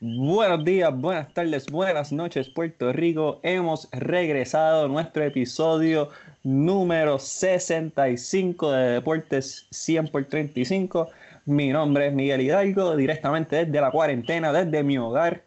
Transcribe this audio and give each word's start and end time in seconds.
Buenos 0.00 0.64
días, 0.64 0.96
buenas 0.96 1.34
tardes, 1.34 1.66
buenas 1.66 2.12
noches, 2.12 2.48
Puerto 2.48 2.92
Rico. 2.92 3.40
Hemos 3.42 3.88
regresado 3.90 4.84
a 4.84 4.88
nuestro 4.88 5.24
episodio 5.24 6.10
número 6.44 7.18
65 7.18 8.70
de 8.70 8.90
Deportes 8.90 9.66
100 9.72 10.06
por 10.06 10.24
35. 10.26 11.08
Mi 11.46 11.70
nombre 11.70 12.06
es 12.06 12.14
Miguel 12.14 12.42
Hidalgo, 12.42 12.94
directamente 12.94 13.64
desde 13.64 13.80
la 13.80 13.90
cuarentena, 13.90 14.52
desde 14.52 14.84
mi 14.84 14.98
hogar. 14.98 15.42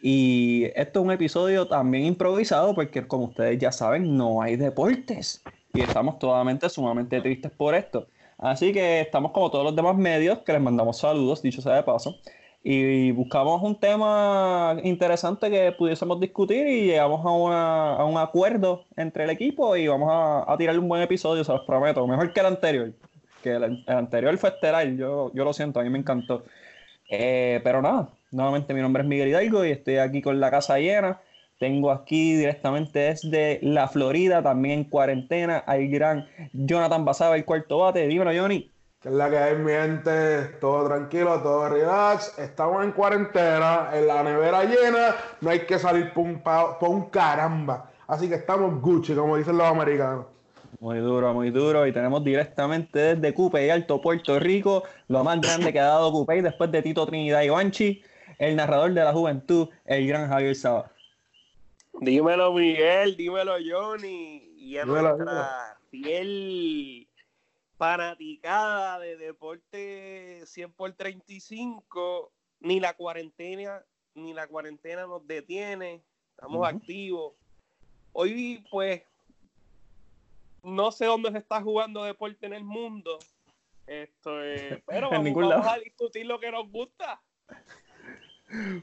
Y 0.00 0.70
esto 0.74 1.00
es 1.00 1.04
un 1.04 1.12
episodio 1.12 1.68
también 1.68 2.06
improvisado 2.06 2.74
porque, 2.74 3.06
como 3.06 3.26
ustedes 3.26 3.58
ya 3.58 3.72
saben, 3.72 4.16
no 4.16 4.40
hay 4.40 4.56
deportes. 4.56 5.42
Y 5.74 5.82
estamos 5.82 6.18
totalmente, 6.18 6.70
sumamente 6.70 7.20
tristes 7.20 7.52
por 7.52 7.74
esto. 7.74 8.06
Así 8.38 8.72
que 8.72 9.02
estamos 9.02 9.32
como 9.32 9.50
todos 9.50 9.66
los 9.66 9.76
demás 9.76 9.98
medios, 9.98 10.38
que 10.38 10.52
les 10.54 10.62
mandamos 10.62 10.98
saludos, 10.98 11.42
dicho 11.42 11.60
sea 11.60 11.74
de 11.74 11.82
paso 11.82 12.16
y 12.64 13.10
buscamos 13.10 13.60
un 13.62 13.78
tema 13.78 14.76
interesante 14.84 15.50
que 15.50 15.72
pudiésemos 15.72 16.20
discutir 16.20 16.66
y 16.66 16.86
llegamos 16.86 17.20
a, 17.24 18.04
un 18.04 18.18
acuerdo 18.18 18.84
entre 18.96 19.24
el 19.24 19.30
equipo 19.30 19.76
y 19.76 19.88
vamos 19.88 20.10
a, 20.12 20.56
tirarle 20.56 20.80
un 20.80 20.88
buen 20.88 21.02
episodio, 21.02 21.42
se 21.42 21.52
los 21.52 21.66
prometo, 21.66 22.06
mejor 22.06 22.32
que 22.32 22.40
el 22.40 22.46
anterior, 22.46 22.92
que 23.42 23.50
el, 23.50 23.84
anterior 23.88 24.36
fue 24.38 24.50
estelar, 24.50 24.86
yo, 24.90 25.32
yo 25.34 25.44
lo 25.44 25.52
siento, 25.52 25.80
a 25.80 25.82
mí 25.82 25.90
me 25.90 25.98
encantó. 25.98 26.44
Eh, 27.10 27.60
pero 27.64 27.82
nada, 27.82 28.10
nuevamente 28.30 28.72
mi 28.74 28.80
nombre 28.80 29.02
es 29.02 29.08
Miguel 29.08 29.28
Hidalgo 29.28 29.64
y 29.64 29.70
estoy 29.72 29.96
aquí 29.96 30.22
con 30.22 30.38
la 30.40 30.50
casa 30.50 30.78
llena. 30.78 31.20
Tengo 31.58 31.90
aquí 31.92 32.36
directamente 32.36 33.00
desde 33.00 33.60
la 33.62 33.86
Florida, 33.86 34.42
también 34.42 34.80
en 34.80 34.84
cuarentena, 34.84 35.58
al 35.58 35.86
gran 35.88 36.26
Jonathan 36.52 37.04
Basaba, 37.04 37.36
el 37.36 37.44
cuarto 37.44 37.78
bate. 37.78 38.06
Dímelo, 38.08 38.32
Johnny 38.34 38.71
que 39.02 39.08
es 39.08 39.14
la 39.14 39.28
que 39.28 39.36
hay, 39.36 39.56
mi 39.56 39.72
gente, 39.72 40.44
todo 40.60 40.86
tranquilo, 40.86 41.40
todo 41.42 41.68
relax. 41.68 42.38
Estamos 42.38 42.84
en 42.84 42.92
cuarentena, 42.92 43.90
en 43.92 44.06
la 44.06 44.22
nevera 44.22 44.62
llena, 44.62 45.16
no 45.40 45.50
hay 45.50 45.60
que 45.60 45.76
salir 45.78 46.12
por 46.12 46.24
un, 46.24 47.10
caramba. 47.10 47.90
Así 48.06 48.28
que 48.28 48.36
estamos 48.36 48.80
Gucci, 48.80 49.14
como 49.14 49.36
dicen 49.36 49.58
los 49.58 49.66
americanos. 49.66 50.26
Muy 50.78 50.98
duro, 50.98 51.34
muy 51.34 51.50
duro. 51.50 51.84
Y 51.84 51.92
tenemos 51.92 52.22
directamente 52.22 53.16
desde 53.16 53.34
Cupey, 53.34 53.70
Alto 53.70 54.00
Puerto 54.00 54.38
Rico, 54.38 54.84
lo 55.08 55.24
más 55.24 55.40
grande 55.40 55.72
que 55.72 55.80
ha 55.80 55.86
dado 55.86 56.12
Cupey 56.12 56.40
después 56.40 56.70
de 56.70 56.82
Tito 56.82 57.04
Trinidad 57.04 57.42
y 57.42 57.48
Banchi, 57.48 58.02
el 58.38 58.54
narrador 58.54 58.92
de 58.92 59.02
la 59.02 59.12
juventud, 59.12 59.68
el 59.84 60.06
gran 60.06 60.28
Javier 60.28 60.54
Saba. 60.54 60.92
Dímelo, 62.00 62.52
Miguel, 62.52 63.16
dímelo, 63.16 63.54
Johnny. 63.68 64.54
Y 64.58 64.78
a 64.78 64.84
nuestra 64.84 65.76
fiel 65.90 67.01
fanaticada 67.82 69.00
de 69.00 69.16
deporte 69.16 70.42
100 70.46 70.72
por 70.72 70.92
35, 70.92 72.32
ni 72.60 72.78
la 72.78 72.94
cuarentena, 72.94 73.84
ni 74.14 74.32
la 74.32 74.46
cuarentena 74.46 75.04
nos 75.08 75.26
detiene, 75.26 76.00
estamos 76.30 76.68
activos. 76.68 77.32
Hoy, 78.12 78.64
pues, 78.70 79.02
no 80.62 80.92
sé 80.92 81.06
dónde 81.06 81.32
se 81.32 81.38
está 81.38 81.60
jugando 81.60 82.04
deporte 82.04 82.46
en 82.46 82.52
el 82.52 82.62
mundo, 82.62 83.18
esto 83.88 84.30
pero 84.86 85.10
vamos, 85.10 85.66
a 85.66 85.78
discutir 85.78 86.24
lo 86.26 86.38
que 86.38 86.52
nos 86.52 86.70
gusta. 86.70 87.20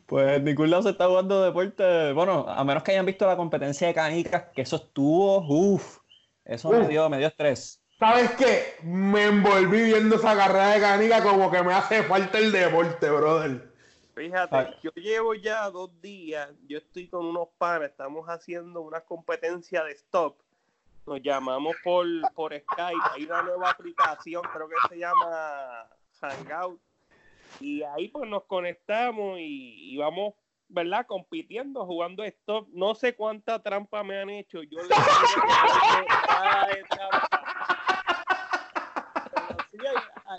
Pues 0.08 0.39
en 0.39 0.44
ningún 0.44 0.72
lado 0.72 0.83
se 0.83 0.89
está 0.89 1.08
jugando 1.08 1.42
deporte. 1.42 2.11
Bueno, 2.11 2.45
a 2.50 2.66
menos 2.66 2.83
que 2.83 2.92
hayan 2.92 3.05
visto 3.05 3.25
la 3.25 3.38
competencia 3.38 3.88
de 3.88 3.94
canicas, 3.94 4.50
que 4.53 4.64
eso 4.64 4.75
estuvo, 4.75 5.38
uff, 5.47 6.00
eso 6.44 6.70
me 6.70 6.86
dio, 6.86 7.09
me 7.09 7.17
dio 7.17 7.27
estrés. 7.27 7.78
¿Sabes 8.00 8.31
qué? 8.38 8.78
Me 8.81 9.25
envolví 9.25 9.83
viendo 9.83 10.16
esa 10.16 10.33
carrera 10.33 10.69
de 10.69 10.80
canica 10.80 11.22
como 11.22 11.52
que 11.52 11.61
me 11.61 11.73
hace 11.73 12.02
falta 12.03 12.38
el 12.38 12.50
deporte, 12.50 13.09
brother. 13.09 13.73
Fíjate, 14.16 14.78
yo 14.81 14.92
llevo 14.95 15.33
ya 15.33 15.69
dos 15.69 16.02
días, 16.02 16.50
yo 16.66 16.77
estoy 16.77 17.09
con 17.09 17.25
unos 17.25 17.50
panes, 17.58 17.89
estamos 17.89 18.25
haciendo 18.30 18.81
una 18.81 19.02
competencia 19.02 19.83
de 19.83 19.92
stop. 19.92 20.38
Nos 21.05 21.22
llamamos 21.22 21.75
por, 21.83 22.05
por 22.36 22.58
Skype, 22.58 23.02
hay 23.11 23.26
una 23.26 23.42
nueva 23.42 23.71
aplicación, 23.71 24.43
creo 24.54 24.70
que 24.70 24.76
se 24.87 24.98
llama 24.98 25.89
Hangout. 26.21 26.80
Y 27.60 27.83
ahí 27.83 28.08
pues 28.08 28.30
nos 28.30 28.45
conectamos 28.45 29.39
y, 29.39 29.93
y 29.93 29.98
vamos 29.98 30.36
¿verdad? 30.70 31.05
Compitiendo, 31.08 31.86
jugando 31.86 32.23
stop. 32.23 32.70
No 32.71 32.95
sé 32.95 33.16
cuánta 33.16 33.61
trampa 33.61 34.04
me 34.04 34.20
han 34.20 34.30
hecho. 34.30 34.64
Yo 34.64 34.81
le 34.83 34.89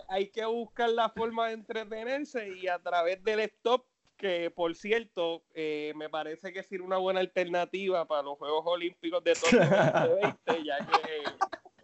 hay, 0.08 0.28
que 0.28 0.44
buscar 0.44 0.90
la 0.90 1.08
forma 1.08 1.48
de 1.48 1.54
entretenerse 1.54 2.48
y 2.56 2.68
a 2.68 2.78
través 2.78 3.22
del 3.24 3.40
stop, 3.40 3.84
que 4.16 4.50
por 4.50 4.74
cierto, 4.74 5.42
eh, 5.54 5.92
me 5.96 6.08
parece 6.08 6.52
que 6.52 6.60
es 6.60 6.70
una 6.80 6.98
buena 6.98 7.20
alternativa 7.20 8.06
para 8.06 8.22
los 8.22 8.38
Juegos 8.38 8.64
Olímpicos 8.66 9.24
de 9.24 9.34
Tokio 9.34 9.58
2020, 9.58 10.64
ya 10.64 10.78
que 10.78 11.24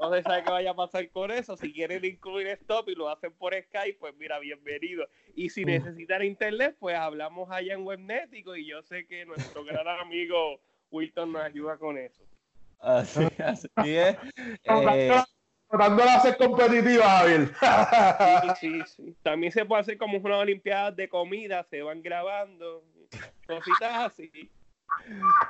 no 0.01 0.13
se 0.13 0.23
sabe 0.23 0.45
qué 0.45 0.51
vaya 0.51 0.71
a 0.71 0.77
pasar 0.77 1.11
con 1.11 1.31
eso. 1.31 1.57
Si 1.57 1.73
quieren 1.73 2.05
incluir 2.05 2.49
stop 2.49 2.89
y 2.89 2.95
lo 2.95 3.09
hacen 3.09 3.33
por 3.33 3.55
Skype, 3.55 3.99
pues 3.99 4.15
mira, 4.17 4.39
bienvenido. 4.39 5.09
Y 5.35 5.49
si 5.49 5.65
necesitan 5.65 6.23
internet, 6.23 6.77
pues 6.79 6.97
hablamos 6.97 7.51
allá 7.51 7.75
en 7.75 7.87
Webnético 7.87 8.55
y 8.55 8.67
yo 8.67 8.83
sé 8.83 9.07
que 9.07 9.25
nuestro 9.25 9.65
gran 9.65 9.89
amigo 9.89 10.61
Wilton 10.91 11.33
nos 11.33 11.43
ayuda 11.43 11.79
con 11.79 11.99
eso. 11.99 12.23
Así, 12.79 13.27
así 13.39 13.69
es. 13.97 14.17
Eh, 14.65 15.23
tratando 15.69 16.03
de 16.03 16.11
hacer 16.11 16.37
competitiva, 16.37 17.05
Javier. 17.05 17.51
sí, 18.61 18.69
sí, 18.69 18.83
sí. 18.97 19.17
También 19.23 19.53
se 19.53 19.65
puede 19.65 19.83
hacer 19.83 19.99
como 19.99 20.19
unas 20.19 20.39
olimpiadas 20.39 20.97
de 20.97 21.09
comida, 21.09 21.65
se 21.65 21.83
van 21.83 22.03
grabando, 22.03 22.83
cositas 23.47 24.13
así. 24.13 24.31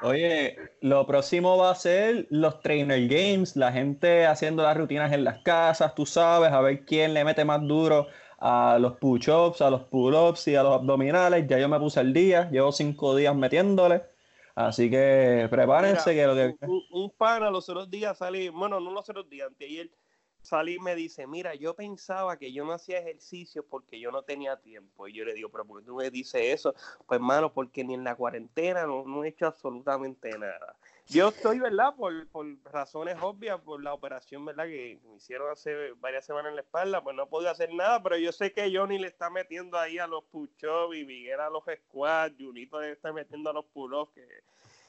Oye, 0.03 0.57
lo 0.81 1.07
próximo 1.07 1.57
va 1.57 1.71
a 1.71 1.75
ser 1.75 2.27
los 2.31 2.61
trainer 2.61 3.07
games, 3.07 3.57
la 3.57 3.73
gente 3.73 4.27
haciendo 4.27 4.63
las 4.63 4.77
rutinas 4.77 5.13
en 5.13 5.25
las 5.25 5.39
casas, 5.43 5.95
tú 5.95 6.05
sabes, 6.05 6.51
a 6.53 6.61
ver 6.61 6.85
quién 6.85 7.15
le 7.15 7.25
mete 7.25 7.45
más 7.45 7.67
duro 7.67 8.07
a 8.39 8.79
los 8.81 8.99
push-ups, 8.99 9.63
a 9.63 9.71
los 9.71 9.83
pull-ups 9.85 10.49
y 10.49 10.57
a 10.57 10.63
los 10.63 10.75
abdominales. 10.75 11.47
Ya 11.49 11.59
yo 11.59 11.69
me 11.69 11.79
puse 11.79 12.01
el 12.01 12.13
día, 12.13 12.51
llevo 12.51 12.73
cinco 12.73 13.15
días 13.17 13.35
metiéndole. 13.35 14.03
Así 14.55 14.91
que 14.91 15.47
prepárense 15.51 16.15
que 16.15 16.27
lo 16.27 16.35
que... 16.35 16.55
Un, 16.63 16.83
un 16.91 17.11
pana 17.11 17.51
los 17.51 17.69
otros 17.69 17.91
días 17.91 18.19
salí, 18.19 18.49
bueno, 18.49 18.81
no 18.81 18.91
los 18.91 19.09
otros 19.09 19.29
días, 19.29 19.49
anteayer 19.49 19.91
salí 20.47 20.75
y 20.75 20.79
me 20.79 20.95
dice, 20.95 21.27
mira, 21.27 21.55
yo 21.55 21.75
pensaba 21.75 22.39
que 22.39 22.53
yo 22.53 22.65
no 22.65 22.73
hacía 22.73 22.99
ejercicio 22.99 23.65
porque 23.67 24.01
yo 24.01 24.11
no 24.11 24.23
tenía 24.23 24.57
tiempo. 24.57 25.09
Y 25.09 25.13
yo 25.13 25.25
le 25.25 25.35
digo, 25.35 25.51
pero 25.51 25.65
¿por 25.65 25.81
qué 25.81 25.87
tú 25.87 25.97
me 25.97 26.11
dices 26.11 26.41
eso? 26.43 26.75
Pues, 27.07 27.19
hermano, 27.19 27.53
porque 27.53 27.85
ni 27.85 27.95
en 27.95 28.05
la 28.05 28.15
cuarentena 28.15 28.87
no, 28.87 29.25
he 29.25 29.29
hecho 29.29 29.47
absolutamente 29.47 30.31
nada. 30.39 30.77
Yo 31.09 31.29
estoy, 31.29 31.59
¿verdad? 31.61 31.95
Por, 31.95 32.27
por, 32.29 32.47
razones 32.65 33.17
obvias, 33.21 33.61
por 33.61 33.83
la 33.83 33.95
operación, 33.95 34.45
¿verdad? 34.45 34.65
Que 34.67 34.99
me 35.05 35.17
hicieron 35.17 35.51
hace 35.51 35.93
varias 36.01 36.27
semanas 36.27 36.51
en 36.51 36.57
la 36.57 36.63
espalda, 36.63 37.03
pues 37.03 37.15
no 37.15 37.29
podía 37.29 37.51
hacer 37.51 37.73
nada, 37.73 38.03
pero 38.03 38.17
yo 38.17 38.33
sé 38.33 38.53
que 38.53 38.75
Johnny 38.75 38.99
le 38.99 39.07
está 39.09 39.31
metiendo 39.31 39.79
ahí 39.79 39.99
a 39.99 40.07
los 40.07 40.25
push-ups 40.25 40.97
y 40.97 41.05
Miguel 41.05 41.41
a 41.41 41.51
los 41.51 41.65
squats, 41.65 42.35
Junito 42.39 42.81
le 42.81 42.93
está 42.93 43.13
metiendo 43.13 43.51
a 43.51 43.53
los 43.53 43.67
pull-ups, 43.67 44.13
que 44.15 44.27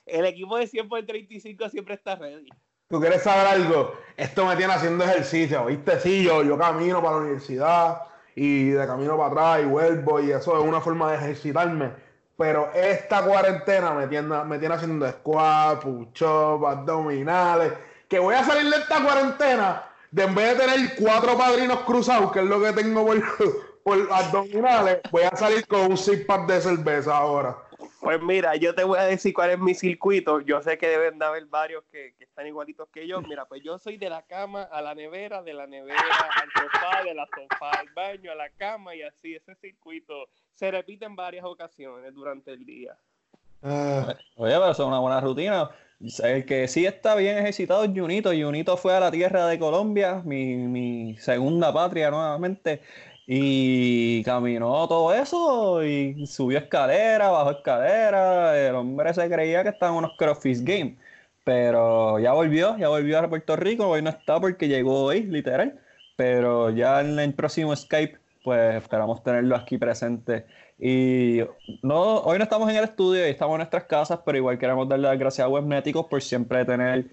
el 0.07 0.25
equipo 0.25 0.57
de 0.57 0.67
100 0.67 0.89
por 0.89 1.05
35 1.05 1.69
siempre 1.69 1.95
está 1.95 2.15
ready. 2.15 2.49
¿Tú 2.89 3.01
quieres 3.01 3.21
saber 3.21 3.47
algo? 3.47 3.93
Esto 4.15 4.45
me 4.45 4.55
tiene 4.55 4.71
haciendo 4.73 5.03
ejercicio, 5.03 5.65
¿viste? 5.65 5.99
Sí, 5.99 6.23
yo, 6.23 6.41
yo 6.43 6.57
camino 6.57 7.01
para 7.01 7.17
la 7.17 7.21
universidad 7.23 8.01
y 8.33 8.69
de 8.69 8.87
camino 8.87 9.17
para 9.17 9.27
atrás 9.29 9.65
y 9.65 9.65
vuelvo 9.65 10.21
y 10.21 10.31
eso 10.31 10.57
es 10.57 10.63
una 10.63 10.79
forma 10.79 11.11
de 11.11 11.17
ejercitarme. 11.17 11.91
Pero 12.37 12.71
esta 12.73 13.23
cuarentena 13.23 13.91
me 13.93 14.07
tiene, 14.07 14.43
me 14.45 14.57
tiene 14.57 14.75
haciendo 14.75 15.09
squat, 15.09 15.81
push-up, 15.81 16.65
abdominales. 16.65 17.73
Que 18.07 18.19
voy 18.19 18.35
a 18.35 18.43
salir 18.45 18.71
de 18.71 18.77
esta 18.77 19.03
cuarentena 19.03 19.83
de 20.11 20.23
en 20.23 20.35
vez 20.35 20.57
de 20.57 20.65
tener 20.65 20.95
cuatro 20.95 21.37
padrinos 21.37 21.79
cruzados, 21.81 22.31
que 22.31 22.39
es 22.39 22.45
lo 22.45 22.61
que 22.61 22.71
tengo 22.71 23.05
por, 23.05 23.21
por 23.83 24.13
abdominales, 24.13 24.99
voy 25.11 25.23
a 25.23 25.35
salir 25.35 25.67
con 25.67 25.91
un 25.91 25.97
six 25.97 26.23
pack 26.25 26.47
de 26.47 26.61
cerveza 26.61 27.17
ahora. 27.17 27.57
Pues 28.07 28.21
mira, 28.21 28.55
yo 28.55 28.73
te 28.73 28.85
voy 28.85 28.97
a 28.99 29.03
decir 29.03 29.33
cuál 29.33 29.49
es 29.49 29.59
mi 29.59 29.73
circuito. 29.73 30.39
Yo 30.39 30.61
sé 30.61 30.77
que 30.77 30.87
deben 30.87 31.19
de 31.19 31.25
haber 31.25 31.45
varios 31.47 31.83
que, 31.91 32.13
están 32.21 32.47
igualitos 32.47 32.87
que 32.87 33.05
yo. 33.05 33.21
Mira, 33.21 33.43
pues 33.43 33.61
yo 33.61 33.77
soy 33.79 33.97
de 33.97 34.09
la 34.09 34.21
cama 34.21 34.63
a 34.63 34.81
la 34.81 34.95
nevera, 34.95 35.43
de 35.43 35.53
la 35.53 35.67
nevera 35.67 35.99
al 36.01 36.49
sofá, 36.53 37.03
de 37.03 37.13
la 37.13 37.27
sofá 37.27 37.71
al 37.71 37.89
baño, 37.93 38.31
a 38.31 38.35
la 38.35 38.49
cama 38.51 38.95
y 38.95 39.01
así. 39.01 39.35
Ese 39.35 39.55
circuito 39.55 40.29
se 40.53 40.71
repite 40.71 41.03
en 41.03 41.17
varias 41.17 41.43
ocasiones 41.43 42.13
durante 42.13 42.53
el 42.53 42.65
día. 42.65 42.97
Ah. 43.61 44.15
Oye, 44.37 44.53
pero 44.53 44.71
eso 44.71 44.83
es 44.83 44.87
una 44.87 44.99
buena 44.99 45.19
rutina. 45.19 45.69
El 46.23 46.45
que 46.45 46.69
sí 46.69 46.85
está 46.85 47.13
bien 47.15 47.37
ejercitado 47.39 47.83
es 47.83 47.91
Junito. 47.93 48.29
Junito 48.29 48.77
fue 48.77 48.95
a 48.95 49.01
la 49.01 49.11
tierra 49.11 49.47
de 49.47 49.59
Colombia, 49.59 50.21
mi, 50.23 50.55
mi 50.55 51.17
segunda 51.17 51.73
patria 51.73 52.09
nuevamente. 52.09 52.81
Y 53.29 54.23
caminó 54.23 54.87
todo 54.87 55.13
eso 55.13 55.83
y 55.83 56.25
subió 56.25 56.59
escalera, 56.59 57.29
bajó 57.29 57.51
escalera. 57.51 58.57
El 58.57 58.75
hombre 58.75 59.13
se 59.13 59.29
creía 59.29 59.63
que 59.63 59.69
estaba 59.69 59.91
en 59.91 59.97
unos 59.99 60.11
CrossFit 60.17 60.59
Games. 60.63 60.97
Pero 61.43 62.19
ya 62.19 62.33
volvió, 62.33 62.77
ya 62.77 62.89
volvió 62.89 63.19
a 63.19 63.29
Puerto 63.29 63.55
Rico. 63.57 63.87
Hoy 63.89 64.01
no 64.01 64.09
está 64.11 64.39
porque 64.39 64.67
llegó 64.69 65.03
hoy, 65.03 65.23
literal. 65.23 65.79
Pero 66.15 66.69
ya 66.71 67.01
en 67.01 67.19
el 67.19 67.33
próximo 67.33 67.75
Skype, 67.75 68.17
pues 68.43 68.75
esperamos 68.75 69.21
tenerlo 69.23 69.55
aquí 69.57 69.77
presente 69.77 70.45
Y 70.79 71.41
no, 71.83 72.19
hoy 72.19 72.37
no 72.37 72.43
estamos 72.45 72.69
en 72.69 72.77
el 72.77 72.85
estudio 72.85 73.25
estamos 73.25 73.55
en 73.55 73.59
nuestras 73.59 73.83
casas, 73.85 74.19
pero 74.25 74.37
igual 74.37 74.57
queremos 74.57 74.87
darle 74.87 75.09
las 75.09 75.19
gracias 75.19 75.45
a 75.45 75.49
Webnéticos 75.49 76.05
por 76.07 76.21
siempre 76.21 76.63
tener 76.65 77.05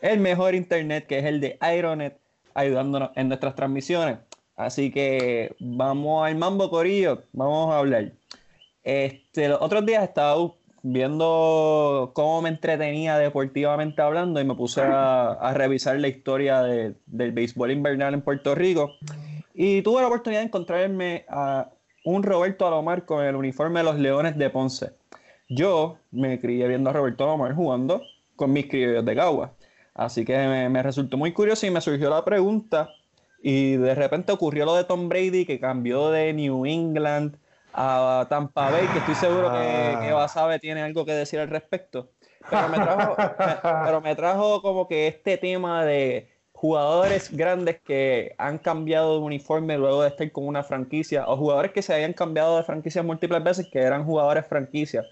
el 0.00 0.20
mejor 0.20 0.54
internet 0.56 1.06
que 1.06 1.18
es 1.18 1.24
el 1.26 1.40
de 1.40 1.58
Ironet 1.62 2.18
ayudándonos 2.54 3.10
en 3.14 3.28
nuestras 3.28 3.54
transmisiones. 3.54 4.18
Así 4.58 4.90
que 4.90 5.54
vamos 5.60 6.26
al 6.26 6.34
mambo 6.34 6.68
corillo, 6.68 7.22
vamos 7.32 7.72
a 7.72 7.78
hablar. 7.78 8.12
Este, 8.82 9.48
los 9.48 9.62
otros 9.62 9.86
días 9.86 10.02
estaba 10.02 10.34
viendo 10.82 12.10
cómo 12.12 12.42
me 12.42 12.48
entretenía 12.48 13.16
deportivamente 13.18 14.02
hablando 14.02 14.40
y 14.40 14.44
me 14.44 14.56
puse 14.56 14.82
a, 14.82 15.52
revisar 15.54 16.00
la 16.00 16.08
historia 16.08 16.62
del 16.62 17.32
béisbol 17.32 17.70
invernal 17.70 18.14
en 18.14 18.20
Puerto 18.20 18.56
Rico. 18.56 18.90
Y 19.54 19.82
tuve 19.82 20.00
la 20.00 20.08
oportunidad 20.08 20.40
de 20.40 20.46
encontrarme 20.46 21.24
a 21.28 21.70
un 22.04 22.24
Roberto 22.24 22.66
Alomar 22.66 23.04
con 23.04 23.24
el 23.24 23.36
uniforme 23.36 23.78
de 23.78 23.84
los 23.84 23.96
Leones 24.00 24.36
de 24.36 24.50
Ponce. 24.50 24.90
Yo 25.48 25.98
me 26.10 26.40
crié 26.40 26.66
viendo 26.66 26.90
a 26.90 26.94
Roberto 26.94 27.22
Alomar 27.22 27.54
jugando 27.54 28.02
con 28.34 28.52
mis 28.52 28.66
criollos 28.66 29.04
de 29.04 29.14
Cagua. 29.14 29.54
Así 29.94 30.24
que 30.24 30.36
me, 30.68 30.82
resultó 30.82 31.16
muy 31.16 31.32
curioso 31.32 31.64
y 31.64 31.70
me 31.70 31.80
surgió 31.80 32.10
la 32.10 32.24
pregunta. 32.24 32.88
Y 33.40 33.76
de 33.76 33.94
repente 33.94 34.32
ocurrió 34.32 34.64
lo 34.64 34.74
de 34.74 34.84
Tom 34.84 35.08
Brady 35.08 35.46
que 35.46 35.60
cambió 35.60 36.10
de 36.10 36.32
New 36.32 36.66
England 36.66 37.36
a 37.72 38.26
Tampa 38.28 38.70
Bay, 38.70 38.86
que 38.88 38.98
estoy 38.98 39.14
seguro 39.14 39.52
que, 39.52 39.58
que 40.00 40.10
ah. 40.10 40.14
Basabe 40.14 40.58
tiene 40.58 40.82
algo 40.82 41.04
que 41.04 41.12
decir 41.12 41.38
al 41.38 41.48
respecto. 41.48 42.10
Pero 42.50 42.68
me, 42.68 42.76
trajo, 42.78 43.16
pero 43.84 44.00
me 44.00 44.16
trajo 44.16 44.62
como 44.62 44.88
que 44.88 45.06
este 45.06 45.36
tema 45.36 45.84
de 45.84 46.28
jugadores 46.52 47.30
grandes 47.30 47.80
que 47.82 48.34
han 48.38 48.58
cambiado 48.58 49.18
de 49.18 49.24
uniforme 49.24 49.78
luego 49.78 50.02
de 50.02 50.08
estar 50.08 50.32
con 50.32 50.46
una 50.46 50.64
franquicia, 50.64 51.28
o 51.28 51.36
jugadores 51.36 51.72
que 51.72 51.82
se 51.82 51.94
habían 51.94 52.14
cambiado 52.14 52.56
de 52.56 52.64
franquicia 52.64 53.02
múltiples 53.02 53.44
veces 53.44 53.68
que 53.70 53.78
eran 53.78 54.04
jugadores 54.04 54.46
franquicia. 54.46 55.04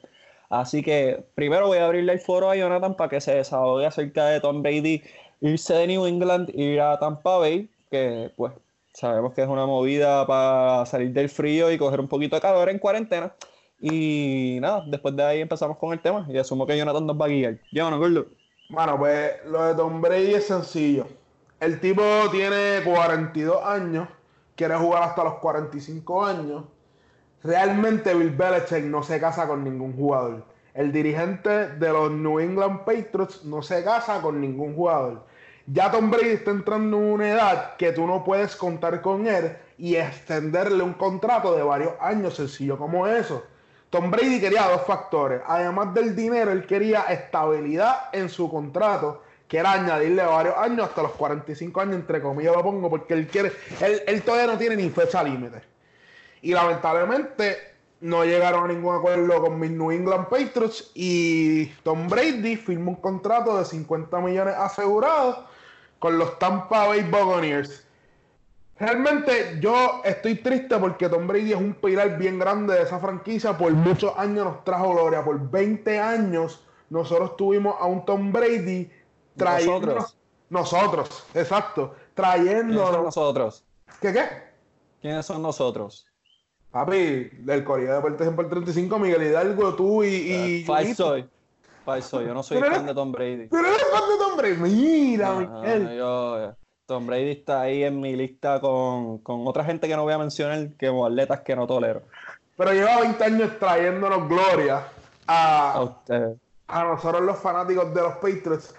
Así 0.48 0.82
que 0.82 1.24
primero 1.34 1.68
voy 1.68 1.78
a 1.78 1.86
abrirle 1.86 2.12
el 2.14 2.20
foro 2.20 2.50
a 2.50 2.56
Jonathan 2.56 2.96
para 2.96 3.10
que 3.10 3.20
se 3.20 3.34
desahogue 3.34 3.86
acerca 3.86 4.26
de 4.26 4.40
Tom 4.40 4.62
Brady 4.62 5.02
irse 5.40 5.74
de 5.74 5.86
New 5.86 6.06
England, 6.06 6.50
ir 6.54 6.80
a 6.80 6.98
Tampa 6.98 7.38
Bay, 7.38 7.68
que 7.90 8.32
pues 8.36 8.52
sabemos 8.92 9.34
que 9.34 9.42
es 9.42 9.48
una 9.48 9.66
movida 9.66 10.26
para 10.26 10.86
salir 10.86 11.12
del 11.12 11.28
frío 11.28 11.70
y 11.70 11.78
coger 11.78 12.00
un 12.00 12.08
poquito 12.08 12.36
de 12.36 12.42
calor 12.42 12.68
en 12.68 12.78
cuarentena. 12.78 13.34
Y 13.78 14.58
nada, 14.60 14.84
después 14.86 15.14
de 15.14 15.22
ahí 15.22 15.40
empezamos 15.40 15.76
con 15.76 15.92
el 15.92 16.00
tema 16.00 16.26
y 16.28 16.38
asumo 16.38 16.66
que 16.66 16.78
Jonathan 16.78 17.06
nos 17.06 17.20
va 17.20 17.26
a 17.26 17.28
guiar. 17.28 17.58
No, 17.72 17.88
acuerdo. 17.88 18.26
Bueno, 18.70 18.98
pues 18.98 19.32
lo 19.46 19.64
de 19.64 19.74
Tom 19.74 20.00
Brady 20.00 20.34
es 20.34 20.46
sencillo. 20.46 21.06
El 21.60 21.80
tipo 21.80 22.02
tiene 22.32 22.80
42 22.84 23.64
años, 23.64 24.08
quiere 24.56 24.76
jugar 24.76 25.04
hasta 25.04 25.24
los 25.24 25.34
45 25.34 26.24
años. 26.24 26.64
Realmente 27.42 28.14
Bill 28.14 28.30
Belichick 28.30 28.84
no 28.84 29.02
se 29.02 29.20
casa 29.20 29.46
con 29.46 29.62
ningún 29.62 29.94
jugador. 29.94 30.44
El 30.74 30.92
dirigente 30.92 31.68
de 31.68 31.88
los 31.90 32.10
New 32.10 32.40
England 32.40 32.80
Patriots 32.80 33.44
no 33.44 33.62
se 33.62 33.84
casa 33.84 34.20
con 34.20 34.40
ningún 34.40 34.74
jugador. 34.74 35.24
Ya 35.66 35.90
Tom 35.90 36.10
Brady 36.10 36.30
está 36.30 36.52
entrando 36.52 36.96
en 36.96 37.04
una 37.04 37.28
edad 37.28 37.76
que 37.76 37.92
tú 37.92 38.06
no 38.06 38.22
puedes 38.22 38.54
contar 38.54 39.02
con 39.02 39.26
él 39.26 39.56
y 39.78 39.96
extenderle 39.96 40.82
un 40.82 40.94
contrato 40.94 41.54
de 41.56 41.62
varios 41.62 41.92
años, 42.00 42.36
sencillo 42.36 42.78
como 42.78 43.06
eso. 43.06 43.44
Tom 43.90 44.10
Brady 44.10 44.40
quería 44.40 44.68
dos 44.68 44.82
factores. 44.82 45.40
Además 45.46 45.92
del 45.94 46.14
dinero, 46.14 46.52
él 46.52 46.66
quería 46.66 47.02
estabilidad 47.02 48.10
en 48.12 48.28
su 48.28 48.48
contrato 48.48 49.22
quiere 49.48 49.68
añadirle 49.68 50.24
varios 50.24 50.56
años, 50.56 50.88
hasta 50.88 51.02
los 51.02 51.12
45 51.12 51.80
años, 51.80 51.96
entre 51.96 52.20
comillas 52.20 52.54
lo 52.54 52.62
pongo, 52.62 52.90
porque 52.90 53.14
él 53.14 53.26
quiere, 53.28 53.52
él, 54.06 54.22
todavía 54.22 54.52
no 54.52 54.58
tiene 54.58 54.76
ni 54.76 54.90
fecha 54.90 55.22
límite. 55.22 55.62
Y 56.42 56.52
lamentablemente 56.52 57.74
no 58.00 58.24
llegaron 58.24 58.64
a 58.64 58.72
ningún 58.72 58.94
acuerdo 58.94 59.40
con 59.40 59.58
mis 59.58 59.70
New 59.70 59.90
England 59.90 60.28
Patriots 60.28 60.90
y 60.94 61.66
Tom 61.82 62.08
Brady 62.08 62.56
firmó 62.56 62.92
un 62.92 62.96
contrato 62.96 63.56
de 63.56 63.64
50 63.64 64.18
millones 64.20 64.54
asegurados 64.54 65.38
con 65.98 66.18
los 66.18 66.38
Tampa 66.38 66.86
Bay 66.88 67.02
Buccaneers. 67.02 67.86
Realmente 68.78 69.58
yo 69.60 70.02
estoy 70.04 70.36
triste 70.36 70.76
porque 70.76 71.08
Tom 71.08 71.26
Brady 71.26 71.52
es 71.52 71.58
un 71.58 71.74
pilar 71.74 72.18
bien 72.18 72.38
grande 72.38 72.74
de 72.74 72.82
esa 72.82 72.98
franquicia. 72.98 73.56
Por 73.56 73.72
muchos 73.72 74.12
años 74.18 74.44
nos 74.44 74.64
trajo 74.64 74.92
gloria. 74.92 75.24
Por 75.24 75.50
20 75.50 75.98
años 75.98 76.62
nosotros 76.90 77.36
tuvimos 77.36 77.74
a 77.80 77.86
un 77.86 78.04
Tom 78.04 78.32
Brady 78.32 78.90
nosotros. 79.36 80.16
Nosotros, 80.48 81.24
exacto. 81.34 81.94
Trayendo. 82.14 82.74
¿Quiénes 82.74 82.94
son 82.94 83.04
nosotros? 83.04 83.64
¿Qué 84.00 84.12
qué? 84.12 84.24
¿Quiénes 85.00 85.26
son 85.26 85.42
nosotros? 85.42 86.06
Papi, 86.70 87.30
del 87.38 87.64
Corea 87.64 87.88
de 87.88 87.94
Deportes 87.96 88.28
en 88.28 88.38
el 88.38 88.48
35, 88.48 88.98
Miguel 88.98 89.22
Hidalgo, 89.22 89.74
tú 89.74 90.04
y. 90.04 90.64
y 90.68 90.94
soy. 90.94 91.28
Soy. 92.02 92.26
Yo 92.26 92.34
no 92.34 92.42
soy 92.42 92.60
fan 92.60 92.86
de 92.86 92.94
Tom 92.94 93.12
Brady. 93.12 93.48
Pero 93.48 93.66
eres 93.66 93.84
fan 93.90 94.08
de 94.08 94.16
Tom 94.18 94.36
Brady. 94.36 94.56
Mira, 94.56 95.34
Miguel. 95.34 95.96
Yo, 95.96 96.54
Tom 96.86 97.06
Brady 97.06 97.30
está 97.30 97.62
ahí 97.62 97.82
en 97.82 98.00
mi 98.00 98.14
lista 98.14 98.60
con, 98.60 99.18
con 99.18 99.46
otra 99.46 99.64
gente 99.64 99.88
que 99.88 99.96
no 99.96 100.04
voy 100.04 100.12
a 100.12 100.18
mencionar, 100.18 100.70
que 100.78 100.88
atletas 100.88 101.40
que 101.40 101.56
no 101.56 101.66
tolero. 101.66 102.02
Pero 102.56 102.72
lleva 102.72 103.00
20 103.00 103.24
años 103.24 103.58
trayéndonos 103.58 104.28
gloria 104.28 104.86
a, 105.26 105.80
a, 105.80 106.32
a 106.68 106.84
nosotros 106.84 107.22
los 107.22 107.38
fanáticos 107.38 107.92
de 107.92 108.00
los 108.00 108.14
Patriots 108.14 108.74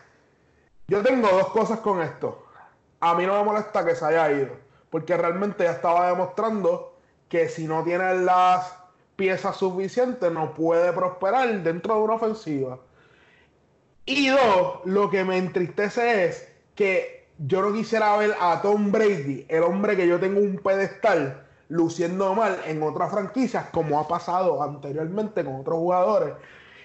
yo 0.89 1.03
tengo 1.03 1.27
dos 1.27 1.49
cosas 1.49 1.79
con 1.79 2.01
esto. 2.01 2.45
A 3.01 3.13
mí 3.13 3.25
no 3.25 3.37
me 3.37 3.43
molesta 3.43 3.85
que 3.85 3.93
se 3.93 4.05
haya 4.05 4.31
ido, 4.31 4.55
porque 4.89 5.17
realmente 5.17 5.65
ya 5.65 5.71
estaba 5.71 6.07
demostrando 6.07 6.95
que 7.27 7.49
si 7.49 7.67
no 7.67 7.83
tiene 7.83 8.15
las 8.19 8.73
piezas 9.17 9.57
suficientes 9.57 10.31
no 10.31 10.53
puede 10.53 10.93
prosperar 10.93 11.61
dentro 11.61 11.95
de 11.95 12.01
una 12.01 12.13
ofensiva. 12.13 12.79
Y 14.09 14.29
dos, 14.29 14.79
lo 14.85 15.09
que 15.09 15.25
me 15.25 15.37
entristece 15.37 16.23
es 16.23 16.47
que 16.75 17.27
yo 17.39 17.61
no 17.61 17.73
quisiera 17.73 18.15
ver 18.15 18.33
a 18.39 18.61
Tom 18.61 18.89
Brady, 18.89 19.45
el 19.49 19.63
hombre 19.63 19.97
que 19.97 20.07
yo 20.07 20.17
tengo 20.17 20.39
un 20.39 20.59
pedestal, 20.59 21.45
luciendo 21.67 22.33
mal 22.33 22.57
en 22.65 22.81
otras 22.81 23.11
franquicias, 23.11 23.65
como 23.73 23.99
ha 23.99 24.07
pasado 24.07 24.63
anteriormente 24.63 25.43
con 25.43 25.57
otros 25.57 25.77
jugadores. 25.79 26.33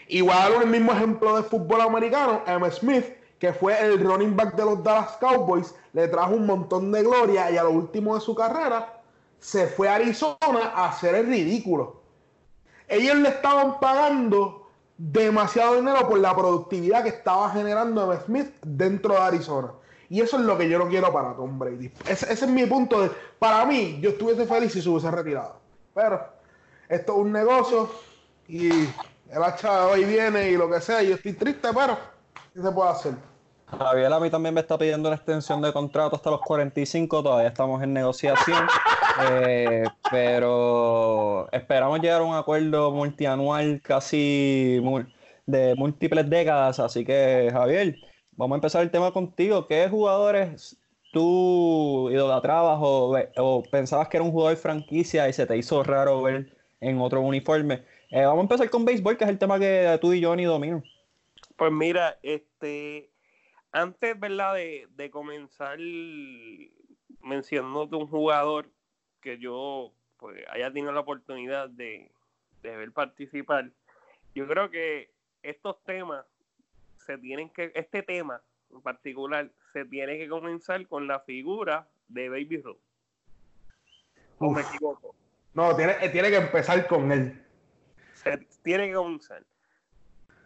Igual 0.09 0.65
un 0.65 0.71
mismo 0.73 0.91
ejemplo 0.91 1.37
de 1.37 1.45
fútbol 1.45 1.83
americano, 1.83 2.43
M. 2.45 2.69
Smith, 2.73 3.05
que 3.39 3.53
fue 3.53 3.81
el 3.81 4.03
running 4.05 4.35
back 4.35 4.57
de 4.57 4.65
los 4.65 4.83
Dallas 4.83 5.17
Cowboys, 5.21 5.77
le 5.93 6.09
trajo 6.09 6.35
un 6.35 6.45
montón 6.45 6.91
de 6.91 7.05
gloria 7.05 7.53
y 7.53 7.57
a 7.57 7.63
lo 7.63 7.71
último 7.71 8.17
de 8.17 8.21
su 8.21 8.35
carrera 8.35 9.01
se 9.39 9.69
fue 9.69 9.89
a 9.89 9.95
Arizona 9.95 10.73
a 10.75 10.89
hacer 10.89 11.15
el 11.15 11.29
ridículo. 11.29 12.03
Ellos 12.89 13.15
le 13.15 13.29
estaban 13.29 13.79
pagando 13.79 14.62
demasiado 15.11 15.75
dinero 15.75 16.09
por 16.09 16.19
la 16.21 16.35
productividad 16.35 17.03
que 17.03 17.09
estaba 17.09 17.51
generando 17.51 18.05
Emmitt 18.05 18.25
Smith 18.25 18.55
dentro 18.63 19.15
de 19.15 19.21
Arizona. 19.21 19.73
Y 20.09 20.21
eso 20.21 20.39
es 20.39 20.45
lo 20.45 20.57
que 20.57 20.69
yo 20.69 20.79
no 20.79 20.89
quiero 20.89 21.13
para 21.13 21.35
Tom 21.35 21.59
Brady. 21.59 21.91
Ese, 22.07 22.33
es 22.33 22.47
mi 22.47 22.67
punto. 22.67 23.03
De, 23.03 23.11
para 23.39 23.65
mí, 23.65 23.99
yo 24.01 24.11
estuviese 24.11 24.47
feliz 24.47 24.73
si 24.73 24.81
se 24.81 24.89
hubiese 24.89 25.11
retirado. 25.11 25.57
Pero 25.93 26.25
esto 26.89 27.13
es 27.15 27.19
un 27.19 27.33
negocio 27.33 27.91
y 28.47 28.69
el 28.69 29.43
hacha 29.43 29.89
hoy 29.89 30.05
viene 30.05 30.51
y 30.51 30.57
lo 30.57 30.71
que 30.71 30.81
sea. 30.81 31.03
Yo 31.03 31.17
estoy 31.17 31.33
triste, 31.33 31.69
pero 31.75 31.99
¿qué 32.55 32.63
se 32.63 32.71
puede 32.71 32.91
hacer? 32.91 33.15
Javier 33.77 34.13
a 34.13 34.21
mí 34.21 34.31
también 34.31 34.55
me 34.55 34.61
está 34.61 34.79
pidiendo 34.79 35.09
una 35.09 35.17
extensión 35.17 35.63
de 35.63 35.73
contrato 35.73 36.15
hasta 36.15 36.31
los 36.31 36.43
45, 36.43 37.23
todavía 37.23 37.49
estamos 37.49 37.83
en 37.83 37.95
negociación, 37.95 38.67
eh, 39.21 39.85
pero 40.11 41.51
esperamos 41.53 42.01
llegar 42.01 42.21
a 42.21 42.25
un 42.25 42.35
acuerdo 42.35 42.91
multianual 42.91 43.81
casi 43.83 44.81
de 45.47 45.75
múltiples 45.75 46.29
décadas, 46.29 46.81
así 46.81 47.05
que 47.05 47.49
Javier, 47.53 47.97
vamos 48.33 48.57
a 48.57 48.59
empezar 48.59 48.83
el 48.83 48.91
tema 48.91 49.13
contigo. 49.13 49.67
¿Qué 49.67 49.89
jugadores 49.89 50.79
tú 51.13 52.09
idolatrabas 52.11 52.79
o, 52.81 53.17
o 53.37 53.63
pensabas 53.71 54.09
que 54.09 54.17
era 54.17 54.25
un 54.25 54.33
jugador 54.33 54.57
franquicia 54.57 55.29
y 55.29 55.33
se 55.33 55.47
te 55.47 55.57
hizo 55.57 55.83
raro 55.83 56.23
ver 56.23 56.57
en 56.81 57.01
otro 57.01 57.21
uniforme? 57.21 57.85
Eh, 58.11 58.25
vamos 58.25 58.41
a 58.41 58.43
empezar 58.43 58.71
con 58.71 58.85
béisbol, 58.85 59.17
que 59.17 59.25
es 59.25 59.31
el 59.31 59.39
tema 59.39 59.59
que 59.59 59.99
tú 60.01 60.13
y 60.13 60.23
Johnny 60.23 60.45
dominan. 60.45 60.85
Pues 61.57 61.73
mira, 61.73 62.19
este 62.23 63.11
antes, 63.73 64.19
¿verdad? 64.19 64.55
De, 64.55 64.87
de 64.91 65.11
comenzar 65.11 65.79
mencionándote 67.21 67.97
un 67.97 68.07
jugador 68.07 68.71
que 69.23 69.39
yo 69.39 69.95
pues 70.19 70.45
haya 70.51 70.71
tenido 70.71 70.93
la 70.93 71.01
oportunidad 71.01 71.71
de, 71.71 72.11
ver 72.63 72.93
participar, 72.93 73.71
yo 74.35 74.47
creo 74.47 74.71
que 74.71 75.11
estos 75.43 75.83
temas 75.85 76.27
se 77.07 77.17
tienen 77.17 77.49
que, 77.49 77.73
este 77.75 78.03
tema 78.03 78.43
en 78.71 78.83
particular, 78.83 79.51
se 79.73 79.87
tiene 79.87 80.19
que 80.19 80.29
comenzar 80.29 80.87
con 80.87 81.07
la 81.07 81.21
figura 81.21 81.89
de 82.09 82.29
Baby 82.29 82.59
Ruth. 82.59 82.79
¿O 84.39 84.51
me 84.51 84.61
equivoco? 84.61 85.15
No, 85.55 85.75
tiene, 85.77 85.95
tiene 86.11 86.31
que 86.31 86.37
empezar 86.37 86.87
con 86.87 87.11
él. 87.11 87.43
Se 88.13 88.39
tiene 88.63 88.89
que 88.89 88.95
comenzar 88.95 89.43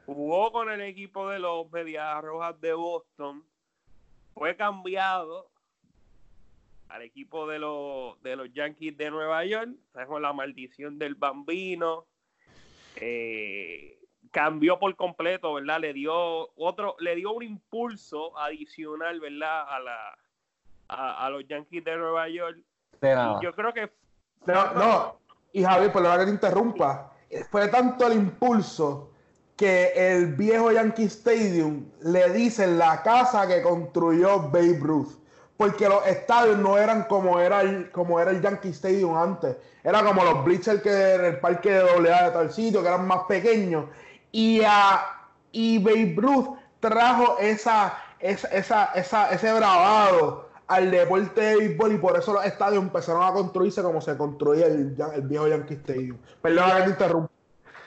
jugó 0.06 0.52
con 0.52 0.70
el 0.70 0.80
equipo 0.80 1.28
de 1.28 1.40
los 1.40 1.70
Medias 1.70 2.22
Rojas 2.22 2.58
de 2.60 2.72
Boston, 2.72 3.44
fue 4.34 4.56
cambiado 4.56 5.50
al 6.88 7.02
equipo 7.02 7.46
de 7.46 7.58
los, 7.58 8.20
de 8.22 8.36
los 8.36 8.52
Yankees 8.52 8.96
de 8.96 9.10
Nueva 9.10 9.44
York, 9.44 9.70
con 10.06 10.22
la 10.22 10.32
maldición 10.32 10.98
del 10.98 11.14
bambino. 11.14 12.06
Eh, 12.96 13.98
cambió 14.30 14.78
por 14.78 14.94
completo, 14.96 15.54
¿verdad? 15.54 15.80
Le 15.80 15.92
dio 15.92 16.50
otro, 16.56 16.96
le 17.00 17.14
dio 17.16 17.32
un 17.32 17.42
impulso 17.42 18.38
adicional, 18.38 19.20
¿verdad? 19.20 19.66
A 19.68 19.80
la 19.80 20.18
a, 20.88 21.30
los 21.30 21.46
Yankees 21.48 21.84
de 21.84 21.96
Nueva 21.96 22.28
York. 22.28 22.58
yo 23.42 23.52
creo 23.54 23.72
que 23.74 23.90
no, 24.46 24.72
no, 24.74 25.18
y 25.52 25.64
Javier, 25.64 25.92
por 25.92 26.02
la 26.02 26.18
que 26.18 26.26
te 26.26 26.30
interrumpa, 26.30 27.12
fue 27.50 27.68
tanto 27.68 28.06
el 28.06 28.12
impulso 28.12 29.10
que 29.56 29.92
el 29.94 30.34
viejo 30.34 30.70
Yankee 30.70 31.04
Stadium 31.04 31.90
le 32.02 32.30
dice 32.32 32.66
la 32.66 33.02
casa 33.02 33.48
que 33.48 33.62
construyó 33.62 34.50
Babe 34.50 34.78
Ruth. 34.80 35.18
Porque 35.56 35.88
los 35.88 36.06
estadios 36.06 36.58
no 36.58 36.76
eran 36.76 37.04
como 37.04 37.40
era 37.40 37.62
el, 37.62 37.90
como 37.90 38.20
era 38.20 38.30
el 38.30 38.42
Yankee 38.42 38.70
Stadium 38.70 39.16
antes. 39.16 39.56
Era 39.82 40.04
como 40.04 40.22
los 40.22 40.44
bleachers 40.44 40.82
que 40.82 41.14
en 41.14 41.24
el 41.24 41.40
parque 41.40 41.70
de 41.70 41.80
AA 41.80 42.24
de 42.26 42.30
tal 42.30 42.52
sitio, 42.52 42.82
que 42.82 42.88
eran 42.88 43.06
más 43.06 43.24
pequeños. 43.24 43.86
Y, 44.32 44.62
a, 44.62 45.28
y 45.52 45.78
Babe 45.78 46.14
Ruth 46.16 46.58
trajo 46.80 47.38
esa, 47.38 47.98
esa, 48.18 48.48
esa, 48.48 48.84
esa, 48.94 49.30
ese 49.30 49.52
bravado 49.52 50.46
al 50.66 50.90
deporte 50.90 51.40
de 51.40 51.56
béisbol 51.56 51.92
y 51.94 51.98
por 51.98 52.18
eso 52.18 52.32
los 52.32 52.44
estadios 52.44 52.82
empezaron 52.82 53.22
a 53.22 53.32
construirse 53.32 53.82
como 53.82 54.00
se 54.00 54.16
construía 54.16 54.66
el, 54.66 54.96
viejo 55.22 55.48
Yankee 55.48 55.74
Stadium. 55.74 56.18
Perdón 56.42 56.70
que 56.76 56.82
te 56.82 56.90
interrumpa. 56.90 57.30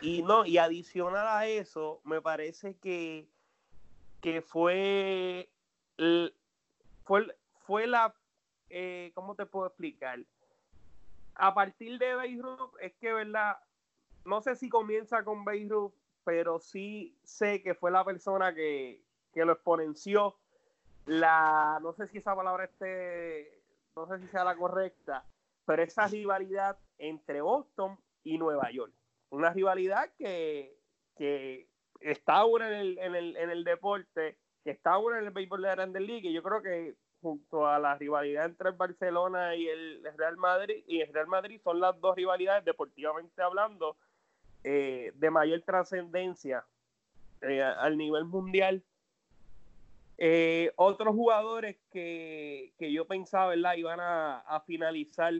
Y 0.01 0.23
no, 0.23 0.45
y 0.45 0.57
adicional 0.57 1.27
a 1.27 1.45
eso, 1.45 1.99
me 2.05 2.21
parece 2.21 2.77
que, 2.77 3.27
que 4.21 4.41
fue, 4.41 5.49
fue, 7.03 7.35
fue 7.69 7.85
la, 7.85 8.15
eh, 8.71 9.11
¿cómo 9.13 9.35
te 9.35 9.45
puedo 9.45 9.67
explicar? 9.67 10.17
A 11.35 11.53
partir 11.53 11.99
de 11.99 12.15
Beirut, 12.15 12.73
es 12.81 12.95
que, 12.95 13.13
¿verdad? 13.13 13.57
No 14.25 14.41
sé 14.41 14.55
si 14.55 14.69
comienza 14.69 15.23
con 15.23 15.45
Beirut, 15.45 15.93
pero 16.23 16.57
sí 16.57 17.15
sé 17.23 17.61
que 17.61 17.75
fue 17.75 17.91
la 17.91 18.03
persona 18.03 18.55
que, 18.55 19.03
que 19.31 19.45
lo 19.45 19.53
exponenció 19.53 20.35
la, 21.05 21.77
no 21.83 21.93
sé 21.93 22.07
si 22.07 22.17
esa 22.17 22.35
palabra 22.35 22.63
esté, 22.63 23.61
no 23.95 24.07
sé 24.07 24.17
si 24.17 24.27
sea 24.29 24.43
la 24.43 24.55
correcta, 24.55 25.23
pero 25.65 25.83
esa 25.83 26.07
rivalidad 26.07 26.75
entre 26.97 27.41
Boston 27.41 27.99
y 28.23 28.39
Nueva 28.39 28.71
York. 28.71 28.93
Una 29.29 29.53
rivalidad 29.53 30.09
que, 30.17 30.75
que 31.15 31.69
está 31.99 32.37
ahora 32.37 32.67
en 32.69 32.79
el, 32.79 32.97
en, 32.97 33.15
el, 33.15 33.37
en 33.37 33.51
el 33.51 33.63
deporte, 33.63 34.39
que 34.63 34.71
está 34.71 34.93
ahora 34.93 35.19
en 35.19 35.25
el 35.25 35.31
béisbol 35.31 35.61
de 35.61 35.67
la 35.67 35.75
Grande 35.75 35.99
Liga, 35.99 36.29
y 36.29 36.33
yo 36.33 36.41
creo 36.41 36.63
que 36.63 36.95
junto 37.21 37.67
a 37.67 37.79
la 37.79 37.95
rivalidad 37.95 38.45
entre 38.45 38.69
el 38.69 38.75
Barcelona 38.75 39.55
y 39.55 39.67
el 39.67 40.03
Real 40.17 40.37
Madrid, 40.37 40.83
y 40.87 41.01
el 41.01 41.13
Real 41.13 41.27
Madrid 41.27 41.59
son 41.63 41.79
las 41.79 41.99
dos 41.99 42.15
rivalidades 42.15 42.65
deportivamente 42.65 43.41
hablando 43.41 43.97
eh, 44.63 45.11
de 45.15 45.29
mayor 45.29 45.61
trascendencia 45.61 46.65
eh, 47.41 47.61
al 47.61 47.97
nivel 47.97 48.25
mundial 48.25 48.83
eh, 50.21 50.73
otros 50.75 51.15
jugadores 51.15 51.77
que, 51.91 52.73
yo 52.77 53.05
pensaba, 53.05 53.47
¿verdad? 53.47 53.75
Iban 53.75 53.99
a, 54.01 54.63
finalizar 54.67 55.33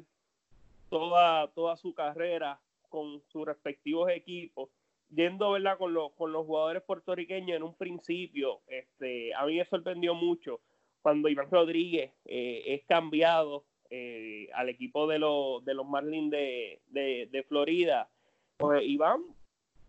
toda, 0.89 1.49
toda 1.49 1.75
su 1.75 1.93
carrera 1.93 2.61
con 2.87 3.21
sus 3.27 3.45
respectivos 3.45 4.09
equipos, 4.09 4.69
yendo, 5.09 5.51
¿verdad? 5.51 5.77
Con, 5.77 5.93
los, 5.93 6.13
con 6.13 6.31
los 6.31 6.45
jugadores 6.45 6.81
puertorriqueños 6.83 7.57
en 7.57 7.63
un 7.63 7.75
principio, 7.75 8.61
este, 8.67 9.33
a 9.35 9.45
mí 9.45 9.57
me 9.57 9.65
sorprendió 9.65 10.15
mucho 10.15 10.61
cuando 11.01 11.29
Iván 11.29 11.49
Rodríguez 11.49 12.11
eh, 12.25 12.63
es 12.65 12.83
cambiado 12.85 13.65
eh, 13.89 14.49
al 14.53 14.69
equipo 14.69 15.07
de, 15.07 15.19
los, 15.19 15.63
de 15.65 15.73
los 15.73 15.87
Marlins 15.87 16.31
de, 16.31 16.79
de 16.91 17.45
Florida. 17.47 18.09
Pues 18.57 18.83
Iván 18.83 19.23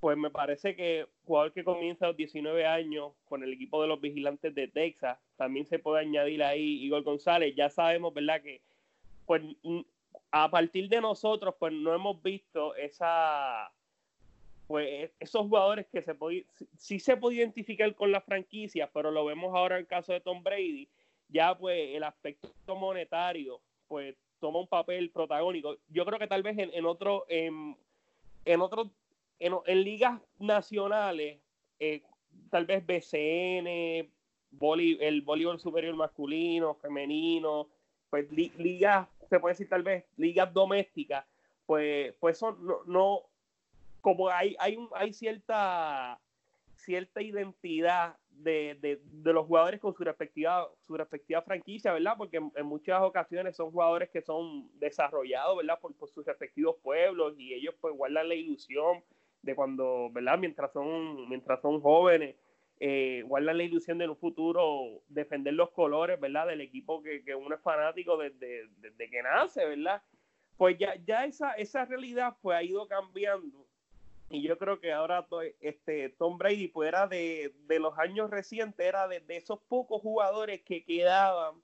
pues 0.01 0.17
me 0.17 0.31
parece 0.31 0.75
que 0.75 1.07
jugador 1.27 1.53
que 1.53 1.63
comienza 1.63 2.07
a 2.07 2.09
los 2.09 2.17
19 2.17 2.67
años 2.67 3.13
con 3.27 3.45
el 3.45 3.53
equipo 3.53 3.83
de 3.83 3.89
los 3.89 4.01
vigilantes 4.01 4.55
de 4.55 4.67
Texas, 4.67 5.19
también 5.37 5.67
se 5.67 5.79
puede 5.79 6.01
añadir 6.01 6.43
ahí 6.43 6.83
Igor 6.83 7.03
González. 7.03 7.55
Ya 7.55 7.69
sabemos, 7.69 8.15
¿verdad? 8.15 8.41
Que 8.43 8.63
pues 9.27 9.43
a 10.31 10.51
partir 10.51 10.89
de 10.89 11.03
nosotros, 11.03 11.55
pues 11.59 11.73
no 11.73 11.95
hemos 11.95 12.21
visto 12.23 12.75
esa, 12.77 13.71
pues 14.67 15.11
esos 15.21 15.43
jugadores 15.43 15.87
que 15.93 16.01
se 16.01 16.15
puede, 16.15 16.47
sí 16.79 16.99
se 16.99 17.17
puede 17.19 17.37
identificar 17.37 17.95
con 17.95 18.11
la 18.11 18.23
franquicia, 18.23 18.91
pero 18.93 19.11
lo 19.11 19.25
vemos 19.27 19.55
ahora 19.55 19.77
en 19.77 19.83
el 19.83 19.87
caso 19.87 20.15
de 20.15 20.21
Tom 20.21 20.43
Brady, 20.43 20.89
ya 21.31 21.57
pues 21.57 21.97
el 21.97 22.03
aspecto 22.05 22.77
monetario, 22.77 23.61
pues 23.89 24.17
toma 24.39 24.61
un 24.61 24.69
papel 24.69 25.11
protagónico. 25.11 25.77
Yo 25.89 26.05
creo 26.05 26.19
que 26.19 26.27
tal 26.27 26.43
vez 26.43 26.59
en, 26.59 26.71
en 26.73 26.87
otro, 26.87 27.27
en, 27.29 27.77
en 28.45 28.61
otros 28.61 28.89
en, 29.41 29.85
ligas 29.85 30.21
nacionales, 30.39 31.41
eh, 31.79 32.03
tal 32.51 32.67
vez 32.67 32.85
BCN, 32.87 33.67
el 33.67 35.23
voleibol 35.23 35.59
superior 35.59 35.95
masculino, 35.97 36.75
femenino, 36.75 37.69
pues 38.11 38.31
ligas, 38.33 39.09
se 39.29 39.41
puede 39.41 39.55
decir 39.55 39.69
tal 39.69 39.83
vez 39.83 40.05
ligas 40.17 40.53
domésticas, 40.53 41.25
pues, 41.67 42.15
pues 42.21 42.39
son, 42.39 42.57
no, 42.87 43.23
como 44.01 44.29
hay, 44.29 44.57
hay, 44.59 44.79
hay 44.95 45.13
cierta, 45.13 46.19
cierta 46.77 47.23
identidad 47.23 48.17
de, 48.43 49.01
los 49.25 49.47
jugadores 49.47 49.81
con 49.81 49.95
su 49.95 50.05
respectiva, 50.05 50.69
su 50.87 50.97
respectiva 50.97 51.43
franquicia, 51.43 51.93
¿verdad? 51.93 52.15
Porque 52.17 52.37
en, 52.37 52.67
muchas 52.67 53.01
ocasiones 53.03 53.57
son 53.57 53.71
jugadores 53.71 54.11
que 54.11 54.23
son 54.23 54.71
desarrollados, 54.79 55.57
¿verdad? 55.57 55.79
Por, 55.81 55.95
sus 56.09 56.25
respectivos 56.25 56.77
pueblos 56.83 57.35
y 57.39 57.55
ellos 57.55 57.75
pues 57.81 57.95
guardan 57.95 58.29
la 58.29 58.35
ilusión 58.35 59.03
de 59.43 59.55
cuando, 59.55 60.11
¿verdad? 60.13 60.39
Mientras 60.39 60.73
son, 60.73 61.29
mientras 61.29 61.61
son 61.61 61.81
jóvenes, 61.81 62.37
eh, 62.79 63.23
guardan 63.27 63.59
la 63.59 63.65
ilusión 63.65 63.99
de 63.99 64.05
en 64.05 64.11
un 64.11 64.17
futuro 64.17 65.03
defender 65.09 65.55
los 65.55 65.71
colores, 65.71 66.19
¿verdad? 66.19 66.47
Del 66.47 66.63
equipo 66.63 67.03
que, 67.03 67.23
que 67.23 67.35
uno 67.35 67.55
es 67.55 67.61
fanático 67.61 68.17
desde, 68.17 69.11
que 69.11 69.23
nace, 69.23 69.65
¿verdad? 69.67 70.03
Pues 70.57 70.79
ya, 70.79 70.95
ya 71.05 71.25
esa, 71.25 71.53
esa 71.53 71.85
realidad 71.85 72.37
pues 72.41 72.57
ha 72.57 72.63
ido 72.63 72.87
cambiando. 72.89 73.70
Y 74.31 74.43
yo 74.43 74.57
creo 74.57 74.79
que 74.79 74.93
ahora 74.93 75.27
este, 75.61 76.11
Tom 76.11 76.39
Brady 76.39 76.69
fuera 76.69 77.09
de, 77.09 77.53
de 77.67 77.81
los 77.81 77.99
años 77.99 78.31
recientes, 78.31 78.87
era 78.87 79.09
de, 79.09 79.23
esos 79.29 79.59
pocos 79.69 80.01
jugadores 80.01 80.63
que 80.63 80.85
quedaban, 80.85 81.57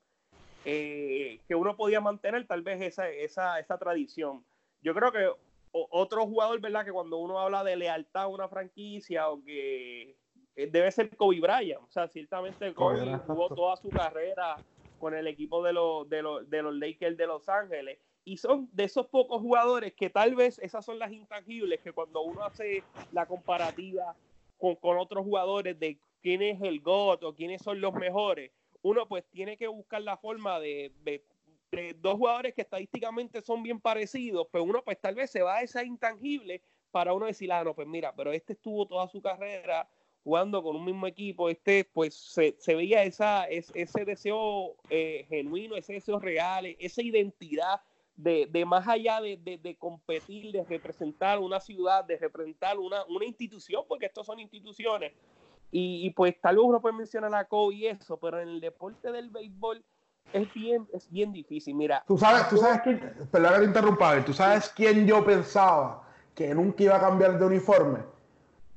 eh, 0.65 1.39
que 1.47 1.55
uno 1.55 1.77
podía 1.77 2.01
mantener 2.01 2.45
tal 2.49 2.63
vez 2.63 2.81
esa, 2.81 3.09
esa, 3.09 3.61
esa 3.61 3.79
tradición. 3.79 4.45
Yo 4.83 4.95
creo 4.95 5.13
que 5.13 5.31
otro 5.71 6.27
jugador, 6.27 6.61
¿verdad? 6.61 6.85
Que 6.85 6.93
cuando 6.93 7.19
uno 7.19 7.39
habla 7.39 7.63
de 7.63 7.77
lealtad 7.77 8.25
a 8.25 8.29
una 8.29 8.49
franquicia 8.49 9.29
o 9.31 9.45
que 9.45 10.17
eh, 10.57 10.67
debe 10.67 10.91
ser 10.91 11.15
Kobe 11.17 11.41
Bryant. 11.41 11.83
O 11.83 11.91
sea, 11.91 12.09
ciertamente 12.09 12.75
Kobe 12.75 13.17
jugó 13.27 13.49
toda 13.55 13.77
su 13.77 13.91
carrera 13.91 14.57
con 14.99 15.15
el 15.15 15.29
equipo 15.29 15.63
de 15.63 15.73
los, 15.73 16.09
de, 16.09 16.23
los, 16.23 16.51
de 16.51 16.63
los 16.63 16.75
Lakers 16.75 17.17
de 17.17 17.27
Los 17.29 17.49
Ángeles. 17.49 17.99
Y 18.27 18.39
son 18.39 18.69
de 18.73 18.85
esos 18.85 19.07
pocos 19.07 19.41
jugadores 19.41 19.95
que 19.95 20.11
tal 20.11 20.35
vez 20.35 20.59
esas 20.59 20.85
son 20.85 20.99
las 20.99 21.13
intangibles 21.13 21.81
que 21.81 21.93
cuando 21.93 22.23
uno 22.23 22.43
hace 22.43 22.83
la 23.13 23.25
comparativa 23.25 24.17
con, 24.59 24.75
con 24.75 24.99
otros 24.99 25.25
jugadores 25.25 25.79
de 25.79 25.97
quién 26.21 26.43
es 26.43 26.61
el 26.61 26.81
GOAT 26.81 27.23
o 27.23 27.35
quiénes 27.35 27.63
son 27.63 27.81
los 27.81 27.95
mejores, 27.95 28.51
uno 28.83 29.07
pues 29.07 29.25
tiene 29.31 29.57
que 29.57 29.69
buscar 29.69 30.03
la 30.03 30.17
forma 30.17 30.59
de, 30.59 30.93
de 31.05 31.23
dos 32.01 32.15
jugadores 32.15 32.53
que 32.53 32.63
estadísticamente 32.63 33.43
son 33.43 33.63
bien 33.63 33.81
parecidos, 33.81 34.49
pues 34.51 34.65
uno 34.65 34.83
pues 34.83 35.01
tal 35.01 35.15
vez 35.15 35.31
se 35.31 35.43
va 35.43 35.59
a 35.59 35.63
esa 35.63 35.85
intangible 35.85 36.63
para 36.91 37.13
uno 37.13 37.27
decir, 37.27 37.53
ah, 37.53 37.63
no, 37.63 37.75
pues 37.75 37.87
mira, 37.87 38.13
pero 38.15 38.33
este 38.33 38.55
estuvo 38.55 38.87
toda 38.87 39.07
su 39.09 39.23
carrera 39.23 39.89
jugando 40.25 40.63
con 40.65 40.75
un 40.75 40.85
mismo 40.85 41.07
equipo, 41.07 41.49
este 41.49 41.85
pues 41.85 42.15
se, 42.15 42.75
veía 42.75 43.05
esa, 43.05 43.45
ese 43.45 44.05
deseo 44.05 44.75
eh, 44.91 45.27
genuino, 45.29 45.77
ese 45.77 45.93
deseo 45.93 46.19
real, 46.19 46.67
esa 46.81 47.03
identidad 47.03 47.81
de, 48.17 48.65
más 48.67 48.87
allá 48.89 49.21
de, 49.21 49.77
competir, 49.79 50.53
de 50.53 50.65
representar 50.65 51.39
una 51.39 51.61
ciudad, 51.61 52.05
de 52.05 52.17
representar 52.17 52.79
una, 52.79 53.05
una 53.07 53.25
institución, 53.25 53.85
porque 53.89 54.07
estos 54.07 54.27
son 54.27 54.41
instituciones. 54.41 55.13
Y, 55.71 56.07
y, 56.07 56.11
pues 56.11 56.41
tal 56.41 56.57
vez 56.57 56.65
uno 56.65 56.81
puede 56.81 56.95
mencionar 56.95 57.35
a 57.35 57.45
Kobe 57.45 57.75
y 57.75 57.87
eso, 57.87 58.17
pero 58.19 58.41
en 58.41 58.49
el 58.49 58.61
deporte 58.61 59.11
del 59.11 59.31
béisbol 59.31 59.85
es 60.33 60.53
bien, 60.55 60.87
es 60.93 61.11
bien 61.11 61.33
difícil. 61.33 61.75
Mira. 61.75 62.05
Tú 62.07 62.17
sabes, 62.17 62.49
tú 62.49 62.57
sabes 62.57 62.81
quién, 62.83 63.01
perdón 63.31 63.53
que 63.53 63.59
te 63.59 63.65
interrumpa, 63.65 64.25
tú 64.25 64.33
sabes 64.33 64.69
quién 64.75 65.07
yo 65.07 65.25
pensaba 65.25 66.05
que 66.35 66.55
nunca 66.55 66.83
iba 66.85 66.97
a 66.97 67.01
cambiar 67.01 67.39
de 67.39 67.45
uniforme. 67.45 67.99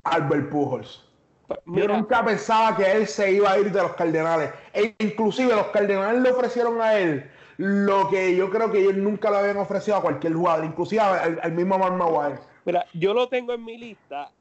Albert 0.03 0.49
Pujols. 0.49 1.05
Pues, 1.47 1.59
yo 1.65 1.87
nunca 1.87 2.23
pensaba 2.23 2.75
que 2.77 2.91
él 2.91 3.07
se 3.07 3.31
iba 3.33 3.51
a 3.51 3.59
ir 3.59 3.71
de 3.71 3.81
los 3.81 3.93
Cardenales. 3.93 4.51
E 4.73 4.95
inclusive 4.99 5.55
los 5.55 5.67
Cardenales 5.67 6.21
le 6.21 6.31
ofrecieron 6.31 6.81
a 6.81 6.97
él 6.97 7.29
lo 7.59 8.09
que 8.09 8.37
yo 8.37 8.49
creo 8.49 8.71
que 8.71 8.79
ellos 8.79 8.95
nunca 8.95 9.29
le 9.29 9.37
habían 9.37 9.57
ofrecido 9.57 9.97
a 9.97 10.01
cualquier 10.01 10.31
jugador, 10.33 10.63
inclusive 10.63 11.01
al, 11.01 11.51
mismo 11.51 11.77
Mark 11.77 11.93
Maguire. 11.93 12.39
Mira, 12.63 12.85
yo 12.93 13.13
lo 13.13 13.27
tengo 13.27 13.51
en 13.51 13.65
mi 13.65 13.77
lista 13.77 14.31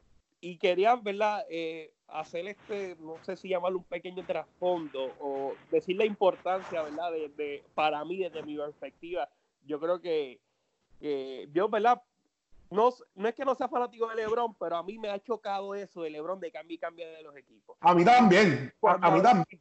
y 0.41 0.57
quería, 0.57 0.95
¿verdad? 0.95 1.45
Eh, 1.51 1.93
hacer 2.07 2.47
este, 2.47 2.97
no 3.01 3.17
sé 3.23 3.37
si 3.37 3.49
llamarlo 3.49 3.79
un 3.79 3.85
pequeño 3.85 4.25
trasfondo 4.25 5.17
o 5.19 5.55
decir 5.69 5.97
la 5.97 6.05
importancia, 6.05 6.81
¿verdad? 6.81 7.11
De, 7.11 7.65
para 7.75 8.05
mí, 8.05 8.19
desde 8.19 8.45
mi 8.45 8.57
perspectiva, 8.57 9.29
yo 9.67 9.81
creo 9.81 10.01
que, 10.01 10.39
yo, 11.53 11.69
¿verdad? 11.69 12.01
No, 12.71 12.91
no 13.17 13.29
es 13.29 13.35
que 13.35 13.45
no 13.45 13.57
sea 13.57 13.67
fanático 13.67 14.07
de 14.09 14.15
LeBron, 14.15 14.55
pero 14.55 14.77
a 14.77 14.83
mí 14.85 14.97
me 14.97 15.11
ha 15.11 15.19
chocado 15.19 15.75
eso 15.75 16.03
de 16.03 16.11
LeBron 16.11 16.39
de 16.39 16.53
cambio 16.53 16.77
y 16.77 16.79
cambio 16.79 17.09
de 17.09 17.23
los 17.25 17.35
equipos. 17.35 17.77
A 17.81 17.95
mí 17.95 18.05
también, 18.05 18.73
a, 18.83 19.11
mí 19.11 19.23
también. 19.23 19.61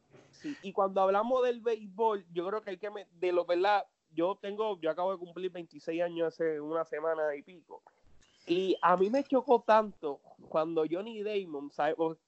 Y 0.62 0.72
cuando 0.72 1.00
hablamos 1.00 1.42
del 1.44 1.60
béisbol, 1.60 2.24
yo 2.32 2.46
creo 2.46 2.62
que 2.62 2.70
hay 2.70 2.78
que, 2.78 2.90
de 3.12 3.32
lo, 3.32 3.44
¿verdad? 3.44 3.84
Yo 4.10 4.38
tengo, 4.40 4.80
yo 4.80 4.90
acabo 4.90 5.12
de 5.12 5.18
cumplir 5.18 5.50
26 5.50 6.02
años 6.02 6.28
hace 6.28 6.60
una 6.60 6.84
semana 6.84 7.34
y 7.36 7.42
pico. 7.42 7.82
Y 8.46 8.76
a 8.80 8.96
mí 8.96 9.10
me 9.10 9.24
chocó 9.24 9.60
tanto 9.60 10.20
cuando 10.48 10.84
Johnny 10.90 11.22
Damon, 11.22 11.70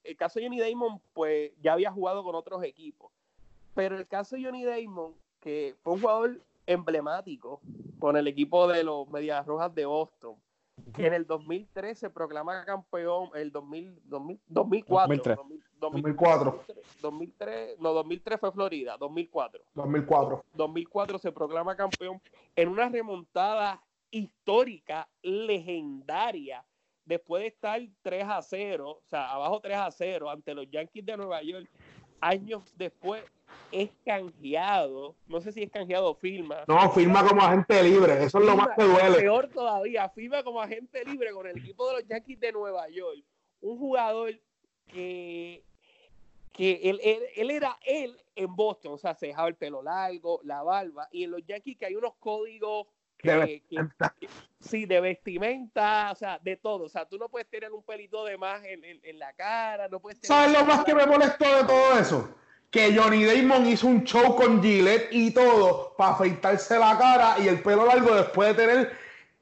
el 0.04 0.16
caso 0.16 0.38
de 0.38 0.46
Johnny 0.46 0.60
Damon, 0.60 1.00
pues 1.14 1.52
ya 1.62 1.72
había 1.72 1.90
jugado 1.90 2.22
con 2.22 2.34
otros 2.34 2.62
equipos. 2.62 3.10
Pero 3.74 3.96
el 3.96 4.06
caso 4.06 4.36
de 4.36 4.44
Johnny 4.44 4.64
Damon, 4.64 5.14
que 5.40 5.76
fue 5.82 5.94
un 5.94 6.00
jugador 6.00 6.40
emblemático 6.66 7.60
con 7.98 8.16
el 8.16 8.26
equipo 8.26 8.68
de 8.68 8.84
los 8.84 9.08
Medias 9.08 9.46
Rojas 9.46 9.74
de 9.74 9.86
Boston, 9.86 10.36
que 10.94 11.06
en 11.06 11.14
el 11.14 11.26
2003 11.26 11.98
se 11.98 12.10
proclama 12.10 12.64
campeón, 12.64 13.30
el 13.34 13.50
2000, 13.52 14.00
2004, 14.04 15.46
2004. 15.78 16.64
2003, 17.00 17.80
no, 17.80 17.92
2003 17.92 18.40
fue 18.40 18.52
Florida, 18.52 18.96
2004. 18.98 19.62
2004. 19.74 20.44
2004 20.54 21.18
se 21.18 21.32
proclama 21.32 21.76
campeón 21.76 22.20
en 22.56 22.68
una 22.68 22.88
remontada 22.88 23.82
histórica, 24.10 25.08
legendaria, 25.22 26.64
después 27.04 27.42
de 27.42 27.48
estar 27.48 27.80
3 28.02 28.24
a 28.28 28.42
0, 28.42 28.90
o 28.90 29.02
sea, 29.06 29.30
abajo 29.32 29.60
3 29.60 29.76
a 29.76 29.90
0 29.90 30.30
ante 30.30 30.54
los 30.54 30.70
Yankees 30.70 31.06
de 31.06 31.16
Nueva 31.16 31.42
York, 31.42 31.68
años 32.20 32.62
después 32.76 33.24
es 33.72 33.90
canjeado, 34.04 35.14
no 35.26 35.40
sé 35.40 35.52
si 35.52 35.62
es 35.62 35.70
canjeado 35.70 36.10
o 36.10 36.14
firma. 36.14 36.64
No, 36.66 36.90
firma 36.92 37.26
como 37.26 37.42
agente 37.42 37.82
libre, 37.82 38.24
eso 38.24 38.38
es 38.38 38.44
lo 38.44 38.56
más 38.56 38.68
que 38.76 38.84
duele. 38.84 39.18
Peor 39.18 39.48
todavía, 39.48 40.08
firma 40.08 40.42
como 40.42 40.60
agente 40.60 41.04
libre 41.04 41.32
con 41.32 41.46
el 41.46 41.58
equipo 41.58 41.88
de 41.88 42.00
los 42.00 42.08
Yankees 42.08 42.40
de 42.40 42.52
Nueva 42.52 42.88
York. 42.88 43.24
Un 43.60 43.78
jugador 43.78 44.32
que, 44.86 45.62
que 46.52 46.80
él, 46.84 47.00
él, 47.36 47.50
era 47.50 47.78
él 47.84 48.16
en 48.34 48.54
Boston, 48.56 48.94
o 48.94 48.98
sea, 48.98 49.14
se 49.14 49.26
dejaba 49.26 49.48
el 49.48 49.56
pelo 49.56 49.82
largo, 49.82 50.40
la 50.44 50.62
barba, 50.62 51.08
y 51.12 51.24
en 51.24 51.30
los 51.30 51.44
Yankees 51.46 51.76
que 51.78 51.86
hay 51.86 51.94
unos 51.94 52.14
códigos 52.18 52.86
de 53.22 53.62
sí, 54.60 54.86
de 54.86 55.00
vestimenta, 55.00 56.10
o 56.10 56.14
sea, 56.14 56.38
de 56.38 56.56
todo. 56.56 56.84
O 56.84 56.88
sea, 56.88 57.06
tú 57.06 57.18
no 57.18 57.28
puedes 57.28 57.48
tener 57.48 57.70
un 57.72 57.82
pelito 57.82 58.24
de 58.24 58.38
más 58.38 58.64
en, 58.64 58.82
en, 58.84 59.18
la 59.18 59.32
cara, 59.34 59.88
no 59.88 60.00
puedes 60.00 60.18
¿Sabes 60.22 60.58
lo 60.58 60.64
más 60.64 60.84
que 60.84 60.94
me 60.94 61.06
molestó 61.06 61.44
de 61.56 61.64
todo 61.64 61.98
eso? 61.98 62.34
Que 62.70 62.96
Johnny 62.96 63.24
Damon 63.24 63.66
hizo 63.66 63.86
un 63.88 64.04
show 64.04 64.36
con 64.36 64.62
Gillette 64.62 65.08
y 65.10 65.32
todo 65.32 65.94
para 65.96 66.12
afeitarse 66.12 66.78
la 66.78 66.96
cara 66.96 67.36
y 67.40 67.48
el 67.48 67.60
pelo 67.62 67.84
largo 67.84 68.14
después 68.14 68.56
de 68.56 68.66
tener 68.66 68.92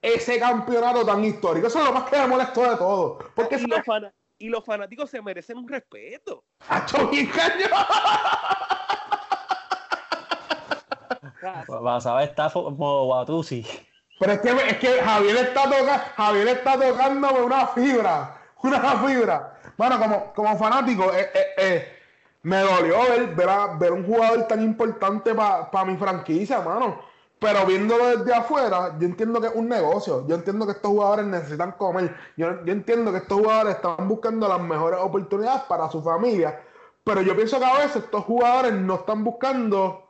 ese 0.00 0.38
campeonato 0.38 1.04
tan 1.04 1.24
histórico. 1.24 1.66
Eso 1.66 1.80
es 1.80 1.84
lo 1.84 1.92
más 1.92 2.08
que 2.08 2.18
me 2.18 2.26
molestó 2.26 2.70
de 2.70 2.76
todo. 2.76 3.18
Porque 3.34 3.56
y, 3.56 3.66
los, 3.66 3.80
y 4.38 4.48
los 4.48 4.64
fanáticos 4.64 5.10
se 5.10 5.20
merecen 5.20 5.58
un 5.58 5.68
respeto. 5.68 6.44
¡A 6.68 6.86
Vas 11.80 12.06
a 12.06 12.14
ver, 12.14 12.28
está 12.30 12.50
como 12.50 13.04
Guatusi. 13.06 13.64
Pero 14.18 14.32
es 14.32 14.40
que, 14.40 14.50
es 14.50 14.78
que 14.78 14.88
Javier 15.00 15.36
está 15.36 15.62
tocando, 15.64 15.92
Javier 16.16 16.48
está 16.48 16.72
tocándome 16.78 17.40
una 17.40 17.66
fibra, 17.68 18.36
una 18.62 19.06
fibra. 19.06 19.60
Bueno, 19.76 19.98
como, 19.98 20.32
como 20.32 20.58
fanático, 20.58 21.12
eh, 21.14 21.30
eh, 21.32 21.46
eh, 21.56 21.97
me 22.48 22.60
dolió 22.62 22.96
ver, 23.10 23.34
ver, 23.78 23.92
un 23.92 24.06
jugador 24.06 24.48
tan 24.48 24.62
importante 24.62 25.34
para 25.34 25.84
mi 25.84 25.96
franquicia, 25.96 26.60
mano. 26.62 26.98
Pero 27.38 27.66
viéndolo 27.66 28.18
desde 28.18 28.34
afuera, 28.34 28.96
yo 28.98 29.06
entiendo 29.06 29.40
que 29.40 29.48
es 29.48 29.54
un 29.54 29.68
negocio. 29.68 30.26
Yo 30.26 30.34
entiendo 30.34 30.66
que 30.66 30.72
estos 30.72 30.90
jugadores 30.90 31.26
necesitan 31.26 31.72
comer. 31.72 32.16
Yo, 32.36 32.64
yo 32.64 32.72
entiendo 32.72 33.12
que 33.12 33.18
estos 33.18 33.38
jugadores 33.38 33.76
están 33.76 34.08
buscando 34.08 34.48
las 34.48 34.60
mejores 34.60 34.98
oportunidades 35.00 35.62
para 35.68 35.90
su 35.90 36.02
familia. 36.02 36.60
Pero 37.04 37.20
yo 37.20 37.36
pienso 37.36 37.58
que 37.58 37.66
a 37.66 37.74
veces 37.74 37.96
estos 37.96 38.24
jugadores 38.24 38.72
no 38.72 38.96
están 38.96 39.22
buscando 39.22 40.08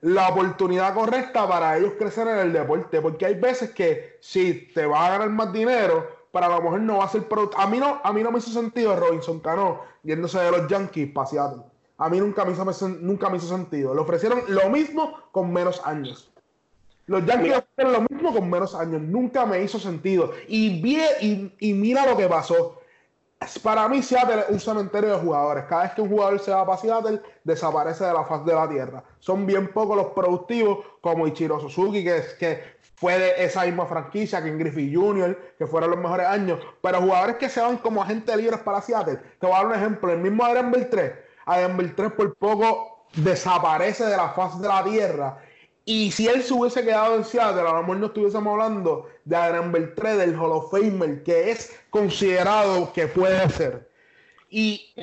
la 0.00 0.28
oportunidad 0.28 0.94
correcta 0.94 1.46
para 1.46 1.76
ellos 1.76 1.92
crecer 1.98 2.26
en 2.26 2.38
el 2.38 2.52
deporte. 2.52 3.00
Porque 3.00 3.26
hay 3.26 3.34
veces 3.34 3.70
que 3.70 4.18
si 4.20 4.72
te 4.74 4.86
vas 4.86 5.08
a 5.08 5.12
ganar 5.12 5.30
más 5.30 5.52
dinero, 5.52 6.24
para 6.32 6.48
la 6.48 6.58
mujer 6.58 6.80
no 6.80 6.98
va 6.98 7.04
a 7.04 7.08
ser 7.08 7.28
producto. 7.28 7.56
A 7.56 7.68
mí 7.68 7.78
no, 7.78 8.00
a 8.02 8.12
mí 8.12 8.20
no 8.22 8.32
me 8.32 8.38
hizo 8.38 8.50
sentido 8.50 8.96
Robinson 8.96 9.38
Cano 9.38 9.82
yéndose 10.02 10.40
de 10.40 10.50
los 10.50 10.66
Yankees 10.66 11.12
Seattle. 11.30 11.62
A 11.98 12.08
mí 12.08 12.18
nunca 12.18 12.44
me, 12.44 12.52
hizo, 12.52 12.88
nunca 12.88 13.28
me 13.30 13.36
hizo 13.36 13.48
sentido. 13.48 13.94
Le 13.94 14.00
ofrecieron 14.00 14.42
lo 14.48 14.68
mismo 14.68 15.18
con 15.32 15.52
menos 15.52 15.80
años. 15.84 16.32
Los 17.06 17.24
Yankees 17.24 17.58
ofrecieron 17.58 17.92
lo 17.92 18.00
mismo 18.10 18.32
con 18.32 18.50
menos 18.50 18.74
años. 18.74 19.02
Nunca 19.02 19.46
me 19.46 19.62
hizo 19.62 19.78
sentido. 19.78 20.32
Y, 20.48 20.80
vi, 20.80 21.52
y 21.58 21.72
mira 21.72 22.06
lo 22.06 22.16
que 22.16 22.26
pasó 22.26 22.80
para 23.62 23.88
mí 23.88 24.02
Seattle 24.02 24.40
es 24.40 24.50
un 24.50 24.60
cementerio 24.60 25.10
de 25.10 25.18
jugadores. 25.18 25.64
Cada 25.64 25.82
vez 25.82 25.92
que 25.92 26.00
un 26.00 26.08
jugador 26.08 26.38
se 26.40 26.50
va 26.50 26.64
para 26.64 26.78
Seattle, 26.78 27.20
desaparece 27.42 28.04
de 28.04 28.12
la 28.12 28.24
faz 28.24 28.44
de 28.44 28.54
la 28.54 28.68
tierra. 28.68 29.04
Son 29.18 29.46
bien 29.46 29.72
pocos 29.72 29.96
los 29.96 30.06
productivos, 30.08 30.78
como 31.00 31.26
Ichiro 31.26 31.60
Suzuki, 31.60 32.04
que, 32.04 32.22
que 32.38 32.62
fue 32.94 33.18
de 33.18 33.44
esa 33.44 33.64
misma 33.64 33.86
franquicia, 33.86 34.42
que 34.42 34.48
en 34.48 34.58
Griffey 34.58 34.94
Jr., 34.94 35.54
que 35.58 35.66
fueron 35.66 35.90
los 35.90 35.98
mejores 35.98 36.26
años. 36.26 36.60
Pero 36.80 37.00
jugadores 37.00 37.36
que 37.36 37.48
se 37.48 37.60
van 37.60 37.76
como 37.78 38.02
agentes 38.02 38.36
libres 38.36 38.60
para 38.60 38.80
Seattle. 38.80 39.18
Te 39.38 39.46
voy 39.46 39.54
a 39.54 39.58
dar 39.58 39.66
un 39.66 39.74
ejemplo. 39.74 40.12
El 40.12 40.20
mismo 40.20 40.44
Adrian 40.44 40.70
3. 41.44 41.56
Adrian 41.56 41.94
3 41.94 42.12
por 42.12 42.34
poco 42.34 43.06
desaparece 43.14 44.04
de 44.04 44.16
la 44.16 44.30
faz 44.30 44.60
de 44.60 44.68
la 44.68 44.84
tierra 44.84 45.38
y 45.86 46.10
si 46.12 46.26
él 46.28 46.42
se 46.42 46.54
hubiese 46.54 46.82
quedado 46.82 47.16
en 47.16 47.24
Seattle, 47.24 47.60
a 47.60 47.74
lo 47.74 47.80
mejor 47.80 47.96
no 47.98 48.06
estuviésemos 48.06 48.52
hablando 48.52 49.10
de 49.24 49.36
Adrian 49.36 49.70
Beltré, 49.70 50.16
del 50.16 50.34
Hall 50.34 50.52
of 50.52 50.70
Famer, 50.70 51.22
que 51.22 51.50
es 51.50 51.78
considerado 51.90 52.90
que 52.92 53.06
puede 53.06 53.48
ser. 53.50 53.90
Y, 54.48 54.94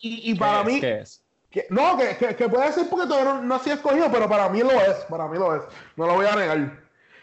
y, 0.00 0.34
para 0.36 0.64
mí. 0.64 0.80
es? 0.82 1.22
Que, 1.50 1.66
no, 1.68 1.98
que, 1.98 2.34
que, 2.34 2.48
puede 2.48 2.72
ser 2.72 2.88
porque 2.88 3.06
todavía 3.06 3.34
no, 3.34 3.42
no 3.42 3.54
ha 3.56 3.58
sido 3.58 3.76
escogido, 3.76 4.10
pero 4.10 4.26
para 4.26 4.48
mí 4.48 4.60
lo 4.60 4.70
es. 4.70 4.96
Para 5.10 5.28
mí 5.28 5.36
lo 5.36 5.54
es. 5.54 5.62
No 5.96 6.06
lo 6.06 6.14
voy 6.14 6.26
a 6.26 6.36
negar. 6.36 6.78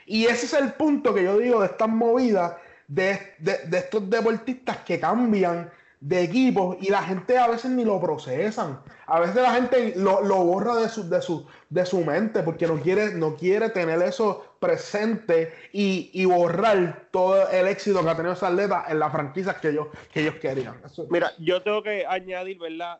Y 0.05 0.25
ese 0.25 0.45
es 0.45 0.53
el 0.53 0.73
punto 0.73 1.13
que 1.13 1.23
yo 1.23 1.37
digo 1.37 1.61
de 1.61 1.67
estas 1.67 1.89
movidas 1.89 2.53
de, 2.87 3.33
de, 3.39 3.57
de 3.65 3.77
estos 3.79 4.07
deportistas 4.07 4.77
que 4.79 4.99
cambian 4.99 5.71
de 6.01 6.23
equipos 6.23 6.77
y 6.79 6.89
la 6.89 7.03
gente 7.03 7.37
a 7.37 7.47
veces 7.47 7.71
ni 7.71 7.83
lo 7.83 7.99
procesan. 7.99 8.81
A 9.05 9.19
veces 9.19 9.35
la 9.35 9.53
gente 9.53 9.93
lo, 9.97 10.21
borra 10.21 10.75
de 10.75 10.87
su, 10.87 11.09
de, 11.09 11.21
su, 11.21 11.45
de 11.69 11.85
su 11.85 12.05
mente 12.05 12.41
porque 12.43 12.67
no 12.67 12.79
quiere, 12.79 13.13
no 13.13 13.35
quiere 13.35 13.69
tener 13.69 14.01
eso 14.01 14.55
presente 14.59 15.53
y, 15.73 16.25
borrar 16.25 17.07
todo 17.11 17.49
el 17.49 17.67
éxito 17.67 18.03
que 18.03 18.09
ha 18.09 18.15
tenido 18.15 18.33
esa 18.33 18.47
atleta 18.47 18.85
en 18.87 18.99
las 18.99 19.11
franquicias 19.11 19.57
que 19.57 19.69
ellos, 19.69 19.87
que 20.13 20.21
ellos 20.21 20.35
querían. 20.35 20.79
Mira, 21.09 21.31
yo 21.39 21.61
tengo 21.61 21.83
que 21.83 22.05
añadir, 22.05 22.59
¿verdad? 22.59 22.99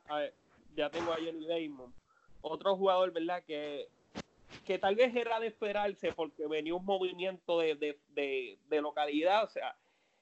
ya 0.76 0.90
tengo 0.90 1.12
a 1.12 1.16
Johnny 1.16 1.46
Damon, 1.46 1.94
otro 2.42 2.76
jugador, 2.76 3.12
¿verdad? 3.12 3.44
Que, 3.46 3.88
que 4.66 4.80
tal 4.80 4.96
vez 4.96 5.16
era 5.16 5.40
de 5.40 5.48
esperarse 5.48 6.12
porque 6.14 6.48
venía 6.48 6.74
un 6.74 6.86
movimiento 6.86 7.60
de, 7.60 7.98
localidad, 8.70 9.44
o 9.44 9.50
sea, 9.50 9.76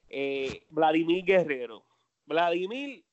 eh, 0.10 0.64
Vladimir 0.70 1.24
Guerrero 1.26 1.87
Vladimir, 2.28 3.04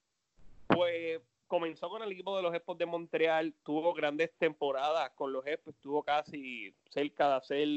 pues 0.67 1.21
comenzó 1.47 1.89
con 1.89 2.03
el 2.03 2.13
equipo 2.13 2.37
de 2.37 2.43
los 2.43 2.55
Expos 2.55 2.77
de 2.79 2.87
Montreal, 2.87 3.55
tuvo 3.63 3.95
grandes 3.95 4.33
temporadas 4.39 5.11
con 5.11 5.33
los 5.33 5.47
Expos, 5.47 5.75
estuvo 5.75 6.03
casi 6.03 6.75
cerca 6.91 7.29
de 7.29 7.35
hacer 7.35 7.69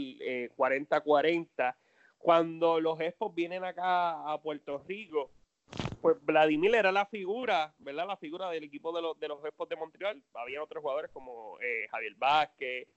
40-40. 0.56 1.48
Eh, 1.58 1.74
Cuando 2.18 2.80
los 2.82 3.00
Expos 3.00 3.34
vienen 3.36 3.64
acá 3.64 4.32
a 4.32 4.42
Puerto 4.42 4.84
Rico, 4.88 5.30
pues 6.02 6.18
Vladimir 6.24 6.74
era 6.74 6.92
la 6.92 7.06
figura, 7.06 7.74
¿verdad? 7.78 8.08
La 8.08 8.18
figura 8.18 8.50
del 8.50 8.64
equipo 8.64 8.92
de 8.96 9.02
los, 9.02 9.20
de 9.20 9.28
los 9.28 9.44
Expos 9.46 9.70
de 9.70 9.76
Montreal. 9.76 10.22
Había 10.34 10.64
otros 10.64 10.82
jugadores 10.82 11.12
como 11.12 11.60
eh, 11.62 11.88
Javier 11.92 12.16
Vázquez, 12.16 12.88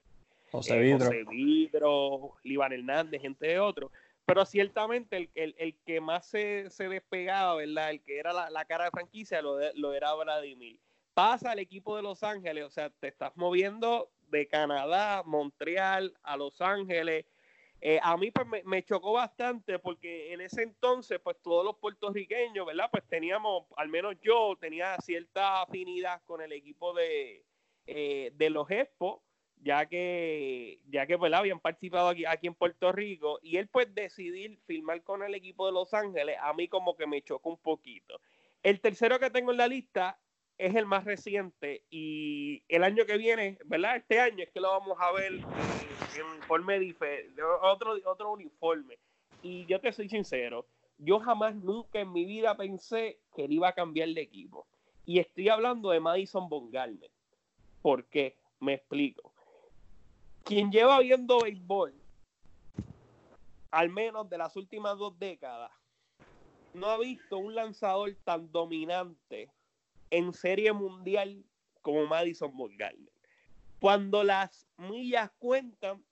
José 0.51 0.77
eh, 0.77 0.81
Vidro. 0.81 1.07
José 1.07 1.25
Vidro, 1.29 2.37
Hernández, 2.73 3.23
entre 3.23 3.59
otros 3.61 3.91
pero 4.31 4.47
ciertamente 4.47 5.17
el, 5.17 5.31
el, 5.35 5.55
el 5.59 5.75
que 5.85 6.01
más 6.01 6.25
se, 6.25 6.71
se, 6.71 6.89
despegaba, 6.89 7.57
¿verdad? 7.57 7.91
El 7.91 8.01
que 8.01 8.17
era 8.17 8.33
la, 8.33 8.49
la 8.49 8.65
cara 8.65 8.85
de 8.85 8.93
franquicia 8.93 9.43
lo, 9.43 9.59
lo, 9.75 9.93
era 9.93 10.15
Vladimir. 10.15 10.79
Pasa 11.15 11.51
al 11.51 11.59
equipo 11.59 11.97
de 11.97 12.03
Los 12.03 12.23
Ángeles, 12.23 12.63
o 12.63 12.71
sea, 12.71 12.91
te 12.91 13.09
estás 13.09 13.37
moviendo 13.37 14.09
de 14.29 14.47
Canadá, 14.47 15.25
Montreal, 15.27 16.15
a 16.23 16.37
Los 16.37 16.61
Ángeles. 16.61 17.27
Eh, 17.81 17.99
a 18.01 18.17
mí 18.17 18.31
pues, 18.31 18.47
me, 18.47 18.63
me, 18.63 18.85
chocó 18.85 19.15
bastante 19.15 19.81
porque 19.81 20.33
en 20.33 20.43
ese 20.43 20.63
entonces, 20.63 21.19
pues 21.19 21.37
todos 21.43 21.65
los 21.65 21.79
puertorriqueños, 21.79 22.65
¿verdad? 22.65 22.89
Pues 22.89 23.03
teníamos, 23.09 23.65
al 23.77 23.89
menos 23.89 24.15
yo, 24.23 24.57
tenía 24.61 24.97
cierta 24.99 25.63
afinidad 25.63 26.23
con 26.25 26.41
el 26.41 26.53
equipo 26.53 26.95
de, 26.95 27.45
eh, 27.89 28.31
de 28.37 28.51
los 28.51 28.71
Expo 28.71 29.25
ya 29.63 29.87
que, 29.87 30.81
ya 30.89 31.07
que 31.07 31.19
pues, 31.19 31.33
habían 31.33 31.61
participado 31.61 32.09
aquí, 32.09 32.25
aquí 32.25 32.47
en 32.47 32.55
Puerto 32.55 32.93
Rico, 32.93 33.39
y 33.43 33.57
él 33.57 33.69
pues 33.69 33.95
decidir 33.95 34.59
filmar 34.67 35.03
con 35.03 35.23
el 35.23 35.35
equipo 35.35 35.67
de 35.67 35.73
Los 35.73 35.93
Ángeles, 35.95 36.37
a 36.41 36.53
mí 36.53 36.69
como 36.69 36.97
que 36.97 37.07
me 37.07 37.23
chocó 37.23 37.51
un 37.51 37.59
poquito. 37.59 38.21
El 38.63 38.81
tercero 38.81 39.19
que 39.19 39.31
tengo 39.31 39.53
en 39.53 39.59
la 39.59 39.69
lista 39.69 40.19
es 40.59 40.75
el 40.75 40.85
más 40.85 41.05
reciente 41.05 41.85
y 41.91 42.63
el 42.69 42.85
año 42.85 43.07
que 43.07 43.17
viene, 43.17 43.59
¿verdad? 43.65 43.97
Este 43.97 44.21
año 44.21 44.45
es 44.45 44.51
que 44.51 44.61
lo 44.61 44.71
vamos 44.71 44.99
a 45.01 45.11
ver 45.13 45.33
en 45.33 46.27
uniforme 46.27 46.79
diferente, 46.79 47.43
otro, 47.63 47.95
otro 48.05 48.33
uniforme. 48.33 48.99
Y 49.43 49.65
yo 49.67 49.81
te 49.81 49.93
soy 49.93 50.09
sincero, 50.11 50.67
yo 50.99 51.19
jamás 51.19 51.55
nunca 51.55 52.01
en 52.01 52.13
mi 52.13 52.27
vida 52.27 52.57
pensé 52.57 53.19
que 53.35 53.45
él 53.45 53.53
iba 53.53 53.69
a 53.69 53.75
cambiar 53.75 54.11
de 54.11 54.21
equipo. 54.21 54.67
Y 55.07 55.19
estoy 55.19 55.49
hablando 55.49 55.91
de 55.91 56.01
Madison 56.01 56.49
Bongarner. 56.49 57.11
¿Por 57.81 58.05
qué? 58.05 58.37
Me 58.61 58.75
explico. 58.75 59.30
Quien 60.45 60.71
lleva 60.71 60.99
viendo 61.01 61.41
béisbol, 61.41 61.95
al 63.71 63.89
menos 63.91 64.29
de 64.29 64.39
las 64.39 64.57
últimas 64.57 64.99
dos 64.99 65.19
décadas, 65.19 65.71
no 66.75 66.87
ha 66.87 66.99
visto 66.99 67.39
un 67.39 67.55
lanzador 67.55 68.15
tan 68.25 68.51
dominante 68.51 69.51
en 70.11 70.33
serie 70.33 70.73
mundial 70.73 71.45
como 71.81 72.07
Madison 72.07 72.57
Bumgarner. 72.57 73.13
Cuando 73.81 74.25
las 74.25 74.67
millas 74.77 75.31
cuentan, 75.39 76.05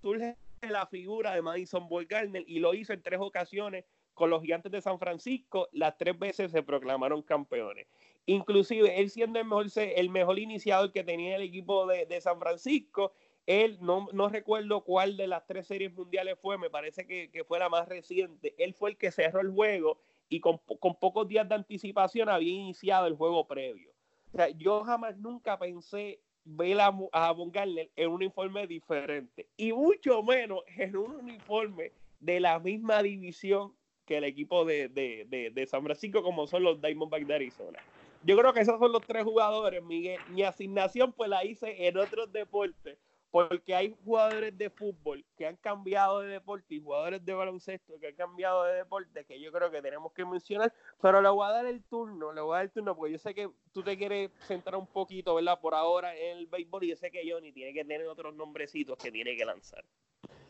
surge 0.00 0.36
la 0.62 0.86
figura 0.86 1.34
de 1.34 1.42
Madison 1.42 1.88
Bumgarner 1.88 2.44
y 2.46 2.58
lo 2.58 2.74
hizo 2.74 2.92
en 2.92 3.02
tres 3.02 3.20
ocasiones 3.20 3.84
con 4.14 4.30
los 4.30 4.42
gigantes 4.42 4.72
de 4.72 4.80
San 4.80 4.98
Francisco. 4.98 5.68
Las 5.72 5.96
tres 5.96 6.18
veces 6.18 6.50
se 6.50 6.62
proclamaron 6.62 7.22
campeones. 7.22 7.86
Inclusive 8.26 9.00
él 9.00 9.10
siendo 9.10 9.38
el 9.38 9.44
mejor, 9.44 9.66
el 9.76 10.10
mejor 10.10 10.38
iniciador 10.38 10.92
que 10.92 11.04
tenía 11.04 11.36
el 11.36 11.42
equipo 11.42 11.86
de, 11.86 12.06
de 12.06 12.20
San 12.20 12.38
Francisco 12.38 13.12
él, 13.46 13.78
no, 13.80 14.08
no, 14.12 14.28
recuerdo 14.28 14.82
cuál 14.82 15.16
de 15.16 15.26
las 15.26 15.46
tres 15.46 15.66
series 15.66 15.92
mundiales 15.92 16.38
fue, 16.40 16.58
me 16.58 16.70
parece 16.70 17.06
que, 17.06 17.30
que, 17.30 17.44
fue 17.44 17.58
la 17.58 17.68
más 17.68 17.88
reciente. 17.88 18.54
Él 18.58 18.74
fue 18.74 18.90
el 18.90 18.96
que 18.96 19.10
cerró 19.10 19.40
el 19.40 19.50
juego 19.50 19.98
y 20.28 20.40
con, 20.40 20.58
con, 20.58 20.94
pocos 20.94 21.26
días 21.28 21.48
de 21.48 21.56
anticipación 21.56 22.28
había 22.28 22.52
iniciado 22.52 23.06
el 23.06 23.16
juego 23.16 23.46
previo. 23.46 23.90
O 24.32 24.36
sea, 24.36 24.48
yo 24.48 24.82
jamás 24.84 25.16
nunca 25.18 25.58
pensé 25.58 26.20
ver 26.44 26.80
a, 26.80 26.92
a 27.12 27.32
Von 27.32 27.52
Garner 27.52 27.90
en 27.96 28.08
un 28.08 28.14
uniforme 28.14 28.66
diferente 28.66 29.46
y 29.56 29.72
mucho 29.72 30.22
menos 30.22 30.60
en 30.76 30.96
un 30.96 31.16
uniforme 31.16 31.92
de 32.20 32.40
la 32.40 32.58
misma 32.58 33.02
división 33.02 33.72
que 34.06 34.18
el 34.18 34.24
equipo 34.24 34.64
de, 34.64 34.88
de, 34.88 35.50
de, 35.52 35.66
San 35.66 35.84
Francisco 35.84 36.22
como 36.22 36.46
son 36.46 36.62
los 36.62 36.80
Diamondbacks 36.80 37.26
de 37.26 37.34
Arizona. 37.34 37.78
Yo 38.24 38.36
creo 38.36 38.52
que 38.52 38.60
esos 38.60 38.78
son 38.78 38.92
los 38.92 39.02
tres 39.02 39.24
jugadores, 39.24 39.82
Miguel. 39.82 40.20
Mi 40.30 40.42
asignación 40.42 41.12
pues 41.12 41.28
la 41.28 41.44
hice 41.44 41.86
en 41.86 41.98
otros 41.98 42.32
deportes, 42.32 42.98
porque 43.32 43.74
hay 43.74 43.96
jugadores 44.04 44.56
de 44.58 44.68
fútbol 44.68 45.24
que 45.38 45.46
han 45.46 45.56
cambiado 45.56 46.20
de 46.20 46.28
deporte 46.28 46.74
y 46.74 46.82
jugadores 46.82 47.24
de 47.24 47.32
baloncesto 47.32 47.98
que 47.98 48.08
han 48.08 48.14
cambiado 48.14 48.64
de 48.64 48.74
deporte 48.74 49.24
que 49.24 49.40
yo 49.40 49.50
creo 49.50 49.70
que 49.70 49.80
tenemos 49.80 50.12
que 50.12 50.26
mencionar, 50.26 50.72
pero 51.00 51.22
le 51.22 51.30
voy 51.30 51.48
a 51.48 51.52
dar 51.52 51.64
el 51.64 51.82
turno, 51.82 52.30
le 52.34 52.42
voy 52.42 52.52
a 52.52 52.56
dar 52.58 52.64
el 52.66 52.70
turno 52.70 52.94
porque 52.94 53.12
yo 53.12 53.18
sé 53.18 53.34
que 53.34 53.48
tú 53.72 53.82
te 53.82 53.96
quieres 53.96 54.30
centrar 54.46 54.76
un 54.76 54.86
poquito, 54.86 55.34
¿verdad? 55.34 55.58
Por 55.58 55.74
ahora 55.74 56.14
en 56.14 56.36
el 56.36 56.46
béisbol 56.46 56.84
y 56.84 56.88
yo 56.90 56.96
sé 56.96 57.10
que 57.10 57.22
Johnny 57.26 57.52
tiene 57.52 57.72
que 57.72 57.86
tener 57.86 58.06
otros 58.06 58.34
nombrecitos 58.34 58.98
que 58.98 59.10
tiene 59.10 59.34
que 59.34 59.46
lanzar. 59.46 59.82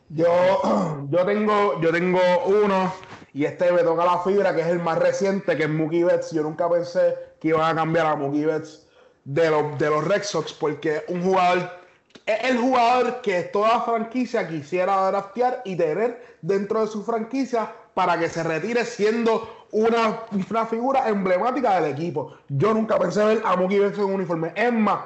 Yo, 0.09 0.27
yo 1.09 1.25
tengo, 1.25 1.79
yo 1.79 1.89
tengo 1.89 2.19
uno 2.47 2.93
y 3.31 3.45
este 3.45 3.71
me 3.71 3.83
toca 3.83 4.03
la 4.03 4.19
fibra 4.19 4.53
que 4.53 4.59
es 4.59 4.67
el 4.67 4.79
más 4.79 4.99
reciente, 4.99 5.55
que 5.55 5.63
es 5.63 5.69
Mookie 5.69 6.03
Betts. 6.03 6.33
Yo 6.33 6.43
nunca 6.43 6.69
pensé 6.69 7.15
que 7.39 7.47
iban 7.47 7.61
a 7.61 7.79
cambiar 7.79 8.07
a 8.07 8.15
Mookie 8.17 8.43
Betts 8.43 8.89
de 9.23 9.49
los, 9.49 9.79
de 9.79 9.89
los 9.89 10.05
Red 10.05 10.23
Sox 10.23 10.51
porque 10.51 11.03
un 11.07 11.23
jugador 11.23 11.82
es 12.25 12.43
el 12.49 12.57
jugador 12.57 13.21
que 13.21 13.43
toda 13.43 13.81
franquicia 13.81 14.47
quisiera 14.47 15.07
draftear 15.07 15.61
y 15.65 15.75
tener 15.75 16.37
dentro 16.41 16.81
de 16.81 16.87
su 16.87 17.03
franquicia 17.03 17.71
para 17.93 18.17
que 18.17 18.29
se 18.29 18.43
retire 18.43 18.85
siendo 18.85 19.65
una, 19.71 20.19
una 20.49 20.65
figura 20.65 21.09
emblemática 21.09 21.79
del 21.79 21.91
equipo. 21.91 22.33
Yo 22.49 22.73
nunca 22.73 22.97
pensé 22.97 23.23
ver 23.23 23.41
a 23.45 23.55
Mookie 23.55 23.79
Betts 23.79 23.97
en 23.97 24.05
un 24.05 24.13
uniforme. 24.13 24.51
Es 24.55 24.71
más, 24.71 24.99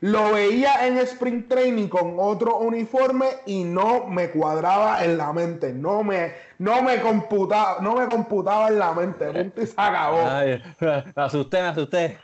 lo 0.00 0.32
veía 0.32 0.86
en 0.86 0.98
Spring 0.98 1.48
Training 1.48 1.88
con 1.88 2.16
otro 2.18 2.58
uniforme 2.58 3.26
y 3.46 3.64
no 3.64 4.06
me 4.06 4.30
cuadraba 4.30 5.04
en 5.04 5.18
la 5.18 5.32
mente. 5.32 5.72
No 5.72 6.02
me, 6.02 6.32
no 6.58 6.82
me 6.82 7.00
computaba, 7.00 7.78
no 7.80 7.96
me 7.96 8.06
computaba 8.08 8.68
en 8.68 8.78
la 8.78 8.92
mente. 8.92 9.26
Punto 9.26 9.62
y 9.62 9.66
se 9.66 9.74
acabó. 9.76 10.20
Ay, 10.26 10.62
me 10.80 11.22
asusté, 11.22 11.62
me 11.62 11.68
asusté. 11.68 12.18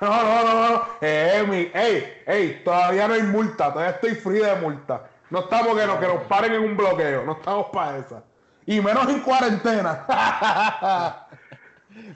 No, 0.00 0.08
no, 0.08 0.44
no, 0.44 0.70
no. 0.70 0.82
Eh, 1.00 1.44
mi, 1.48 1.70
ey, 1.72 2.22
ey, 2.26 2.62
todavía 2.64 3.08
no 3.08 3.14
hay 3.14 3.22
multa, 3.22 3.72
todavía 3.72 3.94
estoy 3.94 4.14
free 4.14 4.40
de 4.40 4.54
multa. 4.56 5.08
No 5.30 5.40
estamos 5.40 5.76
que 5.76 5.86
nos, 5.86 5.98
que 5.98 6.06
nos 6.06 6.22
paren 6.24 6.52
en 6.52 6.62
un 6.62 6.76
bloqueo, 6.76 7.24
no 7.24 7.32
estamos 7.32 7.66
para 7.72 7.98
esa. 7.98 8.22
Y 8.66 8.80
menos 8.80 9.08
en 9.08 9.20
cuarentena. 9.20 10.04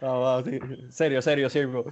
no, 0.01 0.21
no, 0.21 0.45
sí. 0.45 0.61
Serio, 0.91 1.23
serio, 1.23 1.49
serio. 1.49 1.85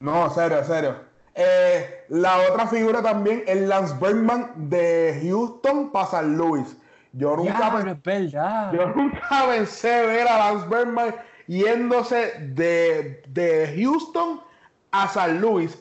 No, 0.00 0.30
serio, 0.30 0.64
serio. 0.64 0.96
Eh, 1.34 2.04
la 2.08 2.38
otra 2.50 2.66
figura 2.66 3.00
también 3.00 3.42
es 3.46 3.60
Lance 3.62 3.94
Bergman 4.00 4.68
de 4.68 5.18
Houston 5.22 5.90
para 5.90 6.06
San 6.06 6.36
Luis. 6.36 6.76
Yo 7.14 7.36
nunca, 7.36 7.94
ya, 8.26 8.70
yo 8.72 8.86
nunca 8.88 9.46
pensé 9.46 10.06
ver 10.06 10.28
a 10.28 10.38
Lance 10.38 10.66
Bergman 10.68 11.14
yéndose 11.46 12.32
de, 12.38 13.22
de 13.28 13.74
Houston 13.76 14.40
a 14.92 15.08
San 15.08 15.40
Luis, 15.40 15.76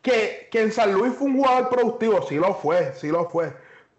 que, 0.00 0.48
que, 0.50 0.62
en 0.62 0.72
San 0.72 0.92
Luis 0.92 1.12
fue 1.14 1.28
un 1.28 1.36
jugador 1.36 1.68
productivo, 1.68 2.22
sí 2.26 2.36
lo 2.36 2.54
fue, 2.54 2.92
sí 2.94 3.08
lo 3.08 3.28
fue, 3.28 3.52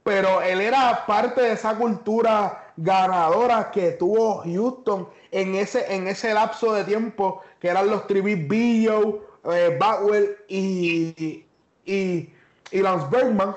pero 0.04 0.42
él 0.42 0.60
era 0.60 1.06
parte 1.06 1.42
de 1.42 1.52
esa 1.54 1.76
cultura 1.76 2.72
ganadora 2.76 3.72
que 3.72 3.92
tuvo 3.92 4.42
Houston 4.44 5.08
en 5.32 5.56
ese, 5.56 5.94
en 5.94 6.08
ese 6.08 6.34
lapso 6.34 6.74
de 6.74 6.84
tiempo, 6.84 7.42
que 7.60 7.68
eran 7.68 7.90
los 7.90 8.08
tribis 8.08 8.48
Billo, 8.48 9.22
eh, 9.52 9.76
Bagwell 9.80 10.38
y, 10.48 11.46
y, 11.86 12.34
y 12.72 12.82
Lance 12.82 13.08
Bergman. 13.10 13.56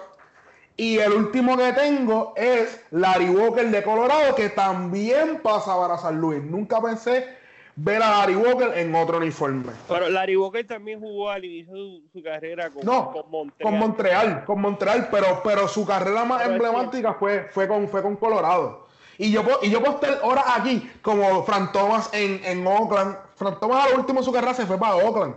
Y 0.79 0.99
el 0.99 1.13
último 1.13 1.57
que 1.57 1.73
tengo 1.73 2.35
es 2.37 2.81
Larry 2.91 3.31
Walker 3.31 3.71
de 3.71 3.83
Colorado, 3.83 4.35
que 4.35 4.51
también 4.51 5.41
pasa 5.43 5.75
para 5.75 5.97
San 5.97 6.21
Luis. 6.21 6.43
Nunca 6.43 6.83
pensé 6.83 7.27
ver 7.77 8.03
a 8.03 8.11
Larry 8.11 8.35
Walker 8.37 8.73
en 8.77 8.95
otro 8.95 9.19
uniforme. 9.19 9.73
Pero 9.89 10.09
Larry 10.09 10.37
Walker 10.37 10.67
también 10.67 10.99
jugó 11.01 11.31
al 11.31 11.45
inicio 11.45 11.75
de 11.75 12.03
su, 12.13 12.23
carrera 12.23 12.71
con, 12.71 12.85
no, 12.85 13.13
con 13.13 13.31
Montreal. 13.31 13.63
Con 13.71 13.79
Montreal, 13.79 14.45
con 14.45 14.61
Montreal, 14.61 15.09
pero, 15.11 15.41
pero 15.45 15.69
su 15.69 15.87
carrera 15.87 16.25
más 16.25 16.43
Pero 16.43 16.55
emblemática 16.55 17.15
fue, 17.15 17.49
fue, 17.51 17.69
con, 17.69 17.89
fue 17.89 18.03
con 18.03 18.17
Colorado. 18.17 18.87
Y 19.19 19.31
yo, 19.31 19.43
y 19.63 19.71
yo 19.71 19.81
puedo 19.81 19.95
estar 19.95 20.19
ahora 20.23 20.45
aquí, 20.57 20.91
como 21.03 21.43
Fran 21.45 21.73
Thomas 21.73 22.11
en, 22.13 22.45
en 22.45 22.67
Oakland. 22.67 23.17
Fran 23.35 23.59
Thomas 23.61 23.87
a 23.87 23.91
lo 23.91 23.97
último 24.01 24.21
de 24.21 24.25
su 24.27 24.33
carrera 24.33 24.53
se 24.55 24.67
fue 24.67 24.79
para 24.79 24.97
Oakland. 24.97 25.37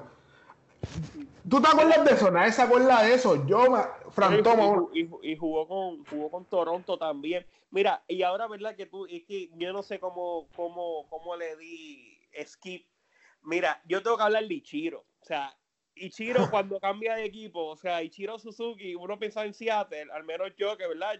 ¿Tú 1.49 1.61
te 1.61 1.67
acuerdas 1.67 2.05
de 2.05 2.11
eso? 2.13 2.29
Nadie 2.29 2.51
se 2.51 2.61
acuerda 2.61 3.01
de 3.03 3.13
eso. 3.13 3.45
Yo, 3.47 3.69
me- 3.71 3.79
Fran 4.11 4.43
Thomas. 4.43 4.83
y, 4.93 5.01
y- 5.01 5.31
y 5.31 5.37
jugó 5.37 5.67
con 5.67 6.05
jugó 6.05 6.29
con 6.29 6.45
Toronto 6.45 6.97
también. 6.97 7.45
Mira, 7.71 8.03
y 8.07 8.21
ahora 8.23 8.47
verdad 8.47 8.75
que 8.75 8.85
tú 8.85 9.05
es 9.05 9.23
que 9.25 9.49
yo 9.55 9.71
no 9.73 9.81
sé 9.83 9.99
cómo 9.99 10.47
cómo 10.55 11.05
cómo 11.09 11.35
le 11.35 11.55
di 11.55 12.08
skip. 12.45 12.87
Mira, 13.43 13.81
yo 13.85 14.01
tengo 14.03 14.17
que 14.17 14.23
hablar 14.23 14.45
de 14.47 14.53
Ichiro, 14.53 15.05
o 15.21 15.25
sea, 15.25 15.55
Ichiro 15.95 16.49
cuando 16.51 16.79
cambia 16.79 17.15
de 17.15 17.25
equipo, 17.25 17.65
o 17.67 17.75
sea, 17.77 18.03
Ichiro 18.03 18.37
Suzuki, 18.39 18.95
uno 18.95 19.17
piensa 19.17 19.45
en 19.45 19.53
Seattle, 19.53 20.07
al 20.11 20.23
menos 20.23 20.51
yo 20.57 20.77
que 20.77 20.87
verdad 20.87 21.19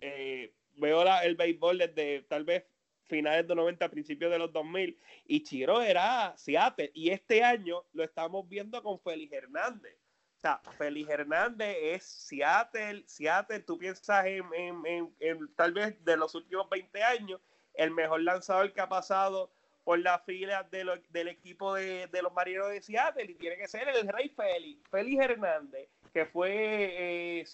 eh, 0.00 0.52
veo 0.76 1.04
la- 1.04 1.24
el 1.24 1.36
béisbol 1.36 1.78
desde 1.78 2.22
tal 2.22 2.44
vez 2.44 2.64
finales 3.06 3.46
de 3.46 3.54
los 3.54 3.64
90, 3.64 3.88
principios 3.90 4.30
de 4.30 4.38
los 4.38 4.52
2000, 4.52 4.98
Ichiro 5.26 5.80
era 5.82 6.34
Seattle 6.36 6.90
y 6.94 7.10
este 7.10 7.42
año 7.44 7.84
lo 7.92 8.02
estamos 8.02 8.48
viendo 8.48 8.82
con 8.82 8.98
Félix 9.00 9.32
Hernández. 9.32 9.96
O 10.36 10.40
sea, 10.40 10.60
Félix 10.76 11.08
Hernández 11.08 11.76
es 11.80 12.02
Seattle, 12.04 13.04
Seattle, 13.06 13.60
tú 13.60 13.78
piensas 13.78 14.26
en, 14.26 14.44
en- 14.54 14.86
en- 14.86 15.14
en 15.20 15.54
tal 15.54 15.72
vez 15.72 16.02
de 16.04 16.16
los 16.16 16.34
últimos 16.34 16.68
20 16.68 17.02
años, 17.02 17.40
el 17.74 17.90
mejor 17.90 18.22
lanzador 18.22 18.72
que 18.72 18.80
ha 18.80 18.88
pasado 18.88 19.52
por 19.84 19.98
las 19.98 20.24
filas 20.24 20.68
de 20.70 20.84
lo- 20.84 21.00
del 21.10 21.28
equipo 21.28 21.74
de, 21.74 22.06
de 22.08 22.22
los 22.22 22.32
marineros 22.32 22.70
de 22.70 22.80
Seattle 22.82 23.24
y 23.24 23.34
tiene 23.34 23.56
que 23.56 23.68
ser 23.68 23.86
el 23.88 24.08
rey 24.08 24.30
Félix, 24.30 24.88
Félix 24.90 25.22
Hernández, 25.22 25.88
que 26.12 26.26
fue 26.26 27.40
eh, 27.40 27.44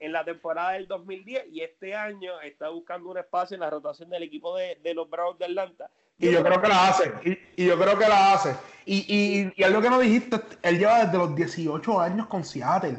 en 0.00 0.12
la 0.12 0.24
temporada 0.24 0.72
del 0.72 0.86
2010 0.86 1.46
y 1.52 1.60
este 1.62 1.94
año 1.94 2.40
está 2.40 2.68
buscando 2.68 3.10
un 3.10 3.18
espacio 3.18 3.54
en 3.54 3.60
la 3.60 3.70
rotación 3.70 4.08
del 4.10 4.22
equipo 4.22 4.56
de, 4.56 4.76
de 4.82 4.94
los 4.94 5.08
Bravos 5.08 5.38
de 5.38 5.44
Atlanta. 5.46 5.90
Y 6.18 6.30
yo 6.30 6.42
creo 6.42 6.60
que 6.60 6.68
la 6.68 6.88
hace. 6.88 7.12
Y, 7.56 7.66
yo 7.66 7.78
creo 7.78 7.98
que 7.98 8.08
la 8.08 8.32
hace. 8.34 8.54
Y, 8.84 8.98
y, 9.08 9.52
y 9.56 9.62
algo 9.62 9.80
que 9.80 9.88
no 9.90 9.98
dijiste, 9.98 10.36
él 10.62 10.78
lleva 10.78 11.04
desde 11.04 11.16
los 11.18 11.34
18 11.34 12.00
años 12.00 12.26
con 12.26 12.44
Seattle. 12.44 12.98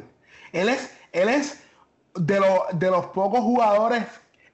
Él 0.52 0.68
es, 0.68 0.98
él 1.12 1.28
es 1.28 1.64
de, 2.14 2.40
los 2.40 2.60
de 2.72 2.90
los 2.90 3.06
pocos 3.06 3.40
jugadores 3.40 4.04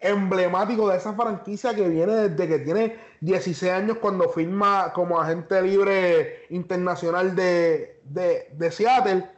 emblemáticos 0.00 0.92
de 0.92 0.98
esa 0.98 1.14
franquicia 1.14 1.74
que 1.74 1.88
viene 1.88 2.28
desde 2.28 2.48
que 2.48 2.64
tiene 2.64 2.96
16 3.20 3.72
años 3.72 3.98
cuando 3.98 4.28
firma 4.28 4.92
como 4.92 5.20
agente 5.20 5.60
libre 5.62 6.46
internacional 6.50 7.34
de, 7.34 8.00
de, 8.04 8.48
de 8.52 8.70
Seattle. 8.70 9.28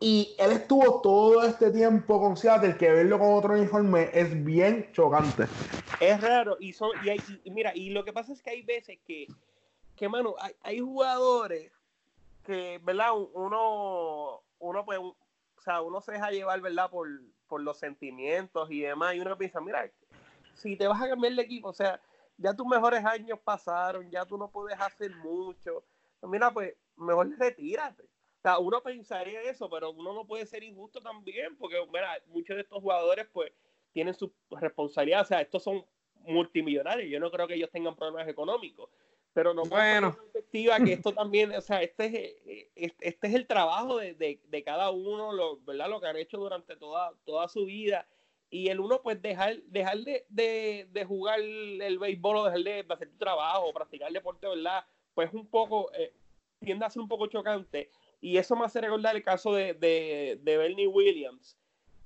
Y 0.00 0.36
él 0.38 0.52
estuvo 0.52 1.00
todo 1.00 1.42
este 1.42 1.70
tiempo 1.72 2.20
con 2.20 2.36
Seattle, 2.36 2.76
que 2.76 2.90
verlo 2.90 3.18
con 3.18 3.34
otro 3.34 3.54
uniforme 3.54 4.10
es 4.12 4.44
bien 4.44 4.88
chocante. 4.92 5.46
Es 6.00 6.20
raro 6.20 6.56
y 6.60 6.72
son 6.72 6.90
y, 7.04 7.10
hay, 7.10 7.20
y 7.42 7.50
mira 7.50 7.72
y 7.74 7.90
lo 7.90 8.04
que 8.04 8.12
pasa 8.12 8.32
es 8.32 8.40
que 8.40 8.50
hay 8.50 8.62
veces 8.62 8.98
que 9.04 9.26
que 9.98 10.08
mano, 10.08 10.36
hay, 10.38 10.54
hay 10.62 10.78
jugadores 10.78 11.72
que, 12.44 12.80
¿verdad? 12.82 13.10
Uno, 13.34 14.40
uno 14.60 14.84
pues, 14.84 14.98
o 14.98 15.16
sea, 15.62 15.82
uno 15.82 16.00
se 16.00 16.12
deja 16.12 16.30
llevar, 16.30 16.60
¿verdad? 16.60 16.88
Por, 16.88 17.08
por 17.48 17.60
los 17.62 17.78
sentimientos 17.78 18.70
y 18.70 18.80
demás, 18.80 19.14
y 19.14 19.20
uno 19.20 19.36
piensa, 19.36 19.60
mira, 19.60 19.90
si 20.54 20.76
te 20.76 20.86
vas 20.86 21.00
a 21.02 21.08
cambiar 21.08 21.34
de 21.34 21.42
equipo, 21.42 21.68
o 21.68 21.72
sea, 21.72 22.00
ya 22.36 22.54
tus 22.54 22.66
mejores 22.66 23.04
años 23.04 23.38
pasaron, 23.42 24.10
ya 24.10 24.24
tú 24.24 24.38
no 24.38 24.50
puedes 24.50 24.78
hacer 24.80 25.14
mucho, 25.16 25.84
pues 26.20 26.30
mira, 26.30 26.52
pues 26.52 26.74
mejor 26.96 27.30
retírate. 27.38 28.04
O 28.04 28.40
sea, 28.42 28.58
uno 28.58 28.80
pensaría 28.80 29.42
eso, 29.42 29.68
pero 29.68 29.90
uno 29.90 30.12
no 30.12 30.24
puede 30.24 30.46
ser 30.46 30.62
injusto 30.62 31.00
también, 31.00 31.56
porque 31.56 31.76
mira, 31.92 32.16
muchos 32.26 32.56
de 32.56 32.62
estos 32.62 32.80
jugadores 32.80 33.26
pues 33.32 33.52
tienen 33.92 34.14
su 34.14 34.32
responsabilidad, 34.50 35.22
o 35.22 35.24
sea, 35.24 35.40
estos 35.40 35.62
son 35.62 35.84
multimillonarios, 36.20 37.10
yo 37.10 37.18
no 37.18 37.30
creo 37.30 37.48
que 37.48 37.54
ellos 37.54 37.70
tengan 37.70 37.96
problemas 37.96 38.28
económicos, 38.28 38.90
pero 39.38 39.54
no 39.54 39.62
bueno. 39.66 40.16
perspectiva 40.16 40.80
que 40.80 40.94
esto 40.94 41.12
también, 41.12 41.52
o 41.52 41.60
sea, 41.60 41.80
este 41.80 42.66
es, 42.74 42.92
este 42.98 43.28
es 43.28 43.34
el 43.34 43.46
trabajo 43.46 43.98
de, 43.98 44.14
de, 44.14 44.40
de, 44.48 44.62
cada 44.64 44.90
uno, 44.90 45.32
lo, 45.32 45.60
¿verdad? 45.60 45.88
Lo 45.88 46.00
que 46.00 46.08
han 46.08 46.16
hecho 46.16 46.38
durante 46.38 46.74
toda, 46.74 47.12
toda 47.24 47.46
su 47.46 47.64
vida. 47.64 48.08
Y 48.50 48.68
el 48.68 48.80
uno, 48.80 49.00
pues, 49.00 49.22
dejar, 49.22 49.62
dejar 49.66 49.98
de, 49.98 50.26
de, 50.28 50.88
de 50.90 51.04
jugar 51.04 51.38
el 51.38 51.98
béisbol 52.00 52.38
o 52.38 52.44
dejar 52.46 52.64
de 52.64 52.84
hacer 52.88 53.10
tu 53.10 53.16
trabajo, 53.16 53.72
practicar 53.72 54.10
deporte, 54.10 54.48
¿verdad? 54.48 54.84
Pues 55.14 55.32
un 55.32 55.46
poco, 55.46 55.92
eh, 55.92 56.12
tiende 56.58 56.84
a 56.84 56.90
ser 56.90 57.00
un 57.00 57.08
poco 57.08 57.28
chocante. 57.28 57.92
Y 58.20 58.38
eso 58.38 58.56
me 58.56 58.64
hace 58.64 58.80
recordar 58.80 59.14
el 59.14 59.22
caso 59.22 59.52
de, 59.52 59.74
de, 59.74 60.40
de 60.42 60.56
Bernie 60.56 60.88
Williams. 60.88 61.56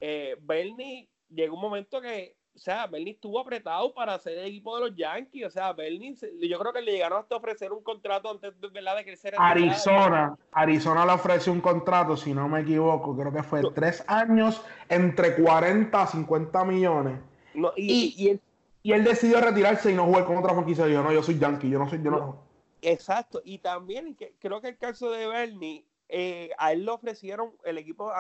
Eh, 0.03 0.37
Bernie 0.43 1.09
llegó 1.31 1.55
un 1.55 1.63
momento 1.63 1.99
que 2.03 2.37
o 2.55 2.59
sea, 2.59 2.87
Bernie 2.87 3.15
estuvo 3.15 3.41
apretado 3.41 3.93
para 3.95 4.15
hacer 4.15 4.39
el 4.39 4.47
equipo 4.47 4.77
de 4.77 4.89
los 4.89 4.97
Yankees. 4.97 5.47
O 5.47 5.51
sea, 5.51 5.73
Bernie, 5.73 6.15
yo 6.15 6.59
creo 6.59 6.73
que 6.73 6.83
le 6.83 6.93
llegaron 6.93 7.21
hasta 7.21 7.37
ofrecer 7.37 7.73
un 7.73 7.83
contrato 7.83 8.31
antes 8.31 8.61
de, 8.61 8.69
¿verdad? 8.69 8.97
de 8.97 9.05
crecer. 9.05 9.35
Arizona, 9.39 10.37
Arizona 10.53 11.07
le 11.07 11.13
ofreció 11.13 11.53
un 11.53 11.61
contrato, 11.61 12.17
si 12.17 12.35
no 12.35 12.49
me 12.49 12.61
equivoco, 12.61 13.17
creo 13.17 13.33
que 13.33 13.43
fue 13.43 13.63
tres 13.75 14.05
años 14.07 14.63
entre 14.89 15.35
40 15.35 16.03
a 16.03 16.07
50 16.07 16.65
millones. 16.65 17.19
No, 17.55 17.73
y, 17.75 18.15
y, 18.17 18.23
y, 18.23 18.29
él, 18.31 18.41
y, 18.83 18.93
él, 18.93 19.05
decidió 19.05 19.41
retirarse 19.41 19.91
y 19.91 19.95
no 19.95 20.05
jugar 20.05 20.27
con 20.27 20.37
otra 20.37 20.53
franquicia. 20.53 20.87
Yo 20.89 21.03
no, 21.03 21.13
yo 21.13 21.23
soy 21.23 21.39
Yankee, 21.39 21.71
yo 21.71 21.79
no 21.79 21.89
soy, 21.89 22.03
yo 22.03 22.11
no. 22.11 22.19
no. 22.19 22.53
Exacto, 22.83 23.41
y 23.45 23.59
también 23.59 24.15
que, 24.15 24.35
creo 24.41 24.61
que 24.61 24.69
el 24.69 24.77
caso 24.77 25.11
de 25.11 25.27
Bernie, 25.27 25.85
eh, 26.09 26.51
a 26.59 26.73
él 26.73 26.85
le 26.85 26.91
ofrecieron 26.91 27.53
el 27.65 27.79
equipo, 27.79 28.13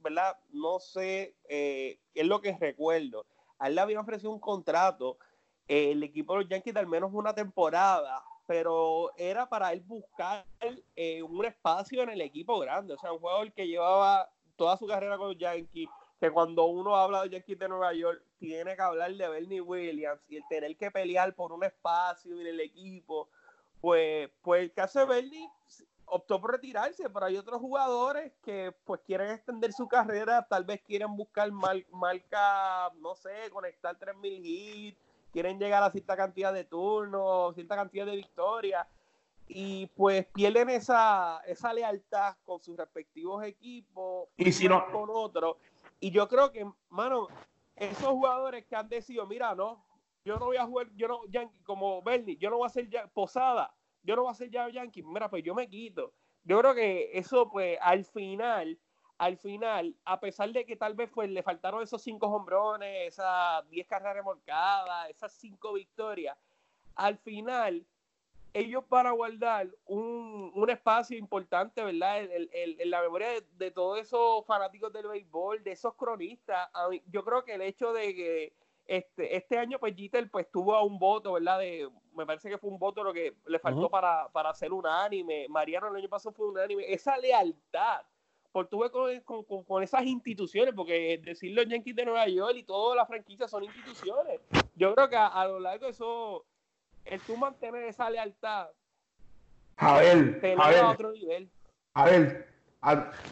¿verdad? 0.00 0.38
No 0.52 0.78
sé, 0.78 1.34
eh, 1.48 1.98
es 2.14 2.26
lo 2.26 2.40
que 2.40 2.56
recuerdo 2.56 3.26
a 3.58 3.68
él 3.68 3.74
le 3.74 3.80
había 3.80 4.00
ofrecido 4.00 4.30
un 4.30 4.40
contrato, 4.40 5.18
eh, 5.66 5.92
el 5.92 6.02
equipo 6.02 6.34
de 6.34 6.40
los 6.40 6.48
Yankees 6.48 6.74
de 6.74 6.80
al 6.80 6.86
menos 6.86 7.10
una 7.12 7.34
temporada, 7.34 8.22
pero 8.46 9.12
era 9.16 9.48
para 9.48 9.72
él 9.72 9.80
buscar 9.80 10.46
eh, 10.96 11.22
un 11.22 11.44
espacio 11.44 12.02
en 12.02 12.10
el 12.10 12.20
equipo 12.20 12.58
grande, 12.58 12.94
o 12.94 12.98
sea, 12.98 13.12
un 13.12 13.18
jugador 13.18 13.52
que 13.52 13.66
llevaba 13.66 14.30
toda 14.56 14.76
su 14.76 14.86
carrera 14.86 15.18
con 15.18 15.28
los 15.28 15.38
Yankees, 15.38 15.88
que 16.18 16.30
cuando 16.30 16.64
uno 16.64 16.96
habla 16.96 17.22
de 17.22 17.30
Yankees 17.30 17.58
de 17.58 17.68
Nueva 17.68 17.92
York, 17.92 18.22
tiene 18.38 18.74
que 18.74 18.82
hablar 18.82 19.14
de 19.14 19.28
Bernie 19.28 19.60
Williams 19.60 20.20
y 20.28 20.36
el 20.36 20.42
tener 20.48 20.76
que 20.76 20.90
pelear 20.90 21.34
por 21.34 21.52
un 21.52 21.64
espacio 21.64 22.40
en 22.40 22.46
el 22.46 22.60
equipo, 22.60 23.28
pues, 23.80 24.30
pues 24.42 24.62
el 24.62 24.72
caso 24.72 25.00
de 25.00 25.06
Bernie 25.06 25.48
optó 26.10 26.40
por 26.40 26.52
retirarse, 26.52 27.08
pero 27.10 27.26
hay 27.26 27.36
otros 27.36 27.60
jugadores 27.60 28.32
que 28.42 28.74
pues 28.84 29.00
quieren 29.06 29.30
extender 29.30 29.72
su 29.72 29.88
carrera, 29.88 30.46
tal 30.48 30.64
vez 30.64 30.80
quieren 30.82 31.16
buscar 31.16 31.50
mal, 31.52 31.86
marca, 31.92 32.90
no 33.00 33.14
sé, 33.14 33.50
conectar 33.50 33.96
3000 33.96 34.42
hits, 34.44 34.98
quieren 35.32 35.58
llegar 35.58 35.82
a 35.82 35.90
cierta 35.90 36.16
cantidad 36.16 36.52
de 36.52 36.64
turnos, 36.64 37.54
cierta 37.54 37.76
cantidad 37.76 38.06
de 38.06 38.16
victorias, 38.16 38.86
y 39.46 39.86
pues 39.88 40.26
pierden 40.26 40.70
esa, 40.70 41.40
esa 41.46 41.72
lealtad 41.72 42.36
con 42.44 42.60
sus 42.60 42.76
respectivos 42.76 43.42
equipos 43.44 44.28
y 44.36 44.52
si 44.52 44.68
no 44.68 44.90
con 44.92 45.08
otros. 45.10 45.56
Y 46.00 46.10
yo 46.10 46.28
creo 46.28 46.52
que, 46.52 46.70
mano, 46.90 47.28
esos 47.74 48.08
jugadores 48.08 48.66
que 48.66 48.76
han 48.76 48.88
decidido, 48.88 49.26
mira, 49.26 49.54
no, 49.54 49.84
yo 50.24 50.38
no 50.38 50.46
voy 50.46 50.58
a 50.58 50.66
jugar, 50.66 50.88
yo 50.94 51.08
no, 51.08 51.24
Yankee, 51.28 51.62
como 51.64 52.02
Bernie, 52.02 52.36
yo 52.36 52.50
no 52.50 52.58
voy 52.58 52.64
a 52.64 52.68
hacer 52.68 52.88
ya, 52.88 53.06
posada, 53.08 53.74
yo 54.08 54.16
no 54.16 54.22
voy 54.22 54.30
a 54.30 54.34
ser 54.34 54.48
ya 54.48 54.66
Yankee, 54.70 55.02
mira, 55.02 55.28
pues 55.28 55.44
yo 55.44 55.54
me 55.54 55.68
quito. 55.68 56.14
Yo 56.42 56.58
creo 56.60 56.74
que 56.74 57.10
eso, 57.12 57.50
pues, 57.50 57.78
al 57.82 58.06
final, 58.06 58.78
al 59.18 59.36
final, 59.36 59.94
a 60.06 60.18
pesar 60.18 60.50
de 60.50 60.64
que 60.64 60.76
tal 60.76 60.94
vez 60.94 61.10
pues, 61.12 61.28
le 61.28 61.42
faltaron 61.42 61.82
esos 61.82 62.00
cinco 62.00 62.26
hombrones, 62.28 63.08
esas 63.08 63.68
diez 63.68 63.86
carreras 63.86 64.14
remolcadas, 64.14 65.10
esas 65.10 65.30
cinco 65.34 65.74
victorias, 65.74 66.38
al 66.94 67.18
final, 67.18 67.84
ellos 68.54 68.82
van 68.88 69.08
a 69.08 69.10
guardar 69.10 69.68
un, 69.84 70.52
un 70.54 70.70
espacio 70.70 71.18
importante, 71.18 71.84
¿verdad? 71.84 72.22
En, 72.22 72.90
la 72.90 73.02
memoria 73.02 73.28
de, 73.58 73.70
todos 73.70 74.00
esos 74.00 74.46
fanáticos 74.46 74.90
del 74.90 75.06
béisbol, 75.06 75.62
de 75.62 75.72
esos 75.72 75.94
cronistas. 75.96 76.66
Yo 77.12 77.22
creo 77.24 77.44
que 77.44 77.56
el 77.56 77.60
hecho 77.60 77.92
de 77.92 78.14
que 78.14 78.52
este, 78.88 79.36
este 79.36 79.58
año, 79.58 79.78
pues 79.78 79.94
Jeter 79.94 80.30
pues 80.30 80.50
tuvo 80.50 80.74
a 80.74 80.82
un 80.82 80.98
voto, 80.98 81.34
¿verdad? 81.34 81.58
De, 81.58 81.88
me 82.14 82.26
parece 82.26 82.48
que 82.48 82.58
fue 82.58 82.70
un 82.70 82.78
voto 82.78 83.04
lo 83.04 83.12
que 83.12 83.36
le 83.46 83.58
faltó 83.58 83.82
uh 83.82 83.84
-huh. 83.84 83.90
para, 83.90 84.28
para 84.30 84.50
hacer 84.50 84.72
unánime. 84.72 85.46
Mariano 85.48 85.88
el 85.88 85.96
año 85.96 86.08
pasado 86.08 86.34
fue 86.34 86.48
unánime. 86.48 86.90
Esa 86.92 87.16
lealtad, 87.18 88.00
tuve 88.70 88.90
con, 88.90 89.44
con, 89.44 89.62
con, 89.64 89.82
esas 89.82 90.02
instituciones, 90.04 90.74
porque 90.74 91.20
decir 91.22 91.54
los 91.54 91.68
Yankees 91.68 91.94
de 91.94 92.06
Nueva 92.06 92.26
York 92.26 92.56
y 92.56 92.64
todas 92.64 92.96
las 92.96 93.06
franquicias 93.06 93.50
son 93.50 93.62
instituciones. 93.62 94.40
Yo 94.74 94.94
creo 94.94 95.08
que 95.08 95.16
a, 95.16 95.28
a 95.28 95.46
lo 95.46 95.60
largo 95.60 95.84
de 95.84 95.92
eso, 95.92 96.44
el 97.04 97.20
tú 97.20 97.36
mantener 97.36 97.84
esa 97.84 98.10
lealtad, 98.10 98.68
a 99.76 99.98
ver, 99.98 100.40
te 100.40 100.54
a 100.58 100.68
ver, 100.68 100.78
a 100.78 100.90
otro 100.90 101.12
nivel. 101.12 101.48
A 101.94 102.04
ver, 102.04 102.48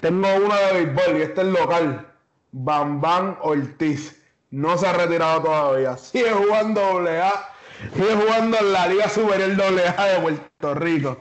tengo 0.01 0.29
una 0.45 0.61
de 0.61 0.85
béisbol 0.85 1.19
y 1.19 1.23
este 1.23 1.41
es 1.41 1.47
local. 1.49 2.13
Bam 2.53 3.01
Bam 3.01 3.37
Ortiz 3.43 4.26
no 4.57 4.79
se 4.79 4.87
ha 4.87 4.93
retirado 4.95 5.43
todavía. 5.43 5.99
Sigue 5.99 6.31
jugando 6.31 6.81
doble 6.81 7.21
A, 7.21 7.53
sigue 7.93 8.15
jugando 8.15 8.57
en 8.59 8.73
la 8.73 8.87
Liga 8.87 9.09
Superior 9.09 9.55
doble 9.55 9.87
A 9.87 10.05
de 10.07 10.21
Puerto 10.21 10.75
Rico. 10.75 11.21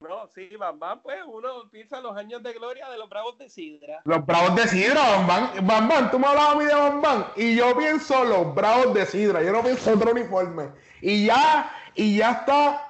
No, 0.00 0.26
sí, 0.34 0.48
Bam 0.56 0.78
Bam, 0.78 1.02
pues 1.02 1.18
uno 1.26 1.68
piensa 1.70 2.00
los 2.00 2.16
años 2.16 2.42
de 2.42 2.54
gloria 2.54 2.88
de 2.88 2.96
los 2.96 3.10
Bravos 3.10 3.36
de 3.36 3.50
Sidra. 3.50 4.00
Los 4.04 4.24
Bravos 4.24 4.54
de 4.54 4.68
Sidra, 4.68 5.02
Bam 5.02 5.26
Bam. 5.26 5.66
Bam 5.66 5.88
Bam, 5.88 6.10
tú 6.10 6.18
me 6.18 6.28
hablabas 6.28 6.54
a 6.54 6.58
mí 6.58 6.64
de 6.64 6.74
Bam 6.74 7.02
Bam. 7.02 7.24
Y 7.36 7.56
yo 7.56 7.76
pienso 7.76 8.24
los 8.24 8.54
Bravos 8.54 8.94
de 8.94 9.04
Sidra. 9.04 9.42
Yo 9.42 9.52
no 9.52 9.62
pienso 9.62 9.92
otro 9.92 10.12
uniforme. 10.12 10.70
Y 11.02 11.26
ya, 11.26 11.70
y 11.94 12.16
ya 12.16 12.30
está. 12.32 12.88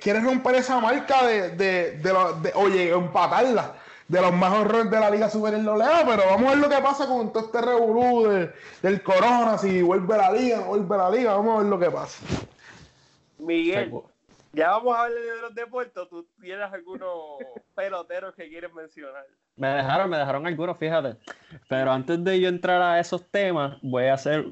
Quieres 0.00 0.22
romper 0.22 0.56
esa 0.56 0.78
marca 0.78 1.26
de, 1.26 1.50
de, 1.56 1.92
de, 1.92 2.12
de 2.42 2.52
oye, 2.54 2.90
empatarla 2.90 3.74
de 4.08 4.22
los 4.22 4.32
más 4.32 4.52
horrores 4.52 4.90
de 4.90 4.98
la 4.98 5.10
Liga 5.10 5.28
Superior 5.28 5.62
Lolea, 5.62 6.02
pero 6.06 6.22
vamos 6.30 6.46
a 6.46 6.50
ver 6.50 6.58
lo 6.58 6.68
que 6.68 6.82
pasa 6.82 7.06
con 7.06 7.30
todo 7.32 7.44
este 7.44 7.60
revolú 7.60 8.28
de, 8.28 8.50
del 8.82 9.02
Corona, 9.02 9.58
si 9.58 9.82
vuelve 9.82 10.16
la 10.16 10.32
Liga, 10.32 10.60
no 10.60 10.66
vuelve 10.66 10.96
la 10.96 11.10
Liga, 11.10 11.34
vamos 11.34 11.56
a 11.56 11.62
ver 11.62 11.66
lo 11.66 11.78
que 11.78 11.90
pasa. 11.90 12.24
Miguel, 13.38 13.92
ya 14.52 14.70
vamos 14.70 14.96
a 14.96 15.02
hablar 15.04 15.22
de 15.22 15.42
los 15.42 15.54
deportes, 15.54 16.08
¿tú 16.08 16.26
tienes 16.40 16.72
algunos 16.72 17.36
peloteros 17.74 18.34
que 18.34 18.48
quieres 18.48 18.72
mencionar? 18.72 19.26
Me 19.56 19.68
dejaron, 19.68 20.08
me 20.08 20.16
dejaron 20.16 20.46
algunos, 20.46 20.78
fíjate. 20.78 21.16
Pero 21.68 21.90
antes 21.90 22.22
de 22.24 22.40
yo 22.40 22.48
entrar 22.48 22.80
a 22.80 22.98
esos 22.98 23.28
temas, 23.30 23.76
voy 23.82 24.04
a 24.04 24.14
hacer, 24.14 24.46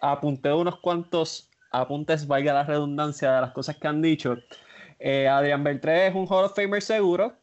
apunté 0.00 0.52
unos 0.52 0.78
cuantos 0.78 1.50
apuntes, 1.72 2.26
valga 2.26 2.52
la 2.52 2.64
redundancia, 2.64 3.32
de 3.32 3.40
las 3.40 3.52
cosas 3.52 3.76
que 3.76 3.88
han 3.88 4.00
dicho. 4.00 4.36
Eh, 4.98 5.26
Adrián 5.26 5.64
Beltré 5.64 6.06
es 6.06 6.14
un 6.14 6.26
Hall 6.28 6.44
of 6.44 6.54
Famer 6.54 6.82
seguro, 6.82 7.34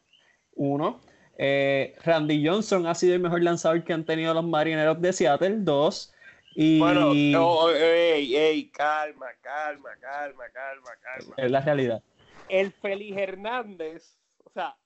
uno. 0.54 1.00
Eh, 1.36 1.96
Randy 2.04 2.46
Johnson 2.46 2.86
ha 2.86 2.94
sido 2.94 3.14
el 3.14 3.20
mejor 3.20 3.42
lanzador 3.42 3.82
que 3.84 3.92
han 3.92 4.04
tenido 4.04 4.32
los 4.34 4.44
marineros 4.44 5.00
de 5.00 5.12
Seattle, 5.12 5.56
dos. 5.58 6.12
Y... 6.54 6.78
Bueno, 6.78 7.12
no, 7.12 7.70
ey, 7.70 8.36
ey, 8.36 8.68
calma, 8.68 9.26
calma, 9.40 9.90
calma, 10.00 10.44
calma, 10.52 10.90
calma. 11.02 11.34
Es 11.36 11.50
la 11.50 11.60
realidad. 11.60 12.02
El 12.48 12.72
Félix 12.72 13.16
Hernández, 13.16 14.16
o 14.44 14.50
sea, 14.50 14.76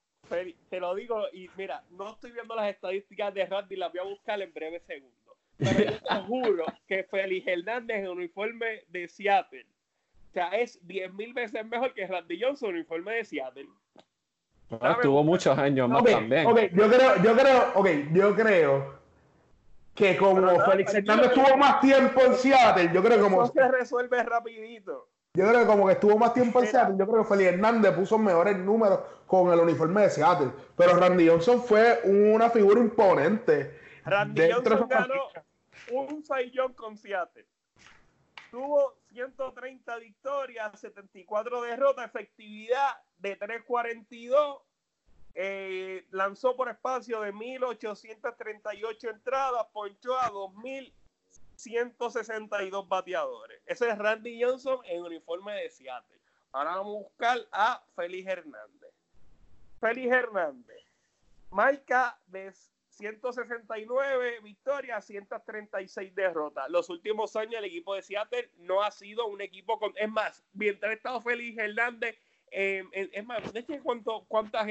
te 0.71 0.81
lo 0.81 0.95
digo, 0.95 1.25
y 1.33 1.51
mira, 1.57 1.83
no 1.91 2.13
estoy 2.13 2.33
viendo 2.33 2.55
las 2.55 2.71
estadísticas 2.71 3.35
de 3.35 3.45
Randy, 3.47 3.77
las 3.77 3.93
voy 3.93 4.01
a 4.01 4.05
buscar 4.05 4.41
en 4.41 4.53
breve 4.53 4.81
segundo. 4.81 5.37
Pero 5.59 5.91
yo 5.91 5.99
te 5.99 6.15
juro 6.27 6.65
que 6.87 7.05
Félix 7.05 7.47
Hernández 7.47 7.99
en 7.99 8.09
uniforme 8.09 8.85
de 8.89 9.09
Seattle, 9.09 9.67
o 10.31 10.33
sea, 10.33 10.49
es 10.51 10.79
10 10.87 11.15
mil 11.15 11.33
veces 11.33 11.65
mejor 11.67 11.95
que 11.95 12.07
Randy 12.07 12.41
Johnson 12.41 12.71
en 12.71 12.77
uniforme 12.77 13.15
de 13.15 13.25
Seattle. 13.25 13.69
Bueno, 14.71 14.91
estuvo 14.91 15.25
muchos 15.25 15.57
años 15.59 15.89
más 15.89 16.03
okay, 16.03 16.15
también. 16.15 16.47
Okay, 16.47 16.71
yo 16.75 16.89
creo, 16.89 17.23
yo 17.23 17.37
creo, 17.37 17.73
okay, 17.75 18.09
yo 18.13 18.35
creo 18.35 18.99
que 19.95 20.17
como 20.17 20.41
no, 20.41 20.61
Félix 20.61 20.95
Hernández 20.95 21.29
estuvo 21.29 21.57
más 21.57 21.81
tiempo 21.81 22.21
en 22.21 22.35
Seattle, 22.35 22.91
yo 22.93 23.03
creo 23.03 23.17
que 23.17 23.23
como 23.23 23.41
no 23.43 23.47
se 23.47 23.69
resuelve 23.69 24.23
rapidito. 24.23 25.09
Yo 25.35 25.49
creo 25.49 25.61
que 25.61 25.67
como 25.67 25.87
que 25.87 25.93
estuvo 25.93 26.19
más 26.19 26.35
tiempo 26.35 26.61
en. 26.61 26.67
Seattle, 26.67 26.97
yo 26.99 27.07
creo 27.07 27.23
que 27.23 27.29
Félix 27.29 27.53
Hernández 27.55 27.93
puso 27.93 28.19
mejores 28.19 28.59
números 28.59 29.01
con 29.27 29.53
el 29.53 29.59
uniforme 29.59 30.03
de 30.03 30.11
Seattle, 30.11 30.51
pero 30.77 30.97
Randy 30.97 31.29
Johnson 31.29 31.63
fue 31.63 32.01
una 32.05 32.51
figura 32.51 32.79
imponente. 32.79 33.81
Randy 34.05 34.53
Johnson 34.53 34.87
ganó 34.89 35.15
un 35.93 36.23
Young 36.53 36.75
con 36.75 36.97
Seattle. 36.97 37.47
Tuvo 38.51 38.97
130 39.13 39.97
victorias, 39.97 40.79
74 40.79 41.63
derrotas, 41.63 42.07
efectividad 42.07 42.97
de 43.19 43.37
342. 43.37 44.63
Eh, 45.35 46.07
lanzó 46.11 46.57
por 46.57 46.69
espacio 46.69 47.21
de 47.21 47.33
1838 47.33 49.11
entradas, 49.11 49.67
ponchó 49.73 50.19
a 50.19 50.31
2162 50.31 52.89
bateadores. 52.89 53.63
Ese 53.67 53.89
es 53.89 53.97
Randy 53.99 54.43
Johnson 54.43 54.81
en 54.85 55.03
uniforme 55.03 55.53
de 55.55 55.71
Seattle. 55.71 56.19
Ahora 56.51 56.77
vamos 56.77 56.97
a 56.97 57.01
buscar 57.05 57.39
a 57.53 57.85
Félix 57.95 58.27
Hernández. 58.27 58.93
Félix 59.81 60.13
Hernández, 60.13 60.83
marca 61.51 62.19
de 62.27 62.53
169 62.99 64.41
victorias, 64.41 65.05
136 65.05 66.15
derrotas. 66.17 66.69
Los 66.69 66.91
últimos 66.91 67.37
años 67.37 67.59
el 67.59 67.67
equipo 67.67 67.95
de 67.95 68.03
Seattle 68.03 68.51
no 68.57 68.83
ha 68.83 68.91
sido 68.91 69.27
un 69.27 69.41
equipo 69.41 69.79
con... 69.79 69.93
Es 69.97 70.11
más, 70.11 70.45
mientras 70.53 70.91
ha 70.91 70.95
estado 70.95 71.21
Félix 71.21 71.57
Hernández, 71.59 72.19
eh, 72.51 72.85
es 72.93 73.25
más, 73.25 73.53
de 73.53 73.61
hecho, 73.61 73.75
cuánto, 73.83 74.25
cuántas 74.29 74.67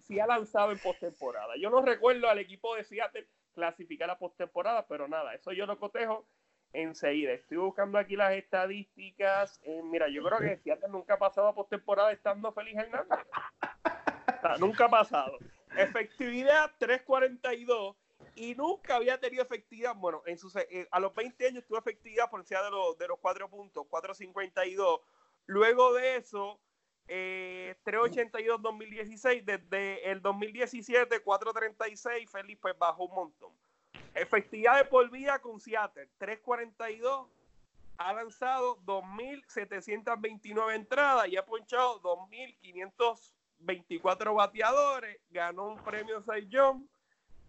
si 0.00 0.18
ha 0.20 0.26
lanzado 0.26 0.72
en 0.72 0.78
postemporada. 0.78 1.54
Yo 1.58 1.70
no 1.70 1.82
recuerdo 1.82 2.28
al 2.28 2.38
equipo 2.38 2.74
de 2.74 2.84
Seattle 2.84 3.26
clasificar 3.54 4.08
la 4.08 4.18
postemporada, 4.18 4.86
pero 4.86 5.08
nada, 5.08 5.34
eso 5.34 5.52
yo 5.52 5.66
lo 5.66 5.78
cotejo 5.78 6.26
enseguida. 6.72 7.32
Estoy 7.32 7.58
buscando 7.58 7.98
aquí 7.98 8.16
las 8.16 8.32
estadísticas. 8.32 9.60
Eh, 9.64 9.82
mira, 9.84 10.08
yo 10.08 10.22
creo 10.22 10.38
que 10.38 10.58
Seattle 10.58 10.88
nunca 10.88 11.14
ha 11.14 11.18
pasado 11.18 11.48
a 11.48 11.54
postemporada 11.54 12.12
estando 12.12 12.52
Félix 12.52 12.78
Hernández. 12.78 13.18
nunca 14.60 14.86
ha 14.86 14.90
pasado. 14.90 15.38
Efectividad 15.76 16.72
342 16.78 17.96
y 18.34 18.54
nunca 18.54 18.96
había 18.96 19.18
tenido 19.18 19.42
efectividad. 19.42 19.94
Bueno, 19.94 20.22
en 20.26 20.38
sus, 20.38 20.54
eh, 20.56 20.88
a 20.90 21.00
los 21.00 21.14
20 21.14 21.46
años 21.46 21.64
tuvo 21.66 21.78
efectividad 21.78 22.30
por 22.30 22.40
encima 22.40 22.62
de 22.62 22.70
los, 22.70 22.98
de 22.98 23.08
los 23.08 23.18
4 23.18 23.48
puntos, 23.48 23.86
452. 23.88 25.00
Luego 25.46 25.94
de 25.94 26.16
eso, 26.16 26.60
eh, 27.08 27.76
382 27.84 28.62
2016. 28.62 29.44
Desde 29.44 30.10
el 30.10 30.22
2017, 30.22 31.20
436. 31.20 32.30
Felipe 32.30 32.60
pues, 32.62 32.78
bajó 32.78 33.04
un 33.04 33.14
montón. 33.14 33.52
Efectividad 34.14 34.78
de 34.78 34.84
por 34.84 35.10
vida 35.10 35.38
con 35.40 35.60
Seattle, 35.60 36.08
342. 36.18 37.28
Ha 37.98 38.12
lanzado 38.14 38.78
2.729 38.84 40.74
entradas 40.74 41.28
y 41.28 41.36
ha 41.36 41.44
ponchado 41.44 42.00
2.500 42.02 43.32
24 43.60 44.34
bateadores, 44.34 45.18
ganó 45.30 45.68
un 45.68 45.78
premio 45.84 46.24
John 46.50 46.88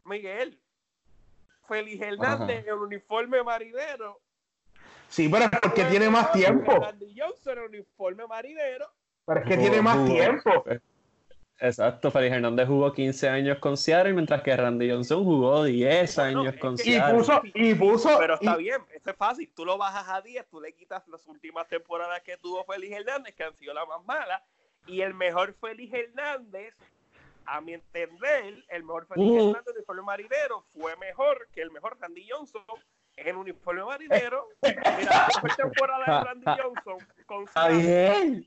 Miguel. 0.06 0.60
Félix 1.68 2.02
Hernández 2.02 2.68
en 2.68 2.74
uniforme 2.74 3.44
marinero. 3.44 4.20
Sí, 5.08 5.30
pero 5.30 5.46
es 5.46 5.52
porque 5.62 5.86
tiene 5.86 6.10
más 6.10 6.32
tiempo. 6.32 6.72
Randy 6.80 7.14
Johnson 7.18 7.60
en 7.60 7.64
uniforme 7.66 8.28
marinero. 8.28 8.92
Pero 9.26 9.40
es 9.40 9.46
que 9.48 9.58
tiene 9.58 9.82
más 9.82 10.06
tiempo. 10.06 10.64
Exacto, 11.64 12.10
Félix 12.10 12.34
Hernández 12.34 12.68
jugó 12.68 12.92
15 12.92 13.30
años 13.30 13.60
con 13.60 13.78
Seattle, 13.78 14.14
mientras 14.14 14.42
que 14.42 14.58
Randy 14.58 14.90
Johnson 14.90 15.24
jugó 15.24 15.64
10 15.64 16.18
años 16.18 16.56
con 16.60 16.76
Seattle. 16.76 17.14
Y 17.14 17.18
puso, 17.20 17.42
y 17.54 17.76
puso, 17.76 18.18
pero 18.18 18.34
está 18.34 18.58
bien, 18.58 18.82
eso 18.92 19.12
es 19.12 19.16
fácil. 19.16 19.48
Tú 19.56 19.64
lo 19.64 19.78
bajas 19.78 20.10
a 20.10 20.22
10, 20.22 20.48
tú 20.50 20.60
le 20.60 20.74
quitas 20.74 21.08
las 21.08 21.28
últimas 21.28 21.68
temporadas 21.68 22.20
que 22.24 22.36
tuvo 22.38 22.64
Félix 22.64 22.98
Hernández, 22.98 23.36
que 23.36 23.44
han 23.44 23.56
sido 23.58 23.76
las 23.76 23.88
más 23.88 24.04
malas, 24.06 24.42
y 24.88 25.02
el 25.02 25.14
mejor 25.14 25.54
Félix 25.62 25.94
Hernández, 25.94 26.74
a 27.46 27.62
mi 27.62 27.74
entender, 27.74 28.66
el 28.70 28.84
mejor 28.84 29.06
Félix 29.06 29.32
Hernández 29.32 29.68
en 29.68 29.76
uniforme 29.76 30.02
marinero 30.02 30.66
fue 30.74 30.96
mejor 30.98 31.48
que 31.54 31.62
el 31.62 31.70
mejor 31.70 31.96
Randy 32.00 32.28
Johnson 32.28 32.64
en 33.18 33.36
uniforme 33.36 33.84
marinero. 33.84 34.48
Mira, 34.64 35.28
la 35.44 35.56
temporada 35.56 36.06
de 36.06 36.24
Randy 36.26 36.46
Johnson 36.60 37.08
con 37.28 37.46
bien. 37.78 38.46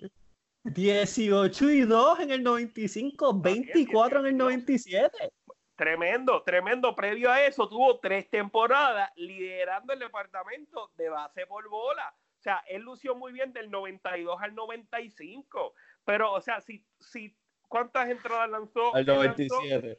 18 0.65 1.71
y 1.71 1.81
2 1.83 2.21
en 2.21 2.31
el 2.31 2.43
95, 2.43 3.35
24 3.35 4.21
en 4.21 4.27
el 4.27 4.37
97. 4.37 5.33
Tremendo, 5.77 6.43
tremendo. 6.43 6.95
Previo 6.95 7.31
a 7.31 7.45
eso, 7.45 7.69
tuvo 7.69 7.99
tres 7.99 8.31
temporadas 8.31 9.11
liderando 9.17 9.93
el 9.93 9.99
departamento 9.99 10.91
de 10.97 11.11
base 11.11 11.47
por 11.47 11.69
bola. 11.69 12.15
O 12.39 12.43
sea, 12.43 12.65
él 12.69 12.83
lució 12.83 13.15
muy 13.15 13.33
bien 13.33 13.53
del 13.53 13.71
92 13.71 14.41
al 14.41 14.55
95. 14.55 15.75
Pero, 16.05 16.33
o 16.33 16.41
sea, 16.41 16.61
si, 16.61 16.83
si 16.99 17.35
¿cuántas 17.69 18.09
entradas 18.09 18.49
lanzó? 18.49 18.95
Al 18.95 19.05
97. 19.05 19.99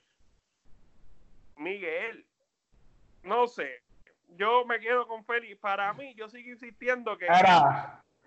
Miguel, 1.57 2.25
no 3.23 3.47
sé. 3.47 3.83
Yo 4.37 4.65
me 4.65 4.79
quedo 4.79 5.07
con 5.07 5.23
Félix. 5.25 5.57
Para 5.59 5.93
mí, 5.93 6.13
yo 6.15 6.27
sigo 6.29 6.49
insistiendo 6.49 7.17
que. 7.17 7.27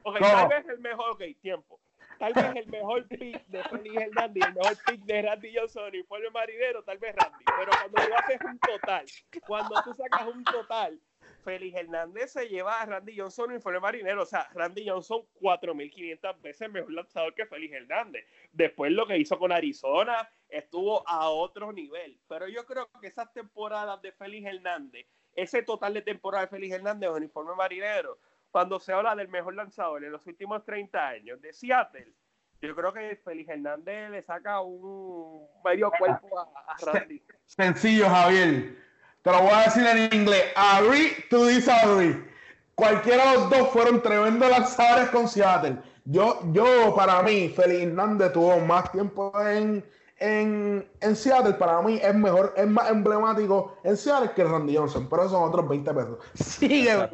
Ok, 0.04 0.18
tal 0.20 0.48
vez 0.48 0.68
el 0.68 0.78
mejor, 0.78 1.10
ok, 1.10 1.22
tiempo. 1.40 1.80
Tal 2.18 2.32
vez 2.32 2.56
el 2.56 2.66
mejor 2.68 3.06
pick 3.08 3.46
de 3.46 3.62
Félix 3.64 3.96
Hernández 3.96 4.44
el 4.46 4.54
mejor 4.54 4.76
pick 4.86 5.00
de 5.04 5.22
Randy 5.22 5.56
Johnson 5.56 5.94
y 5.94 6.02
fue 6.02 6.18
el 6.18 6.32
marinero, 6.32 6.82
tal 6.82 6.98
vez 6.98 7.14
Randy. 7.16 7.44
Pero 7.56 7.70
cuando 7.70 8.08
tú 8.08 8.14
haces 8.16 8.40
un 8.44 8.58
total, 8.58 9.06
cuando 9.46 9.82
tú 9.84 9.94
sacas 9.94 10.26
un 10.26 10.44
total 10.44 11.00
Félix 11.44 11.76
Hernández 11.76 12.32
se 12.32 12.48
lleva 12.48 12.80
a 12.80 12.86
Randy 12.86 13.18
Johnson 13.18 13.50
uniforme 13.50 13.80
marinero. 13.80 14.22
O 14.22 14.26
sea, 14.26 14.48
Randy 14.54 14.88
Johnson 14.88 15.22
4.500 15.40 16.40
veces 16.40 16.70
mejor 16.70 16.92
lanzador 16.92 17.34
que 17.34 17.46
Félix 17.46 17.74
Hernández. 17.74 18.24
Después 18.52 18.92
lo 18.92 19.06
que 19.06 19.18
hizo 19.18 19.38
con 19.38 19.52
Arizona 19.52 20.28
estuvo 20.48 21.08
a 21.08 21.28
otro 21.30 21.72
nivel. 21.72 22.18
Pero 22.28 22.48
yo 22.48 22.64
creo 22.66 22.90
que 23.00 23.08
esas 23.08 23.32
temporadas 23.32 24.00
de 24.02 24.12
Félix 24.12 24.46
Hernández, 24.46 25.06
ese 25.34 25.62
total 25.62 25.94
de 25.94 26.02
temporada 26.02 26.44
de 26.44 26.50
Félix 26.50 26.74
Hernández 26.74 27.10
uniforme 27.10 27.54
marinero, 27.54 28.18
cuando 28.50 28.80
se 28.80 28.92
habla 28.92 29.14
del 29.14 29.28
mejor 29.28 29.54
lanzador 29.54 30.04
en 30.04 30.12
los 30.12 30.26
últimos 30.26 30.64
30 30.64 31.08
años 31.08 31.40
de 31.40 31.52
Seattle, 31.52 32.12
yo 32.60 32.74
creo 32.74 32.92
que 32.92 33.20
Félix 33.24 33.50
Hernández 33.50 34.10
le 34.10 34.22
saca 34.22 34.60
un 34.60 35.46
medio 35.64 35.90
cuerpo 35.98 36.38
a, 36.38 36.72
a 36.72 36.92
Randy. 36.92 37.22
Sencillo, 37.46 38.08
Javier 38.08 38.88
te 39.22 39.32
lo 39.32 39.42
voy 39.42 39.52
a 39.52 39.64
decir 39.64 39.86
en 39.86 40.20
inglés. 40.20 40.44
Agree 40.56 41.12
to 41.30 41.46
disagree. 41.46 42.24
Cualquiera 42.74 43.32
de 43.32 43.38
los 43.38 43.50
dos 43.50 43.68
fueron 43.70 44.00
tremendos 44.00 44.48
lanzadores 44.48 45.10
con 45.10 45.28
Seattle. 45.28 45.78
Yo, 46.04 46.40
yo, 46.52 46.94
para 46.94 47.22
mí, 47.22 47.48
Félix 47.48 47.82
Hernández 47.82 48.32
tuvo 48.32 48.58
más 48.60 48.90
tiempo 48.92 49.32
en, 49.40 49.84
en, 50.18 50.88
en, 51.00 51.16
Seattle. 51.16 51.54
Para 51.54 51.82
mí 51.82 51.98
es 52.02 52.14
mejor, 52.14 52.54
es 52.56 52.66
más 52.66 52.90
emblemático 52.90 53.76
en 53.84 53.96
Seattle 53.96 54.30
que 54.34 54.44
Randy 54.44 54.76
Johnson. 54.76 55.08
Pero 55.10 55.28
son 55.28 55.42
otros 55.42 55.68
20 55.68 55.92
pesos. 55.92 56.18
Sigue. 56.34 57.10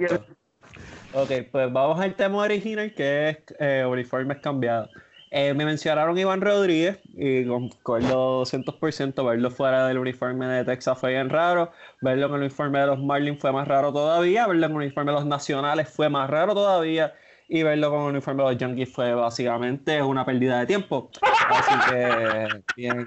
Ok, 1.16 1.30
pues 1.52 1.72
vamos 1.72 2.00
al 2.00 2.16
tema 2.16 2.38
original 2.38 2.92
que 2.92 3.28
es 3.28 3.38
eh, 3.60 3.84
uniformes 3.88 4.38
cambiados. 4.38 4.90
Eh, 5.30 5.54
me 5.54 5.64
mencionaron 5.64 6.18
Iván 6.18 6.40
Rodríguez 6.40 6.98
y 7.14 7.46
concuerdo 7.46 8.42
200% 8.44 9.24
verlo 9.24 9.50
fuera 9.52 9.86
del 9.86 9.98
uniforme 9.98 10.46
de 10.46 10.64
Texas 10.64 10.98
fue 10.98 11.10
bien 11.12 11.30
raro, 11.30 11.70
verlo 12.00 12.26
en 12.26 12.34
el 12.34 12.40
uniforme 12.40 12.80
de 12.80 12.86
los 12.88 12.98
Marlins 12.98 13.40
fue 13.40 13.52
más 13.52 13.68
raro 13.68 13.92
todavía, 13.92 14.48
verlo 14.48 14.66
en 14.66 14.72
el 14.72 14.76
uniforme 14.76 15.12
de 15.12 15.18
los 15.18 15.26
Nacionales 15.26 15.88
fue 15.88 16.08
más 16.08 16.28
raro 16.28 16.52
todavía 16.52 17.14
y 17.48 17.62
verlo 17.62 17.90
con 17.90 18.00
el 18.02 18.08
uniforme 18.08 18.42
de 18.42 18.50
los 18.50 18.58
Yankees 18.58 18.92
fue 18.92 19.14
básicamente 19.14 20.02
una 20.02 20.24
pérdida 20.24 20.58
de 20.58 20.66
tiempo. 20.66 21.10
Así 21.48 21.90
que, 21.90 22.48
bien, 22.76 23.06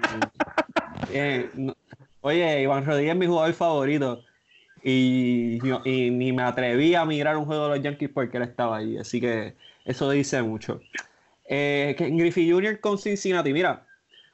bien. 1.10 1.74
Oye, 2.22 2.62
Iván 2.62 2.86
Rodríguez 2.86 3.12
es 3.12 3.18
mi 3.18 3.26
jugador 3.26 3.52
favorito 3.52 4.22
y, 4.82 5.58
y 5.84 6.10
ni 6.10 6.32
me 6.32 6.42
atreví 6.42 6.94
a 6.94 7.04
mirar 7.04 7.36
un 7.36 7.44
juego 7.44 7.68
de 7.68 7.76
los 7.76 7.82
Yankees 7.84 8.10
porque 8.12 8.36
él 8.36 8.44
estaba 8.44 8.78
ahí, 8.78 8.96
así 8.98 9.20
que 9.20 9.54
eso 9.84 10.10
dice 10.10 10.42
mucho. 10.42 10.80
Eh, 11.48 11.94
Ken 11.96 12.16
Griffey 12.16 12.50
Jr. 12.50 12.78
con 12.80 12.98
Cincinnati. 12.98 13.52
Mira, 13.52 13.86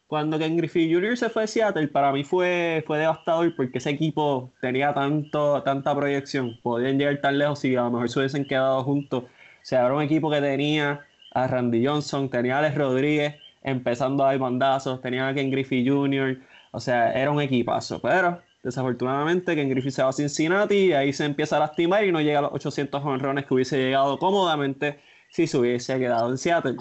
cuando 0.09 0.39
Ken 0.39 0.57
Griffey 0.57 0.93
Jr. 0.93 1.17
se 1.17 1.31
fue 1.31 1.45
a 1.45 1.47
Seattle, 1.47 1.89
para 1.89 2.13
mí 2.13 2.25
fue, 2.25 2.83
fue 2.87 2.99
devastador 2.99 3.55
porque 3.57 3.79
ese 3.79 3.91
equipo 3.91 4.53
tenía 4.61 4.93
tanto, 4.93 5.63
tanta 5.63 5.95
proyección. 5.95 6.59
Podían 6.63 6.99
llegar 6.99 7.21
tan 7.21 7.39
lejos 7.39 7.61
si 7.61 7.77
a 7.77 7.83
lo 7.83 7.91
mejor 7.93 8.11
se 8.11 8.19
hubiesen 8.19 8.45
quedado 8.45 8.83
juntos. 8.85 9.25
O 9.25 9.29
sea, 9.63 9.87
era 9.87 9.95
un 9.95 10.03
equipo 10.03 10.31
que 10.31 10.41
tenía 10.41 11.07
a 11.33 11.47
Randy 11.47 11.87
Johnson, 11.87 12.29
tenía 12.29 12.57
a 12.57 12.59
Alex 12.59 12.77
Rodríguez 12.77 13.35
empezando 13.63 14.25
a 14.25 14.29
dar 14.29 14.39
bandazos, 14.39 15.01
tenía 15.01 15.29
a 15.29 15.35
Ken 15.35 15.51
Griffey 15.51 15.89
Jr. 15.89 16.39
O 16.73 16.81
sea, 16.81 17.13
era 17.13 17.31
un 17.31 17.41
equipazo. 17.41 18.01
Pero 18.01 18.43
desafortunadamente 18.65 19.55
Ken 19.55 19.69
Griffey 19.69 19.93
se 19.93 20.03
va 20.03 20.09
a 20.09 20.13
Cincinnati 20.13 20.87
y 20.87 20.93
ahí 20.95 21.13
se 21.13 21.25
empieza 21.25 21.57
a 21.57 21.61
lastimar 21.61 22.03
y 22.05 22.11
no 22.11 22.21
llega 22.21 22.39
a 22.39 22.43
los 22.43 22.53
800 22.55 23.05
honrones 23.05 23.45
que 23.45 23.55
hubiese 23.55 23.77
llegado 23.77 24.19
cómodamente 24.19 24.99
si 25.31 25.47
se 25.47 25.59
hubiese 25.59 25.99
quedado 25.99 26.31
en 26.31 26.39
Seattle. 26.39 26.77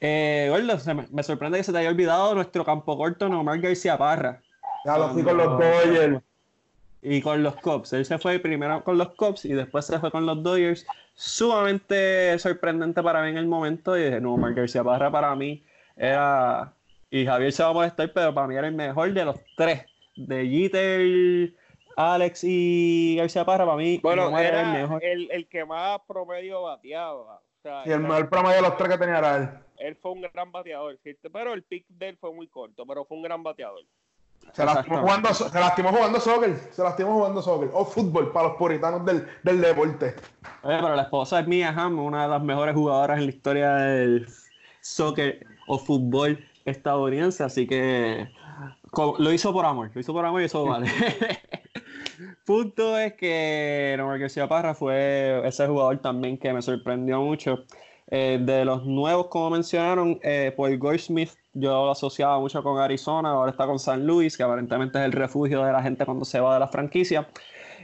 Eh, 0.00 0.52
me, 1.12 1.22
sorprende 1.22 1.58
que 1.58 1.64
se 1.64 1.72
te 1.72 1.78
haya 1.78 1.88
olvidado 1.88 2.34
nuestro 2.34 2.64
campo 2.64 2.96
corto 2.98 3.28
Nomar 3.28 3.60
García 3.60 3.96
Parra. 3.96 4.42
Ya 4.84 4.98
lo 4.98 5.10
fui 5.10 5.22
con 5.22 5.36
los 5.36 5.46
Dodgers. 5.46 6.20
Y 7.04 7.20
con 7.20 7.42
los 7.42 7.54
Cubs. 7.56 7.92
Él 7.92 8.04
se 8.04 8.18
fue 8.18 8.38
primero 8.40 8.82
con 8.82 8.98
los 8.98 9.10
Cubs 9.14 9.44
y 9.44 9.52
después 9.52 9.84
se 9.86 10.00
fue 10.00 10.10
con 10.10 10.26
los 10.26 10.42
Dodgers. 10.42 10.84
Sumamente 11.14 12.36
sorprendente 12.38 13.02
para 13.02 13.22
mí 13.22 13.28
en 13.28 13.38
el 13.38 13.46
momento. 13.46 13.96
Y 13.96 14.04
dije, 14.04 14.20
Nomar 14.20 14.54
García 14.54 14.82
Parra 14.82 15.10
para 15.10 15.34
mí 15.36 15.62
era. 15.96 16.72
Y 17.10 17.24
Javier 17.24 17.52
se 17.52 17.62
va 17.62 17.68
a 17.68 17.72
molestar, 17.72 18.12
pero 18.12 18.34
para 18.34 18.48
mí 18.48 18.56
era 18.56 18.66
el 18.66 18.74
mejor 18.74 19.12
de 19.12 19.24
los 19.24 19.36
tres. 19.56 19.84
De 20.16 20.46
Jeter 20.48 21.54
Alex 21.96 22.40
y 22.44 23.16
García 23.16 23.44
Parra, 23.44 23.64
para 23.64 23.76
mí, 23.76 23.98
Bueno, 24.02 24.28
era 24.38 24.48
era 24.48 24.60
el 24.76 24.82
mejor. 24.82 25.04
el, 25.04 25.30
el 25.30 25.48
que 25.48 25.64
más 25.64 26.00
promedio 26.06 26.62
bateaba. 26.62 27.36
O 27.36 27.62
sea, 27.62 27.82
Y 27.86 27.90
el 27.90 28.00
mejor 28.00 28.28
promedio 28.28 28.56
de 28.56 28.62
los 28.62 28.76
tres 28.76 28.90
que 28.90 28.98
tenía 28.98 29.18
era 29.18 29.36
él. 29.36 29.48
él 29.78 29.96
fue 29.96 30.12
un 30.12 30.22
gran 30.22 30.50
bateador, 30.50 30.98
¿cierto? 31.02 31.28
pero 31.30 31.52
el 31.52 31.62
pick 31.62 31.86
de 31.88 32.08
él 32.10 32.16
fue 32.18 32.32
muy 32.32 32.48
corto, 32.48 32.84
pero 32.86 33.04
fue 33.04 33.16
un 33.18 33.22
gran 33.22 33.42
bateador. 33.42 33.82
Se 34.52 34.64
lastimó, 34.64 34.98
jugando, 35.02 35.32
se 35.32 35.60
lastimó 35.60 35.90
jugando 35.90 36.18
soccer. 36.18 36.56
Se 36.72 36.82
lastimó 36.82 37.12
jugando 37.14 37.40
soccer. 37.40 37.70
O 37.72 37.84
fútbol 37.84 38.32
para 38.32 38.48
los 38.48 38.56
puritanos 38.56 39.04
del, 39.06 39.24
del 39.44 39.60
deporte. 39.60 40.16
Oye, 40.62 40.78
pero 40.82 40.96
la 40.96 41.02
esposa 41.02 41.38
es 41.40 41.46
Mia 41.46 41.68
Hamm, 41.70 42.00
una 42.00 42.24
de 42.24 42.28
las 42.28 42.42
mejores 42.42 42.74
jugadoras 42.74 43.18
en 43.18 43.26
la 43.26 43.30
historia 43.32 43.72
del 43.74 44.26
soccer 44.80 45.46
o 45.68 45.78
fútbol 45.78 46.44
estadounidense, 46.64 47.44
así 47.44 47.68
que 47.68 48.28
lo 49.18 49.32
hizo 49.32 49.52
por 49.52 49.64
amor, 49.64 49.90
lo 49.94 50.00
hizo 50.00 50.12
por 50.12 50.24
amor 50.24 50.42
y 50.42 50.44
eso 50.44 50.64
vale. 50.64 50.88
Punto 52.44 52.98
es 52.98 53.14
que 53.14 53.94
Nomar 53.96 54.18
García 54.18 54.48
Parra 54.48 54.74
fue 54.74 55.40
ese 55.46 55.66
jugador 55.66 55.98
también 55.98 56.36
que 56.38 56.52
me 56.52 56.62
sorprendió 56.62 57.20
mucho. 57.20 57.64
Eh, 58.14 58.38
de 58.42 58.64
los 58.66 58.84
nuevos, 58.84 59.28
como 59.28 59.50
mencionaron, 59.50 60.20
eh, 60.22 60.52
Paul 60.54 60.76
Goldschmidt, 60.78 61.30
yo 61.54 61.70
lo 61.70 61.90
asociaba 61.92 62.38
mucho 62.38 62.62
con 62.62 62.78
Arizona, 62.78 63.30
ahora 63.30 63.52
está 63.52 63.64
con 63.64 63.78
San 63.78 64.06
Luis, 64.06 64.36
que 64.36 64.42
aparentemente 64.42 64.98
es 64.98 65.04
el 65.06 65.12
refugio 65.12 65.64
de 65.64 65.72
la 65.72 65.82
gente 65.82 66.04
cuando 66.04 66.26
se 66.26 66.38
va 66.40 66.54
de 66.54 66.60
la 66.60 66.68
franquicia. 66.68 67.28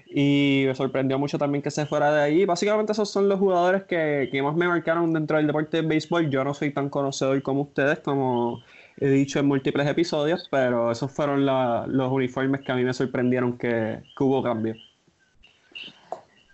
Y 0.06 0.64
me 0.66 0.74
sorprendió 0.74 1.18
mucho 1.18 1.38
también 1.38 1.62
que 1.62 1.70
se 1.70 1.86
fuera 1.86 2.12
de 2.12 2.22
ahí. 2.22 2.44
Básicamente 2.44 2.92
esos 2.92 3.10
son 3.10 3.28
los 3.28 3.38
jugadores 3.38 3.84
que, 3.84 4.28
que 4.30 4.42
más 4.42 4.54
me 4.54 4.68
marcaron 4.68 5.12
dentro 5.12 5.36
del 5.36 5.46
deporte 5.46 5.82
de 5.82 5.88
béisbol. 5.88 6.30
Yo 6.30 6.44
no 6.44 6.54
soy 6.54 6.72
tan 6.72 6.88
conocedor 6.90 7.42
como 7.42 7.62
ustedes, 7.62 8.00
como 8.00 8.62
he 9.00 9.08
dicho 9.08 9.38
en 9.38 9.46
múltiples 9.46 9.86
episodios, 9.86 10.48
pero 10.50 10.90
esos 10.90 11.10
fueron 11.12 11.44
la- 11.46 11.84
los 11.86 12.10
uniformes 12.10 12.60
que 12.62 12.72
a 12.72 12.74
mí 12.76 12.84
me 12.84 12.92
sorprendieron 12.94 13.56
que, 13.58 14.02
que 14.16 14.24
hubo 14.24 14.42
cambio. 14.42 14.74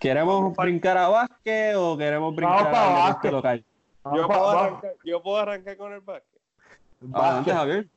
¿Queremos 0.00 0.54
brincar 0.56 0.98
a 0.98 1.08
básquet 1.08 1.74
o 1.76 1.96
queremos 1.96 2.34
brincar 2.34 2.58
deporte 2.58 2.78
básquet. 2.78 3.32
local? 3.32 3.64
Yo 4.14 4.26
puedo, 4.26 4.50
arrancar, 4.50 4.92
yo 5.04 5.22
puedo 5.22 5.36
arrancar 5.38 5.76
con 5.78 5.92
el 5.94 6.00
básquet. 6.00 6.40
Adelante. 7.12 7.52
Javier. 7.52 7.88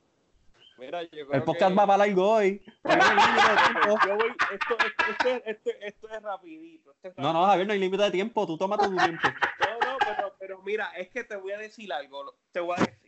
Mira, 0.77 1.01
yo 1.03 1.09
creo 1.09 1.31
El 1.33 1.43
podcast 1.43 1.71
que- 1.71 1.75
va 1.79 1.87
para 1.87 1.97
largo 2.05 2.29
hoy. 2.29 2.61
Tenemos 2.83 3.09
un 3.09 3.15
límite 3.15 3.49
de 3.49 3.57
tiempo. 3.81 3.99
Yo 4.07 4.15
voy, 4.15 4.29
esto, 4.53 4.77
esto, 4.85 5.03
esto, 5.11 5.29
es- 5.29 5.41
esto, 5.45 5.69
esto 5.81 6.09
es 6.09 6.21
rapidito. 6.23 6.91
esto 6.91 7.07
es 7.09 7.17
No, 7.17 7.33
no, 7.33 7.45
Javier, 7.45 7.67
no 7.67 7.73
hay 7.73 7.79
límite 7.79 8.03
de 8.03 8.11
tiempo. 8.11 8.45
Tú 8.47 8.57
tómate 8.57 8.87
tu 8.87 8.95
tiempo. 8.95 9.27
No, 9.59 9.91
no, 9.91 9.97
pero, 9.99 10.33
pero 10.39 10.61
mira, 10.61 10.91
es 10.97 11.09
que 11.09 11.23
te 11.23 11.35
voy 11.35 11.51
a 11.51 11.57
decir 11.57 11.91
algo, 11.91 12.35
te 12.51 12.59
voy 12.61 12.75
a 12.77 12.81
decir. 12.81 13.06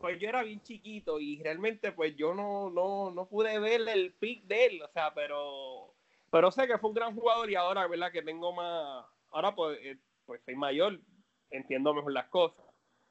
Pues 0.00 0.18
yo 0.20 0.28
era 0.28 0.42
bien 0.42 0.62
chiquito 0.62 1.18
y 1.18 1.42
realmente 1.42 1.90
pues 1.92 2.14
yo 2.16 2.32
no, 2.34 2.70
no, 2.70 3.10
no 3.10 3.26
pude 3.28 3.58
ver 3.58 3.80
el 3.88 4.12
pick 4.14 4.44
de 4.44 4.66
él, 4.66 4.82
o 4.82 4.88
sea, 4.88 5.12
pero, 5.12 5.92
pero 6.30 6.50
sé 6.52 6.66
que 6.68 6.78
fue 6.78 6.90
un 6.90 6.94
gran 6.94 7.14
jugador 7.14 7.50
y 7.50 7.56
ahora, 7.56 7.86
¿verdad? 7.88 8.12
Que 8.12 8.22
tengo 8.22 8.52
más, 8.52 9.04
ahora 9.30 9.54
pues, 9.54 9.78
eh, 9.82 9.98
pues 10.24 10.40
soy 10.44 10.54
mayor, 10.54 11.00
entiendo 11.50 11.92
mejor 11.94 12.12
las 12.12 12.28
cosas. 12.28 12.64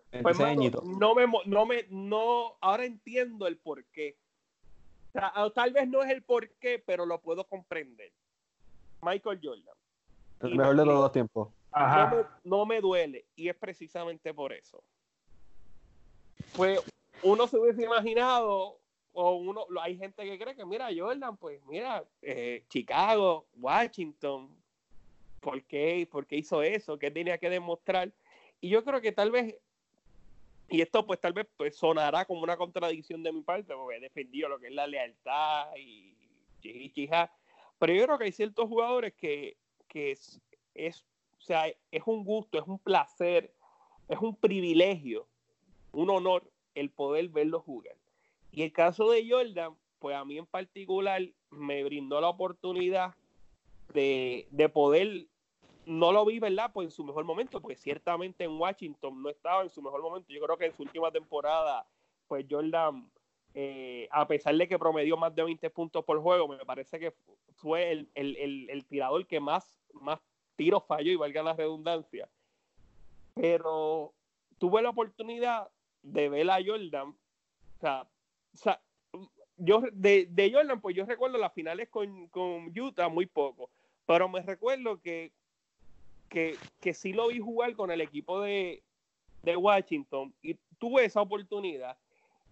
Pues, 0.09 0.37
26 0.37 0.39
mano, 0.39 0.61
añitos. 0.61 0.83
no 0.85 1.13
me, 1.13 1.27
mo- 1.27 1.41
no 1.45 1.65
me, 1.65 1.85
no, 1.89 2.57
ahora 2.61 2.85
entiendo 2.85 3.47
el 3.47 3.57
por 3.57 3.83
qué. 3.87 4.17
O 5.09 5.11
sea, 5.19 5.33
tal 5.53 5.73
vez 5.73 5.87
no 5.89 6.01
es 6.03 6.09
el 6.09 6.23
por 6.23 6.49
qué, 6.59 6.79
pero 6.79 7.05
lo 7.05 7.19
puedo 7.21 7.45
comprender. 7.45 8.13
Michael 9.01 9.39
Jordan. 9.43 9.75
El 10.41 10.55
mejor 10.55 10.75
de 10.77 10.83
todos 10.83 11.01
los 11.01 11.11
tiempos. 11.11 11.47
no 11.49 11.53
Ajá. 11.71 12.15
me, 12.15 12.25
no 12.49 12.65
me 12.65 12.79
duele 12.79 13.25
y 13.35 13.49
es 13.49 13.55
precisamente 13.55 14.33
por 14.33 14.53
eso. 14.53 14.81
Pues 16.55 16.79
uno 17.21 17.47
se 17.47 17.57
hubiese 17.57 17.83
imaginado, 17.83 18.79
o 19.13 19.35
uno, 19.35 19.65
hay 19.81 19.97
gente 19.97 20.23
que 20.23 20.37
cree 20.37 20.55
que, 20.55 20.65
mira, 20.65 20.89
Jordan, 20.95 21.37
pues 21.37 21.63
mira, 21.65 22.03
eh, 22.21 22.63
Chicago, 22.69 23.47
Washington, 23.55 24.55
¿por 25.39 25.63
qué, 25.63 26.07
¿por 26.11 26.25
qué 26.25 26.37
hizo 26.37 26.61
eso? 26.61 26.99
¿Qué 26.99 27.11
tenía 27.11 27.37
que 27.37 27.49
demostrar? 27.49 28.11
Y 28.61 28.69
yo 28.69 28.83
creo 28.83 29.01
que 29.01 29.11
tal 29.11 29.31
vez, 29.31 29.55
y 30.69 30.81
esto 30.81 31.05
pues 31.05 31.19
tal 31.19 31.33
vez 31.33 31.47
pues, 31.57 31.75
sonará 31.75 32.25
como 32.25 32.41
una 32.41 32.57
contradicción 32.57 33.23
de 33.23 33.31
mi 33.31 33.41
parte, 33.41 33.73
porque 33.73 33.97
he 33.97 34.01
defendido 34.01 34.49
lo 34.49 34.59
que 34.59 34.67
es 34.67 34.73
la 34.73 34.87
lealtad 34.87 35.75
y 35.77 36.15
chiji, 36.61 36.91
chija, 36.91 37.31
pero 37.79 37.93
yo 37.93 38.05
creo 38.05 38.17
que 38.17 38.25
hay 38.25 38.31
ciertos 38.31 38.67
jugadores 38.67 39.13
que, 39.13 39.57
que 39.87 40.11
es 40.11 41.05
o 41.37 41.41
sea, 41.41 41.67
es 41.91 42.03
un 42.05 42.23
gusto, 42.23 42.57
es 42.59 42.67
un 42.67 42.79
placer, 42.79 43.53
es 44.07 44.19
un 44.19 44.35
privilegio, 44.35 45.27
un 45.97 46.09
honor 46.11 46.43
el 46.75 46.89
poder 46.91 47.27
verlo 47.29 47.59
jugar. 47.59 47.95
Y 48.51 48.61
el 48.63 48.71
caso 48.71 49.09
de 49.09 49.27
Jordan, 49.29 49.75
pues 49.99 50.15
a 50.15 50.23
mí 50.25 50.37
en 50.37 50.45
particular 50.45 51.21
me 51.49 51.83
brindó 51.83 52.21
la 52.21 52.29
oportunidad 52.29 53.15
de, 53.93 54.47
de 54.51 54.69
poder, 54.69 55.25
no 55.85 56.11
lo 56.11 56.23
vi, 56.25 56.37
¿verdad? 56.39 56.71
Pues 56.71 56.85
en 56.85 56.91
su 56.91 57.03
mejor 57.03 57.23
momento, 57.25 57.59
porque 57.59 57.75
ciertamente 57.75 58.43
en 58.43 58.59
Washington 58.59 59.21
no 59.23 59.29
estaba 59.29 59.63
en 59.63 59.69
su 59.69 59.81
mejor 59.81 60.01
momento. 60.01 60.31
Yo 60.31 60.41
creo 60.41 60.57
que 60.57 60.65
en 60.65 60.73
su 60.75 60.83
última 60.83 61.11
temporada, 61.11 61.85
pues 62.27 62.45
Jordan, 62.49 63.09
eh, 63.55 64.07
a 64.11 64.27
pesar 64.27 64.55
de 64.55 64.67
que 64.67 64.77
promedió 64.77 65.17
más 65.17 65.33
de 65.33 65.43
20 65.43 65.67
puntos 65.71 66.05
por 66.05 66.21
juego, 66.21 66.47
me 66.47 66.63
parece 66.63 66.99
que 66.99 67.11
fue 67.55 67.91
el, 67.91 68.07
el- 68.13 68.69
el- 68.69 68.85
tirador 68.85 69.25
que 69.25 69.39
más, 69.39 69.79
más 69.93 70.19
tiros 70.55 70.83
falló, 70.85 71.11
y 71.11 71.15
valga 71.15 71.41
la 71.41 71.53
redundancia. 71.53 72.29
Pero 73.33 74.13
tuve 74.57 74.81
la 74.81 74.89
oportunidad 74.89 75.69
de 76.01 76.29
ver 76.29 76.49
a 76.49 76.59
Jordan. 76.65 77.09
O 77.09 77.79
sea, 77.79 78.07
o 78.53 78.57
sea, 78.57 78.81
yo 79.57 79.81
de, 79.91 80.27
de 80.29 80.51
Jordan, 80.51 80.81
pues 80.81 80.95
yo 80.95 81.05
recuerdo 81.05 81.37
las 81.37 81.53
finales 81.53 81.89
con, 81.89 82.27
con 82.27 82.71
Utah 82.77 83.09
muy 83.09 83.25
poco. 83.25 83.69
Pero 84.05 84.29
me 84.29 84.41
recuerdo 84.41 85.01
que, 85.01 85.31
que, 86.29 86.55
que 86.79 86.93
sí 86.93 87.13
lo 87.13 87.27
vi 87.27 87.39
jugar 87.39 87.75
con 87.75 87.91
el 87.91 88.01
equipo 88.01 88.41
de, 88.41 88.83
de 89.43 89.55
Washington 89.55 90.33
y 90.41 90.55
tuve 90.77 91.05
esa 91.05 91.21
oportunidad. 91.21 91.97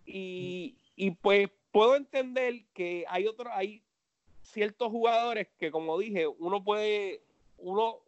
Y, 0.05 0.75
y 0.95 1.11
pues 1.11 1.49
puedo 1.71 1.95
entender 1.95 2.65
que 2.73 3.05
hay 3.07 3.27
otros, 3.27 3.51
hay 3.53 3.83
ciertos 4.43 4.89
jugadores 4.89 5.47
que, 5.57 5.71
como 5.71 5.97
dije, 5.97 6.27
uno 6.27 6.63
puede, 6.63 7.21
uno, 7.57 7.99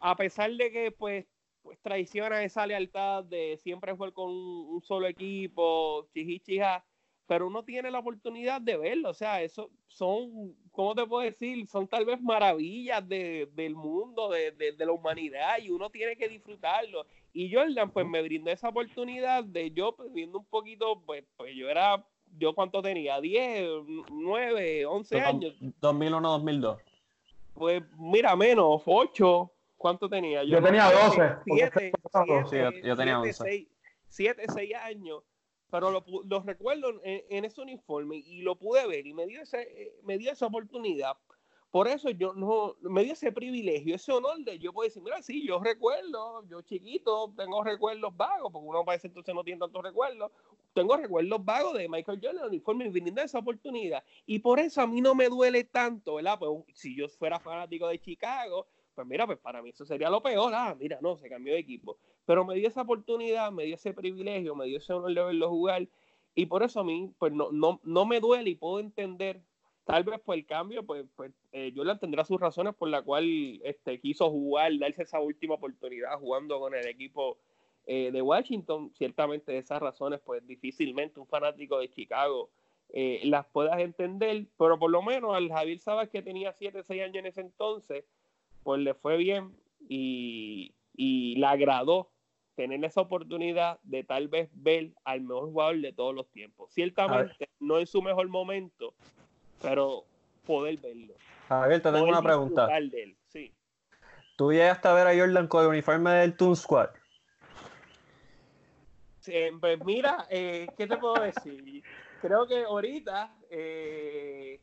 a 0.00 0.16
pesar 0.16 0.52
de 0.52 0.70
que 0.70 0.90
pues, 0.90 1.24
pues 1.66 1.80
traiciona 1.82 2.44
esa 2.44 2.64
lealtad 2.64 3.24
de 3.24 3.58
siempre 3.60 3.92
jugar 3.92 4.12
con 4.12 4.30
un, 4.30 4.68
un 4.70 4.82
solo 4.82 5.08
equipo, 5.08 6.06
chiji, 6.14 6.38
chija, 6.38 6.84
pero 7.26 7.48
uno 7.48 7.64
tiene 7.64 7.90
la 7.90 7.98
oportunidad 7.98 8.60
de 8.60 8.76
verlo, 8.76 9.10
o 9.10 9.14
sea, 9.14 9.42
eso 9.42 9.68
son, 9.88 10.54
¿cómo 10.70 10.94
te 10.94 11.04
puedo 11.04 11.24
decir? 11.24 11.66
Son 11.66 11.88
tal 11.88 12.04
vez 12.04 12.20
maravillas 12.22 13.06
de- 13.08 13.48
del 13.52 13.74
mundo, 13.74 14.28
de, 14.30 14.52
de- 14.52 14.72
de 14.72 14.86
la 14.86 14.92
humanidad, 14.92 15.58
y 15.60 15.70
uno 15.70 15.90
tiene 15.90 16.14
que 16.16 16.28
disfrutarlo. 16.28 17.04
Y 17.32 17.52
Jordan, 17.52 17.90
pues 17.90 18.06
me 18.06 18.22
brindó 18.22 18.52
esa 18.52 18.68
oportunidad 18.68 19.42
de 19.42 19.72
yo, 19.72 19.96
pues, 19.96 20.12
viendo 20.12 20.38
un 20.38 20.44
poquito, 20.44 21.02
pues, 21.04 21.24
pues 21.36 21.52
yo 21.56 21.68
era, 21.68 22.06
yo 22.38 22.54
cuánto 22.54 22.80
tenía, 22.80 23.20
10, 23.20 23.68
9, 24.12 24.86
11 24.86 25.20
años, 25.20 25.54
2001-2002. 25.80 26.78
pues 27.54 27.82
mira, 27.98 28.36
menos, 28.36 28.82
8, 28.86 29.50
¿cuánto 29.76 30.08
tenía? 30.08 30.42
Yo 30.44 30.62
tenía 30.62 30.90
12, 30.90 31.16
porque 31.46 31.70
7, 31.70 31.92
Sí, 32.48 32.56
yo- 32.56 32.70
yo 32.88 32.96
tenía 32.96 33.20
11. 33.20 33.32
6, 33.44 33.68
7, 34.08 34.42
6 34.54 34.74
años, 34.74 35.22
pero 35.70 35.90
lo, 35.90 36.04
lo 36.24 36.40
recuerdo 36.40 36.90
en, 37.02 37.22
en 37.28 37.44
ese 37.44 37.60
uniforme 37.60 38.16
y 38.16 38.42
lo 38.42 38.56
pude 38.56 38.86
ver 38.86 39.06
y 39.06 39.12
me 39.14 39.26
dio, 39.26 39.42
ese, 39.42 39.62
eh, 39.62 39.94
me 40.04 40.18
dio 40.18 40.30
esa 40.32 40.46
oportunidad. 40.46 41.16
Por 41.70 41.88
eso 41.88 42.08
yo 42.10 42.32
no, 42.32 42.76
me 42.80 43.02
dio 43.04 43.12
ese 43.12 43.32
privilegio, 43.32 43.94
ese 43.96 44.10
honor 44.12 44.38
de 44.38 44.58
yo 44.58 44.72
puedo 44.72 44.88
decir, 44.88 45.02
mira, 45.02 45.20
sí, 45.20 45.46
yo 45.46 45.58
recuerdo, 45.60 46.44
yo 46.48 46.62
chiquito 46.62 47.34
tengo 47.36 47.62
recuerdos 47.62 48.16
vagos, 48.16 48.50
porque 48.52 48.66
uno 48.68 48.84
parece 48.84 49.08
entonces 49.08 49.34
no 49.34 49.44
tiene 49.44 49.58
tantos 49.60 49.82
recuerdos, 49.82 50.30
tengo 50.72 50.96
recuerdos 50.96 51.44
vagos 51.44 51.74
de 51.76 51.88
Michael 51.88 52.20
Jordan, 52.22 52.44
el 52.44 52.48
uniforme, 52.50 52.86
y 52.86 52.88
brindar 52.88 53.26
esa 53.26 53.40
oportunidad. 53.40 54.02
Y 54.24 54.38
por 54.38 54.58
eso 54.60 54.80
a 54.80 54.86
mí 54.86 55.00
no 55.02 55.14
me 55.14 55.28
duele 55.28 55.64
tanto, 55.64 56.14
¿verdad? 56.14 56.38
Pues 56.38 56.50
si 56.72 56.96
yo 56.96 57.08
fuera 57.08 57.40
fanático 57.40 57.88
de 57.88 57.98
Chicago, 57.98 58.66
pues 58.96 59.06
mira, 59.06 59.26
pues 59.26 59.38
para 59.38 59.62
mí 59.62 59.70
eso 59.70 59.84
sería 59.84 60.10
lo 60.10 60.22
peor, 60.22 60.52
ah, 60.54 60.74
mira, 60.76 60.98
no, 61.02 61.16
se 61.18 61.28
cambió 61.28 61.52
de 61.52 61.60
equipo. 61.60 61.98
Pero 62.24 62.44
me 62.44 62.56
dio 62.56 62.66
esa 62.66 62.82
oportunidad, 62.82 63.52
me 63.52 63.64
dio 63.64 63.76
ese 63.76 63.92
privilegio, 63.92 64.56
me 64.56 64.66
dio 64.66 64.78
ese 64.78 64.94
honor 64.94 65.14
de 65.14 65.22
verlo 65.22 65.50
jugar, 65.50 65.86
y 66.34 66.46
por 66.46 66.62
eso 66.62 66.80
a 66.80 66.84
mí, 66.84 67.12
pues 67.18 67.32
no, 67.32 67.52
no, 67.52 67.78
no 67.84 68.06
me 68.06 68.20
duele 68.20 68.50
y 68.50 68.54
puedo 68.56 68.80
entender, 68.80 69.42
tal 69.84 70.02
vez 70.02 70.18
por 70.20 70.34
el 70.34 70.46
cambio, 70.46 70.84
pues, 70.84 71.04
pues 71.14 71.32
eh, 71.52 71.72
Jordan 71.76 72.00
tendrá 72.00 72.24
sus 72.24 72.40
razones 72.40 72.74
por 72.74 72.88
la 72.88 73.02
cual 73.02 73.60
este, 73.64 74.00
quiso 74.00 74.30
jugar, 74.30 74.76
darse 74.78 75.02
esa 75.02 75.20
última 75.20 75.54
oportunidad 75.54 76.18
jugando 76.18 76.58
con 76.58 76.74
el 76.74 76.86
equipo 76.88 77.38
eh, 77.86 78.10
de 78.10 78.22
Washington, 78.22 78.90
ciertamente 78.94 79.52
de 79.52 79.58
esas 79.58 79.80
razones, 79.80 80.20
pues 80.24 80.44
difícilmente 80.46 81.20
un 81.20 81.26
fanático 81.26 81.78
de 81.78 81.90
Chicago 81.90 82.50
eh, 82.90 83.20
las 83.24 83.46
puedas 83.46 83.78
entender, 83.80 84.46
pero 84.56 84.78
por 84.78 84.90
lo 84.90 85.02
menos 85.02 85.34
al 85.34 85.48
Javier 85.50 85.78
Sabas 85.80 86.08
que 86.08 86.22
tenía 86.22 86.52
7, 86.52 86.82
6 86.82 87.02
años 87.02 87.16
en 87.16 87.26
ese 87.26 87.40
entonces, 87.40 88.04
pues 88.66 88.80
le 88.80 88.94
fue 88.94 89.16
bien 89.16 89.54
y, 89.88 90.74
y 90.92 91.36
le 91.36 91.46
agradó 91.46 92.10
tener 92.56 92.84
esa 92.84 93.00
oportunidad 93.02 93.78
de 93.84 94.02
tal 94.02 94.26
vez 94.26 94.50
ver 94.54 94.90
al 95.04 95.20
mejor 95.20 95.44
jugador 95.52 95.80
de 95.80 95.92
todos 95.92 96.12
los 96.12 96.28
tiempos. 96.32 96.72
Ciertamente 96.72 97.48
no 97.60 97.78
en 97.78 97.86
su 97.86 98.02
mejor 98.02 98.26
momento, 98.28 98.92
pero 99.62 100.04
poder 100.44 100.78
verlo. 100.78 101.14
Javier, 101.48 101.80
te 101.80 101.90
tengo 101.92 101.98
Poder 102.00 102.12
una 102.12 102.22
pregunta. 102.22 102.66
de 102.66 103.02
él, 103.04 103.16
sí. 103.28 103.54
¿Tú 104.36 104.50
llegaste 104.50 104.88
a 104.88 104.94
ver 104.94 105.06
a 105.06 105.16
Jordan 105.16 105.46
con 105.46 105.62
el 105.62 105.68
uniforme 105.68 106.10
del 106.10 106.36
Toon 106.36 106.56
Squad? 106.56 106.88
Sí, 109.20 109.32
Pues 109.60 109.78
mira, 109.84 110.26
eh, 110.28 110.66
¿qué 110.76 110.88
te 110.88 110.96
puedo 110.96 111.22
decir? 111.22 111.84
Creo 112.20 112.48
que 112.48 112.64
ahorita 112.64 113.32
eh, 113.48 114.60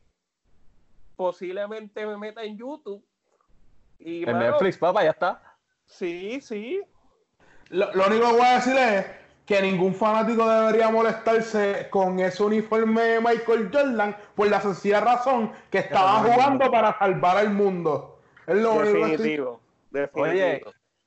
posiblemente 1.16 2.06
me 2.06 2.18
meta 2.18 2.44
en 2.44 2.58
YouTube. 2.58 3.02
Y, 4.06 4.24
En 4.24 4.34
mano, 4.34 4.52
Netflix, 4.52 4.78
papá, 4.78 5.04
ya 5.04 5.12
está. 5.12 5.42
Sí, 5.86 6.40
sí. 6.42 6.82
Lo, 7.70 7.94
lo 7.94 8.08
único 8.08 8.28
que 8.28 8.34
voy 8.34 8.46
a 8.46 8.56
decir 8.56 8.76
es 8.78 9.06
que 9.46 9.62
ningún 9.62 9.94
fanático 9.94 10.48
debería 10.48 10.90
molestarse 10.90 11.88
con 11.90 12.20
ese 12.20 12.44
uniforme 12.44 13.02
de 13.02 13.20
Michael 13.20 13.70
Jordan 13.74 14.16
por 14.36 14.50
la 14.50 14.62
sencilla 14.62 15.02
razón 15.02 15.52
que 15.70 15.80
estaba 15.80 16.20
jugando 16.20 16.72
para 16.72 16.98
salvar 16.98 17.38
al 17.38 17.50
mundo. 17.50 18.20
Es 18.48 18.56
lo 18.56 18.76
único 18.76 19.04
que 19.06 19.18
Definitivo. 19.18 19.62
definitivo. 19.92 20.24
Oye, 20.24 20.64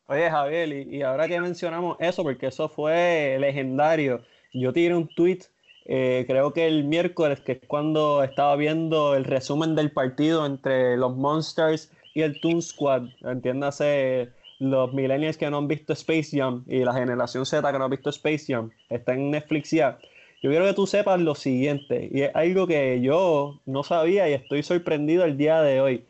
oye 0.06 0.30
Javier, 0.30 0.68
y, 0.68 0.96
y 0.96 1.02
ahora 1.02 1.28
que 1.28 1.40
mencionamos 1.40 1.96
eso, 2.00 2.22
porque 2.22 2.46
eso 2.48 2.68
fue 2.68 3.36
legendario, 3.40 4.22
yo 4.52 4.72
tiré 4.72 4.94
un 4.94 5.08
tweet, 5.08 5.40
eh, 5.86 6.24
creo 6.26 6.52
que 6.52 6.66
el 6.66 6.84
miércoles, 6.84 7.40
que 7.40 7.52
es 7.52 7.60
cuando 7.66 8.22
estaba 8.22 8.54
viendo 8.56 9.14
el 9.14 9.24
resumen 9.24 9.74
del 9.74 9.92
partido 9.92 10.44
entre 10.44 10.96
los 10.96 11.16
Monsters 11.16 11.90
y 12.16 12.22
el 12.22 12.40
Toon 12.40 12.62
Squad, 12.62 13.08
entiéndase 13.24 14.30
los 14.58 14.90
millennials 14.94 15.36
que 15.36 15.50
no 15.50 15.58
han 15.58 15.68
visto 15.68 15.92
Space 15.92 16.30
Jam 16.32 16.64
y 16.66 16.78
la 16.78 16.94
generación 16.94 17.44
Z 17.44 17.70
que 17.70 17.78
no 17.78 17.84
ha 17.84 17.88
visto 17.88 18.08
Space 18.08 18.46
Jam, 18.48 18.70
está 18.88 19.12
en 19.12 19.30
Netflix 19.30 19.70
ya. 19.70 19.98
Yo 20.42 20.48
quiero 20.48 20.64
que 20.64 20.72
tú 20.72 20.86
sepas 20.86 21.20
lo 21.20 21.34
siguiente, 21.34 22.08
y 22.10 22.22
es 22.22 22.34
algo 22.34 22.66
que 22.66 23.02
yo 23.02 23.60
no 23.66 23.82
sabía 23.82 24.30
y 24.30 24.32
estoy 24.32 24.62
sorprendido 24.62 25.26
el 25.26 25.36
día 25.36 25.60
de 25.60 25.82
hoy. 25.82 26.04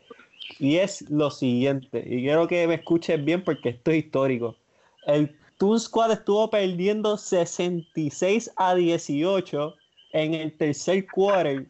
Y 0.59 0.77
es 0.77 1.09
lo 1.09 1.29
siguiente, 1.29 2.01
y 2.07 2.21
quiero 2.21 2.47
que 2.47 2.65
me 2.67 2.75
escuches 2.75 3.23
bien 3.25 3.43
porque 3.43 3.69
esto 3.69 3.91
es 3.91 3.97
histórico. 3.97 4.55
El 5.05 5.35
Toon 5.57 5.77
Squad 5.77 6.13
estuvo 6.13 6.49
perdiendo 6.49 7.17
66 7.17 8.53
a 8.55 8.75
18 8.75 9.75
en 10.17 10.33
el 10.33 10.57
tercer 10.57 11.05
quarter 11.07 11.65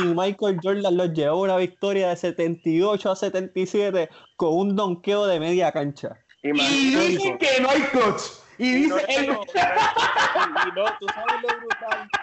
y 0.00 0.04
Michael 0.04 0.58
Jordan 0.62 0.96
los 0.96 1.12
llevó 1.12 1.38
a 1.38 1.44
una 1.44 1.56
victoria 1.56 2.10
de 2.10 2.16
78 2.16 3.10
a 3.10 3.16
77 3.16 4.08
con 4.36 4.54
un 4.54 4.76
donqueo 4.76 5.26
de 5.26 5.40
media 5.40 5.72
cancha. 5.72 6.10
Y 6.42 6.50
Imagínate. 6.50 7.08
dicen 7.08 7.38
que 7.38 7.60
no 7.60 7.70
hay 7.70 7.80
clutch. 7.82 8.22
Y 8.58 8.84
Y 8.84 8.86
no, 8.88 8.96
dice 8.96 9.06
es 9.08 9.16
que 9.16 9.24
el- 9.24 9.26
no, 9.28 9.40
y 9.42 10.72
no, 10.74 10.84
tú 11.00 11.06
sabes 11.14 11.42
lo 11.42 11.48
brutal. 11.58 12.08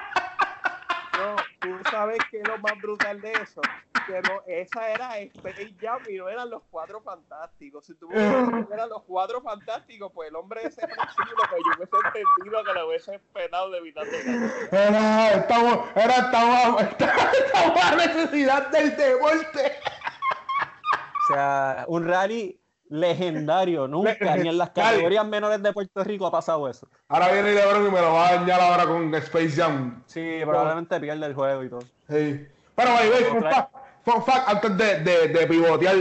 No, 1.18 1.36
tú 1.66 1.90
sabes 1.90 2.18
que 2.30 2.40
es 2.40 2.48
lo 2.48 2.58
más 2.60 2.80
brutal 2.82 3.20
de 3.22 3.32
eso. 3.34 3.62
Que 4.08 4.22
no, 4.22 4.42
esa 4.46 4.90
era 4.90 5.18
Space 5.18 5.74
Jam 5.80 6.00
y 6.08 6.18
no 6.18 6.30
eran 6.30 6.50
los 6.50 6.62
cuatro 6.70 7.02
fantásticos. 7.02 7.86
Si 7.86 7.96
tú 7.96 8.08
que 8.10 8.74
eran 8.74 8.90
los 8.90 9.04
cuatro 9.04 9.42
fantásticos, 9.42 10.12
pues 10.14 10.30
el 10.30 10.36
hombre 10.36 10.62
ese 10.64 10.82
flexible, 10.88 11.44
pues 11.50 11.62
yo 11.66 11.78
hubiese 11.78 11.96
entendido 12.06 12.64
que 12.64 12.74
lo 12.74 12.88
hubiese 12.88 13.20
penado 13.34 13.72
de 13.72 13.78
evitar 13.80 14.06
Era, 14.72 15.34
estamos, 15.34 15.90
era, 15.96 16.16
estamos, 16.16 16.82
estamos 17.46 17.84
a 17.84 17.96
necesidad 17.96 18.68
del 18.70 18.96
deporte. 18.96 19.80
O 21.24 21.34
sea, 21.34 21.86
un 21.88 22.08
rally 22.08 22.60
legendario. 22.90 23.88
Nunca, 23.90 24.36
ni 24.38 24.50
en 24.50 24.58
las 24.58 24.72
categorías 24.72 25.26
menores 25.26 25.62
de 25.62 25.74
Puerto 25.74 26.04
Rico 26.04 26.28
ha 26.28 26.32
pasado 26.32 26.70
eso. 26.70 26.88
Ahora 27.08 27.32
viene 27.32 27.54
LeBron 27.54 27.88
y 27.88 27.92
me 27.92 28.02
lo 28.02 28.14
va 28.14 28.30
a 28.30 28.36
dañar 28.36 28.62
ahora 28.62 28.86
con 28.86 29.14
Space 29.16 29.52
Jam. 29.52 30.04
Sí, 30.06 30.40
probablemente 30.44 31.00
pierde 31.00 31.26
el 31.26 31.34
juego 31.34 31.64
y 31.64 31.70
todo. 31.70 31.82
Sí. 32.10 32.48
Pero, 32.76 32.92
by 32.92 33.04
the 33.04 33.12
way, 33.12 33.24
fun 33.24 33.44
fact, 33.44 33.76
fun 34.04 34.24
fact, 34.24 34.50
antes 34.50 34.78
de, 34.78 35.00
de, 35.00 35.28
de 35.30 35.48
pivotear, 35.48 35.96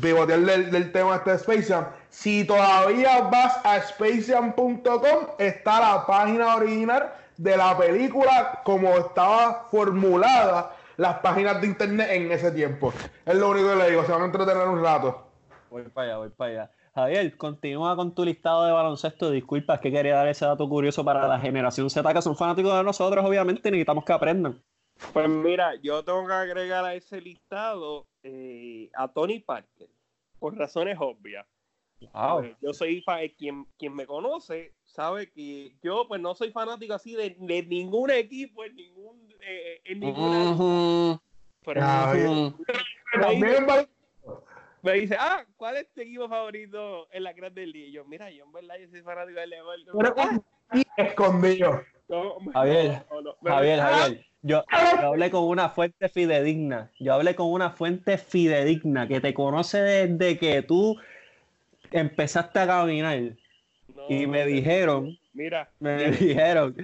pivotear 0.00 0.40
del, 0.40 0.70
del 0.70 0.92
tema 0.92 1.16
este 1.16 1.30
de 1.30 1.36
Space 1.36 1.62
Jam, 1.62 1.86
si 2.10 2.44
todavía 2.44 3.20
vas 3.22 3.64
a 3.64 3.80
spacejam.com, 3.80 5.26
está 5.38 5.80
la 5.80 6.06
página 6.06 6.56
original 6.56 7.12
de 7.36 7.56
la 7.56 7.78
película 7.78 8.60
como 8.64 8.96
estaba 8.98 9.68
formulada 9.70 10.74
las 10.96 11.20
páginas 11.20 11.60
de 11.60 11.68
internet 11.68 12.08
en 12.10 12.32
ese 12.32 12.50
tiempo. 12.50 12.92
Es 13.24 13.34
lo 13.36 13.50
único 13.50 13.68
que 13.68 13.76
le 13.76 13.90
digo, 13.90 14.04
se 14.04 14.12
van 14.12 14.22
a 14.22 14.24
entretener 14.26 14.66
un 14.66 14.82
rato. 14.82 15.27
Voy 15.70 15.82
para 15.84 16.08
allá, 16.08 16.18
voy 16.18 16.30
para 16.30 16.50
allá. 16.50 16.70
Javier, 16.94 17.36
continúa 17.36 17.94
con 17.94 18.14
tu 18.14 18.24
listado 18.24 18.64
de 18.64 18.72
baloncesto. 18.72 19.30
Disculpa, 19.30 19.74
es 19.74 19.80
que 19.80 19.90
quería 19.90 20.16
dar 20.16 20.28
ese 20.28 20.44
dato 20.44 20.68
curioso 20.68 21.04
para 21.04 21.28
la 21.28 21.38
generación 21.38 21.90
Z, 21.90 22.12
que 22.12 22.22
son 22.22 22.36
fanáticos 22.36 22.76
de 22.76 22.82
nosotros, 22.82 23.24
obviamente, 23.24 23.68
y 23.68 23.72
necesitamos 23.72 24.04
que 24.04 24.12
aprendan. 24.12 24.62
Pues 25.12 25.28
mira, 25.28 25.74
yo 25.76 26.04
tengo 26.04 26.26
que 26.26 26.32
agregar 26.32 26.84
a 26.84 26.94
ese 26.94 27.20
listado 27.20 28.06
eh, 28.22 28.90
a 28.94 29.08
Tony 29.08 29.40
Parker, 29.40 29.88
por 30.38 30.56
razones 30.56 30.96
obvias. 30.98 31.46
Wow. 32.12 32.40
Pues, 32.40 32.56
yo 32.60 32.72
soy 32.72 33.04
eh, 33.20 33.34
quien, 33.36 33.66
quien 33.76 33.94
me 33.94 34.06
conoce 34.06 34.72
sabe 34.84 35.30
que 35.30 35.76
yo 35.82 36.06
pues 36.06 36.20
no 36.20 36.34
soy 36.34 36.52
fanático 36.52 36.94
así 36.94 37.14
de, 37.14 37.36
de 37.38 37.62
ningún 37.64 38.10
equipo 38.10 38.64
en 38.64 38.76
ningún 38.76 39.34
eh, 39.40 39.80
en 39.84 40.00
ninguna 40.00 40.44
Ujú, 40.44 41.20
pero 41.64 41.80
Ah, 41.82 42.12
me 44.88 44.94
dice 45.00 45.16
ah 45.18 45.44
¿cuál 45.56 45.76
es 45.76 45.92
tu 45.92 46.00
equipo 46.00 46.28
favorito 46.28 47.08
en 47.12 47.24
la 47.24 47.32
Grande 47.32 47.66
Liga? 47.66 47.88
y 47.88 47.92
yo 47.92 48.04
mira 48.04 48.30
yo 48.30 48.44
en 48.44 48.52
verdad 48.52 48.76
yo 48.80 48.88
soy 48.88 49.02
fanático 49.02 49.38
del 49.40 49.52
Everton 49.52 49.98
Pero 49.98 50.14
Ah, 50.70 50.76
y 50.76 50.82
escondido. 50.96 51.82
no, 52.08 52.36
Javier, 52.52 53.06
no, 53.10 53.22
no, 53.22 53.36
no. 53.40 53.50
Javier, 53.50 53.80
Javier. 53.80 54.26
Yo, 54.42 54.64
yo 55.00 55.06
hablé 55.08 55.30
con 55.30 55.44
una 55.44 55.70
fuente 55.70 56.08
fidedigna. 56.08 56.90
Yo 57.00 57.14
hablé 57.14 57.34
con 57.34 57.50
una 57.50 57.70
fuente 57.70 58.18
fidedigna 58.18 59.08
que 59.08 59.20
te 59.20 59.32
conoce 59.34 59.80
desde 59.80 60.38
que 60.38 60.62
tú 60.62 60.96
empezaste 61.90 62.58
a 62.60 62.66
caminar. 62.66 63.18
no, 63.96 64.06
Y 64.10 64.26
me 64.26 64.44
dijeron, 64.46 65.18
mira 65.32 65.70
me 65.80 66.10
dijeron 66.10 66.76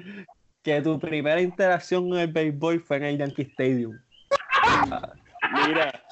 que 0.63 0.81
tu 0.81 0.99
primera 0.99 1.41
interacción 1.41 2.09
en 2.09 2.21
el 2.21 2.33
béisbol 2.33 2.81
fue 2.81 2.97
en 2.97 3.05
el 3.05 3.19
Yankee 3.19 3.43
Stadium. 3.43 3.99
Mira, 5.69 6.04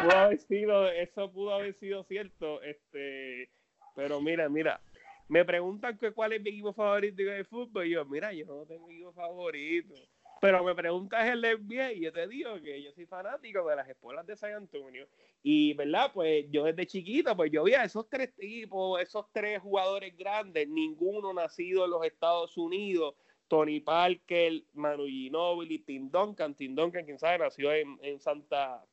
pudo 0.00 0.16
haber 0.16 0.38
sido, 0.38 0.88
eso 0.90 1.32
pudo 1.32 1.54
haber 1.54 1.74
sido 1.74 2.04
cierto, 2.04 2.62
este, 2.62 3.50
pero 3.94 4.20
mira, 4.20 4.48
mira, 4.48 4.80
me 5.28 5.44
preguntan 5.44 5.98
que 5.98 6.12
cuál 6.12 6.32
es 6.32 6.42
mi 6.42 6.50
equipo 6.50 6.72
favorito 6.72 7.22
de 7.22 7.44
fútbol, 7.44 7.86
y 7.86 7.90
yo, 7.90 8.04
mira, 8.04 8.32
yo 8.32 8.46
no 8.46 8.66
tengo 8.66 8.90
equipo 8.90 9.12
favorito, 9.12 9.94
pero 10.40 10.62
me 10.62 10.74
preguntas 10.74 11.28
el 11.28 11.42
NBA 11.42 11.92
y 11.92 12.00
yo 12.00 12.12
te 12.12 12.26
digo 12.28 12.60
que 12.62 12.82
yo 12.82 12.92
soy 12.92 13.06
fanático 13.06 13.68
de 13.68 13.76
las 13.76 13.88
escuelas 13.88 14.26
de 14.26 14.36
San 14.36 14.52
Antonio, 14.52 15.06
y 15.42 15.74
verdad, 15.74 16.10
pues 16.12 16.46
yo 16.50 16.64
desde 16.64 16.86
chiquito, 16.86 17.36
pues 17.36 17.50
yo 17.50 17.64
vi 17.64 17.74
a 17.74 17.84
esos 17.84 18.08
tres 18.08 18.34
tipos, 18.34 19.00
esos 19.00 19.26
tres 19.32 19.60
jugadores 19.60 20.16
grandes, 20.16 20.68
ninguno 20.68 21.32
nacido 21.32 21.84
en 21.84 21.90
los 21.90 22.04
Estados 22.04 22.56
Unidos, 22.56 23.14
Tony 23.48 23.80
Parker, 23.80 24.62
Manu 24.74 25.06
Ginóbili, 25.06 25.78
Tim 25.78 26.10
Duncan, 26.10 26.54
Tim 26.54 26.74
Duncan, 26.74 27.04
quien 27.04 27.18
sabe, 27.18 27.38
nació 27.38 27.72
en, 27.72 27.98
en 28.02 28.20
Santa, 28.20 28.84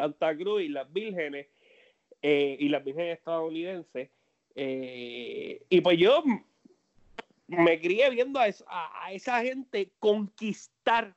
Santa 0.00 0.36
Cruz 0.36 0.62
y 0.62 0.68
las 0.68 0.92
Vírgenes, 0.92 1.46
eh, 2.22 2.56
y 2.58 2.68
las 2.68 2.82
Vírgenes 2.84 3.18
estadounidenses. 3.18 4.08
eh, 4.56 5.62
y 5.68 5.80
pues 5.80 5.96
yo 5.98 6.22
me 7.46 7.80
crié 7.80 8.10
viendo 8.10 8.38
a, 8.38 8.46
es- 8.48 8.64
a- 8.66 9.04
a 9.06 9.12
esa 9.12 9.40
gente 9.42 9.90
conquistar 9.98 11.14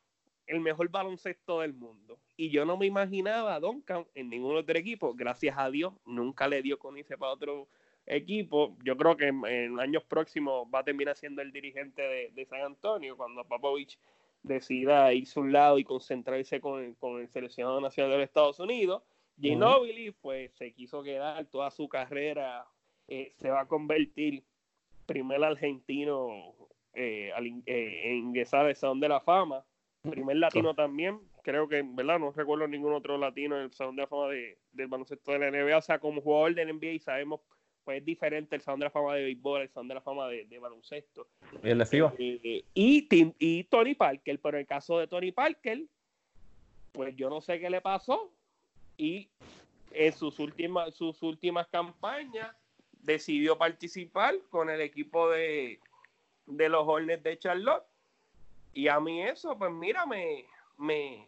el 0.47 0.59
mejor 0.59 0.89
baloncesto 0.89 1.61
del 1.61 1.73
mundo. 1.73 2.19
Y 2.35 2.49
yo 2.49 2.65
no 2.65 2.77
me 2.77 2.85
imaginaba 2.87 3.55
a 3.55 3.59
Duncan 3.59 4.05
en 4.15 4.29
ningún 4.29 4.55
otro 4.55 4.77
equipo. 4.77 5.13
Gracias 5.13 5.55
a 5.57 5.69
Dios, 5.69 5.93
nunca 6.05 6.47
le 6.47 6.61
dio 6.61 6.77
con 6.79 6.97
irse 6.97 7.17
para 7.17 7.31
otro 7.33 7.67
equipo. 8.05 8.75
Yo 8.83 8.97
creo 8.97 9.15
que 9.15 9.27
en, 9.27 9.45
en 9.45 9.79
años 9.79 10.03
próximos 10.03 10.67
va 10.73 10.79
a 10.79 10.83
terminar 10.83 11.15
siendo 11.15 11.41
el 11.41 11.51
dirigente 11.51 12.01
de, 12.01 12.31
de 12.33 12.45
San 12.45 12.61
Antonio 12.61 13.15
cuando 13.15 13.43
Popovich 13.45 13.97
decida 14.43 15.13
irse 15.13 15.39
a 15.39 15.43
un 15.43 15.51
lado 15.51 15.79
y 15.79 15.83
concentrarse 15.83 16.59
con, 16.61 16.83
el- 16.83 16.95
con 16.97 17.19
el 17.21 17.29
seleccionado 17.29 17.79
nacional 17.81 18.11
de 18.11 18.17
los 18.17 18.25
Estados 18.25 18.59
Unidos. 18.59 19.01
Ginobili, 19.41 20.11
pues 20.11 20.53
se 20.53 20.73
quiso 20.73 21.01
quedar 21.01 21.43
toda 21.47 21.71
su 21.71 21.89
carrera, 21.89 22.65
eh, 23.07 23.33
se 23.37 23.49
va 23.49 23.61
a 23.61 23.67
convertir 23.67 24.43
primer 25.05 25.43
argentino 25.43 26.53
eh, 26.93 27.31
al 27.35 27.47
eh, 27.47 28.01
en 28.11 28.15
ingresar 28.17 28.65
al 28.67 28.75
Salón 28.75 28.99
de 28.99 29.09
la 29.09 29.19
Fama, 29.19 29.65
primer 30.03 30.37
latino 30.37 30.75
también, 30.75 31.19
creo 31.41 31.67
que, 31.67 31.81
¿verdad? 31.83 32.19
No 32.19 32.31
recuerdo 32.31 32.67
ningún 32.67 32.93
otro 32.93 33.17
latino 33.17 33.55
en 33.57 33.63
el 33.63 33.73
Salón 33.73 33.95
de 33.95 34.03
la 34.03 34.07
Fama 34.07 34.27
de, 34.27 34.59
del 34.71 34.87
baloncesto 34.87 35.31
de 35.31 35.39
la 35.39 35.49
NBA, 35.49 35.77
o 35.77 35.81
sea, 35.81 35.97
como 35.99 36.21
jugador 36.21 36.53
del 36.53 36.69
NBA 36.77 36.99
sabemos, 36.99 37.41
pues 37.83 37.99
es 37.99 38.05
diferente 38.05 38.55
el 38.55 38.61
Salón 38.61 38.79
de 38.79 38.85
la 38.85 38.89
Fama 38.91 39.15
de 39.15 39.23
béisbol, 39.23 39.61
el 39.61 39.69
Salón 39.69 39.87
de 39.87 39.93
la 39.95 40.01
Fama 40.01 40.27
de, 40.27 40.45
de 40.45 40.59
baloncesto. 40.59 41.27
Y 42.17 42.37
el. 42.37 42.39
Eh, 42.43 42.63
y, 42.73 43.07
Tim- 43.07 43.33
y 43.39 43.63
Tony 43.65 43.95
Parker, 43.95 44.39
pero 44.41 44.57
en 44.57 44.61
el 44.61 44.67
caso 44.67 44.99
de 44.99 45.07
Tony 45.07 45.31
Parker, 45.31 45.83
pues 46.91 47.15
yo 47.15 47.29
no 47.29 47.41
sé 47.41 47.59
qué 47.59 47.69
le 47.69 47.81
pasó. 47.81 48.31
Y 48.97 49.29
en 49.91 50.13
sus 50.13 50.39
últimas, 50.39 50.93
sus 50.95 51.21
últimas 51.23 51.67
campañas 51.67 52.55
decidió 53.01 53.57
participar 53.57 54.35
con 54.49 54.69
el 54.69 54.79
equipo 54.81 55.29
de, 55.29 55.79
de 56.45 56.69
los 56.69 56.87
Hornets 56.87 57.23
de 57.23 57.37
Charlotte. 57.37 57.83
Y 58.73 58.87
a 58.87 58.99
mí 58.99 59.21
eso, 59.21 59.57
pues 59.57 59.71
mira, 59.71 60.05
me, 60.05 60.45
me, 60.77 61.25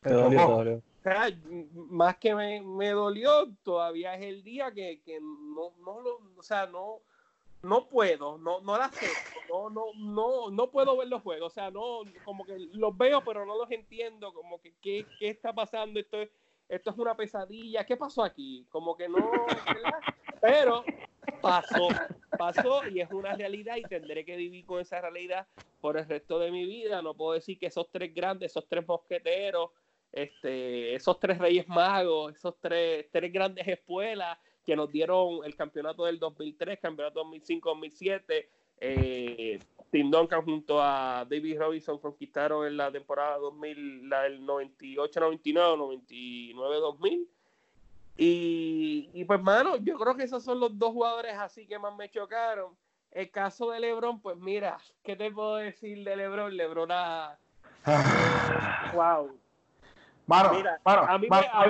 Te 0.00 0.10
dolió, 0.14 0.38
te 0.38 0.52
dolió. 0.52 0.82
Más 1.90 2.16
que 2.18 2.34
me, 2.34 2.60
me, 2.60 2.90
dolió, 2.90 3.48
todavía 3.62 4.14
es 4.14 4.24
el 4.24 4.42
día 4.42 4.72
que, 4.72 5.00
que 5.04 5.20
no, 5.20 5.72
no 5.84 6.00
lo, 6.00 6.20
o 6.36 6.42
sea, 6.42 6.66
no, 6.66 7.00
no 7.62 7.88
puedo, 7.88 8.38
no, 8.38 8.60
no 8.60 8.76
la 8.76 8.90
sé, 8.90 9.06
no, 9.48 9.70
no, 9.70 9.86
no, 9.96 10.50
no 10.50 10.70
puedo 10.70 10.96
ver 10.96 11.08
los 11.08 11.22
juegos, 11.22 11.52
o 11.52 11.54
sea, 11.54 11.70
no, 11.70 12.02
como 12.24 12.44
que 12.44 12.58
los 12.72 12.96
veo, 12.96 13.22
pero 13.24 13.46
no 13.46 13.56
los 13.56 13.70
entiendo, 13.70 14.32
como 14.32 14.60
que 14.60 14.74
qué, 14.80 15.06
qué 15.18 15.28
está 15.28 15.52
pasando, 15.52 15.98
esto 15.98 16.20
es, 16.20 16.30
esto 16.68 16.90
es 16.90 16.98
una 16.98 17.16
pesadilla, 17.16 17.84
¿qué 17.84 17.96
pasó 17.96 18.22
aquí? 18.22 18.66
Como 18.70 18.96
que 18.96 19.08
no, 19.08 19.30
pero 20.40 20.84
pasó, 21.40 21.88
pasó 22.36 22.86
y 22.88 23.00
es 23.00 23.10
una 23.10 23.34
realidad 23.34 23.76
y 23.76 23.82
tendré 23.82 24.24
que 24.24 24.36
vivir 24.36 24.66
con 24.66 24.80
esa 24.80 25.00
realidad 25.00 25.46
por 25.80 25.96
el 25.96 26.06
resto 26.06 26.38
de 26.38 26.50
mi 26.50 26.66
vida, 26.66 27.02
no 27.02 27.14
puedo 27.14 27.32
decir 27.32 27.58
que 27.58 27.66
esos 27.66 27.90
tres 27.90 28.14
grandes, 28.14 28.52
esos 28.52 28.68
tres 28.68 28.86
mosqueteros, 28.86 29.70
este, 30.12 30.94
esos 30.94 31.18
tres 31.20 31.38
reyes 31.38 31.68
magos, 31.68 32.34
esos 32.34 32.54
tres, 32.60 33.06
tres 33.10 33.32
grandes 33.32 33.66
espuelas, 33.66 34.38
que 34.64 34.76
nos 34.76 34.90
dieron 34.90 35.40
el 35.44 35.56
campeonato 35.56 36.04
del 36.04 36.18
2003, 36.18 36.78
campeonato 36.80 37.24
2005-2007. 37.24 38.46
Eh, 38.80 39.58
Tim 39.90 40.10
Duncan 40.10 40.42
junto 40.42 40.82
a 40.82 41.26
David 41.28 41.58
Robinson 41.58 41.98
conquistaron 41.98 42.66
en 42.66 42.76
la 42.76 42.92
temporada 42.92 43.38
2000, 43.38 44.08
la 44.08 44.22
del 44.24 44.42
98-99, 44.42 46.52
99-2000. 46.54 47.26
Y, 48.18 49.08
y 49.14 49.24
pues, 49.24 49.40
mano, 49.40 49.76
yo 49.76 49.96
creo 49.96 50.16
que 50.16 50.24
esos 50.24 50.44
son 50.44 50.60
los 50.60 50.78
dos 50.78 50.92
jugadores 50.92 51.34
así 51.38 51.66
que 51.66 51.78
más 51.78 51.96
me 51.96 52.10
chocaron. 52.10 52.76
El 53.10 53.30
caso 53.30 53.70
de 53.70 53.80
LeBron, 53.80 54.20
pues 54.20 54.36
mira, 54.36 54.76
¿qué 55.02 55.16
te 55.16 55.30
puedo 55.30 55.56
decir 55.56 56.04
de 56.04 56.16
LeBron? 56.16 56.54
LeBron 56.54 56.90
a... 56.92 57.38
wow, 58.92 59.30
Mira, 60.28 60.78
a, 60.84 61.18
mí 61.18 61.26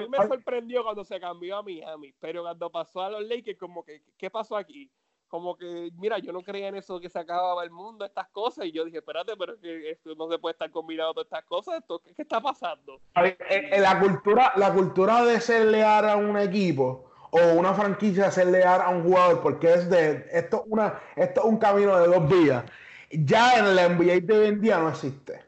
me, 0.08 0.26
sorprendió 0.26 0.82
cuando 0.82 1.04
se 1.04 1.20
cambió 1.20 1.58
a 1.58 1.62
Miami, 1.62 2.12
pero 2.18 2.42
cuando 2.42 2.70
pasó 2.70 3.02
a 3.02 3.10
los 3.10 3.22
Lakers, 3.22 3.56
como 3.56 3.84
que, 3.84 4.02
¿qué 4.16 4.30
pasó 4.30 4.56
aquí? 4.56 4.90
Como 5.28 5.56
que, 5.56 5.90
mira, 5.96 6.18
yo 6.18 6.32
no 6.32 6.42
creía 6.42 6.66
en 6.66 6.74
eso 6.74 6.98
que 6.98 7.08
se 7.08 7.20
acababa 7.20 7.62
el 7.62 7.70
mundo, 7.70 8.04
estas 8.04 8.28
cosas, 8.30 8.66
y 8.66 8.72
yo 8.72 8.84
dije, 8.84 8.98
espérate, 8.98 9.36
pero 9.36 9.60
que 9.60 9.90
esto 9.90 10.12
no 10.16 10.28
se 10.28 10.38
puede 10.38 10.54
estar 10.54 10.70
combinado 10.72 11.14
todas 11.14 11.26
estas 11.26 11.44
cosas, 11.44 11.84
¿qué, 12.04 12.14
qué 12.14 12.22
está 12.22 12.40
pasando? 12.40 13.00
la, 13.14 14.00
cultura, 14.00 14.52
la 14.56 14.72
cultura 14.72 15.24
de 15.24 15.40
ser 15.40 15.66
leal 15.66 16.08
a 16.08 16.16
un 16.16 16.36
equipo 16.36 17.12
o 17.30 17.52
una 17.52 17.74
franquicia 17.74 18.24
de 18.24 18.32
ser 18.32 18.48
leal 18.48 18.80
a 18.80 18.88
un 18.88 19.04
jugador, 19.04 19.40
porque 19.40 19.72
es 19.72 19.88
de, 19.88 20.26
esto, 20.32 20.64
una, 20.66 21.00
esto 21.14 21.42
es 21.42 21.46
un 21.46 21.58
camino 21.58 21.96
de 21.96 22.08
dos 22.08 22.28
vías, 22.28 22.64
ya 23.10 23.58
en 23.58 23.76
la 23.76 23.88
NBA 23.88 24.20
de 24.22 24.36
hoy 24.36 24.48
en 24.48 24.60
día 24.60 24.78
no 24.78 24.88
existe. 24.88 25.46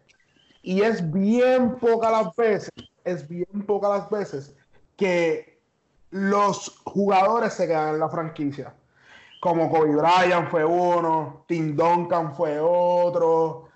Y 0.62 0.82
es 0.82 1.10
bien 1.10 1.78
poca 1.78 2.10
las 2.10 2.36
veces 2.36 2.70
es 3.10 3.28
bien 3.28 3.46
pocas 3.66 3.90
las 3.90 4.10
veces 4.10 4.56
que 4.96 5.60
los 6.10 6.80
jugadores 6.84 7.54
se 7.54 7.66
quedan 7.66 7.94
en 7.94 8.00
la 8.00 8.08
franquicia. 8.08 8.74
Como 9.40 9.70
Kobe 9.70 9.96
Bryant 9.96 10.50
fue 10.50 10.64
uno, 10.64 11.44
Tim 11.48 11.74
Duncan 11.74 12.34
fue 12.34 12.58
otro. 12.60 13.68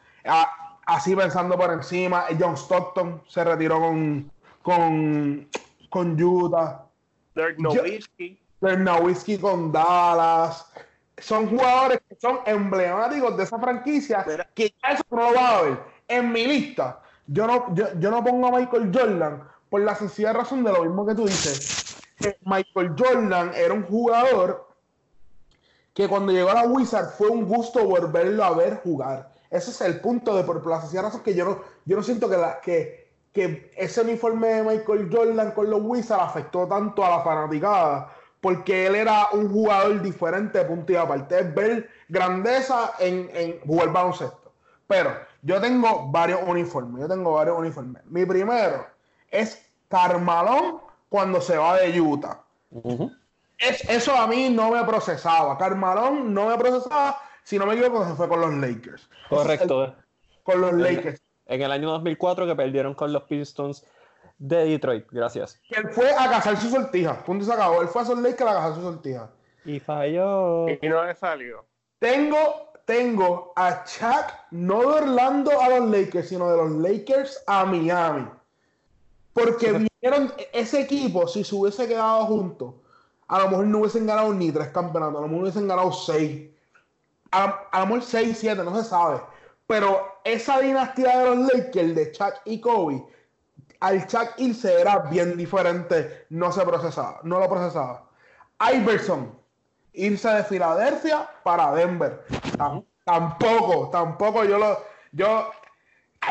Así 0.87 1.17
pensando 1.17 1.57
por 1.57 1.73
encima, 1.73 2.27
John 2.39 2.57
Stockton 2.57 3.23
se 3.27 3.43
retiró 3.45 3.81
con, 3.81 4.31
con, 4.63 5.49
con 5.89 6.23
Utah. 6.23 6.85
Dirk 7.35 7.59
Nowitzki. 7.59 8.39
Dirk 8.61 8.79
Nowitzki 8.79 9.39
con 9.39 9.73
Dallas. 9.73 10.71
Son 11.17 11.49
jugadores 11.49 12.01
que 12.09 12.17
son 12.17 12.41
emblemáticos 12.45 13.37
de 13.37 13.45
esa 13.45 13.59
franquicia 13.59 14.25
que 14.55 14.75
ya 14.83 14.91
eso 14.91 15.05
no 15.11 15.31
lo 15.31 15.35
va 15.35 15.59
a 15.59 15.63
ver. 15.63 15.79
En 16.09 16.33
mi 16.33 16.47
lista 16.47 17.01
yo 17.27 17.47
no, 17.47 17.75
yo, 17.75 18.11
no 18.11 18.23
pongo 18.23 18.49
a 18.49 18.59
Michael 18.59 18.91
Jordan 18.93 19.43
por 19.71 19.81
la 19.81 19.95
sencilla 19.95 20.33
razón 20.33 20.63
de 20.63 20.73
lo 20.73 20.85
mismo 20.85 21.07
que 21.07 21.15
tú 21.15 21.27
dices. 21.27 21.97
Que 22.19 22.37
Michael 22.45 22.95
Jordan 22.99 23.53
era 23.55 23.75
un 23.75 23.85
jugador 23.85 24.69
que 25.93 26.09
cuando 26.09 26.33
llegó 26.33 26.51
a 26.51 26.55
la 26.55 26.67
Wizard 26.67 27.11
fue 27.11 27.29
un 27.29 27.47
gusto 27.47 27.85
volverlo 27.85 28.45
a 28.45 28.55
ver 28.55 28.81
jugar. 28.83 29.33
Ese 29.51 29.71
es 29.71 29.81
el 29.81 30.01
punto 30.01 30.37
de 30.37 30.43
por 30.43 30.67
la 30.67 30.81
sencilla 30.81 31.03
razón 31.03 31.23
que 31.23 31.35
yo 31.35 31.45
no, 31.45 31.61
yo 31.85 31.97
no 31.97 32.03
siento 32.03 32.29
que, 32.29 32.37
la, 32.37 32.61
que, 32.61 33.13
que 33.33 33.71
ese 33.77 34.01
uniforme 34.01 34.49
de 34.49 34.63
Michael 34.63 35.09
Jordan 35.11 35.53
con 35.53 35.71
los 35.71 35.81
Wizards 35.83 36.23
afectó 36.23 36.67
tanto 36.67 37.05
a 37.05 37.11
la 37.11 37.21
fanaticada. 37.21 38.13
Porque 38.41 38.87
él 38.87 38.95
era 38.97 39.29
un 39.33 39.51
jugador 39.51 40.03
diferente 40.03 40.63
punto 40.65 40.93
y 40.93 40.97
aparte. 40.97 41.39
Es 41.39 41.55
ver 41.55 41.89
grandeza 42.09 42.93
en, 42.99 43.31
en 43.33 43.61
jugar 43.61 43.91
baloncesto. 43.91 44.53
Pero 44.87 45.13
yo 45.45 45.61
tengo 45.61 46.11
varios 46.11 46.41
uniformes. 46.47 47.03
Yo 47.03 47.09
tengo 47.09 47.33
varios 47.33 47.59
uniformes. 47.59 48.03
Mi 48.07 48.25
primero 48.25 48.87
es 49.31 49.71
Carmalón 49.89 50.81
cuando 51.09 51.41
se 51.41 51.57
va 51.57 51.79
de 51.79 52.01
Utah. 52.01 52.43
es, 53.59 53.89
eso 53.89 54.17
a 54.17 54.27
mí 54.27 54.49
no 54.49 54.71
me 54.71 54.83
procesaba. 54.85 55.57
Carmalón 55.59 56.33
no 56.33 56.49
me 56.49 56.57
procesaba, 56.57 57.21
si 57.43 57.59
no 57.59 57.67
me 57.67 57.75
equivoco, 57.75 58.07
se 58.07 58.15
fue 58.15 58.29
con 58.29 58.41
los 58.41 58.55
Lakers. 58.55 59.09
Correcto. 59.29 59.95
con 60.43 60.61
los 60.61 60.73
Lakers. 60.73 61.21
En 61.47 61.61
el 61.61 61.71
año 61.71 61.91
2004 61.91 62.47
que 62.47 62.57
perdieron 62.57 62.95
con 62.95 63.13
los 63.13 63.25
Pistons 63.25 63.87
de 64.39 64.65
Detroit. 64.65 65.07
Gracias. 65.11 65.61
Que 65.69 65.79
él 65.79 65.91
fue 65.91 66.11
a 66.11 66.31
cazar 66.31 66.57
su 66.57 66.71
sortija. 66.71 67.23
Punto 67.23 67.45
y 67.45 67.47
se 67.47 67.53
acabó. 67.53 67.83
Él 67.83 67.89
fue 67.89 68.01
a 68.01 68.05
esos 68.05 68.19
Lakers 68.19 68.51
a 68.51 68.55
cazar 68.55 68.75
su 68.77 68.81
sortija. 68.81 69.31
Y 69.67 69.79
falló. 69.79 70.69
Y 70.71 70.89
no 70.89 71.05
le 71.05 71.15
salió. 71.15 71.67
Tengo 71.99 72.74
tengo 72.85 73.53
a 73.57 73.85
Chuck, 73.85 74.33
no 74.51 74.81
de 74.81 74.87
Orlando 74.87 75.61
a 75.61 75.69
los 75.71 75.91
Lakers, 75.91 76.29
sino 76.29 76.51
de 76.51 76.57
los 76.57 76.71
Lakers 76.73 77.43
a 77.47 77.65
Miami. 77.65 78.29
Porque 79.33 79.73
vinieron 80.03 80.33
ese 80.53 80.83
equipo, 80.83 81.27
si 81.27 81.45
se 81.45 81.55
hubiese 81.55 81.89
quedado 81.89 82.27
juntos, 82.27 82.75
a 83.29 83.39
lo 83.41 83.49
mejor 83.49 83.67
no 83.67 83.79
hubiesen 83.79 84.07
ganado 84.07 84.33
ni 84.35 84.53
tres 84.53 84.69
campeonatos, 84.69 85.19
a 85.19 85.23
lo 85.23 85.29
mejor 85.29 85.43
hubiesen 85.43 85.69
ganado 85.69 85.93
seis. 85.93 86.51
A, 87.33 87.69
lo 87.81 87.87
mejor 87.87 88.03
seis, 88.03 88.39
siete, 88.39 88.63
no 88.63 88.77
se 88.81 88.89
sabe. 88.89 89.21
Pero 89.67 90.19
esa 90.25 90.61
dinastía 90.61 91.19
de 91.19 91.25
los 91.25 91.53
Lakers, 91.53 91.95
de 91.95 92.13
Chuck 92.13 92.35
y 92.45 92.61
Kobe, 92.61 93.05
al 93.81 94.07
Chuck 94.07 94.35
irse 94.37 94.81
era 94.81 94.99
bien 94.99 95.37
diferente, 95.37 96.27
no 96.31 96.53
se 96.53 96.63
procesaba, 96.63 97.21
no 97.23 97.41
lo 97.41 97.49
procesaba. 97.49 98.09
Iverson, 98.73 99.33
irse 99.95 100.29
de 100.29 100.45
Filadelfia 100.45 101.29
para 101.43 101.73
Denver. 101.75 102.25
tampoco, 103.05 103.91
tampoco 103.91 104.45
yo 104.45 104.59
lo. 104.59 104.79
Yo. 105.13 105.51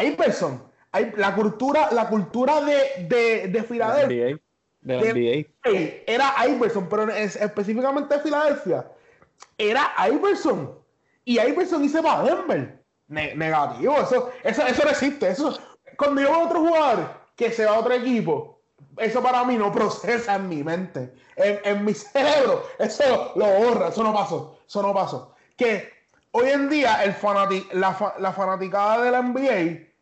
Iverson. 0.02 0.64
Hay, 0.92 1.12
la 1.18 1.34
cultura, 1.34 1.90
la 1.92 2.08
cultura 2.08 2.62
de, 2.62 3.06
de, 3.08 3.48
de 3.48 3.64
Filadelfia. 3.64 4.26
De 4.26 4.40
la 4.82 5.14
NBA. 5.14 6.04
Era 6.06 6.34
Iverson, 6.48 6.88
pero 6.90 7.10
específicamente 7.10 8.16
de 8.16 8.22
Filadelfia. 8.22 8.86
Era 9.58 9.94
Iverson. 10.12 10.78
Y 11.26 11.40
Iverson 11.40 11.84
hice 11.84 12.02
para 12.02 12.24
Denver. 12.24 12.84
negativo. 13.08 13.96
Eso, 14.02 14.32
eso, 14.44 14.66
eso 14.66 14.84
no 14.84 14.90
existe. 14.90 15.30
Eso, 15.30 15.58
cuando 15.98 16.22
yo 16.22 16.30
veo 16.30 16.40
a 16.40 16.44
otro 16.46 16.60
jugador 16.60 17.24
que 17.36 17.52
se 17.52 17.66
va 17.66 17.76
a 17.76 17.80
otro 17.80 17.94
equipo 17.94 18.53
eso 18.98 19.22
para 19.22 19.44
mí 19.44 19.58
no 19.58 19.72
procesa 19.72 20.36
en 20.36 20.50
mi 20.50 20.64
mente. 20.64 21.14
En, 21.36 21.84
mi 21.84 21.94
cerebro, 21.94 22.64
eso 22.80 23.32
lo 23.36 23.46
borra, 23.46 23.90
eso 23.90 24.04
no 24.04 24.14
pasó, 24.14 24.60
eso 24.68 24.82
no 24.82 24.94
pasó. 24.94 25.36
Que 25.58 25.90
hoy 26.32 26.50
en 26.50 26.70
día 26.70 27.04
el 27.04 27.16
la, 27.74 28.16
la 28.20 28.34
fanaticada 28.34 29.04
de 29.04 29.12
la 29.12 29.22
NBA 29.22 29.94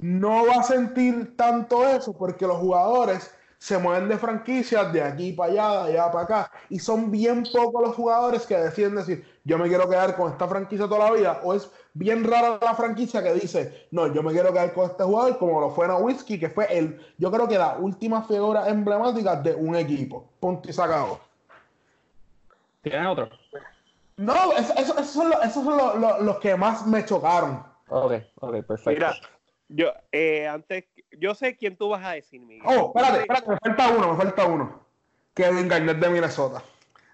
no 0.00 0.46
va 0.46 0.60
a 0.60 0.62
sentir 0.62 1.36
tanto 1.36 1.86
eso 1.86 2.12
porque 2.12 2.46
los 2.46 2.58
jugadores 2.58 3.30
se 3.60 3.76
mueven 3.76 4.08
de 4.08 4.16
franquicias 4.16 4.90
de 4.90 5.02
aquí 5.02 5.32
para 5.34 5.52
allá, 5.52 5.84
de 5.84 5.92
allá 5.92 6.10
para 6.10 6.24
acá. 6.24 6.52
Y 6.70 6.78
son 6.78 7.10
bien 7.10 7.44
pocos 7.52 7.82
los 7.82 7.94
jugadores 7.94 8.46
que 8.46 8.56
deciden 8.56 8.96
decir, 8.96 9.22
yo 9.44 9.58
me 9.58 9.68
quiero 9.68 9.86
quedar 9.86 10.16
con 10.16 10.32
esta 10.32 10.48
franquicia 10.48 10.88
toda 10.88 11.10
la 11.10 11.14
vida. 11.14 11.40
O 11.44 11.52
es 11.52 11.70
bien 11.92 12.24
rara 12.24 12.58
la 12.62 12.74
franquicia 12.74 13.22
que 13.22 13.34
dice, 13.34 13.86
no, 13.90 14.06
yo 14.14 14.22
me 14.22 14.32
quiero 14.32 14.50
quedar 14.50 14.72
con 14.72 14.90
este 14.90 15.04
jugador, 15.04 15.36
como 15.38 15.60
lo 15.60 15.70
fue 15.70 15.86
Nowitzki, 15.86 16.40
que 16.40 16.48
fue 16.48 16.74
el, 16.74 16.98
yo 17.18 17.30
creo 17.30 17.46
que 17.46 17.58
la 17.58 17.76
última 17.76 18.22
figura 18.22 18.66
emblemática 18.66 19.36
de 19.36 19.54
un 19.54 19.76
equipo. 19.76 20.26
Punto 20.40 20.70
y 20.70 20.72
sacado. 20.72 21.20
¿Tienes 22.80 23.06
otro? 23.08 23.28
No, 24.16 24.52
esos 24.54 25.06
son, 25.06 25.28
los, 25.28 26.22
los 26.22 26.38
que 26.38 26.56
más 26.56 26.86
me 26.86 27.04
chocaron. 27.04 27.62
Ok, 27.88 28.12
ok, 28.36 28.52
perfecto. 28.64 28.90
Mira, 28.90 29.14
yo, 29.68 29.92
eh, 30.12 30.48
antes, 30.48 30.84
yo 31.18 31.34
sé 31.34 31.56
quién 31.56 31.76
tú 31.76 31.88
vas 31.88 32.04
a 32.04 32.12
decir, 32.12 32.40
Miguel. 32.40 32.62
Oh, 32.66 32.92
espérate, 32.94 33.20
espérate, 33.20 33.50
me 33.50 33.56
falta 33.58 33.88
uno, 33.88 34.12
me 34.12 34.16
falta 34.16 34.44
uno. 34.46 34.80
Kevin 35.34 35.68
Garnett 35.68 35.98
de 35.98 36.08
Minnesota. 36.08 36.62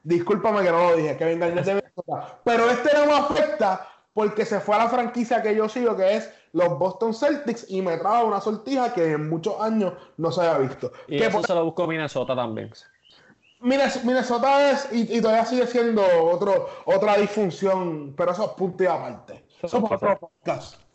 Discúlpame 0.03 0.63
que 0.63 0.71
no 0.71 0.91
lo 0.91 0.97
dije, 0.97 1.17
Kevin 1.17 1.41
Garnett 1.41 1.65
de 1.65 1.75
Minnesota. 1.75 2.39
Pero 2.45 2.71
este 2.71 2.97
no 2.97 3.07
me 3.07 3.13
afecta 3.13 3.89
porque 4.13 4.45
se 4.45 4.61
fue 4.61 4.77
a 4.77 4.79
la 4.79 4.89
franquicia 4.89 5.43
que 5.43 5.55
yo 5.55 5.69
sigo, 5.69 5.97
que 5.97 6.17
es 6.17 6.33
los 6.53 6.79
Boston 6.79 7.13
Celtics, 7.13 7.67
y 7.69 7.83
me 7.83 7.99
trajo 7.99 8.27
una 8.27 8.41
sortija 8.41 8.95
que 8.95 9.13
en 9.13 9.29
muchos 9.29 9.61
años 9.61 9.93
no 10.17 10.33
se 10.33 10.41
había 10.41 10.67
visto. 10.67 10.91
Y 11.07 11.23
eso 11.23 11.43
se 11.43 11.55
lo 11.55 11.67
buscó 11.67 11.87
Minnesota 11.87 12.35
también. 12.35 12.71
Minnesota 13.61 14.71
es, 14.71 14.89
y, 14.93 15.21
todavía 15.21 15.45
sigue 15.45 15.67
siendo 15.67 16.03
otro, 16.31 16.69
otra 16.85 17.17
disfunción, 17.17 18.15
pero 18.17 18.33
eso 18.33 18.45
es 18.45 18.51
punto 18.53 18.85
y 18.85 18.87
aparte. 18.87 19.45
Eso, 19.63 19.79
es 19.79 19.85
otro 19.85 20.19
podcast. 20.19 20.86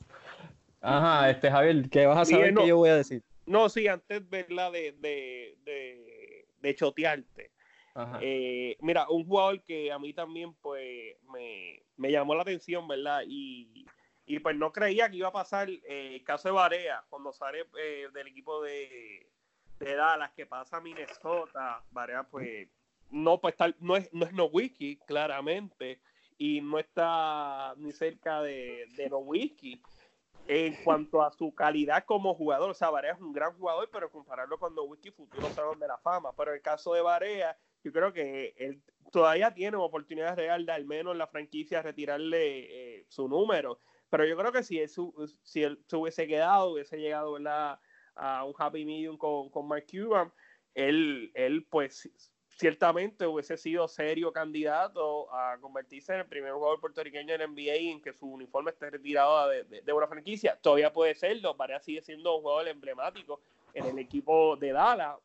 Ajá, 0.82 1.30
este 1.30 1.52
Javier, 1.52 1.90
¿qué 1.90 2.08
vas 2.08 2.18
a 2.18 2.26
saber 2.26 2.56
que 2.56 2.68
yo 2.68 2.78
voy 2.78 2.90
a 2.90 2.96
decir? 2.96 3.24
No, 3.46 3.70
sí, 3.70 3.88
antes 3.88 4.28
¿verdad? 4.30 4.72
de, 4.72 4.94
de, 4.94 5.56
de, 5.64 6.48
de 6.60 6.76
chotearte. 6.76 7.52
Eh, 8.22 8.78
mira, 8.80 9.08
un 9.10 9.26
jugador 9.26 9.62
que 9.64 9.92
a 9.92 10.00
mí 10.00 10.14
también 10.14 10.54
pues 10.56 11.18
me, 11.32 11.84
me 11.98 12.12
llamó 12.12 12.34
la 12.34 12.44
atención, 12.44 12.88
¿verdad? 12.88 13.22
Y, 13.28 13.86
y, 14.26 14.40
pues 14.40 14.56
no 14.56 14.72
creía 14.72 15.10
que 15.10 15.18
iba 15.18 15.28
a 15.28 15.34
pasar 15.34 15.70
eh, 15.70 16.16
el 16.16 16.24
caso 16.24 16.48
de 16.48 16.54
Barea, 16.54 17.04
cuando 17.10 17.34
sale 17.34 17.66
eh, 17.78 18.08
del 18.14 18.28
equipo 18.28 18.62
de, 18.64 19.30
de, 19.78 19.96
Dallas, 19.96 20.32
que 20.32 20.46
pasa 20.46 20.78
a 20.78 20.82
Minnesota, 20.82 21.84
Barea 21.92 22.24
pues 22.24 22.70
no, 23.10 23.42
pues 23.42 23.58
tal, 23.58 23.76
no 23.80 23.98
es 23.98 24.12
no 24.14 24.26
es 24.26 24.32
wiki 24.54 24.98
claramente, 25.06 26.00
y 26.38 26.62
no 26.62 26.80
está 26.80 27.74
ni 27.78 27.92
cerca 27.92 28.42
de, 28.42 28.88
de 28.96 29.08
wiki 29.14 29.82
en 30.48 30.76
cuanto 30.84 31.22
a 31.22 31.32
su 31.32 31.54
calidad 31.54 32.04
como 32.06 32.34
jugador. 32.34 32.70
O 32.70 32.74
sea, 32.74 32.90
Barea 32.90 33.14
es 33.14 33.22
un 33.22 33.34
gran 33.34 33.54
jugador, 33.58 33.90
pero 33.92 34.12
compararlo 34.12 34.58
con 34.58 34.76
Nowitzki, 34.76 35.12
futuro 35.12 35.50
salón 35.50 35.80
de 35.80 35.88
la 35.88 35.98
fama. 35.98 36.34
Pero 36.36 36.54
el 36.54 36.62
caso 36.62 36.94
de 36.94 37.02
Barea, 37.02 37.58
yo 37.84 37.92
creo 37.92 38.12
que 38.14 38.54
él 38.58 38.82
todavía 39.12 39.54
tiene 39.54 39.78
oportunidad 39.78 40.36
real 40.36 40.66
de 40.66 40.72
al 40.72 40.86
menos 40.86 41.16
la 41.16 41.28
franquicia 41.28 41.82
retirarle 41.82 43.00
eh, 43.00 43.06
su 43.08 43.28
número. 43.28 43.80
Pero 44.10 44.26
yo 44.26 44.36
creo 44.38 44.52
que 44.52 44.64
si 44.64 44.80
él, 44.80 44.90
si 45.44 45.64
él 45.64 45.84
se 45.88 45.96
hubiese 45.96 46.28
quedado, 46.28 46.74
hubiese 46.74 46.98
llegado 46.98 47.38
a 48.16 48.44
un 48.44 48.56
happy 48.58 48.86
medium 48.86 49.18
con, 49.18 49.50
con 49.50 49.68
Mark 49.68 49.86
Cuban, 49.90 50.34
él, 50.74 51.32
él 51.34 51.66
pues 51.70 52.10
ciertamente 52.62 53.26
hubiese 53.26 53.58
sido 53.58 53.88
serio 53.88 54.32
candidato 54.32 55.34
a 55.34 55.58
convertirse 55.60 56.14
en 56.14 56.20
el 56.20 56.28
primer 56.28 56.54
jugador 56.54 56.80
puertorriqueño 56.80 57.34
en 57.34 57.56
NBA 57.56 57.92
en 57.92 58.02
que 58.04 58.14
su 58.14 58.28
uniforme 58.28 58.70
esté 58.70 58.92
retirado 58.92 59.50
de, 59.50 59.92
una 59.92 60.06
franquicia. 60.06 60.56
Todavía 60.62 60.94
puede 60.94 61.16
serlo, 61.16 61.56
Varea 61.56 61.80
sigue 61.80 62.04
siendo 62.04 62.36
un 62.36 62.44
jugador 62.44 62.68
emblemático 62.68 63.42
en 63.74 63.88
el 63.88 63.98
equipo 63.98 64.58
de 64.58 64.74
Dallas. 64.74 65.18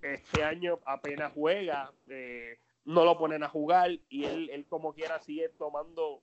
Este 0.00 0.44
año 0.44 0.78
apenas 0.84 1.32
juega, 1.34 1.90
eh, 2.08 2.56
no 2.84 3.04
lo 3.04 3.18
ponen 3.18 3.42
a 3.42 3.48
jugar 3.48 3.90
y 4.08 4.24
él, 4.24 4.48
él 4.50 4.64
como 4.68 4.92
quiera 4.92 5.18
sigue 5.18 5.48
tomando 5.48 6.22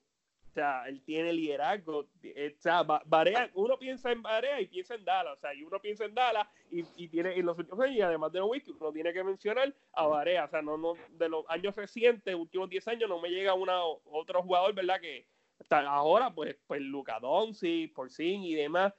sea, 0.57 0.87
él 0.87 1.03
tiene 1.03 1.31
liderazgo. 1.31 2.07
Eh, 2.23 2.55
o 2.57 2.61
sea, 2.61 2.83
Barea, 2.83 3.49
uno 3.53 3.77
piensa 3.77 4.11
en 4.11 4.23
Barea 4.23 4.59
y 4.59 4.65
piensa 4.65 4.95
en 4.95 5.05
Dallas. 5.05 5.37
O 5.37 5.39
sea, 5.39 5.53
y 5.53 5.63
uno 5.63 5.79
piensa 5.79 6.05
en 6.05 6.15
Dallas 6.15 6.47
y, 6.71 6.83
y 6.95 7.07
tiene 7.07 7.37
en 7.37 7.45
los 7.45 7.57
últimos 7.57 7.85
años, 7.85 8.01
además 8.01 8.31
de 8.31 8.39
los 8.39 8.49
whisky, 8.49 8.71
uno 8.79 8.91
tiene 8.91 9.13
que 9.13 9.23
mencionar 9.23 9.73
a 9.93 10.07
Barea. 10.07 10.45
O 10.45 10.49
sea, 10.49 10.61
no, 10.63 10.77
no, 10.77 10.93
de 11.11 11.29
los 11.29 11.45
años 11.47 11.75
recientes, 11.75 12.33
últimos 12.33 12.69
10 12.69 12.87
años, 12.87 13.09
no 13.09 13.21
me 13.21 13.29
llega 13.29 13.53
una 13.53 13.83
otro 13.83 14.41
jugador, 14.41 14.73
¿verdad? 14.73 14.99
Que 14.99 15.27
está 15.59 15.87
ahora, 15.87 16.33
pues, 16.33 16.57
pues 16.65 16.81
Luca 16.81 17.19
Donzi, 17.19 17.87
Porcin 17.87 18.43
y 18.43 18.55
demás. 18.55 18.93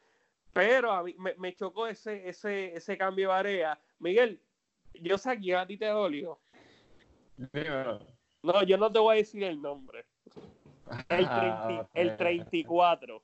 Pero 0.52 0.92
a 0.92 1.02
mí 1.02 1.14
me, 1.18 1.34
me, 1.34 1.54
chocó 1.54 1.88
ese, 1.88 2.28
ese, 2.28 2.74
ese 2.74 2.96
cambio 2.96 3.28
de 3.28 3.34
Barea. 3.34 3.80
Miguel, 3.98 4.40
yo 4.94 5.18
sé 5.18 5.40
que 5.40 5.56
a 5.56 5.66
ti 5.66 5.76
te 5.76 5.86
dolió. 5.86 6.38
No, 8.42 8.62
yo 8.62 8.76
no 8.76 8.90
te 8.90 8.98
voy 8.98 9.16
a 9.16 9.18
decir 9.18 9.42
el 9.42 9.60
nombre. 9.60 10.06
El, 11.08 11.26
ah, 11.28 11.86
el 11.94 12.16
34. 12.16 13.22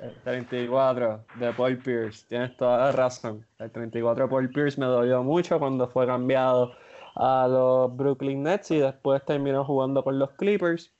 El 0.00 0.14
34 0.24 1.24
de 1.36 1.52
Paul 1.52 1.78
Pierce, 1.78 2.26
tienes 2.28 2.56
toda 2.56 2.78
la 2.78 2.92
razón. 2.92 3.46
El 3.58 3.70
34 3.70 4.24
de 4.24 4.30
Paul 4.30 4.50
Pierce 4.50 4.80
me 4.80 4.86
dolió 4.86 5.22
mucho 5.22 5.58
cuando 5.58 5.88
fue 5.88 6.06
cambiado 6.06 6.74
a 7.14 7.46
los 7.48 7.96
Brooklyn 7.96 8.42
Nets 8.42 8.70
y 8.72 8.78
después 8.78 9.24
terminó 9.24 9.64
jugando 9.64 10.02
con 10.02 10.18
los 10.18 10.30
Clippers. 10.32 10.92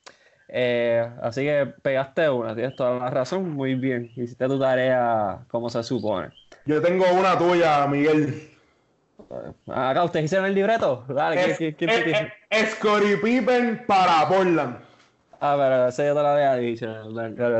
Eh, 0.49 1.09
así 1.23 1.43
que 1.43 1.73
pegaste 1.83 2.29
una, 2.29 2.55
tienes 2.55 2.77
toda 2.77 2.99
la 2.99 3.11
razón, 3.11 3.51
muy 3.51 3.75
bien. 3.75 4.11
Hiciste 4.15 4.47
tu 4.47 4.61
tarea 4.61 5.41
como 5.49 5.69
se 5.69 5.83
supone. 5.83 6.29
Yo 6.67 6.81
tengo 6.81 7.05
una 7.13 7.37
tuya, 7.37 7.87
Miguel. 7.87 8.51
Acá, 9.67 10.05
¿ustedes 10.05 10.27
hicieron 10.27 10.47
el 10.47 10.55
libreto? 10.55 11.05
Dale, 11.09 11.55
¿quién, 11.57 11.73
quién, 11.75 11.91
quién, 11.91 12.33
es, 12.51 12.77
Pippen 13.23 13.85
para 13.87 14.29
Portland. 14.29 14.92
Ah, 15.45 15.57
pero 15.59 15.89
ese 15.89 16.07
yo 16.07 16.15
te 16.15 16.23
lo 16.23 16.29
había 16.29 16.55
dicho. 16.55 16.87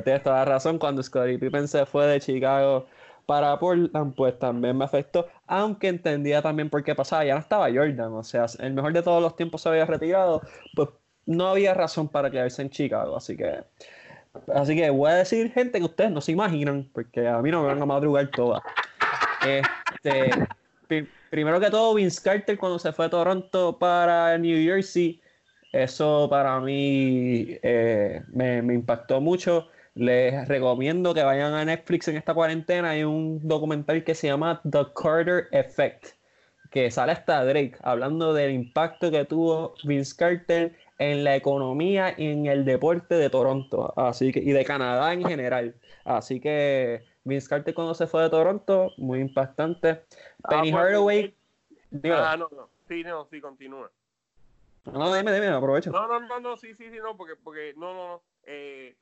Tienes 0.05 0.23
toda 0.23 0.37
la 0.37 0.45
razón. 0.45 0.79
Cuando 0.79 1.03
Scottie 1.03 1.37
Pippen 1.37 1.67
se 1.67 1.85
fue 1.85 2.07
de 2.07 2.21
Chicago 2.21 2.87
para 3.27 3.59
Portland, 3.59 4.15
pues 4.15 4.39
también 4.39 4.79
me 4.79 4.85
afectó. 4.85 5.27
Aunque 5.49 5.89
entendía 5.89 6.41
también 6.41 6.71
por 6.71 6.85
qué 6.85 6.95
pasaba. 6.95 7.25
Ya 7.25 7.35
no 7.35 7.41
estaba 7.41 7.67
Jordan. 7.67 8.13
O 8.13 8.23
sea, 8.23 8.47
el 8.61 8.73
mejor 8.73 8.93
de 8.93 9.03
todos 9.03 9.21
los 9.21 9.35
tiempos 9.35 9.63
se 9.63 9.69
había 9.69 9.85
retirado. 9.85 10.43
Pues 10.77 10.91
no 11.27 11.49
había 11.49 11.75
razón 11.75 12.09
para 12.09 12.31
quedarse 12.31 12.63
en 12.63 12.71
Chicago. 12.71 13.17
Así 13.17 13.37
que. 13.37 13.65
Así 14.55 14.77
que 14.77 14.89
voy 14.91 15.11
a 15.11 15.15
decir, 15.15 15.51
gente, 15.53 15.81
que 15.81 15.85
ustedes 15.85 16.13
no 16.13 16.21
se 16.21 16.31
imaginan. 16.31 16.89
Porque 16.93 17.27
a 17.27 17.43
mí 17.43 17.51
no 17.51 17.63
me 17.63 17.67
van 17.67 17.83
a 17.83 17.87
madrugar 17.87 18.29
todas. 18.29 18.63
Este. 19.45 20.31
primero 21.31 21.59
que 21.59 21.69
todo, 21.69 21.95
Vince 21.95 22.23
Carter 22.23 22.57
cuando 22.57 22.79
se 22.79 22.93
fue 22.93 23.07
a 23.07 23.11
Toronto 23.11 23.77
para 23.77 24.39
New 24.39 24.63
Jersey 24.63 25.22
eso 25.73 26.29
para 26.31 26.61
mí 26.61 27.59
eh, 27.63 28.23
me, 28.29 28.59
impactó 28.59 29.21
mucho. 29.21 29.69
Les 29.95 30.47
recomiendo 30.49 31.13
que 31.15 31.23
vayan 31.23 31.55
a 31.55 31.65
Netflix 31.65 32.09
en 32.09 32.17
esta 32.17 32.35
cuarentena. 32.35 32.91
Hay 32.91 33.05
un 33.05 33.47
documental 33.47 34.05
que 34.05 34.15
se 34.15 34.29
llama 34.29 34.61
The 34.71 34.87
Carter 34.95 35.49
Effect, 35.53 36.09
que 36.71 36.91
sale 36.91 37.13
hasta 37.13 37.45
Drake, 37.45 37.77
hablando 37.83 38.33
del 38.33 38.53
impacto 38.53 39.11
que 39.11 39.25
tuvo 39.25 39.75
Vince 39.85 40.15
Carter 40.17 40.75
en 40.99 41.25
la 41.25 41.37
economía 41.37 42.15
y 42.17 42.29
en 42.29 42.47
el 42.47 42.65
deporte 42.65 43.17
de 43.17 43.29
Toronto, 43.29 43.93
así 43.97 44.31
que 44.31 44.39
y 44.39 44.53
de 44.53 44.65
Canadá 44.65 45.13
en 45.13 45.25
general. 45.25 45.75
Así 46.05 46.41
que 46.41 47.03
Vince 47.25 47.49
Carter 47.49 47.75
cuando 47.75 47.95
se 47.95 48.07
fue 48.07 48.23
de 48.23 48.31
Toronto, 48.31 48.93
muy 48.97 49.21
impactante. 49.21 50.03
Ah, 50.45 50.49
Penny 50.51 50.71
pues, 50.71 50.83
Hardaway. 50.83 51.35
Ah, 52.05 52.37
no, 52.39 52.49
no. 52.51 52.69
Sí, 52.89 53.03
no, 53.03 53.27
sí, 53.31 53.41
continúa. 53.41 53.91
No, 54.85 55.15
dime, 55.15 55.33
dime, 55.33 55.47
aprovecho. 55.49 55.91
No, 55.91 56.09
no, 56.09 56.21
no, 56.21 56.41
no, 56.41 56.57
sí, 56.57 56.75
sí, 56.75 56.91
sí, 56.91 56.99
no, 56.99 57.17
porque, 57.17 57.37
porque 57.37 57.73
no, 57.77 57.95
no, 57.95 58.09
no. 58.09 58.23
Eh, 58.45 58.97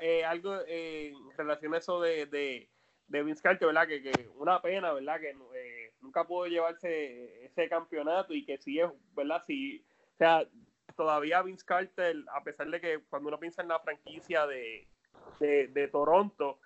eh, 0.00 0.24
algo 0.24 0.56
eh, 0.66 1.08
en 1.08 1.36
relación 1.36 1.74
a 1.74 1.78
eso 1.78 2.00
de, 2.00 2.24
de, 2.26 2.70
de 3.08 3.22
Vince 3.22 3.42
Carter, 3.42 3.66
¿verdad? 3.66 3.86
Que, 3.86 4.02
que 4.02 4.30
una 4.36 4.62
pena, 4.62 4.92
¿verdad? 4.92 5.20
Que 5.20 5.30
eh, 5.30 5.94
nunca 6.00 6.26
pudo 6.26 6.46
llevarse 6.46 7.44
ese 7.44 7.68
campeonato 7.68 8.32
y 8.32 8.46
que 8.46 8.56
sí 8.56 8.80
es, 8.80 8.88
¿verdad? 9.14 9.42
Sí, 9.46 9.84
o 10.14 10.16
sea, 10.16 10.48
todavía 10.96 11.42
Vince 11.42 11.66
Carter, 11.66 12.16
a 12.34 12.42
pesar 12.42 12.70
de 12.70 12.80
que 12.80 13.00
cuando 13.10 13.28
uno 13.28 13.38
piensa 13.38 13.60
en 13.60 13.68
la 13.68 13.80
franquicia 13.80 14.46
de, 14.46 14.88
de, 15.40 15.68
de 15.68 15.88
Toronto, 15.88 16.58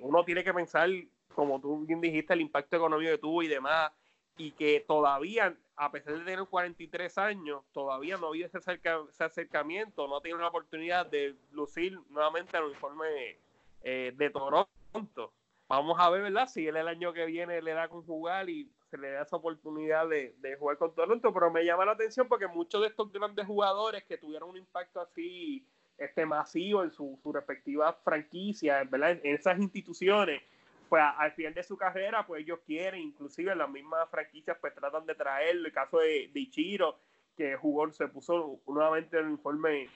uno 0.00 0.24
tiene 0.24 0.42
que 0.42 0.54
pensar, 0.54 0.88
como 1.34 1.60
tú 1.60 1.84
bien 1.84 2.00
dijiste, 2.00 2.32
el 2.32 2.40
impacto 2.40 2.76
económico 2.76 3.10
que 3.10 3.18
tuvo 3.18 3.42
y 3.42 3.48
demás, 3.48 3.92
y 4.38 4.52
que 4.52 4.84
todavía 4.88 5.54
a 5.78 5.92
pesar 5.92 6.18
de 6.18 6.24
tener 6.24 6.44
43 6.44 7.18
años, 7.18 7.62
todavía 7.72 8.16
no 8.16 8.28
había 8.28 8.46
ese, 8.46 8.58
ese 8.58 9.24
acercamiento, 9.24 10.08
no 10.08 10.20
tiene 10.20 10.38
una 10.38 10.48
oportunidad 10.48 11.06
de 11.06 11.36
lucir 11.52 11.98
nuevamente 12.10 12.56
el 12.56 12.64
uniforme 12.64 13.38
eh, 13.82 14.12
de 14.16 14.30
Toronto. 14.30 15.32
Vamos 15.68 15.96
a 16.00 16.10
ver, 16.10 16.22
¿verdad? 16.22 16.48
Si 16.48 16.66
él 16.66 16.76
el 16.76 16.88
año 16.88 17.12
que 17.12 17.26
viene 17.26 17.62
le 17.62 17.74
da 17.74 17.88
con 17.88 18.02
jugar 18.04 18.50
y 18.50 18.68
se 18.90 18.98
le 18.98 19.12
da 19.12 19.22
esa 19.22 19.36
oportunidad 19.36 20.08
de, 20.08 20.34
jugar 20.58 20.78
con 20.78 20.94
Toronto, 20.94 21.32
pero 21.32 21.50
me 21.50 21.64
llama 21.64 21.84
la 21.84 21.92
atención 21.92 22.26
porque 22.26 22.48
muchos 22.48 22.80
de 22.80 22.88
estos 22.88 23.12
grandes 23.12 23.46
jugadores 23.46 24.02
que 24.04 24.18
tuvieron 24.18 24.50
un 24.50 24.56
impacto 24.56 25.00
así 25.00 25.64
este 25.96 26.26
masivo 26.26 26.82
en 26.82 26.90
su, 26.90 27.18
su 27.22 27.32
respectiva 27.32 28.00
¿verdad? 28.04 29.12
En 29.22 29.34
esas 29.34 29.58
instituciones, 29.58 30.42
pues 30.88 31.02
al 31.16 31.32
final 31.32 31.54
de 31.54 31.62
su 31.62 31.76
carrera, 31.76 32.26
pues 32.26 32.42
ellos 32.42 32.60
quieren, 32.66 33.00
inclusive 33.00 33.54
las 33.54 33.70
mismas 33.70 34.08
franquicias, 34.10 34.56
pues 34.60 34.74
tratan 34.74 35.06
de 35.06 35.14
traerlo. 35.14 35.66
El 35.66 35.72
caso 35.72 35.98
de, 35.98 36.30
de 36.32 36.40
Ichiro, 36.40 36.98
que 37.36 37.56
jugó, 37.56 37.90
se 37.92 38.08
puso 38.08 38.60
nuevamente 38.66 39.18
en 39.18 39.26
el 39.26 39.30
informe 39.32 39.88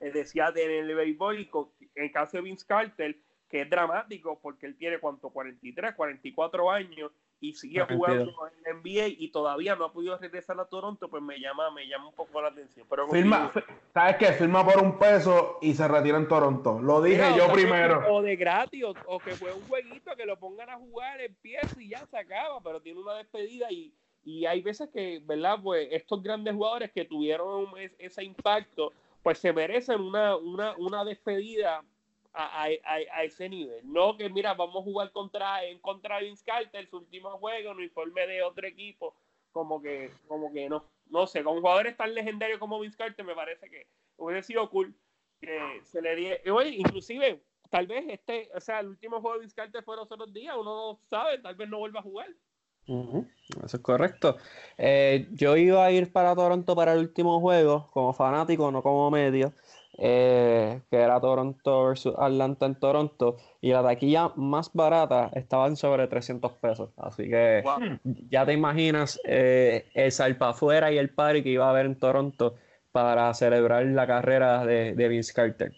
eh, 0.00 0.10
decía 0.10 0.52
en 0.56 0.70
el 0.70 0.94
béisbol, 0.94 1.40
y 1.40 1.50
en 1.94 2.04
el 2.04 2.12
caso 2.12 2.38
de 2.38 2.42
Vince 2.42 2.66
Carter, 2.66 3.16
que 3.48 3.62
es 3.62 3.70
dramático 3.70 4.38
porque 4.40 4.66
él 4.66 4.76
tiene 4.76 4.98
cuánto, 4.98 5.28
43, 5.28 5.94
44 5.94 6.70
años, 6.70 7.12
y 7.40 7.54
sigue 7.54 7.80
jugando 7.86 8.32
en 8.66 8.76
NBA 8.76 9.06
y 9.18 9.30
todavía 9.30 9.74
no 9.74 9.86
ha 9.86 9.92
podido 9.92 10.16
regresar 10.18 10.60
a 10.60 10.66
Toronto, 10.66 11.08
pues 11.08 11.22
me 11.22 11.40
llama, 11.40 11.70
me 11.70 11.88
llama 11.88 12.08
un 12.08 12.14
poco 12.14 12.42
la 12.42 12.48
atención. 12.48 12.86
Pero 12.88 13.08
firma, 13.08 13.50
¿sabes 13.94 14.16
qué? 14.16 14.26
Firma 14.34 14.64
por 14.64 14.82
un 14.82 14.98
peso 14.98 15.58
y 15.62 15.72
se 15.72 15.88
retira 15.88 16.18
en 16.18 16.28
Toronto. 16.28 16.78
Lo 16.78 17.00
dije 17.00 17.24
yo 17.36 17.50
primero. 17.50 18.04
O 18.12 18.20
de 18.20 18.36
gratis, 18.36 18.84
o, 19.06 19.18
que 19.18 19.30
fue 19.32 19.52
un 19.54 19.62
jueguito 19.62 20.14
que 20.16 20.26
lo 20.26 20.38
pongan 20.38 20.68
a 20.68 20.76
jugar, 20.76 21.20
empieza 21.22 21.80
y 21.80 21.88
ya 21.88 22.06
se 22.06 22.18
acaba, 22.18 22.60
pero 22.62 22.80
tiene 22.80 23.00
una 23.00 23.14
despedida 23.14 23.72
y, 23.72 23.94
y 24.22 24.44
hay 24.44 24.60
veces 24.60 24.90
que, 24.92 25.22
¿verdad? 25.24 25.58
Pues 25.62 25.88
estos 25.92 26.22
grandes 26.22 26.54
jugadores 26.54 26.92
que 26.92 27.06
tuvieron 27.06 27.68
ese 27.98 28.22
impacto, 28.22 28.92
pues 29.22 29.38
se 29.38 29.52
merecen 29.54 30.00
una, 30.02 30.36
una, 30.36 30.76
una 30.76 31.04
despedida 31.04 31.82
a, 32.32 32.64
a, 32.64 33.24
ese 33.24 33.48
nivel. 33.48 33.80
No 33.84 34.16
que, 34.16 34.28
mira, 34.28 34.54
vamos 34.54 34.76
a 34.76 34.84
jugar 34.84 35.10
contra, 35.12 35.64
en 35.64 35.78
contra 35.80 36.18
de 36.18 36.24
Vince 36.24 36.44
Carter, 36.44 36.86
su 36.88 36.98
último 36.98 37.30
juego, 37.38 37.74
no 37.74 37.82
informe 37.82 38.26
de 38.26 38.42
otro 38.42 38.66
equipo, 38.66 39.14
como 39.52 39.80
que, 39.80 40.10
como 40.28 40.52
que 40.52 40.68
no. 40.68 40.84
No 41.06 41.26
sé, 41.26 41.42
con 41.42 41.60
jugadores 41.60 41.96
tan 41.96 42.14
legendarios 42.14 42.60
como 42.60 42.78
Vince 42.78 42.96
Carter, 42.96 43.24
me 43.24 43.34
parece 43.34 43.68
que 43.68 43.88
hubiese 44.16 44.46
sido 44.46 44.70
cool 44.70 44.94
que 45.40 45.80
se 45.82 46.00
le 46.00 46.14
diera. 46.14 46.54
Oye, 46.54 46.70
inclusive, 46.76 47.42
tal 47.68 47.88
vez 47.88 48.04
este, 48.08 48.48
o 48.54 48.60
sea, 48.60 48.78
el 48.80 48.88
último 48.88 49.20
juego 49.20 49.34
de 49.34 49.40
Vince 49.40 49.56
Carter 49.56 49.82
fue 49.82 49.96
los 49.96 50.10
otros 50.10 50.32
días, 50.32 50.54
uno 50.56 50.92
no 50.92 51.00
sabe, 51.08 51.38
tal 51.38 51.56
vez 51.56 51.68
no 51.68 51.78
vuelva 51.78 51.98
a 51.98 52.04
jugar. 52.04 52.28
Eso 53.64 53.76
es 53.76 53.82
correcto. 53.82 54.36
Eh, 54.76 55.28
yo 55.32 55.56
iba 55.56 55.84
a 55.84 55.92
ir 55.92 56.12
para 56.12 56.34
Toronto 56.34 56.74
para 56.74 56.94
el 56.94 57.00
último 57.00 57.40
juego, 57.40 57.88
como 57.92 58.12
fanático, 58.12 58.70
no 58.72 58.82
como 58.82 59.10
medio, 59.10 59.52
eh, 59.98 60.80
que 60.90 60.96
era 60.96 61.20
Toronto 61.20 61.84
versus 61.84 62.14
Atlanta 62.18 62.66
en 62.66 62.74
Toronto, 62.76 63.36
y 63.60 63.70
la 63.72 63.82
taquilla 63.82 64.32
más 64.36 64.70
barata 64.72 65.30
estaba 65.34 65.66
en 65.66 65.76
sobre 65.76 66.06
300 66.06 66.52
pesos. 66.52 66.90
Así 66.96 67.28
que 67.28 67.62
ya 68.28 68.46
te 68.46 68.52
imaginas 68.52 69.20
eh, 69.24 69.86
el 69.94 70.12
salpa 70.12 70.50
afuera 70.50 70.92
y 70.92 70.98
el 70.98 71.10
party 71.10 71.42
que 71.42 71.50
iba 71.50 71.66
a 71.66 71.70
haber 71.70 71.86
en 71.86 71.98
Toronto 71.98 72.54
para 72.92 73.32
celebrar 73.34 73.84
la 73.86 74.06
carrera 74.06 74.64
de, 74.64 74.94
de 74.94 75.08
Vince 75.08 75.32
Carter. 75.32 75.72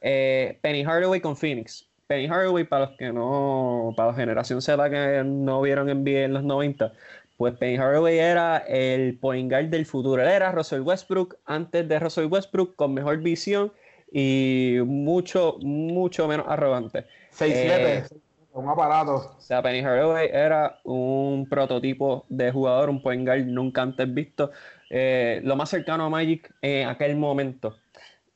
Penny 0.00 0.84
Hardaway 0.84 1.20
con 1.20 1.36
Phoenix. 1.36 1.88
Penny 2.06 2.26
Hardaway, 2.26 2.64
para 2.64 2.86
los 2.86 2.96
que 2.96 3.12
no, 3.12 3.92
para 3.96 4.10
la 4.10 4.14
generación 4.14 4.60
Z 4.60 4.90
que 4.90 5.22
no 5.24 5.62
vieron 5.62 5.86
NBA 5.86 6.24
en 6.24 6.34
los 6.34 6.44
90, 6.44 6.92
pues 7.36 7.54
Penny 7.56 7.76
Hardaway 7.76 8.18
era 8.18 8.58
el 8.58 9.18
point 9.18 9.50
guard 9.50 9.66
del 9.66 9.86
futuro. 9.86 10.22
Él 10.22 10.28
era 10.28 10.52
Russell 10.52 10.80
Westbrook 10.80 11.38
antes 11.44 11.88
de 11.88 11.98
Russell 11.98 12.26
Westbrook, 12.26 12.76
con 12.76 12.94
mejor 12.94 13.18
visión 13.18 13.72
y 14.12 14.76
mucho, 14.84 15.56
mucho 15.60 16.28
menos 16.28 16.46
arrogante. 16.48 17.06
6'7", 17.30 17.98
eh, 17.98 18.04
un 18.52 18.68
aparato. 18.68 19.14
O 19.36 19.40
sea, 19.40 19.60
Penny 19.62 19.80
Hardaway 19.80 20.30
era 20.32 20.78
un 20.84 21.48
prototipo 21.48 22.24
de 22.28 22.52
jugador, 22.52 22.88
un 22.88 23.02
point 23.02 23.26
guard 23.26 23.44
nunca 23.46 23.82
antes 23.82 24.12
visto. 24.14 24.52
Eh, 24.88 25.40
lo 25.42 25.56
más 25.56 25.70
cercano 25.70 26.04
a 26.04 26.08
Magic 26.08 26.54
en 26.62 26.88
aquel 26.88 27.16
momento. 27.16 27.76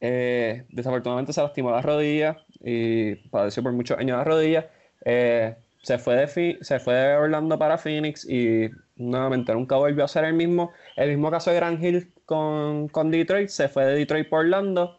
Eh, 0.01 0.64
desafortunadamente 0.70 1.32
se 1.32 1.42
lastimó 1.42 1.70
la 1.70 1.82
rodilla 1.82 2.36
y 2.61 3.14
padeció 3.30 3.62
por 3.62 3.72
muchos 3.72 3.99
años 3.99 4.18
la 4.18 4.24
rodilla. 4.24 4.70
Eh, 5.05 5.55
se, 5.83 5.99
fue 5.99 6.16
de 6.16 6.59
se 6.61 6.81
fue 6.81 6.95
de 6.95 7.14
Orlando 7.16 7.59
para 7.59 7.79
Phoenix 7.79 8.24
y 8.29 8.70
nuevamente 8.97 9.53
nunca 9.55 9.76
volvió 9.76 10.05
a 10.05 10.09
ser 10.09 10.24
el 10.24 10.35
mismo. 10.35 10.72
El 10.97 11.11
mismo 11.11 11.31
caso 11.31 11.51
de 11.51 11.57
Grant 11.57 11.83
Hill 11.83 12.12
con, 12.24 12.89
con 12.89 13.11
Detroit, 13.11 13.49
se 13.49 13.68
fue 13.68 13.85
de 13.85 13.95
Detroit 13.95 14.29
por 14.29 14.41
Orlando, 14.41 14.99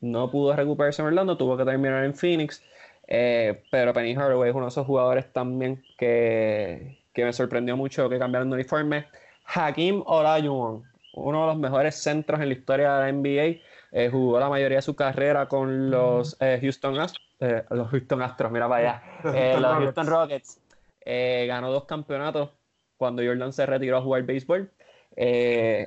no 0.00 0.30
pudo 0.30 0.54
recuperarse 0.54 1.02
en 1.02 1.08
Orlando, 1.08 1.36
tuvo 1.36 1.56
que 1.56 1.64
terminar 1.64 2.04
en 2.04 2.14
Phoenix. 2.14 2.62
Eh, 3.06 3.62
pero 3.70 3.92
Penny 3.92 4.14
Hardaway 4.14 4.50
es 4.50 4.54
uno 4.56 4.64
de 4.64 4.70
esos 4.70 4.86
jugadores 4.86 5.30
también 5.32 5.82
que, 5.98 7.04
que 7.12 7.24
me 7.24 7.32
sorprendió 7.32 7.76
mucho 7.76 8.08
que 8.08 8.18
cambiaron 8.18 8.50
de 8.50 8.54
uniforme. 8.54 9.06
Hakim 9.46 10.02
Olajuwon, 10.06 10.84
uno 11.14 11.40
de 11.42 11.46
los 11.46 11.58
mejores 11.58 11.96
centros 11.96 12.40
en 12.40 12.48
la 12.48 12.54
historia 12.54 12.94
de 12.94 13.00
la 13.00 13.12
NBA 13.12 13.60
eh, 13.92 14.08
jugó 14.10 14.40
la 14.40 14.48
mayoría 14.48 14.78
de 14.78 14.82
su 14.82 14.96
carrera 14.96 15.46
con 15.48 15.90
los 15.90 16.36
eh, 16.40 16.58
Houston 16.60 16.98
Astros, 16.98 17.23
eh, 17.40 17.64
los 17.70 17.88
Houston 17.88 18.22
Astros, 18.22 18.52
mira 18.52 18.68
para 18.68 18.80
allá, 18.80 19.02
los 19.60 19.76
Houston 19.76 20.06
Rockets. 20.06 20.60
ganó 21.04 21.70
dos 21.70 21.84
campeonatos 21.84 22.50
cuando 22.96 23.22
Jordan 23.24 23.52
se 23.52 23.66
retiró 23.66 23.98
a 23.98 24.02
jugar 24.02 24.22
béisbol. 24.22 24.70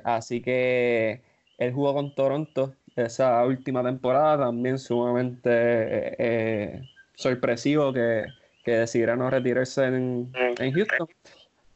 así 0.04 0.42
que 0.42 1.22
él 1.58 1.72
jugó 1.72 1.94
con 1.94 2.14
Toronto 2.14 2.74
esa 2.96 3.44
última 3.44 3.82
temporada, 3.82 4.46
también 4.46 4.78
sumamente 4.78 6.82
sorpresivo 7.14 7.92
que, 7.92 8.26
que 8.64 8.72
decidiera 8.72 9.16
no 9.16 9.30
retirarse 9.30 9.86
en, 9.86 10.32
en 10.34 10.72
Houston. 10.72 11.08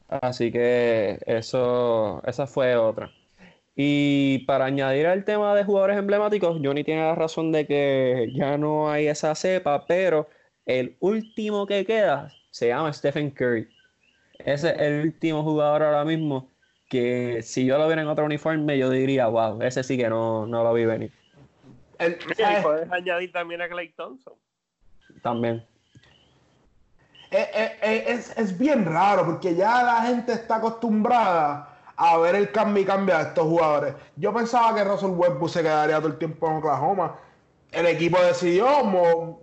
Así 0.09 0.53
que 0.53 1.18
eso, 1.25 2.23
esa 2.27 2.47
fue 2.47 2.77
otra. 2.77 3.11
Y 3.75 4.41
para 4.41 4.66
añadir 4.66 5.07
al 5.07 5.25
tema 5.25 5.55
de 5.55 5.64
jugadores 5.64 5.97
emblemáticos, 5.97 6.61
Johnny 6.62 6.85
tiene 6.85 7.03
la 7.03 7.14
razón 7.14 7.53
de 7.53 7.66
que 7.66 8.31
ya 8.35 8.59
no 8.59 8.91
hay 8.91 9.07
esa 9.07 9.35
cepa, 9.35 9.87
pero 9.87 10.29
el 10.66 10.97
último 11.01 11.66
que 11.66 11.85
queda 11.87 12.31
se 12.51 12.68
llama 12.68 12.93
Stephen 12.93 13.31
Curry. 13.31 13.68
Ese 14.39 14.70
es 14.70 14.81
el 14.81 15.07
último 15.07 15.43
jugador 15.43 15.83
ahora 15.85 16.05
mismo 16.05 16.51
que 16.91 17.41
si 17.43 17.64
yo 17.64 17.79
lo 17.79 17.87
viera 17.87 18.03
en 18.03 18.09
otro 18.09 18.27
uniforme, 18.27 18.77
yo 18.77 18.91
diría, 18.91 19.27
wow, 19.27 19.62
ese 19.62 19.83
sí 19.83 19.97
que 19.97 20.11
no, 20.11 20.47
no 20.47 20.62
lo 20.62 20.75
vi 20.75 20.85
venir. 20.85 21.11
y 21.99 22.62
puedes 22.62 22.93
añadir 22.93 23.33
también 23.33 23.62
a 23.62 23.68
Clay 23.68 23.89
Thompson. 23.97 24.35
También. 25.23 25.64
Eh, 27.31 27.49
eh, 27.55 27.79
eh, 27.81 28.05
es, 28.09 28.37
es 28.37 28.59
bien 28.59 28.85
raro 28.85 29.25
porque 29.25 29.55
ya 29.55 29.83
la 29.83 30.03
gente 30.03 30.33
está 30.33 30.57
acostumbrada 30.57 31.72
a 32.05 32.19
ver 32.19 32.35
el 32.35 32.51
cambio 32.51 32.83
y 32.83 32.87
cambio 32.87 33.17
de 33.17 33.23
estos 33.23 33.45
jugadores. 33.45 33.95
Yo 34.17 34.35
pensaba 34.35 34.75
que 34.75 34.83
Russell 34.83 35.11
Westbrook 35.11 35.49
se 35.49 35.63
quedaría 35.63 35.99
todo 35.99 36.09
el 36.09 36.19
tiempo 36.19 36.49
en 36.49 36.57
Oklahoma. 36.57 37.15
El 37.71 37.87
equipo 37.87 38.21
decidió, 38.21 38.67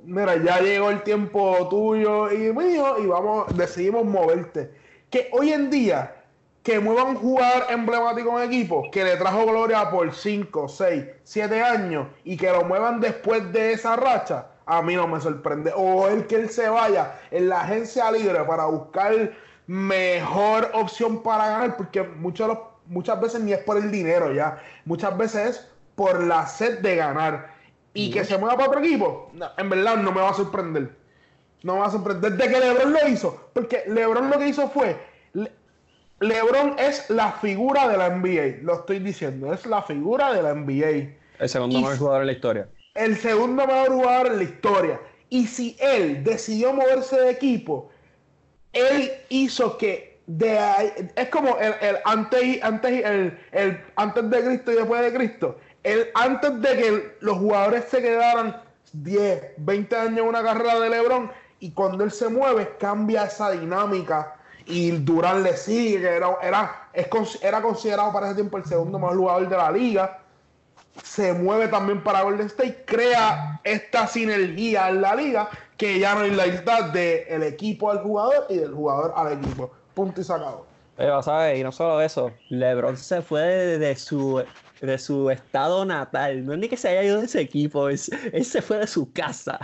mira, 0.03 0.36
ya 0.36 0.60
llegó 0.60 0.89
el 0.89 1.01
tiempo 1.03 1.70
tuyo 1.70 2.30
y 2.30 2.51
mío 2.51 2.99
y 2.99 3.05
vamos, 3.05 3.55
decidimos 3.55 4.03
moverte. 4.03 4.72
Que 5.10 5.30
hoy 5.32 5.53
en 5.53 5.70
día, 5.70 6.14
que 6.62 6.82
muevan 6.82 7.07
un 7.07 7.16
jugador 7.16 7.64
emblemático 7.70 8.38
en 8.38 8.49
equipo, 8.49 8.91
que 8.91 9.05
le 9.05 9.16
trajo 9.16 9.45
gloria 9.45 9.89
por 9.89 10.14
5, 10.14 10.68
6, 10.68 11.05
7 11.24 11.62
años 11.62 12.07
y 12.26 12.36
que 12.36 12.51
lo 12.51 12.66
muevan 12.66 12.99
después 12.99 13.53
de 13.53 13.72
esa 13.72 13.95
racha, 13.95 14.47
a 14.66 14.82
mí 14.82 14.95
no 14.95 15.07
me 15.07 15.22
sorprende. 15.22 15.72
O 15.74 16.10
el 16.10 16.28
que 16.28 16.36
él 16.36 16.49
se 16.49 16.68
vaya 16.68 17.22
en 17.32 17.47
la 17.47 17.62
agencia 17.62 18.12
libre 18.12 18.43
para 18.43 18.66
buscar 18.66 19.14
mejor 19.70 20.72
opción 20.74 21.22
para 21.22 21.47
ganar, 21.47 21.78
porque 21.78 22.01
muchos 22.01 22.57
muchas 22.88 23.22
veces 23.22 23.41
ni 23.41 23.53
es 23.53 23.59
por 23.59 23.78
el 23.78 23.91
dinero 23.91 24.34
ya, 24.34 24.59
muchas 24.84 25.15
veces 25.15 25.47
es 25.47 25.67
por 25.93 26.24
la 26.24 26.47
sed 26.47 26.80
de 26.80 26.95
ganar. 26.95 27.53
Y 27.93 28.09
que 28.09 28.26
se 28.26 28.36
mueva 28.39 28.55
para 28.55 28.70
otro 28.70 28.80
equipo, 28.80 29.32
en 29.57 29.70
verdad 29.70 29.97
no 29.97 30.11
me 30.11 30.22
va 30.22 30.30
a 30.30 30.34
sorprender. 30.34 30.95
No 31.61 31.74
me 31.74 31.82
va 31.82 31.86
a 31.86 31.91
sorprender. 31.91 32.32
Desde 32.32 32.51
que 32.51 32.59
LeBron 32.59 32.93
lo 32.93 33.07
hizo, 33.09 33.49
porque 33.53 33.84
LeBron 33.86 34.32
lo 34.32 34.39
que 34.39 34.47
hizo 34.47 34.70
fue. 34.70 34.97
LeBron 36.20 36.76
es 36.80 37.07
la 37.11 37.34
figura 37.34 37.88
de 37.88 37.97
la 37.97 38.09
NBA, 38.09 38.63
lo 38.63 38.74
estoy 38.74 38.97
diciendo, 38.97 39.53
es 39.53 39.67
la 39.67 39.84
figura 39.84 40.34
de 40.34 40.41
la 40.41 40.55
NBA. 40.55 41.15
El 41.38 41.49
segundo 41.49 41.80
mejor 41.80 41.97
jugador 41.97 42.22
en 42.22 42.28
la 42.28 42.34
historia. 42.34 42.70
El 42.95 43.17
segundo 43.17 43.67
mejor 43.67 43.89
jugador 43.89 44.28
en 44.28 44.38
la 44.38 44.43
historia. 44.43 44.99
Y 45.30 45.45
si 45.45 45.78
él 45.80 46.24
decidió 46.24 46.74
moverse 46.74 47.20
de 47.20 47.30
equipo, 47.30 47.91
él 48.74 49.11
hizo 49.30 49.78
que 49.78 50.09
es 51.15 51.30
como 51.30 51.57
el, 51.57 51.97
antes, 52.05 52.61
antes, 52.61 53.03
el, 53.51 53.84
antes 53.95 54.30
de 54.30 54.43
Cristo 54.43 54.72
y 54.72 54.76
después 54.76 55.01
de 55.01 55.13
Cristo. 55.13 55.57
El, 55.84 56.09
antes 56.13 56.61
de 56.61 56.78
que 56.78 57.17
los 57.22 57.38
jugadores 57.38 57.86
se 57.86 58.01
quedaran 58.01 58.61
10, 58.93 59.53
20 59.57 59.95
años 59.95 60.20
en 60.20 60.26
una 60.26 60.43
carrera 60.43 60.80
de 60.80 60.89
LeBron 60.89 61.32
y 61.59 61.72
cuando 61.72 62.03
él 62.03 62.11
se 62.11 62.30
mueve 62.30 62.76
cambia 62.80 63.24
esa 63.24 63.51
dinámica 63.51 64.36
y 64.65 64.91
Durán 64.91 65.41
le 65.41 65.57
sigue, 65.57 66.01
que 66.01 66.07
era, 66.07 66.38
era, 66.43 66.89
era 66.93 67.61
considerado 67.61 68.13
para 68.13 68.28
ese 68.28 68.36
tiempo 68.36 68.57
el 68.57 68.65
segundo 68.65 68.99
mejor 68.99 69.17
jugador 69.17 69.49
de 69.49 69.57
la 69.57 69.72
liga. 69.72 70.20
Se 71.03 71.34
mueve 71.34 71.70
también 71.70 72.03
para 72.03 72.22
Golden 72.22 72.47
State, 72.47 72.84
crea 72.86 73.59
esta 73.63 74.05
sinergia 74.05 74.89
en 74.89 75.01
la 75.01 75.15
liga 75.15 75.49
que 75.80 75.97
ya 75.97 76.13
no 76.13 76.21
hay 76.21 76.32
la 76.32 76.43
del 76.43 77.25
del 77.25 77.43
equipo 77.43 77.89
al 77.89 77.99
jugador 77.99 78.45
y 78.49 78.57
del 78.57 78.73
jugador 78.73 79.13
al 79.15 79.34
equipo. 79.34 79.71
Punto 79.93 80.19
y 80.19 80.23
sacado. 80.25 80.65
Pero, 80.97 81.23
¿sabes? 81.23 81.57
Y 81.57 81.63
no 81.63 81.71
solo 81.71 82.01
eso, 82.01 82.32
LeBron 82.49 82.97
se 82.97 83.21
fue 83.21 83.41
de, 83.41 83.95
su, 83.95 84.43
de 84.82 84.97
su 84.97 85.30
estado 85.30 85.86
natal. 85.86 86.45
No 86.45 86.51
es 86.51 86.59
ni 86.59 86.67
que 86.67 86.75
se 86.75 86.89
haya 86.89 87.03
ido 87.03 87.19
de 87.19 87.25
ese 87.25 87.39
equipo, 87.39 87.88
él, 87.88 87.97
se 87.97 88.61
fue 88.61 88.80
de 88.80 88.88
su 88.88 89.11
casa. 89.13 89.57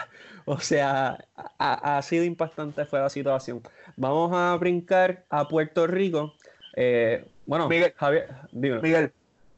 O 0.46 0.58
sea, 0.60 1.18
ha, 1.60 2.02
sido 2.02 2.24
impactante 2.24 2.86
fue 2.86 3.02
la 3.02 3.10
situación. 3.10 3.62
Vamos 3.98 4.32
a 4.34 4.56
brincar 4.56 5.26
a 5.30 5.46
Puerto 5.48 5.86
Rico. 5.86 6.34
Eh, 6.78 7.28
bueno, 7.46 7.68
Miguel, 7.68 7.94
Javier, 7.98 8.30
Miguel, 8.54 9.12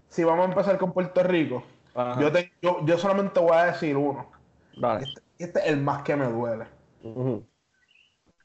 si 0.10 0.24
vamos 0.24 0.48
a 0.48 0.50
empezar 0.50 0.80
con 0.80 0.92
Puerto 0.92 1.22
Rico, 1.22 1.64
yo, 2.64 2.86
yo, 2.86 2.98
solamente 2.98 3.40
voy 3.40 3.56
a 3.56 3.66
decir 3.66 3.96
uno. 3.96 4.32
Vale. 4.78 5.04
Este, 5.04 5.27
este 5.40 5.60
es 5.60 5.66
el 5.68 5.82
más 5.82 6.04
que 6.04 6.16
me 6.16 6.28
duele. 6.28 6.66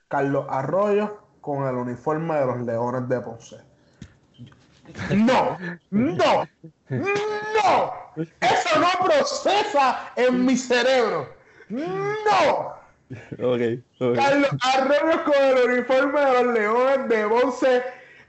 Carlos 0.08 0.46
Arroyo 0.48 1.18
con 1.40 1.66
el 1.66 1.74
uniforme 1.74 2.34
de 2.36 2.46
los 2.46 2.60
Leones 2.60 3.08
de 3.08 3.20
Ponce. 3.20 3.56
No, 5.14 5.58
no, 5.90 6.48
no. 6.88 7.92
Eso 8.16 8.78
no 8.78 9.04
procesa 9.04 10.12
en 10.16 10.44
mi 10.44 10.56
cerebro. 10.56 11.34
No. 11.68 12.74
Carlos 14.14 14.50
Arroyo 14.62 15.24
con 15.24 15.34
el 15.34 15.70
uniforme 15.70 16.20
de 16.20 16.44
los 16.44 16.54
Leones 16.54 17.08
de 17.08 17.28
Ponce. 17.28 17.82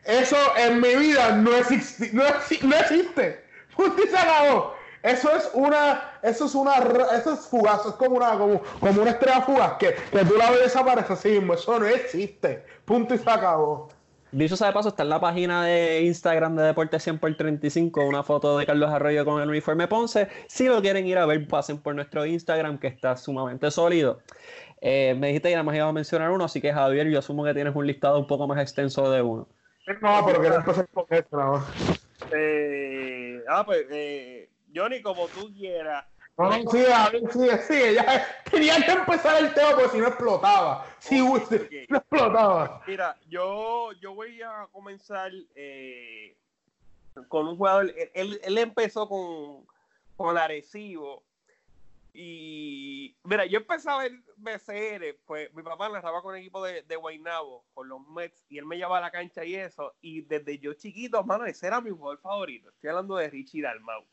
Eso 0.06 0.38
en 0.58 0.82
mi 0.82 0.96
vida 0.96 1.36
no 1.36 1.56
existe. 1.56 2.12
No, 2.14 2.26
existe. 2.26 3.46
Punto 3.76 4.04
se 4.04 4.18
acabó. 4.18 4.73
Eso 5.04 5.36
es 5.36 5.52
una, 5.54 6.12
eso 6.24 6.46
es 6.46 6.56
una, 6.56 6.76
eso 7.14 7.34
es 7.34 7.42
fugaz, 7.42 7.86
es 7.86 7.94
como 7.94 8.16
una, 8.16 8.38
como, 8.38 8.62
como 8.80 9.02
una 9.02 9.12
estrella 9.12 9.42
fugaz 9.42 9.74
que, 9.74 9.94
que 9.94 10.26
tú 10.26 10.36
la 10.38 10.50
ves 10.50 10.62
desaparece 10.62 11.12
así 11.12 11.30
mismo. 11.30 11.54
Eso 11.54 11.78
no 11.78 11.86
existe. 11.86 12.64
Punto 12.86 13.14
y 13.14 13.18
se 13.18 13.30
acabó. 13.30 13.90
Dicho 14.32 14.56
sea 14.56 14.68
de 14.68 14.74
paso, 14.74 14.90
está 14.90 15.04
en 15.04 15.10
la 15.10 15.20
página 15.20 15.64
de 15.64 16.02
Instagram 16.02 16.56
de 16.56 16.64
Deportes 16.64 17.04
100 17.04 17.20
por 17.20 17.36
35 17.36 18.04
una 18.04 18.24
foto 18.24 18.58
de 18.58 18.66
Carlos 18.66 18.90
Arroyo 18.90 19.26
con 19.26 19.40
el 19.42 19.50
uniforme 19.50 19.88
Ponce. 19.88 20.28
Si 20.48 20.68
lo 20.68 20.82
quieren 20.82 21.06
ir 21.06 21.20
a 21.20 21.28
ver, 21.28 21.48
pasen 21.48 21.78
por 21.78 21.94
nuestro 21.94 22.26
Instagram 22.26 22.80
que 22.80 22.88
está 22.88 23.16
sumamente 23.16 23.70
sólido. 23.70 24.22
Eh, 24.82 25.16
me 25.20 25.28
dijiste 25.28 25.50
que 25.50 25.56
nada 25.56 25.64
más 25.64 25.76
iba 25.76 25.88
a 25.88 25.94
mencionar 25.94 26.32
uno, 26.32 26.46
así 26.46 26.62
que 26.62 26.74
Javier, 26.74 27.08
yo 27.10 27.20
asumo 27.20 27.44
que 27.44 27.54
tienes 27.54 27.76
un 27.76 27.86
listado 27.86 28.18
un 28.18 28.26
poco 28.26 28.48
más 28.48 28.60
extenso 28.60 29.12
de 29.12 29.22
uno. 29.22 29.48
No, 30.02 30.26
pero 30.26 30.40
quiero 30.40 30.56
empezar 30.56 30.88
con 30.88 31.06
esto 31.10 31.38
nada 31.38 31.66
Eh, 32.32 33.40
ah, 33.48 33.64
pues, 33.66 33.86
eh, 33.92 34.50
Johnny, 34.74 35.02
como 35.02 35.28
tú 35.28 35.54
quieras. 35.54 36.06
No, 36.38 36.50
no, 36.50 36.72
sigue, 36.72 37.32
sigue, 37.32 37.58
sigue. 37.60 37.94
Ya 37.94 38.28
tenía 38.50 38.84
que 38.84 38.92
empezar 38.92 39.44
el 39.44 39.54
tema 39.54 39.72
porque 39.72 39.90
si 39.90 39.98
no 40.00 40.08
explotaba. 40.08 40.86
Si 41.00 41.20
no 41.20 41.38
explotaba. 41.38 42.82
Mira, 42.88 43.16
yo, 43.30 43.92
yo 44.02 44.16
voy 44.16 44.42
a 44.42 44.68
comenzar 44.72 45.32
eh, 45.56 46.36
con 47.28 47.48
un 47.48 47.58
jugador. 47.58 47.94
Él, 48.16 48.40
él 48.44 48.58
empezó 48.58 49.08
con, 49.08 49.66
con 50.16 50.38
Arecibo. 50.38 51.24
Y 52.16 53.16
mira, 53.24 53.46
yo 53.46 53.58
empezaba 53.58 54.04
ver 54.04 54.12
BCR, 54.38 55.18
pues 55.26 55.52
mi 55.56 55.64
papá 55.64 55.88
estaba 55.96 56.22
con 56.22 56.36
el 56.36 56.42
equipo 56.42 56.64
de, 56.64 56.84
de 56.84 56.96
Guaynabo, 56.96 57.66
con 57.74 57.90
los 57.90 58.08
Mets, 58.08 58.46
y 58.50 58.60
él 58.60 58.68
me 58.68 58.78
llevaba 58.78 59.00
a 59.00 59.02
la 59.02 59.12
cancha 59.12 59.44
y 59.44 59.56
eso. 59.56 59.96
Y 60.00 60.22
desde 60.22 60.60
yo 60.60 60.74
chiquito, 60.74 61.24
mano, 61.24 61.46
ese 61.46 61.66
era 61.66 61.82
mi 61.82 61.90
jugador 61.90 62.20
favorito. 62.20 62.70
Estoy 62.70 62.92
hablando 62.92 63.16
de 63.16 63.32
Richie 63.32 63.64
Dalmau. 63.64 64.06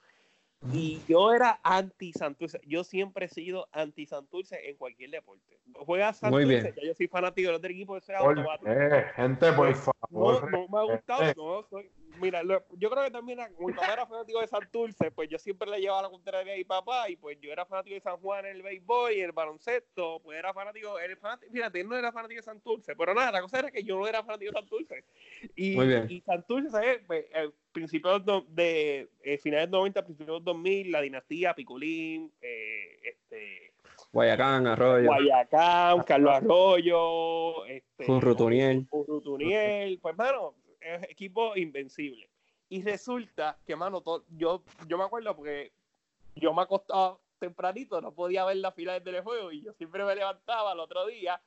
Y 0.72 1.00
yo 1.08 1.32
era 1.32 1.58
anti 1.62 2.12
Santurce. 2.12 2.60
Yo 2.66 2.84
siempre 2.84 3.26
he 3.26 3.28
sido 3.28 3.68
anti 3.72 4.06
Santurce 4.06 4.68
en 4.68 4.76
cualquier 4.76 5.10
deporte. 5.10 5.58
Juega 5.74 6.12
Santurce, 6.12 6.74
ya 6.76 6.86
yo 6.86 6.94
soy 6.94 7.08
fanático 7.08 7.48
del 7.48 7.56
otro 7.56 7.70
equipo, 7.70 7.96
ese 7.96 8.14
automático. 8.14 8.70
Eh, 8.70 9.06
gente, 9.16 9.52
por 9.52 9.74
favor. 9.74 10.50
No, 10.50 10.50
no 10.50 10.68
me 10.68 10.78
ha 10.78 10.94
gustado, 10.94 11.34
no, 11.36 11.66
soy, 11.68 11.90
mira, 12.20 12.42
yo 12.42 12.90
creo 12.90 13.04
que 13.04 13.10
también, 13.10 13.38
como 13.56 13.68
mi 13.68 13.74
papá 13.74 13.92
era 13.92 14.06
fanático 14.06 14.40
de 14.40 14.46
Santurce, 14.46 15.10
pues 15.10 15.28
yo 15.28 15.38
siempre 15.38 15.68
le 15.70 15.80
llevaba 15.80 16.02
la 16.02 16.10
contraria 16.10 16.54
a 16.54 16.56
mi 16.56 16.64
papá, 16.64 17.08
y 17.08 17.16
pues 17.16 17.38
yo 17.40 17.50
era 17.50 17.66
fanático 17.66 17.94
de 17.94 18.00
San 18.00 18.18
Juan 18.18 18.46
en 18.46 18.56
el 18.56 18.62
béisbol 18.62 19.12
y 19.12 19.20
el 19.20 19.32
baloncesto, 19.32 20.20
pues 20.22 20.38
era 20.38 20.52
fanático, 20.52 20.98
él 20.98 21.16
fanático, 21.16 21.52
fíjate, 21.52 21.80
él 21.80 21.88
no 21.88 21.96
era 21.96 22.12
fanático 22.12 22.38
de 22.38 22.44
Santurce, 22.44 22.94
pero 22.96 23.14
nada, 23.14 23.32
la 23.32 23.42
cosa 23.42 23.58
era 23.58 23.70
que 23.70 23.82
yo 23.82 23.98
no 23.98 24.06
era 24.06 24.22
fanático 24.22 24.52
de 24.52 24.58
Santurce. 24.58 25.04
Y, 25.56 25.76
Muy 25.76 25.86
bien. 25.86 26.06
y 26.08 26.20
Santurce, 26.20 26.70
¿sabes? 26.70 27.00
Pues, 27.06 27.24
eh, 27.34 27.50
principios 27.72 28.22
de, 28.48 29.08
eh, 29.22 29.38
finales 29.38 29.70
90, 29.70 30.04
principios 30.04 30.44
2000, 30.44 30.92
la 30.92 31.00
dinastía, 31.00 31.54
Piculín, 31.54 32.32
eh, 32.40 33.00
este... 33.02 33.72
Guayacán, 34.12 34.66
Arroyo. 34.66 35.06
Guayacán, 35.06 36.02
Carlos 36.02 36.34
Arroyo, 36.34 37.64
este, 37.66 38.06
Rutuniel. 38.08 38.88
Rutuniel, 38.90 39.98
pues 40.00 40.16
equipo 40.80 41.56
invencible. 41.56 42.28
Y 42.68 42.82
resulta 42.82 43.58
que, 43.66 43.74
mano, 43.76 44.02
yo, 44.30 44.62
yo 44.86 44.98
me 44.98 45.04
acuerdo 45.04 45.34
porque 45.34 45.72
yo 46.36 46.54
me 46.54 46.62
acostaba 46.62 47.18
tempranito, 47.38 48.00
no 48.00 48.12
podía 48.12 48.44
ver 48.44 48.58
la 48.58 48.70
fila 48.70 49.00
del 49.00 49.22
juego 49.22 49.50
y 49.50 49.62
yo 49.62 49.72
siempre 49.72 50.04
me 50.04 50.14
levantaba 50.14 50.72
el 50.72 50.80
otro 50.80 51.06
día 51.06 51.40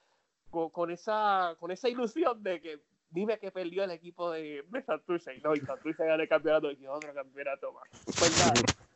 con, 0.50 0.92
esa, 0.92 1.56
con 1.60 1.72
esa 1.72 1.90
ilusión 1.90 2.44
de 2.44 2.62
que 2.62 2.80
dime 3.10 3.40
que 3.40 3.52
perdió 3.52 3.84
el 3.84 3.92
equipo 3.92 4.32
de, 4.32 4.64
de 4.68 4.82
Santurce. 4.84 5.40
No, 5.40 5.56
y 5.56 5.60
Santurce 5.60 6.06
ganó 6.06 6.22
el 6.22 6.30
campeonato 6.30 6.72
y 6.72 6.86
otro 6.88 7.14
campeonato 7.14 7.72
más. 7.72 7.88
Pues 8.06 8.38
nada, 8.40 8.54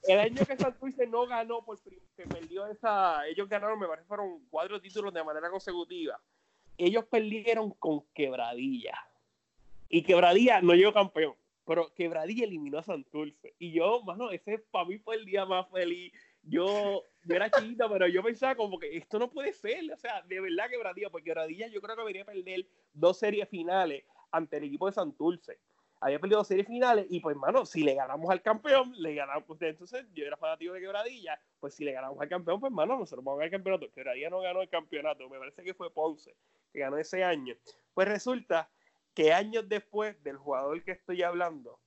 el 0.07 0.19
año 0.19 0.45
que 0.45 0.57
Santurce 0.57 1.07
no 1.07 1.25
ganó, 1.27 1.63
por 1.63 1.79
que 1.79 2.23
perdió 2.27 2.67
esa, 2.67 3.25
ellos 3.27 3.47
ganaron, 3.47 3.79
me 3.79 3.87
parece, 3.87 4.07
fueron 4.07 4.45
cuatro 4.49 4.81
títulos 4.81 5.13
de 5.13 5.23
manera 5.23 5.49
consecutiva. 5.49 6.19
Ellos 6.77 7.05
perdieron 7.05 7.71
con 7.71 8.05
quebradilla. 8.13 8.93
Y 9.89 10.03
Quebradilla 10.03 10.61
no 10.61 10.73
llegó 10.73 10.93
campeón, 10.93 11.35
pero 11.65 11.93
Quebradilla 11.93 12.45
eliminó 12.45 12.79
a 12.79 12.83
Santurce. 12.83 13.55
Y 13.59 13.71
yo, 13.71 14.01
mano, 14.03 14.31
ese 14.31 14.59
para 14.59 14.85
mí 14.85 14.97
fue 14.97 15.15
el 15.15 15.25
día 15.25 15.45
más 15.45 15.69
feliz. 15.69 16.13
Yo, 16.43 17.03
yo 17.23 17.35
era 17.35 17.49
chiquita, 17.49 17.89
pero 17.89 18.07
yo 18.07 18.23
pensaba 18.23 18.55
como 18.55 18.79
que 18.79 18.95
esto 18.95 19.19
no 19.19 19.29
puede 19.29 19.53
ser. 19.53 19.91
O 19.91 19.97
sea, 19.97 20.21
de 20.23 20.39
verdad 20.39 20.69
Quebradilla, 20.69 21.09
porque 21.09 21.25
Quebradilla 21.25 21.67
yo 21.67 21.81
creo 21.81 21.95
que 21.95 22.03
venía 22.03 22.21
a 22.23 22.25
perder 22.25 22.65
dos 22.93 23.19
series 23.19 23.47
finales 23.49 24.03
ante 24.31 24.57
el 24.57 24.65
equipo 24.65 24.87
de 24.87 24.93
Santurce. 24.93 25.59
Había 25.99 26.19
perdido 26.19 26.39
dos 26.39 26.47
series 26.47 26.67
finales 26.67 27.07
y 27.09 27.19
pues, 27.19 27.35
mano, 27.35 27.65
si 27.65 27.81
le 27.81 27.95
ganamos 27.95 28.29
al 28.29 28.41
campeón, 28.41 28.93
le 28.97 29.15
ganamos. 29.15 29.45
Entonces 29.59 30.05
yo 30.13 30.25
era 30.25 30.37
fanático 30.37 30.73
de 30.73 30.79
Quebradilla, 30.79 31.39
pues 31.59 31.73
si 31.73 31.83
le 31.83 31.91
ganamos 31.91 32.21
al 32.21 32.29
campeón, 32.29 32.59
pues, 32.59 32.71
mano, 32.71 32.99
nosotros 32.99 33.25
vamos 33.25 33.39
a 33.39 33.45
ganar 33.45 33.53
el 33.53 33.59
campeonato. 33.59 33.91
Quebradilla 33.93 34.29
no 34.29 34.41
ganó 34.41 34.61
el 34.61 34.69
campeonato, 34.69 35.27
me 35.27 35.39
parece 35.39 35.63
que 35.63 35.73
fue 35.73 35.91
Ponce, 35.91 36.35
que 36.71 36.79
ganó 36.79 36.97
ese 36.97 37.23
año. 37.23 37.55
Pues 37.93 38.07
resulta 38.07 38.69
que 39.17 39.33
años 39.33 39.67
después 39.67 40.15
del 40.23 40.37
jugador 40.37 40.83
que 40.83 40.91
estoy 40.91 41.23
hablando, 41.23 41.79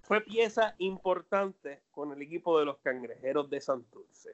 fue 0.00 0.22
pieza 0.22 0.74
importante 0.78 1.82
con 1.90 2.10
el 2.10 2.22
equipo 2.22 2.58
de 2.58 2.64
los 2.64 2.78
cangrejeros 2.78 3.50
de 3.50 3.60
Santurce. 3.60 4.30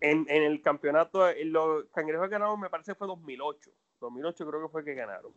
En, 0.00 0.24
en 0.30 0.44
el 0.44 0.62
campeonato, 0.62 1.28
en 1.28 1.52
los 1.52 1.84
cangrejeros 1.92 2.30
ganaron, 2.30 2.58
me 2.58 2.70
parece 2.70 2.94
fue 2.94 3.06
2008. 3.06 3.70
2008 4.00 4.46
creo 4.46 4.62
que 4.62 4.68
fue 4.70 4.82
que 4.82 4.94
ganaron. 4.94 5.30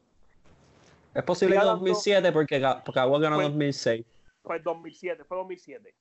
Es 1.13 1.23
posible 1.23 1.57
que 1.57 1.65
2007 1.65 2.31
porque, 2.31 2.65
porque 2.85 2.99
Agua 3.01 3.19
ganó 3.19 3.41
2006. 3.41 4.05
Pues 4.41 4.63
2007, 4.63 5.25
fue 5.25 5.35
2007. 5.35 5.93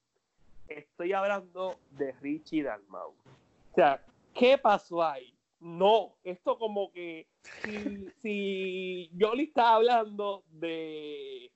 Estoy 0.69 1.13
hablando 1.13 1.81
de 1.91 2.13
Richie 2.23 2.63
Dalmau. 2.63 3.09
O 3.09 3.75
sea, 3.75 4.01
¿qué 4.33 4.59
pasó 4.59 5.03
ahí? 5.03 5.34
No, 5.65 6.15
esto 6.25 6.59
como 6.59 6.93
que 6.93 7.27
si, 7.63 8.11
si 8.21 9.11
está 9.39 9.75
hablando 9.75 10.45
de 10.51 11.51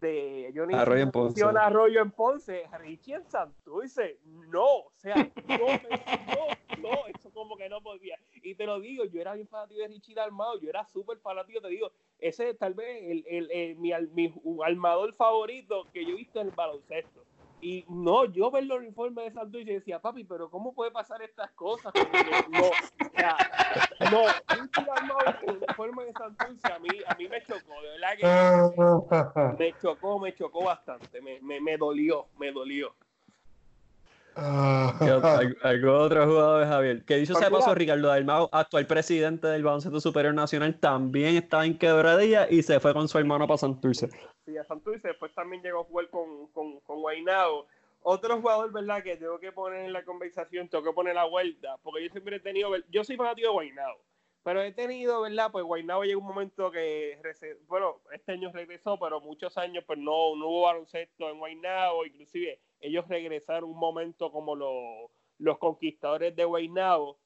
de 0.00 0.52
Johnny 0.54 0.74
Arroyo 0.74 1.02
en 1.02 1.10
Ponce. 1.10 1.44
Arroyo 1.44 2.00
en 2.00 2.10
Ponce, 2.12 2.64
Richie 2.78 3.14
en 3.14 3.24
Santurce, 3.24 4.18
no, 4.24 4.64
o 4.64 4.92
sea, 4.94 5.16
no, 5.48 5.58
no, 5.58 6.88
no, 6.88 7.06
eso 7.08 7.30
como 7.32 7.56
que 7.56 7.68
no 7.68 7.80
podía. 7.80 8.16
Y 8.34 8.54
te 8.54 8.66
lo 8.66 8.78
digo, 8.78 9.04
yo 9.06 9.20
era 9.20 9.34
bien 9.34 9.48
fanático 9.48 9.80
de 9.80 9.88
Richie 9.88 10.14
Dalmado, 10.14 10.60
yo 10.60 10.68
era 10.68 10.84
súper 10.84 11.18
fanático, 11.18 11.60
te 11.60 11.68
digo, 11.68 11.90
ese 12.20 12.50
es 12.50 12.58
tal 12.58 12.74
vez 12.74 13.02
el, 13.02 13.24
el, 13.26 13.50
el, 13.50 13.76
mi, 13.78 13.92
mi 14.12 14.32
armador 14.64 15.12
favorito 15.14 15.88
que 15.92 16.04
yo 16.04 16.10
he 16.10 16.16
visto 16.16 16.40
en 16.40 16.48
el 16.48 16.54
baloncesto. 16.54 17.24
Y 17.60 17.84
no, 17.88 18.26
yo 18.26 18.50
ver 18.50 18.64
los 18.64 18.84
informes 18.84 19.24
de 19.24 19.32
Santurce 19.32 19.70
y 19.70 19.74
decía, 19.74 20.00
papi, 20.00 20.24
pero 20.24 20.50
¿cómo 20.50 20.74
puede 20.74 20.90
pasar 20.90 21.22
estas 21.22 21.50
cosas? 21.52 21.92
no, 22.50 22.66
o 22.66 23.10
sea, 23.16 23.36
no, 24.10 24.24
un 24.54 25.62
informe 25.68 26.04
de 26.04 26.12
Santurce 26.12 26.72
a 26.72 26.78
mí, 26.78 26.88
a 27.06 27.14
mí 27.14 27.28
me 27.28 27.42
chocó, 27.42 27.72
de 27.80 27.88
verdad 27.90 29.56
que 29.56 29.58
me 29.58 29.74
chocó, 29.80 30.18
me 30.18 30.34
chocó 30.34 30.64
bastante, 30.64 31.20
me, 31.22 31.40
me, 31.40 31.60
me 31.60 31.76
dolió, 31.76 32.26
me 32.38 32.52
dolió. 32.52 32.94
¿Algún 34.36 35.88
otro 35.90 36.26
jugador 36.26 36.60
de 36.60 36.66
Javier? 36.66 37.04
Que 37.04 37.16
dicho 37.16 37.34
sea 37.34 37.50
paso, 37.50 37.74
Ricardo 37.74 38.08
Dalmau, 38.08 38.48
actual 38.52 38.86
presidente 38.86 39.46
del 39.46 39.62
Baloncesto 39.62 40.00
Superior 40.00 40.34
Nacional, 40.34 40.78
también 40.80 41.36
estaba 41.36 41.64
en 41.64 41.78
quebradilla 41.78 42.48
y 42.50 42.62
se 42.62 42.80
fue 42.80 42.92
con 42.92 43.08
su 43.08 43.18
hermano 43.18 43.46
para 43.46 43.58
Santurce. 43.58 44.08
Sí, 44.44 44.56
a 44.56 44.64
Santurce, 44.64 45.08
después 45.08 45.32
también 45.34 45.62
llegó 45.62 45.80
a 45.80 45.84
jugar 45.84 46.08
con, 46.10 46.48
con, 46.48 46.80
con 46.80 47.00
Guaynabo. 47.00 47.66
Otro 48.02 48.38
jugador, 48.40 48.70
¿verdad? 48.70 49.02
Que 49.02 49.16
tengo 49.16 49.38
que 49.38 49.50
poner 49.52 49.86
en 49.86 49.92
la 49.92 50.04
conversación, 50.04 50.68
tengo 50.68 50.84
que 50.84 50.92
poner 50.92 51.14
la 51.14 51.24
vuelta, 51.24 51.76
porque 51.82 52.04
yo 52.04 52.10
siempre 52.10 52.36
he 52.36 52.40
tenido, 52.40 52.70
yo 52.90 53.02
soy 53.02 53.16
fanático 53.16 53.48
de 53.48 53.54
Guaynabo, 53.54 53.98
pero 54.44 54.62
he 54.62 54.72
tenido, 54.72 55.22
¿verdad? 55.22 55.50
Pues 55.50 55.64
Guaynabo 55.64 56.04
llegó 56.04 56.20
un 56.20 56.26
momento 56.26 56.70
que, 56.70 57.18
bueno, 57.66 58.02
este 58.12 58.32
año 58.32 58.52
regresó, 58.52 58.98
pero 58.98 59.18
muchos 59.22 59.56
años 59.56 59.84
pues 59.86 59.98
no, 59.98 60.36
no 60.36 60.48
hubo 60.48 60.62
baloncesto 60.62 61.30
en 61.30 61.38
Guaynabo, 61.38 62.04
inclusive 62.04 62.60
ellos 62.78 63.08
regresaron 63.08 63.70
un 63.70 63.78
momento 63.78 64.30
como 64.30 64.54
los, 64.54 65.58
conquistadores 65.58 66.36
de 66.36 66.44
Guaynabo. 66.44 67.18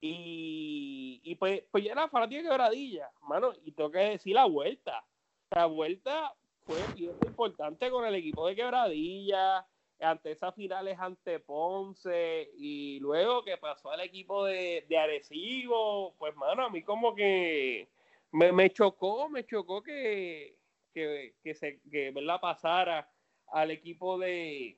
Y, 0.00 1.20
y 1.24 1.34
pues, 1.34 1.62
pues 1.70 1.84
ya 1.84 1.92
era 1.92 2.08
fanático 2.08 2.42
de 2.42 2.48
quebradilla, 2.48 3.10
mano, 3.22 3.52
y 3.62 3.72
tengo 3.72 3.90
que 3.90 3.98
decir 3.98 4.34
la 4.34 4.46
vuelta. 4.46 5.04
La 5.50 5.66
vuelta 5.66 6.34
fue 6.64 6.78
importante 7.26 7.90
con 7.90 8.06
el 8.06 8.14
equipo 8.14 8.46
de 8.46 8.56
quebradilla, 8.56 9.66
ante 10.00 10.32
esas 10.32 10.54
finales 10.54 10.98
ante 10.98 11.40
Ponce, 11.40 12.50
y 12.56 13.00
luego 13.00 13.44
que 13.44 13.56
pasó 13.56 13.90
al 13.90 14.00
equipo 14.00 14.44
de, 14.44 14.84
de 14.88 14.98
Arecibo, 14.98 16.14
pues 16.18 16.34
mano, 16.36 16.66
a 16.66 16.70
mí 16.70 16.82
como 16.82 17.14
que 17.14 17.88
me, 18.32 18.52
me 18.52 18.70
chocó, 18.70 19.28
me 19.28 19.46
chocó 19.46 19.82
que, 19.82 20.56
que, 20.92 21.34
que 21.42 21.54
se 21.54 21.80
que 21.90 22.10
¿verdad? 22.10 22.40
pasara 22.40 23.08
al 23.48 23.70
equipo 23.70 24.18
de, 24.18 24.76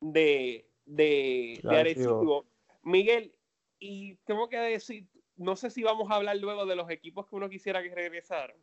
de, 0.00 0.66
de, 0.86 1.60
Arecibo. 1.64 2.44
Miguel, 2.82 3.32
y 3.78 4.16
tengo 4.24 4.48
que 4.48 4.58
decir, 4.58 5.06
no 5.36 5.54
sé 5.54 5.70
si 5.70 5.82
vamos 5.82 6.10
a 6.10 6.16
hablar 6.16 6.36
luego 6.36 6.66
de 6.66 6.74
los 6.74 6.90
equipos 6.90 7.26
que 7.28 7.36
uno 7.36 7.48
quisiera 7.48 7.82
que 7.82 7.94
regresaran. 7.94 8.56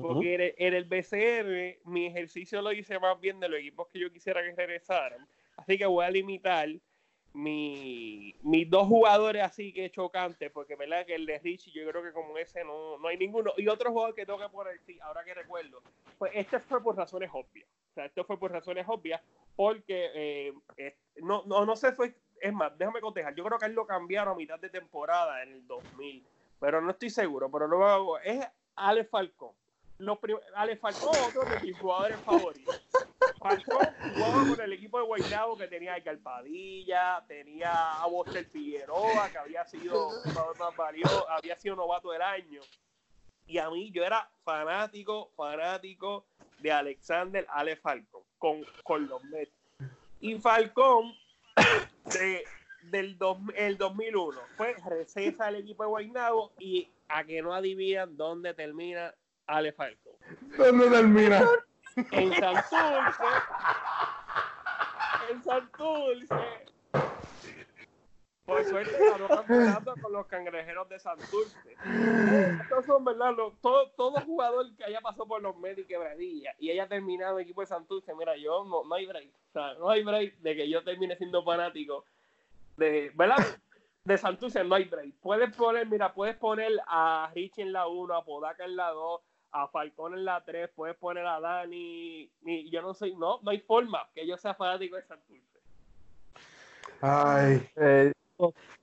Porque 0.00 0.54
en, 0.56 0.74
el, 0.74 0.84
BCR 0.84 1.80
mi 1.84 2.06
ejercicio 2.06 2.62
lo 2.62 2.72
hice 2.72 2.98
más 2.98 3.20
bien 3.20 3.38
de 3.40 3.48
los 3.48 3.60
equipos 3.60 3.88
que 3.88 3.98
yo 3.98 4.10
quisiera 4.10 4.42
que 4.42 4.54
regresaran. 4.54 5.26
Así 5.56 5.76
que 5.76 5.84
voy 5.84 6.04
a 6.04 6.10
limitar 6.10 6.68
mi, 7.34 8.34
mis 8.42 8.68
dos 8.70 8.86
jugadores 8.86 9.42
así 9.42 9.72
que 9.72 9.90
chocantes, 9.90 10.50
porque 10.50 10.76
verdad 10.76 11.04
que 11.04 11.14
el 11.14 11.26
de 11.26 11.38
Richie, 11.38 11.72
yo 11.72 11.88
creo 11.90 12.02
que 12.02 12.12
como 12.12 12.36
ese 12.38 12.64
no, 12.64 12.98
no 12.98 13.08
hay 13.08 13.18
ninguno. 13.18 13.52
Y 13.56 13.68
otro 13.68 13.90
jugador 13.90 14.14
que 14.14 14.24
tengo 14.24 14.38
que 14.38 14.48
poner, 14.48 14.80
sí, 14.80 14.98
ahora 15.00 15.24
que 15.24 15.34
recuerdo, 15.34 15.82
pues 16.18 16.32
este 16.34 16.58
fue 16.60 16.82
por 16.82 16.96
razones 16.96 17.30
obvias. 17.32 17.68
O 17.90 17.94
sea, 17.94 18.06
esto 18.06 18.24
fue 18.24 18.38
por 18.38 18.50
razones 18.50 18.86
obvias, 18.88 19.20
porque 19.54 20.10
eh, 20.14 20.96
no, 21.16 21.42
no, 21.44 21.66
no 21.66 21.76
sé, 21.76 21.92
fue, 21.92 22.14
es 22.40 22.52
más, 22.52 22.76
déjame 22.78 23.00
contestar. 23.00 23.34
Yo 23.34 23.44
creo 23.44 23.58
que 23.58 23.66
él 23.66 23.72
lo 23.72 23.86
cambiaron 23.86 24.34
a 24.34 24.36
mitad 24.36 24.58
de 24.58 24.70
temporada 24.70 25.42
en 25.42 25.52
el 25.52 25.66
2000, 25.66 26.26
pero 26.58 26.80
no 26.80 26.90
estoy 26.90 27.10
seguro. 27.10 27.50
Pero 27.50 27.66
luego 27.66 28.18
es 28.20 28.40
Ale 28.76 29.04
Falcón. 29.04 29.52
Los 30.02 30.18
Ale 30.56 30.76
Falcón, 30.76 31.14
otro 31.28 31.44
de 31.48 31.60
mis 31.60 31.78
jugadores 31.78 32.18
favoritos. 32.22 32.82
Falcón 33.38 33.86
jugaba 34.14 34.48
con 34.48 34.60
el 34.60 34.72
equipo 34.72 34.98
de 34.98 35.04
Guaynabo 35.04 35.56
que 35.56 35.68
tenía 35.68 35.94
a 35.94 36.16
Padilla, 36.20 37.24
tenía 37.28 38.02
a 38.02 38.06
Boster 38.08 38.44
Figueroa, 38.46 39.30
que 39.30 39.38
había 39.38 39.64
sido 39.64 40.10
jugador 40.10 40.76
valioso, 40.76 41.30
había 41.30 41.56
sido 41.56 41.76
novato 41.76 42.10
del 42.10 42.22
año. 42.22 42.60
Y 43.46 43.58
a 43.58 43.70
mí 43.70 43.92
yo 43.92 44.02
era 44.02 44.28
fanático, 44.42 45.30
fanático 45.36 46.26
de 46.58 46.72
Alexander 46.72 47.46
Ale 47.48 47.76
Falcón 47.76 48.22
con, 48.38 48.66
con 48.82 49.06
los 49.06 49.22
Mets. 49.24 49.52
Y 50.18 50.34
Falcón 50.40 51.14
de, 52.06 52.44
del 52.90 53.16
el 53.54 53.78
2001 53.78 54.40
fue 54.56 54.74
recesa 54.84 55.46
del 55.46 55.62
equipo 55.62 55.84
de 55.84 55.88
Guaynabo 55.90 56.52
y 56.58 56.88
a 57.06 57.22
que 57.22 57.40
no 57.40 57.54
adivinan 57.54 58.16
dónde 58.16 58.52
termina 58.52 59.14
Ale 59.46 59.72
Falcón. 59.72 60.12
¿Dónde 60.56 60.88
termina? 60.88 61.42
En 62.10 62.32
Santurce. 62.32 63.24
En 65.30 65.44
Santurce. 65.44 66.62
Por 68.44 68.64
suerte 68.64 68.92
ganó 68.98 69.28
campeonato 69.28 69.94
con 70.02 70.12
los 70.12 70.26
cangrejeros 70.26 70.88
de 70.88 70.98
Santurce. 70.98 71.76
Estos 72.62 72.86
son, 72.86 73.04
¿verdad? 73.04 73.34
todo, 73.60 73.90
todo, 73.90 74.20
jugador 74.22 74.74
que 74.76 74.84
haya 74.84 75.00
pasado 75.00 75.26
por 75.26 75.40
los 75.40 75.54
y 75.76 75.84
quebradilla 75.84 76.54
y 76.58 76.70
haya 76.70 76.88
terminado 76.88 77.38
en 77.38 77.44
equipo 77.44 77.60
de 77.60 77.68
Santurce, 77.68 78.14
mira, 78.14 78.36
yo 78.36 78.64
no, 78.64 78.84
no 78.84 78.94
hay 78.94 79.06
break. 79.06 79.28
O 79.28 79.52
sea, 79.52 79.74
no 79.74 79.90
hay 79.90 80.02
break 80.02 80.38
de 80.38 80.56
que 80.56 80.68
yo 80.68 80.82
termine 80.82 81.16
siendo 81.16 81.44
fanático 81.44 82.04
de, 82.76 83.12
¿verdad? 83.14 83.36
De 84.04 84.18
Santurce 84.18 84.64
no 84.64 84.74
hay 84.74 84.84
break. 84.84 85.14
Puedes 85.20 85.54
poner, 85.54 85.86
mira, 85.86 86.12
puedes 86.12 86.36
poner 86.36 86.72
a 86.88 87.30
Richie 87.34 87.62
en 87.62 87.72
la 87.72 87.86
1, 87.86 88.14
a 88.14 88.24
Podaca 88.24 88.64
en 88.64 88.76
la 88.76 88.90
2, 88.90 89.20
a 89.52 89.68
Falcón 89.68 90.14
en 90.14 90.24
la 90.24 90.42
3, 90.44 90.70
puedes 90.74 90.96
poner 90.96 91.26
a 91.26 91.40
Dani, 91.40 92.30
y 92.44 92.70
yo 92.70 92.82
no 92.82 92.94
sé, 92.94 93.12
no, 93.16 93.40
no 93.42 93.50
hay 93.50 93.60
forma 93.60 94.08
que 94.14 94.26
yo 94.26 94.36
sea 94.36 94.54
fanático 94.54 94.96
de 94.96 95.02
Santurce. 95.02 95.60
Ay. 97.00 97.68
Eh, 97.76 98.12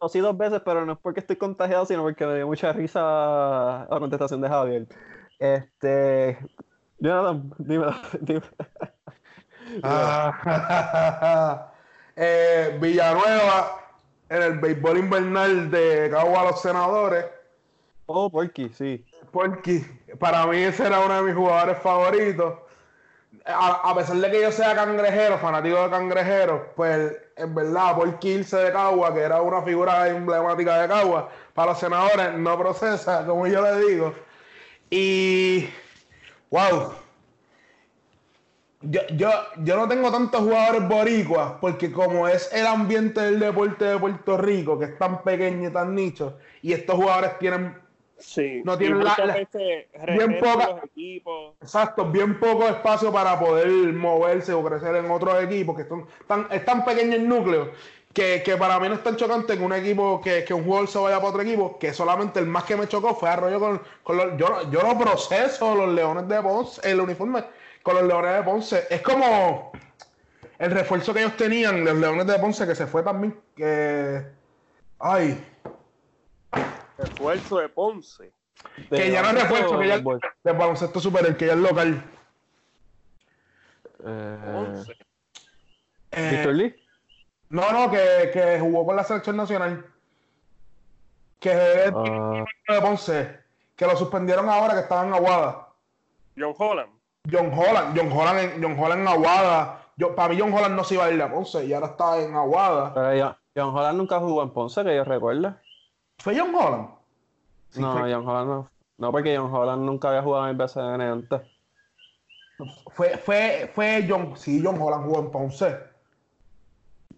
sí 0.09 0.19
dos 0.19 0.37
veces, 0.37 0.61
pero 0.63 0.85
no 0.85 0.93
es 0.93 0.99
porque 0.99 1.21
estoy 1.21 1.37
contagiado, 1.37 1.85
sino 1.85 2.03
porque 2.03 2.25
me 2.25 2.35
dio 2.35 2.47
mucha 2.47 2.71
risa 2.73 3.87
la 3.89 3.99
contestación 3.99 4.41
de 4.41 4.49
Javier. 4.49 4.87
Este. 5.39 6.37
Jonathan, 6.99 7.53
dime. 7.57 7.87
dime. 8.21 8.41
Ah, 9.83 11.71
eh, 12.15 12.77
Villanueva 12.81 13.79
en 14.29 14.41
el 14.41 14.59
béisbol 14.59 14.97
invernal 14.97 15.71
de 15.71 16.09
Cagua 16.11 16.43
los 16.43 16.61
Senadores. 16.61 17.25
Oh, 18.11 18.27
Porky, 18.27 18.69
sí. 18.69 19.05
Porky, 19.31 19.85
para 20.17 20.47
mí 20.47 20.57
ese 20.57 20.87
era 20.87 20.99
uno 20.99 21.17
de 21.17 21.21
mis 21.21 21.35
jugadores 21.35 21.77
favoritos. 21.77 22.55
A, 23.45 23.93
pesar 23.95 24.17
de 24.17 24.31
que 24.31 24.41
yo 24.41 24.51
sea 24.51 24.73
cangrejero, 24.73 25.37
fanático 25.37 25.83
de 25.83 25.89
cangrejeros, 25.91 26.61
pues 26.75 27.15
en 27.35 27.53
verdad, 27.53 27.95
Porky 27.95 28.29
irse 28.29 28.57
de 28.57 28.71
Cagua, 28.71 29.13
que 29.13 29.19
era 29.19 29.43
una 29.43 29.61
figura 29.61 30.07
emblemática 30.07 30.81
de 30.81 30.87
Cagua, 30.87 31.29
para 31.53 31.71
los 31.71 31.79
senadores 31.79 32.33
no 32.33 32.57
procesa, 32.57 33.27
como 33.27 33.45
yo 33.45 33.61
le 33.61 33.85
digo. 33.85 34.15
Y, 34.89 35.69
wow, 36.49 36.93
yo, 38.81 39.01
yo, 39.15 39.29
yo 39.57 39.77
no 39.77 39.87
tengo 39.87 40.11
tantos 40.11 40.41
jugadores 40.41 40.87
boricuas 40.87 41.53
porque 41.61 41.91
como 41.91 42.27
es 42.27 42.51
el 42.53 42.65
ambiente 42.65 43.21
del 43.21 43.39
deporte 43.39 43.85
de 43.85 43.99
Puerto 43.99 44.35
Rico, 44.37 44.79
que 44.79 44.85
es 44.85 44.97
tan 44.97 45.21
pequeño 45.21 45.69
y 45.69 45.71
tan 45.71 45.93
nicho, 45.93 46.39
y 46.63 46.73
estos 46.73 46.95
jugadores 46.95 47.37
tienen 47.37 47.88
Sí, 48.19 48.61
no 48.65 48.77
tienen 48.77 49.03
la, 49.03 49.15
bien 50.07 50.39
poca, 50.39 50.81
exacto, 51.61 52.05
bien 52.05 52.39
poco 52.39 52.67
espacio 52.67 53.11
para 53.11 53.39
poder 53.39 53.67
moverse 53.93 54.51
o 54.53 54.63
crecer 54.63 54.95
en 54.97 55.09
otros 55.09 55.41
equipos 55.43 55.77
que 55.77 55.85
son 55.85 56.05
tan, 56.27 56.47
es 56.51 56.65
tan 56.65 56.83
pequeño 56.83 57.15
el 57.15 57.27
núcleo 57.27 57.71
que, 58.13 58.41
que, 58.43 58.57
para 58.57 58.79
mí 58.79 58.89
no 58.89 58.95
es 58.95 59.03
tan 59.03 59.15
chocante 59.15 59.57
que 59.57 59.63
un 59.63 59.73
equipo 59.73 60.19
que, 60.19 60.43
que, 60.43 60.53
un 60.53 60.63
jugador 60.63 60.87
se 60.87 60.99
vaya 60.99 61.17
para 61.17 61.29
otro 61.29 61.41
equipo, 61.41 61.77
que 61.77 61.93
solamente 61.93 62.39
el 62.39 62.47
más 62.47 62.63
que 62.63 62.75
me 62.75 62.87
chocó 62.87 63.15
fue 63.15 63.29
Arroyo 63.29 63.59
con, 63.59 63.81
con 64.03 64.17
los, 64.17 64.37
yo, 64.37 64.69
yo 64.71 64.81
no 64.81 64.97
proceso 64.97 65.75
los 65.75 65.93
Leones 65.93 66.27
de 66.27 66.41
Ponce, 66.41 66.81
el 66.89 66.99
uniforme 66.99 67.43
con 67.83 67.95
los 67.95 68.03
Leones 68.03 68.35
de 68.35 68.43
Ponce. 68.43 68.87
Es 68.89 69.01
como 69.01 69.71
el 70.57 70.71
refuerzo 70.71 71.13
que 71.13 71.21
ellos 71.21 71.37
tenían, 71.37 71.85
los 71.85 71.95
Leones 71.95 72.27
de 72.27 72.39
Ponce, 72.39 72.67
que 72.67 72.75
se 72.75 72.87
fue 72.87 73.03
también. 73.03 73.39
Que. 73.55 74.23
Ay. 74.99 75.41
Refuerzo 76.99 77.59
de 77.59 77.69
Ponce. 77.69 78.33
que 78.89 79.11
ya 79.11 79.21
no 79.21 79.29
es 79.29 79.43
refuerzo, 79.43 79.79
que 79.79 79.87
ya 79.87 79.95
es 79.95 80.03
de 80.43 80.51
baloncesto 80.51 80.99
super, 80.99 81.25
el 81.25 81.37
que 81.37 81.47
ya 81.47 81.53
es 81.53 81.59
local. 81.59 82.03
Eh, 84.05 84.37
Ponce. 84.53 84.97
Eh, 86.11 86.29
¿Víctor 86.31 86.53
Lee? 86.55 86.75
No, 87.49 87.71
no, 87.71 87.89
que, 87.89 88.31
que, 88.33 88.59
jugó 88.59 88.85
con 88.85 88.95
la 88.95 89.03
selección 89.03 89.37
nacional. 89.37 89.85
Que 91.39 91.85
es 91.85 91.91
uh... 91.93 92.45
de 92.67 92.81
Ponce. 92.81 93.39
Que 93.75 93.85
lo 93.85 93.95
suspendieron 93.95 94.49
ahora 94.49 94.73
que 94.73 94.81
estaba 94.81 95.05
en 95.07 95.13
Aguada. 95.13 95.69
John 96.37 96.53
Holland. 96.57 96.91
John 97.31 97.51
Holland, 97.53 97.97
John 97.97 98.11
Holland 98.11 98.39
en, 98.39 98.63
John 98.63 98.77
Holland 98.77 99.01
en 99.01 99.07
Aguada. 99.07 99.85
Yo, 99.95 100.15
para 100.15 100.29
mí 100.33 100.39
John 100.39 100.53
Holland 100.53 100.75
no 100.75 100.83
se 100.83 100.95
iba 100.95 101.05
a 101.05 101.11
ir 101.11 101.21
a 101.21 101.31
Ponce 101.31 101.65
y 101.65 101.73
ahora 101.73 101.87
está 101.87 102.19
en 102.21 102.35
Aguada. 102.35 102.93
Pero 102.93 103.37
John 103.55 103.75
Holland 103.75 103.97
nunca 103.97 104.19
jugó 104.19 104.43
en 104.43 104.51
Ponce, 104.51 104.83
que 104.83 104.95
yo 104.95 105.03
recuerdo. 105.03 105.55
¿Fue 106.19 106.37
John 106.37 106.53
Holland? 106.53 106.89
no, 107.75 107.93
John 107.93 108.27
Holland 108.27 108.49
no. 108.49 108.69
No, 108.97 109.11
porque 109.11 109.37
John 109.37 109.53
Holland 109.53 109.83
nunca 109.83 110.09
había 110.09 110.21
jugado 110.21 110.45
en 110.45 110.51
el 110.51 110.57
BCN 110.57 111.01
antes. 111.01 111.41
Fue, 112.91 113.17
fue, 113.17 113.71
fue 113.73 114.05
John, 114.07 114.35
sí, 114.35 114.61
John 114.63 114.81
Holland 114.81 115.05
jugó 115.05 115.19
en 115.19 115.31
Ponce. 115.31 115.77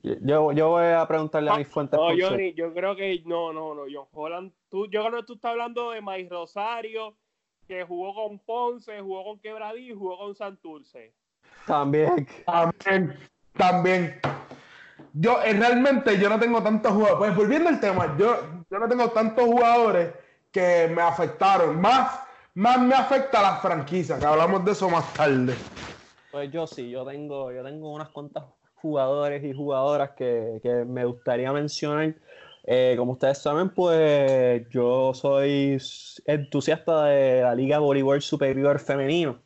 Yo, 0.03 0.51
yo 0.51 0.69
voy 0.69 0.85
a 0.85 1.07
preguntarle 1.07 1.49
a 1.49 1.57
mis 1.57 1.67
fuentes. 1.67 1.99
No, 1.99 2.09
Johnny, 2.17 2.53
yo 2.53 2.73
creo 2.73 2.95
que 2.95 3.21
no, 3.25 3.51
no, 3.51 3.73
no, 3.73 3.83
John 3.91 4.07
Holland, 4.11 4.51
tú, 4.69 4.87
yo 4.87 5.03
creo 5.05 5.21
que 5.21 5.25
tú 5.25 5.33
estás 5.33 5.51
hablando 5.51 5.91
de 5.91 6.01
Mike 6.01 6.29
Rosario 6.29 7.15
que 7.67 7.83
jugó 7.83 8.13
con 8.13 8.39
Ponce, 8.39 8.99
jugó 9.01 9.23
con 9.23 9.39
Quebradí 9.39 9.91
y 9.91 9.93
jugó 9.93 10.17
con 10.17 10.35
Santurce. 10.35 11.13
También. 11.65 12.27
También. 12.45 13.17
También. 13.53 14.19
Yo 15.13 15.41
eh, 15.41 15.53
realmente 15.53 16.17
yo 16.19 16.29
no 16.29 16.39
tengo 16.39 16.61
tantos 16.61 16.91
jugadores. 16.91 17.17
Pues 17.17 17.35
volviendo 17.35 17.69
al 17.69 17.79
tema, 17.79 18.15
yo, 18.17 18.60
yo 18.71 18.79
no 18.79 18.87
tengo 18.87 19.09
tantos 19.09 19.45
jugadores 19.45 20.13
que 20.51 20.89
me 20.95 21.01
afectaron. 21.01 21.79
Más, 21.79 22.19
más 22.55 22.79
me 22.79 22.95
afecta 22.95 23.41
la 23.41 23.57
franquicia, 23.57 24.17
que 24.17 24.25
hablamos 24.25 24.65
de 24.65 24.71
eso 24.71 24.89
más 24.89 25.13
tarde. 25.13 25.53
Pues 26.31 26.51
yo 26.51 26.65
sí, 26.65 26.89
yo 26.89 27.05
tengo, 27.05 27.51
yo 27.51 27.63
tengo 27.63 27.91
unas 27.93 28.09
cuantas 28.09 28.45
jugadores 28.75 29.43
y 29.43 29.53
jugadoras 29.53 30.11
que, 30.11 30.59
que 30.63 30.85
me 30.85 31.05
gustaría 31.05 31.51
mencionar 31.51 32.15
eh, 32.63 32.93
como 32.97 33.13
ustedes 33.13 33.39
saben, 33.39 33.69
pues 33.69 34.67
yo 34.69 35.13
soy 35.13 35.77
entusiasta 36.25 37.05
de 37.05 37.41
la 37.41 37.55
Liga 37.55 37.79
Voleibol 37.79 38.21
Superior 38.21 38.79
Femenino. 38.79 39.39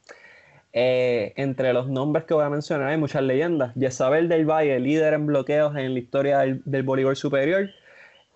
Eh, 0.73 1.31
entre 1.38 1.72
los 1.72 1.88
nombres 1.88 2.26
que 2.26 2.34
voy 2.34 2.43
a 2.43 2.49
mencionar 2.49 2.89
hay 2.89 2.97
muchas 2.97 3.23
leyendas. 3.23 3.73
Yesabel 3.76 4.27
del 4.27 4.45
Valle, 4.45 4.80
líder 4.80 5.14
en 5.14 5.26
bloqueos 5.27 5.76
en 5.77 5.93
la 5.93 5.99
historia 5.99 6.39
del, 6.39 6.84
voleibol 6.84 7.15
superior, 7.15 7.69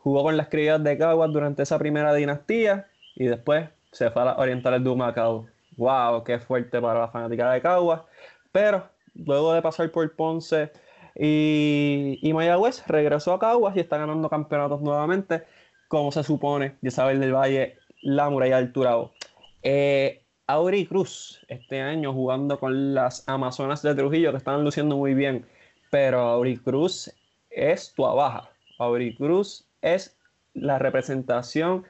jugó 0.04 0.24
con 0.24 0.38
las 0.38 0.50
criadas 0.50 0.84
de 0.84 0.98
Caguas 0.98 1.32
durante 1.32 1.64
esa 1.64 1.80
primera 1.80 2.14
dinastía 2.14 2.88
y 3.16 3.26
después 3.26 3.70
se 3.92 4.12
fue 4.12 4.22
a 4.22 4.26
las 4.26 4.38
orientales 4.38 4.84
de 4.84 4.90
Humacao. 4.90 5.48
¡Wow! 5.78 6.24
¡Qué 6.24 6.40
fuerte 6.40 6.82
para 6.82 7.02
la 7.02 7.08
fanática 7.10 7.52
de 7.52 7.62
Caguas! 7.62 8.02
Pero 8.52 8.90
luego 9.16 9.54
de 9.54 9.62
pasar 9.62 9.92
por 9.92 10.16
Ponce, 10.16 10.72
y, 11.16 12.32
Mayagüez 12.34 12.86
regresó 12.88 13.34
a 13.34 13.40
Caguas 13.40 13.76
y 13.76 13.82
está 13.82 13.98
ganando 13.98 14.30
campeonatos 14.30 14.82
nuevamente, 14.82 15.44
como 15.90 16.12
se 16.14 16.24
supone, 16.24 16.78
Isabel 16.82 17.20
del 17.20 17.34
Valle, 17.34 17.78
la 18.02 18.30
muralla 18.30 18.58
del 18.58 18.72
Turabo. 18.72 19.12
Eh, 19.62 20.24
este 21.48 21.82
año 21.82 22.14
jugando 22.14 22.60
con 22.60 22.94
las 22.96 23.28
Amazonas 23.28 23.82
de 23.84 23.94
Trujillo, 23.94 24.32
que 24.32 24.38
están 24.38 24.64
luciendo 24.64 24.98
muy 24.98 25.14
bien, 25.14 25.46
pero 25.92 26.22
Auri 26.22 26.58
Cruz 26.58 27.12
es 27.50 27.94
tu 27.94 28.06
abaja. 28.06 28.50
Auri 28.80 29.16
Cruz 29.16 29.69
es 29.82 30.18
la 30.54 30.80
representación 30.80 31.86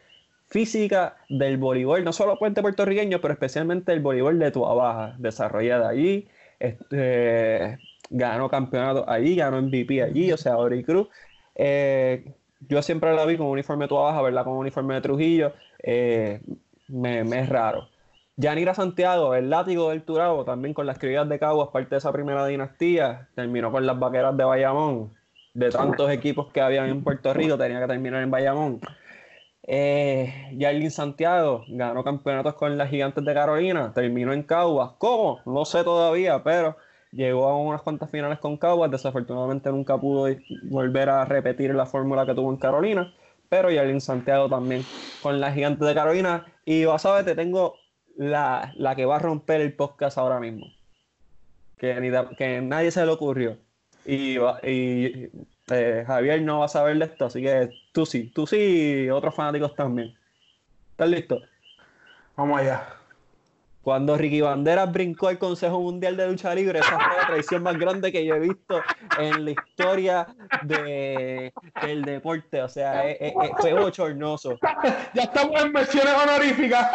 física 0.48 1.18
del 1.30 1.58
voleibol, 1.58 2.04
no 2.04 2.14
solo 2.14 2.38
puente 2.38 2.62
puertorriqueño, 2.62 3.22
pero 3.22 3.34
especialmente 3.34 3.92
el 3.94 4.00
voleibol 4.02 4.40
de 4.40 4.52
tu 4.52 4.66
abaja, 4.66 5.16
desarrollada 5.20 5.90
allí. 5.90 6.28
Este, 6.60 7.80
ganó 8.10 8.50
campeonato 8.50 9.10
allí, 9.10 9.36
ganó 9.36 9.62
MVP 9.62 10.02
allí, 10.04 10.32
o 10.32 10.38
sea, 10.38 10.58
Ori 10.58 10.84
Cruz 10.84 11.08
eh, 11.62 12.36
yo 12.70 12.82
siempre 12.82 13.14
la 13.14 13.26
vi 13.26 13.38
con 13.38 13.48
uniforme 13.48 13.88
de 13.88 13.94
baja, 13.96 14.22
¿verdad? 14.22 14.46
Con 14.46 14.54
uniforme 14.54 14.96
de 14.96 15.02
Trujillo, 15.02 15.54
eh, 15.84 16.42
me, 16.88 17.24
me, 17.24 17.42
es 17.42 17.50
raro. 17.50 17.90
Yanira 18.38 18.74
Santiago, 18.74 19.36
el 19.36 19.50
látigo 19.50 19.90
del 19.90 20.04
Turabo, 20.04 20.46
también 20.46 20.74
con 20.74 20.86
las 20.86 20.98
criollas 21.00 21.28
de 21.28 21.40
Caguas, 21.40 21.70
parte 21.70 21.90
de 21.92 21.98
esa 21.98 22.14
primera 22.14 22.46
dinastía, 22.46 23.30
terminó 23.36 23.72
con 23.72 23.86
las 23.86 24.00
vaqueras 24.00 24.38
de 24.38 24.44
Bayamón. 24.46 25.19
De 25.54 25.70
tantos 25.70 26.10
equipos 26.12 26.52
que 26.52 26.62
habían 26.62 26.90
en 26.90 27.04
Puerto 27.04 27.34
Rico, 27.34 27.58
tenía 27.58 27.80
que 27.80 27.88
terminar 27.88 28.22
en 28.22 28.32
Bayamón. 28.32 28.80
Eh, 29.72 30.50
Yarlin 30.54 30.90
Santiago 30.90 31.64
ganó 31.68 32.04
campeonatos 32.04 32.56
con 32.56 32.76
las 32.76 32.90
Gigantes 32.90 33.24
de 33.24 33.34
Carolina, 33.36 33.94
terminó 33.94 34.34
en 34.34 34.42
Caguas. 34.42 34.94
¿Cómo? 34.98 35.42
No 35.46 35.64
sé 35.64 35.84
todavía, 35.84 36.44
pero 36.44 36.76
llegó 37.12 37.48
a 37.48 37.56
unas 37.56 37.84
cuantas 37.84 38.10
finales 38.10 38.40
con 38.40 38.58
Caguas. 38.58 38.90
Desafortunadamente 38.90 39.70
nunca 39.70 39.98
pudo 39.98 40.28
volver 40.64 41.10
a 41.10 41.26
repetir 41.26 41.76
la 41.76 41.86
fórmula 41.86 42.26
que 42.26 42.34
tuvo 42.34 42.52
en 42.52 42.58
Carolina. 42.58 43.14
Pero 43.48 43.70
Yarlin 43.70 44.02
Santiago 44.02 44.50
también 44.50 44.84
con 45.22 45.40
las 45.40 45.54
Gigantes 45.54 45.88
de 45.88 45.94
Carolina. 45.94 46.46
Y 46.66 46.86
vas 46.86 47.06
a 47.06 47.14
ver, 47.14 47.26
te 47.26 47.36
tengo 47.36 47.76
la, 48.18 48.74
la, 48.76 48.96
que 48.96 49.06
va 49.06 49.18
a 49.18 49.20
romper 49.20 49.62
el 49.62 49.76
podcast 49.76 50.18
ahora 50.18 50.40
mismo. 50.40 50.66
Que, 51.78 52.00
ni 52.02 52.10
que 52.38 52.62
nadie 52.62 52.90
se 52.90 53.06
le 53.06 53.12
ocurrió. 53.12 53.58
Y, 54.06 54.38
y 54.64 55.30
eh, 55.72 56.04
Javier 56.06 56.42
no 56.42 56.60
va 56.60 56.66
a 56.66 56.70
saber 56.70 56.98
de 56.98 57.06
esto, 57.06 57.26
así 57.26 57.42
que 57.42 57.70
tú 57.92 58.06
sí, 58.06 58.32
tú 58.34 58.48
sí 58.48 59.06
y 59.06 59.10
otros 59.10 59.36
fanáticos 59.36 59.76
también. 59.76 60.16
¿Estás 60.92 61.10
listo? 61.10 61.42
Vamos 62.36 62.60
allá. 62.60 62.99
Cuando 63.82 64.18
Ricky 64.18 64.42
Banderas 64.42 64.92
brincó 64.92 65.30
el 65.30 65.40
Consejo 65.40 65.80
Mundial 65.80 66.18
de 66.18 66.28
Lucha 66.28 66.54
Libre, 66.54 66.80
esa 66.80 67.00
fue 67.00 67.18
la 67.18 67.28
traición 67.28 67.64
más 67.64 67.78
grande 67.78 68.12
que 68.12 68.26
yo 68.26 68.36
he 68.36 68.40
visto 68.40 68.82
en 69.18 69.46
la 69.46 69.52
historia 69.52 70.28
de, 70.64 71.54
del 71.82 72.02
deporte. 72.04 72.62
O 72.62 72.68
sea, 72.68 73.10
eh, 73.10 73.18
eh, 73.20 73.34
fue 73.58 73.74
bochornoso. 73.74 74.58
Ya 75.14 75.24
estamos 75.24 75.62
en 75.64 75.72
versiones 75.72 76.14
honoríficas. 76.14 76.92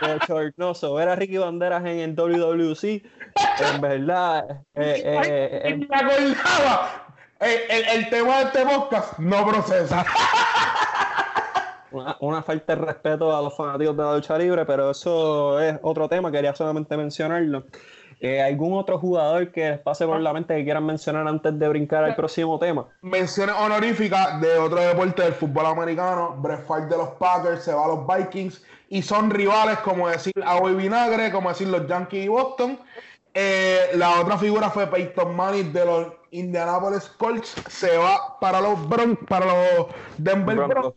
Bochornoso. 0.00 0.94
Ver 0.94 1.08
a 1.08 1.16
Ricky 1.16 1.38
Banderas 1.38 1.84
en 1.86 1.98
el 1.98 2.14
WWC, 2.14 2.84
en 2.84 3.80
verdad. 3.80 4.62
Eh, 4.74 5.76
me 5.76 5.96
acordaba. 5.96 7.06
El, 7.40 7.88
el, 7.88 8.08
tema 8.08 8.38
de 8.38 8.44
este 8.44 8.64
podcast 8.64 9.18
no 9.18 9.44
procesa. 9.44 10.06
Una, 12.20 12.42
falta 12.42 12.74
de 12.74 12.82
respeto 12.82 13.36
a 13.36 13.42
los 13.42 13.56
fanáticos 13.56 13.96
de 13.96 14.02
la 14.02 14.14
lucha 14.14 14.38
libre, 14.38 14.64
pero 14.64 14.90
eso 14.90 15.60
es 15.60 15.78
otro 15.82 16.08
tema, 16.08 16.30
quería 16.30 16.54
solamente 16.54 16.96
mencionarlo. 16.96 17.64
Eh, 18.20 18.40
¿Algún 18.40 18.78
otro 18.78 19.00
jugador 19.00 19.50
que 19.50 19.70
les 19.70 19.78
pase 19.80 20.06
por 20.06 20.20
la 20.20 20.32
mente 20.32 20.54
que 20.54 20.62
quieran 20.62 20.86
mencionar 20.86 21.26
antes 21.26 21.58
de 21.58 21.68
brincar 21.68 22.04
al 22.04 22.14
próximo 22.14 22.56
tema? 22.56 22.86
Menciones 23.00 23.56
honoríficas 23.58 24.40
de 24.40 24.58
otro 24.58 24.80
deporte 24.80 25.22
del 25.22 25.32
fútbol 25.32 25.66
americano. 25.66 26.36
Brett 26.38 26.64
Favre 26.64 26.86
de 26.86 26.98
los 26.98 27.08
Packers 27.10 27.64
se 27.64 27.74
va 27.74 27.84
a 27.84 27.88
los 27.88 28.06
Vikings 28.06 28.62
y 28.90 29.02
son 29.02 29.28
rivales, 29.28 29.78
como 29.78 30.08
decir 30.08 30.32
Agua 30.44 30.70
y 30.70 30.74
Vinagre, 30.76 31.32
como 31.32 31.48
decir 31.48 31.66
los 31.66 31.84
Yankees 31.88 32.24
y 32.24 32.28
Boston. 32.28 32.78
Eh, 33.34 33.90
la 33.94 34.20
otra 34.20 34.38
figura 34.38 34.70
fue 34.70 34.86
Peyton 34.86 35.34
Manning 35.34 35.72
de 35.72 35.84
los 35.84 36.06
Indianapolis 36.30 37.08
Colts. 37.18 37.56
Se 37.68 37.96
va 37.96 38.38
para 38.38 38.60
los 38.60 38.88
Broncos, 38.88 39.26
para 39.28 39.46
los 39.46 39.86
Denver 40.16 40.56
Broncos 40.58 40.94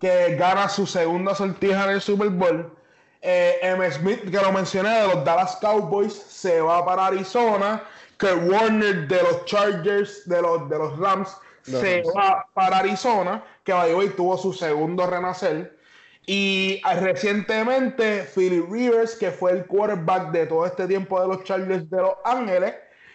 que 0.00 0.34
gana 0.36 0.68
su 0.68 0.86
segunda 0.86 1.34
sortija 1.34 1.84
en 1.84 1.90
el 1.90 2.00
Super 2.00 2.30
Bowl. 2.30 2.74
Eh, 3.20 3.58
M. 3.60 3.90
Smith, 3.92 4.22
que 4.30 4.38
lo 4.38 4.50
mencioné, 4.50 4.88
de 4.88 5.08
los 5.08 5.24
Dallas 5.24 5.58
Cowboys, 5.60 6.14
se 6.14 6.60
va 6.62 6.84
para 6.84 7.06
Arizona. 7.06 7.84
Que 8.16 8.32
Warner 8.32 9.06
de 9.08 9.22
los 9.22 9.44
Chargers, 9.44 10.28
de 10.28 10.42
los, 10.42 10.68
de 10.68 10.78
los 10.78 10.98
Rams, 10.98 11.36
se 11.62 12.02
va 12.16 12.46
para 12.54 12.78
Arizona. 12.78 13.44
Que 13.62 13.74
hoy 13.74 14.08
tuvo 14.10 14.38
su 14.38 14.54
segundo 14.54 15.06
renacer. 15.06 15.78
Y 16.26 16.80
ah, 16.84 16.94
recientemente, 16.94 18.26
Philip 18.34 18.70
Rivers, 18.70 19.16
que 19.16 19.30
fue 19.30 19.52
el 19.52 19.66
quarterback 19.66 20.30
de 20.30 20.46
todo 20.46 20.64
este 20.64 20.86
tiempo 20.86 21.20
de 21.20 21.28
los 21.28 21.44
Chargers 21.44 21.90
de 21.90 21.96
Los 21.96 22.14
Ángeles, 22.24 22.74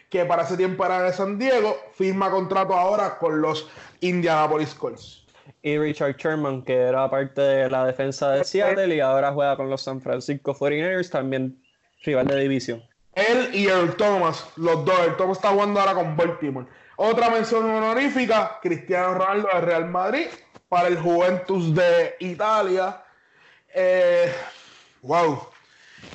que 0.10 0.26
para 0.26 0.44
ese 0.44 0.58
tiempo 0.58 0.86
era 0.86 1.02
de 1.02 1.14
San 1.14 1.40
Diego, 1.40 1.78
firma 1.94 2.30
contrato 2.30 2.74
ahora 2.74 3.18
con 3.18 3.42
los 3.42 3.70
Indianapolis 4.02 4.74
Colts 4.74 5.25
y 5.66 5.80
Richard 5.80 6.16
Sherman, 6.18 6.62
que 6.62 6.76
era 6.76 7.10
parte 7.10 7.42
de 7.42 7.70
la 7.72 7.88
defensa 7.88 8.30
de 8.30 8.44
Seattle 8.44 8.96
y 8.96 9.00
ahora 9.00 9.34
juega 9.34 9.58
con 9.58 9.68
los 9.68 9.82
San 9.82 10.00
Francisco 10.00 10.54
49ers, 10.54 11.10
también 11.10 11.60
rival 12.04 12.28
de 12.28 12.40
división. 12.40 12.84
Él 13.14 13.50
y 13.52 13.66
Earl 13.66 13.96
Thomas, 13.96 14.48
los 14.58 14.86
dos. 14.86 14.96
Earl 15.00 15.18
Thomas 15.18 15.38
está 15.38 15.50
jugando 15.50 15.80
ahora 15.80 15.96
con 15.96 16.16
Baltimore. 16.16 16.68
Otra 16.98 17.32
mención 17.32 17.68
honorífica, 17.68 18.60
Cristiano 18.62 19.16
Ronaldo 19.16 19.48
de 19.56 19.62
Real 19.62 19.90
Madrid 19.90 20.28
para 20.70 20.88
el 20.88 21.00
Juventus 21.00 21.74
de 21.74 22.14
Italia. 22.20 23.02
Eh, 23.74 24.32
wow. 25.02 25.48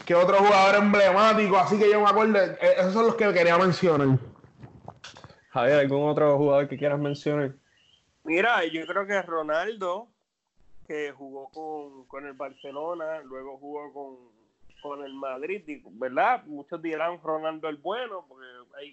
¿Qué 0.05 0.15
otro 0.15 0.37
jugador 0.37 0.77
emblemático? 0.77 1.59
Así 1.59 1.77
que 1.77 1.91
yo 1.91 2.01
me 2.01 2.09
acuerdo. 2.09 2.39
Eh, 2.39 2.57
esos 2.79 2.93
son 2.93 3.07
los 3.07 3.17
que 3.17 3.33
quería 3.33 3.59
mencionar. 3.59 4.17
Javier, 5.49 5.81
¿algún 5.81 6.09
otro 6.09 6.39
jugador 6.39 6.69
que 6.69 6.79
quieras 6.79 7.01
mencionar? 7.01 7.55
Mira, 8.25 8.65
yo 8.67 8.87
creo 8.87 9.07
que 9.07 9.23
Ronaldo, 9.23 10.09
que 10.87 11.13
jugó 11.13 12.07
con, 12.07 12.27
el 12.27 12.35
Barcelona, 12.35 13.21
luego 13.23 13.59
jugó 13.59 13.93
con, 14.83 15.05
el 15.05 15.13
Madrid, 15.13 15.83
¿verdad? 15.93 16.45
Muchos 16.47 16.81
dirán 16.81 17.21
Ronaldo 17.23 17.69
el 17.69 17.77
bueno, 17.77 18.25
porque 18.27 18.47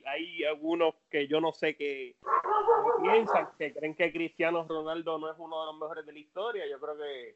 hay, 0.05 0.43
algunos 0.43 0.95
que 1.09 1.27
yo 1.27 1.39
no 1.39 1.53
sé 1.53 1.75
qué 1.77 2.15
piensan, 3.01 3.49
que 3.57 3.73
creen 3.73 3.95
que 3.95 4.11
Cristiano 4.11 4.65
Ronaldo 4.67 5.17
no 5.17 5.31
es 5.31 5.37
uno 5.37 5.61
de 5.61 5.65
los 5.67 5.79
mejores 5.79 6.05
de 6.05 6.11
la 6.11 6.19
historia. 6.19 6.67
Yo 6.69 6.79
creo 6.79 6.97
que 6.97 7.35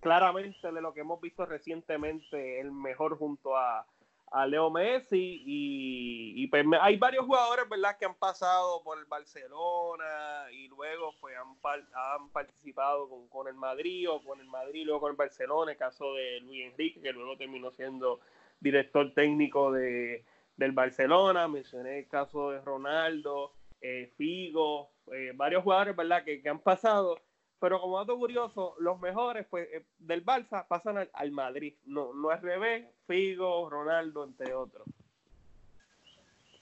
claramente 0.00 0.70
de 0.70 0.80
lo 0.80 0.94
que 0.94 1.00
hemos 1.00 1.20
visto 1.20 1.44
recientemente, 1.44 2.60
el 2.60 2.70
mejor 2.70 3.18
junto 3.18 3.56
a, 3.56 3.84
a 4.30 4.46
Leo 4.46 4.70
Messi 4.70 5.42
y, 5.44 6.46
pues, 6.48 6.64
hay 6.80 6.96
varios 6.96 7.26
jugadores 7.26 7.68
verdad 7.68 7.96
que 7.98 8.04
han 8.04 8.14
pasado 8.14 8.82
por 8.82 8.98
el 8.98 9.04
Barcelona 9.06 10.50
y 10.52 10.68
luego 10.68 11.14
pues 11.20 11.36
han, 11.36 11.56
han 11.94 12.28
participado 12.30 13.08
con, 13.30 13.48
el 13.48 13.54
Madrid 13.54 14.10
o 14.10 14.22
con 14.22 14.40
el 14.40 14.46
Madrid 14.46 14.84
luego 14.84 15.00
con 15.00 15.10
el 15.10 15.16
Barcelona 15.16 15.72
el 15.72 15.78
caso 15.78 16.14
de 16.14 16.40
Luis 16.40 16.66
Enrique 16.66 17.00
que 17.00 17.12
luego 17.12 17.36
terminó 17.36 17.70
siendo 17.70 18.20
director 18.60 19.12
técnico 19.14 19.72
de, 19.72 20.24
del 20.56 20.72
Barcelona. 20.72 21.48
Mencioné 21.48 22.00
el 22.00 22.08
caso 22.08 22.50
de 22.50 22.60
Ronaldo 22.60 23.52
eh, 23.80 24.12
Figo 24.16 24.90
eh, 25.12 25.32
varios 25.34 25.62
jugadores 25.62 25.96
verdad 25.96 26.24
que, 26.24 26.42
que 26.42 26.48
han 26.48 26.60
pasado 26.60 27.18
pero 27.60 27.80
como 27.80 27.98
dato 27.98 28.16
curioso, 28.16 28.74
los 28.78 29.00
mejores 29.00 29.46
pues, 29.48 29.68
eh, 29.72 29.84
del 29.98 30.24
Barça 30.24 30.66
pasan 30.66 31.08
al, 31.12 31.30
Madrid. 31.30 31.74
No, 31.86 32.12
no 32.14 32.32
es 32.32 32.40
revés, 32.40 32.86
Figo, 33.06 33.68
Ronaldo, 33.68 34.24
entre 34.24 34.54
otros. 34.54 34.86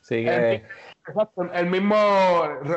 Sí, 0.00 0.26
el, 0.26 0.62
exacto, 1.08 1.50
el 1.52 1.66
mismo 1.66 1.96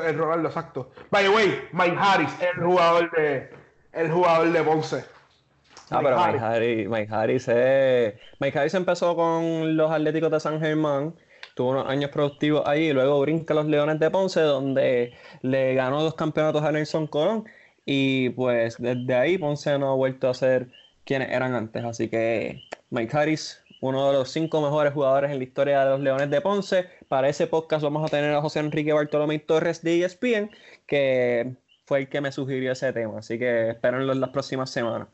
el 0.04 0.18
Ronaldo, 0.18 0.48
exacto. 0.48 0.92
By 1.12 1.24
the 1.24 1.30
way, 1.30 1.68
Mike 1.74 1.96
Harris, 1.98 2.36
el 2.42 2.64
jugador 2.64 3.12
de 3.12 3.50
el 3.94 4.12
jugador 4.12 4.52
de 4.52 4.64
Ponce. 4.64 5.06
Ah, 5.92 6.02
pero 6.04 6.18
Mike 6.18 6.40
Harris, 6.40 6.90
Mike 6.90 7.14
Harris, 7.14 7.48
Mike 8.40 8.60
Harris 8.60 8.74
empezó 8.74 9.16
con 9.16 9.76
los 9.78 9.92
Atléticos 9.92 10.32
de 10.32 10.40
San 10.40 10.60
Germán, 10.60 11.16
tuvo 11.56 11.70
unos 11.70 11.88
años 11.88 12.10
productivos 12.10 12.64
ahí, 12.66 12.90
y 12.90 12.94
luego 12.94 13.20
brinca 13.22 13.54
a 13.54 13.58
los 13.58 13.66
Leones 13.68 14.00
de 14.00 14.10
Ponce, 14.10 14.42
donde 14.42 15.14
le 15.42 15.74
ganó 15.76 16.02
dos 16.02 16.16
campeonatos 16.16 16.64
a 16.64 16.72
Nelson 16.72 17.08
Colón 17.08 17.46
y 17.86 18.30
pues 18.32 18.78
desde 18.78 19.16
ahí 19.16 19.38
Ponce 19.38 19.78
no 19.78 19.92
ha 19.92 19.96
vuelto 19.96 20.30
a 20.30 20.34
ser 20.34 20.70
quienes 21.06 21.30
eran 21.32 21.56
antes. 21.56 21.84
Así 21.84 22.10
que 22.10 22.62
Mike 22.90 23.18
Harris, 23.18 23.64
uno 23.82 24.08
de 24.08 24.14
los 24.14 24.30
cinco 24.30 24.62
mejores 24.62 24.94
jugadores 24.94 25.32
en 25.32 25.38
la 25.38 25.44
historia 25.44 25.84
de 25.84 25.90
los 25.92 26.00
Leones 26.00 26.30
de 26.30 26.42
Ponce. 26.42 26.86
Para 27.08 27.30
ese 27.30 27.48
podcast 27.48 27.84
vamos 27.84 28.06
a 28.06 28.10
tener 28.10 28.34
a 28.34 28.42
José 28.42 28.60
Enrique 28.60 28.94
Bartolomé 28.94 29.40
Torres 29.40 29.82
de 29.82 30.04
ESPN, 30.04 30.52
que 30.86 31.56
fue 31.86 32.00
el 32.00 32.10
que 32.10 32.22
me 32.22 32.32
sugirió 32.32 32.72
ese 32.72 32.94
tema. 32.94 33.20
Así 33.20 33.40
que 33.40 33.72
espérenlo 33.72 34.14
en 34.14 34.22
las 34.22 34.30
próximas 34.30 34.70
semanas. 34.70 35.08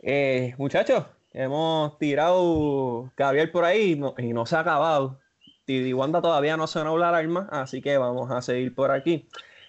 Eh, 0.00 0.54
muchachos, 0.58 1.04
hemos 1.32 1.98
tirado 1.98 3.12
Gabriel 3.16 3.50
por 3.50 3.64
ahí 3.64 4.00
y 4.18 4.32
no, 4.32 4.46
se 4.46 4.56
ha 4.56 4.60
acabado. 4.60 5.20
Y 5.66 5.92
Wanda 5.92 6.22
todavía 6.22 6.56
no 6.56 6.66
se 6.66 6.78
van 6.78 6.88
a 6.88 6.90
hablar 6.90 7.14
armas, 7.14 7.48
así 7.50 7.82
que 7.82 7.98
vamos 7.98 8.30
a 8.30 8.40
seguir 8.40 8.74
por 8.74 8.90
aquí. 8.90 9.28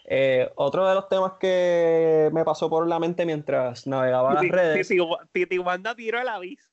Eh, 0.10 0.50
otro 0.56 0.88
de 0.88 0.96
los 0.96 1.10
temas 1.10 1.34
que 1.38 2.30
me 2.32 2.46
pasó 2.46 2.70
por 2.70 2.88
la 2.88 2.98
mente 2.98 3.26
mientras 3.26 3.86
navegaba 3.86 4.36
las 4.36 4.48
redes. 4.48 4.88
Titi, 5.34 5.60
Wanda 5.60 5.94
tiró 5.96 6.22
el 6.22 6.30
aviso. 6.30 6.70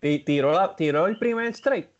Tiró, 0.00 0.52
la, 0.52 0.76
tiró 0.76 1.06
el 1.06 1.18
primer 1.18 1.46
strike. 1.54 1.90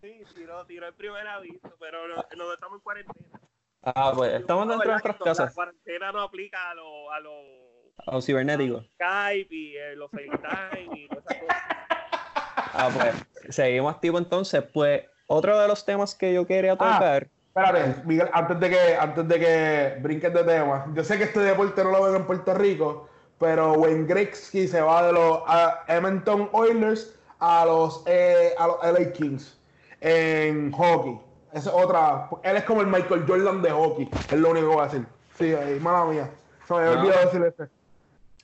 Sí, 0.00 0.22
tiró, 0.34 0.64
tiró 0.66 0.86
el 0.86 0.94
primer 0.94 1.26
aviso, 1.26 1.74
pero 1.80 2.06
no, 2.06 2.14
no 2.36 2.52
estamos 2.52 2.76
en 2.76 2.80
cuarentena. 2.80 3.40
Ah, 3.82 4.12
pues 4.14 4.32
estamos 4.34 4.68
dentro 4.68 4.86
de 4.86 4.92
nuestras 4.92 5.16
casas. 5.16 5.46
La 5.46 5.54
cuarentena 5.54 6.12
no 6.12 6.20
aplica 6.20 6.70
a 6.70 6.74
los 6.74 7.12
a 7.12 7.20
los 7.20 7.44
a 8.06 8.14
los 8.14 8.24
cibernéticos. 8.24 8.86
Skype 8.94 9.54
y 9.54 9.76
eh, 9.76 9.96
los 9.96 10.10
FaceTime 10.12 10.96
y 10.96 11.08
todas 11.08 11.24
esas 11.26 11.40
cosas. 11.40 11.62
Ah, 12.74 12.90
pues 12.94 13.54
seguimos 13.54 13.92
activo 13.92 14.18
entonces. 14.18 14.62
Pues 14.72 15.04
otro 15.26 15.58
de 15.58 15.66
los 15.66 15.84
temas 15.84 16.14
que 16.14 16.32
yo 16.32 16.46
quería 16.46 16.72
ah, 16.74 16.76
tocar. 16.76 17.28
Espérate, 17.54 18.02
Miguel, 18.06 18.30
antes 18.32 18.58
de 18.60 18.70
que, 18.70 18.96
antes 18.96 19.28
de 19.28 19.38
que 19.38 19.98
brinques 20.00 20.32
de 20.32 20.42
tema, 20.42 20.86
yo 20.94 21.04
sé 21.04 21.18
que 21.18 21.24
este 21.24 21.40
deporte 21.40 21.84
no 21.84 21.90
lo 21.90 22.02
ven 22.04 22.16
en 22.16 22.24
Puerto 22.24 22.54
Rico, 22.54 23.10
pero 23.38 23.74
Wayne 23.74 24.06
Gretzky 24.06 24.66
se 24.66 24.80
va 24.80 25.06
de 25.06 25.12
los 25.12 25.40
Edmonton 25.86 26.48
Oilers 26.52 27.14
a 27.40 27.66
los, 27.66 28.04
eh, 28.06 28.54
a 28.56 28.68
los 28.68 28.76
LA 28.82 29.12
Kings 29.12 29.60
en 30.00 30.72
hockey. 30.72 31.20
Esa 31.52 31.68
es 31.68 31.76
otra. 31.76 32.30
Él 32.42 32.56
es 32.56 32.64
como 32.64 32.80
el 32.80 32.86
Michael 32.86 33.26
Jordan 33.28 33.60
de 33.60 33.70
hockey, 33.70 34.08
es 34.30 34.38
lo 34.38 34.52
único 34.52 34.70
que 34.70 34.74
voy 34.74 34.84
a 34.84 34.88
decir. 34.88 35.06
Sí, 35.36 35.54
mala 35.82 36.06
mía. 36.06 36.30
Se 36.66 36.72
me 36.72 36.80
había 36.80 37.00
olvidado 37.00 37.24
decir 37.26 37.42
eso. 37.42 37.70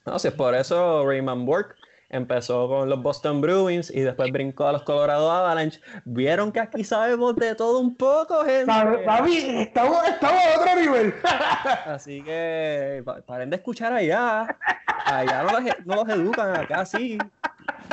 No, 0.05 0.19
si 0.19 0.29
es 0.29 0.35
por 0.35 0.55
eso 0.55 1.07
Raymond 1.07 1.47
Burke 1.47 1.78
empezó 2.11 2.69
con 2.69 2.89
los 2.89 3.03
Boston 3.03 3.41
Bruins 3.41 3.91
y 3.91 4.01
después 4.01 4.33
brincó 4.33 4.67
a 4.67 4.73
los 4.73 4.83
Colorado 4.83 5.31
Avalanche. 5.31 5.81
Vieron 6.05 6.53
que 6.53 6.61
aquí 6.61 6.85
sabemos 6.85 7.37
de 7.37 7.55
todo 7.55 7.79
un 7.79 7.95
poco, 7.97 8.45
gente. 8.45 8.73
David, 9.05 9.45
estamos, 9.61 10.07
estamos 10.07 10.43
a 10.43 10.61
otro 10.61 10.81
nivel. 10.81 11.15
Así 11.87 12.23
que 12.23 13.03
paren 13.27 13.51
de 13.51 13.57
escuchar 13.57 13.93
allá. 13.93 14.57
Allá 15.05 15.43
no 15.43 15.53
los, 15.53 15.87
no 15.87 15.95
los 15.97 16.09
educan, 16.09 16.57
acá 16.57 16.87
sí. 16.87 17.19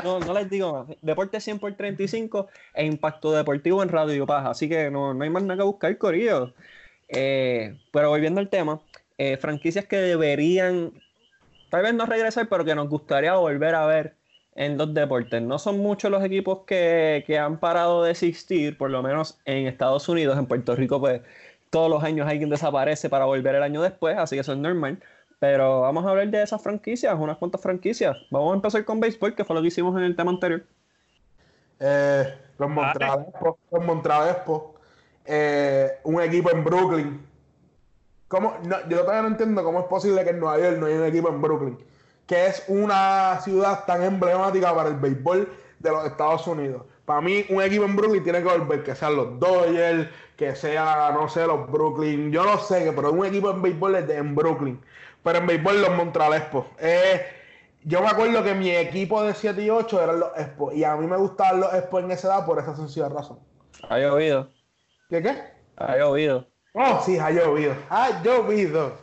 No, 0.04 0.20
no 0.20 0.34
les 0.34 0.50
digo 0.50 0.88
Deporte 1.02 1.40
100 1.40 1.60
por 1.60 1.74
35 1.74 2.48
e 2.74 2.86
impacto 2.86 3.32
deportivo 3.32 3.84
en 3.84 3.90
Radio 3.90 4.26
Paja. 4.26 4.52
Así 4.52 4.70
que 4.70 4.90
no, 4.90 5.14
no 5.14 5.24
hay 5.24 5.30
más 5.30 5.44
nada 5.44 5.58
que 5.58 5.64
buscar, 5.64 5.98
Corillo. 5.98 6.54
Eh, 7.08 7.78
pero 7.92 8.10
volviendo 8.10 8.40
al 8.40 8.50
tema, 8.50 8.82
eh, 9.18 9.38
franquicias 9.38 9.86
que 9.86 9.98
deberían 9.98 10.92
tal 11.76 11.84
vez 11.84 11.94
no 11.94 12.06
regresar, 12.06 12.48
pero 12.48 12.64
que 12.64 12.74
nos 12.74 12.88
gustaría 12.88 13.34
volver 13.36 13.76
a 13.76 13.86
ver 13.86 14.16
en 14.56 14.78
los 14.78 14.94
deportes. 14.94 15.42
No 15.42 15.60
son 15.60 15.80
muchos 15.80 16.10
los 16.10 16.24
equipos 16.24 16.60
que, 16.66 17.26
que, 17.28 17.38
han 17.38 17.60
parado 17.60 18.04
de 18.04 18.12
existir, 18.12 18.78
por 18.78 18.90
lo 18.90 19.04
menos 19.04 19.40
en 19.44 19.68
Estados 19.68 20.08
Unidos, 20.08 20.38
en 20.40 20.46
Puerto 20.46 20.74
Rico, 20.74 21.02
pues 21.02 21.22
todos 21.70 21.90
los 21.90 22.02
años 22.02 22.30
alguien 22.30 22.50
desaparece 22.50 23.10
para 23.10 23.26
volver 23.26 23.56
el 23.56 23.64
año 23.64 23.82
después, 23.82 24.18
así 24.18 24.38
que 24.38 24.42
eso 24.42 24.54
es 24.54 24.58
normal. 24.58 25.04
Pero 25.40 25.82
vamos 25.82 26.06
a 26.06 26.12
hablar 26.12 26.30
de 26.30 26.42
esas 26.42 26.64
franquicias, 26.64 27.14
unas 27.20 27.38
cuantas 27.38 27.62
franquicias. 27.62 28.16
Vamos 28.32 28.54
a 28.54 28.56
empezar 28.56 28.86
con 28.86 29.02
béisbol, 29.02 29.36
que 29.36 29.44
fue 29.44 29.54
lo 29.54 29.62
que 29.62 29.68
hicimos 29.68 29.98
en 29.98 30.04
el 30.04 30.16
tema 30.16 30.32
anterior. 30.32 30.64
Eh, 31.82 32.34
los 32.58 32.70
Montreal 32.70 33.26
los 33.42 34.62
eh, 35.26 35.90
un 36.04 36.22
equipo 36.22 36.52
en 36.52 36.64
Brooklyn 36.64 37.35
¿Cómo? 38.28 38.58
yo 38.90 39.02
todavía 39.02 39.22
no 39.22 39.28
entiendo 39.28 39.64
cómo 39.64 39.80
es 39.82 39.86
posible 39.86 40.24
que 40.24 40.32
en 40.32 40.40
Nueva 40.40 40.60
York 40.60 40.78
no 40.80 40.88
haya 40.88 40.98
un 40.98 41.06
equipo 41.06 41.30
en 41.30 41.42
Brooklyn, 41.42 41.78
que 42.26 42.48
es 42.48 42.64
una 42.68 43.40
ciudad 43.42 43.86
tan 43.86 44.04
emblemática 44.04 44.74
para 44.74 44.90
el 44.90 44.96
béisbol 44.96 45.48
de 45.80 45.90
los 45.92 46.06
Estados 46.06 46.48
Unidos. 46.48 46.84
Para 47.06 47.22
mí, 47.22 47.46
un 47.50 47.62
equipo 47.62 47.86
en 47.86 47.96
Brooklyn 47.96 48.24
tiene 48.24 48.42
que 48.42 48.50
volver, 48.50 48.84
que 48.84 48.96
sean 48.96 49.16
los 49.16 49.40
Dodgers, 49.40 50.10
que 50.36 50.56
sea, 50.56 51.12
no 51.14 51.30
sé, 51.30 51.46
los 51.46 51.70
Brooklyn, 51.70 52.32
yo 52.32 52.44
no 52.44 52.58
sé, 52.58 52.92
pero 52.96 53.12
un 53.12 53.26
equipo 53.26 53.52
en 53.52 53.62
béisbol 53.62 53.96
es 53.96 54.08
de, 54.08 54.18
en 54.18 54.34
Brooklyn. 54.34 54.82
Pero 55.24 55.38
en 55.38 55.46
béisbol 55.46 55.82
los 55.82 55.92
Montreal 55.92 56.34
Expos. 56.34 56.66
Eh, 56.80 57.22
yo 57.84 58.02
me 58.02 58.08
acuerdo 58.08 58.44
que 58.44 58.56
mi 58.56 58.72
equipo 58.72 59.22
de 59.22 59.36
7 59.36 59.62
y 59.62 59.70
8 59.70 60.02
eran 60.02 60.20
los 60.20 60.30
Expos, 60.36 60.74
y 60.74 60.84
a 60.84 60.96
mí 60.96 61.06
me 61.06 61.18
gustaban 61.18 61.60
los 61.60 61.74
Expos 61.76 62.04
en 62.04 62.12
esa 62.12 62.30
edad 62.30 62.46
por 62.48 62.58
esa 62.58 62.76
sencilla 62.76 63.08
razón. 63.08 63.38
Ha 63.88 64.00
llovido. 64.00 64.50
¿Qué 65.08 65.22
qué? 65.22 65.44
Ha 65.78 65.98
llovido. 65.98 66.48
Oh, 66.78 67.02
sí, 67.06 67.18
ha 67.18 67.32
llovido. 67.32 67.74
Ha 67.90 68.22
llovido. 68.22 68.98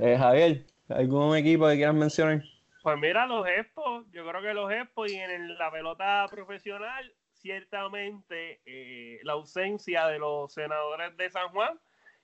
Eh, 0.00 0.16
Javier, 0.18 0.66
¿algún 0.88 1.36
equipo 1.36 1.68
que 1.68 1.76
quieras 1.76 1.94
mencionar? 1.94 2.42
Pues 2.82 2.98
mira, 2.98 3.26
los 3.26 3.46
Expos, 3.46 4.04
yo 4.10 4.26
creo 4.26 4.42
que 4.42 4.54
los 4.54 4.72
Expos 4.72 5.12
y 5.12 5.14
en 5.14 5.56
la 5.56 5.70
pelota 5.70 6.26
profesional, 6.28 7.14
ciertamente 7.32 8.60
eh, 8.66 9.20
la 9.22 9.34
ausencia 9.34 10.08
de 10.08 10.18
los 10.18 10.52
senadores 10.52 11.16
de 11.16 11.30
San 11.30 11.48
Juan 11.50 11.78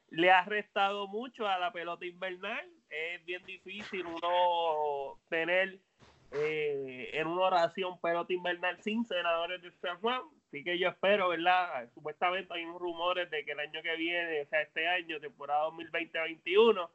le 0.09 0.33
ha 0.33 0.45
restado 0.45 1.07
mucho 1.07 1.47
a 1.47 1.57
la 1.61 1.73
pelota 1.73 2.05
invernal. 2.05 2.69
Es 2.89 3.25
bien 3.25 3.45
difícil 3.45 4.05
uno 4.05 5.21
tener 5.29 5.79
eh, 6.33 7.11
en 7.13 7.29
una 7.29 7.43
oración 7.43 8.01
pelota 8.01 8.33
invernal 8.33 8.83
sin 8.83 9.05
senadores 9.05 9.63
de 9.63 9.71
San 9.77 10.01
Juan. 10.01 10.23
Así 10.51 10.65
que 10.65 10.81
yo 10.81 10.89
espero, 10.89 11.29
¿verdad? 11.29 11.89
Supuestamente 11.95 12.53
hay 12.53 12.65
unos 12.65 12.81
rumores 12.81 13.31
de 13.31 13.45
que 13.45 13.53
el 13.53 13.61
año 13.61 13.81
que 13.83 13.95
viene, 13.95 14.41
o 14.41 14.47
sea, 14.47 14.63
este 14.63 14.89
año, 14.89 15.21
temporada 15.21 15.69
2020-2021, 15.69 16.91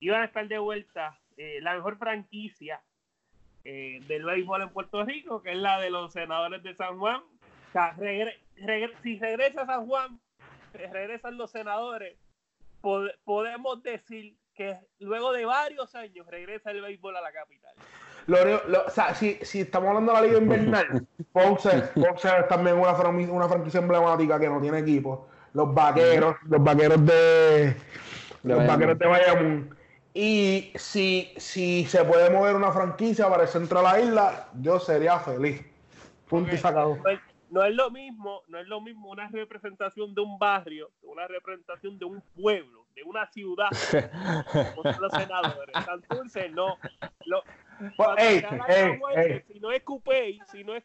iban 0.00 0.22
a 0.22 0.24
estar 0.24 0.48
de 0.48 0.58
vuelta 0.58 1.20
eh, 1.36 1.58
la 1.60 1.74
mejor 1.74 1.98
franquicia 1.98 2.80
eh, 3.64 4.00
del 4.06 4.24
béisbol 4.24 4.62
en 4.62 4.70
Puerto 4.70 5.04
Rico, 5.04 5.42
que 5.42 5.50
es 5.50 5.58
la 5.58 5.78
de 5.78 5.90
los 5.90 6.14
senadores 6.14 6.62
de 6.62 6.74
San 6.74 6.98
Juan. 6.98 7.20
O 7.20 7.72
sea, 7.72 7.94
si 7.94 9.14
regresa 9.18 9.66
San 9.66 9.86
Juan, 9.86 10.18
regresan 10.72 11.36
los 11.36 11.50
senadores, 11.50 12.16
podemos 12.80 13.82
decir 13.82 14.34
que 14.54 14.78
luego 14.98 15.32
de 15.32 15.44
varios 15.44 15.94
años 15.94 16.26
regresa 16.26 16.70
el 16.70 16.80
béisbol 16.80 17.18
a 17.18 17.20
la 17.20 17.32
capital. 17.32 17.74
Lo, 18.28 18.36
o 18.86 18.90
sea, 18.90 19.14
si, 19.14 19.38
si, 19.40 19.60
estamos 19.60 19.88
hablando 19.88 20.12
de 20.12 20.20
la 20.20 20.26
liga 20.26 20.38
invernal, 20.38 21.06
Ponce, 21.32 21.70
Ponce 21.94 22.28
es 22.28 22.48
también 22.48 22.76
una, 22.76 22.92
una 22.92 23.48
franquicia 23.48 23.80
emblemática 23.80 24.38
que 24.38 24.50
no 24.50 24.60
tiene 24.60 24.80
equipo. 24.80 25.28
Los 25.54 25.72
vaqueros, 25.72 26.36
los 26.46 26.62
vaqueros 26.62 27.06
de 27.06 27.74
los 28.42 28.66
vaqueros 28.66 28.98
de 28.98 29.06
Bayamón. 29.06 29.78
Y 30.12 30.72
si, 30.74 31.32
si 31.38 31.86
se 31.86 32.04
puede 32.04 32.28
mover 32.28 32.54
una 32.54 32.70
franquicia 32.70 33.28
para 33.30 33.44
el 33.44 33.48
centro 33.48 33.78
de 33.78 33.84
la 33.84 34.00
isla, 34.00 34.48
yo 34.60 34.78
sería 34.78 35.18
feliz. 35.20 35.64
Punto 36.28 36.54
y 36.54 36.58
sacado. 36.58 36.98
No 37.50 37.64
es, 37.64 37.74
lo 37.74 37.90
mismo, 37.90 38.42
no 38.48 38.58
es 38.58 38.66
lo 38.66 38.82
mismo 38.82 39.10
una 39.10 39.28
representación 39.28 40.14
de 40.14 40.20
un 40.20 40.38
barrio, 40.38 40.90
una 41.02 41.26
representación 41.26 41.98
de 41.98 42.04
un 42.04 42.22
pueblo, 42.36 42.84
de 42.98 43.04
una 43.04 43.26
ciudad, 43.26 43.68
los 45.00 45.12
senadores. 45.12 45.74
Santurce 45.84 46.48
no. 46.50 46.76
Lo, 47.26 47.42
si 49.46 49.60
no 49.60 49.70
es 49.70 49.82
Cupey, 49.82 50.40
si 50.50 50.64
no 50.64 50.74
es 50.74 50.82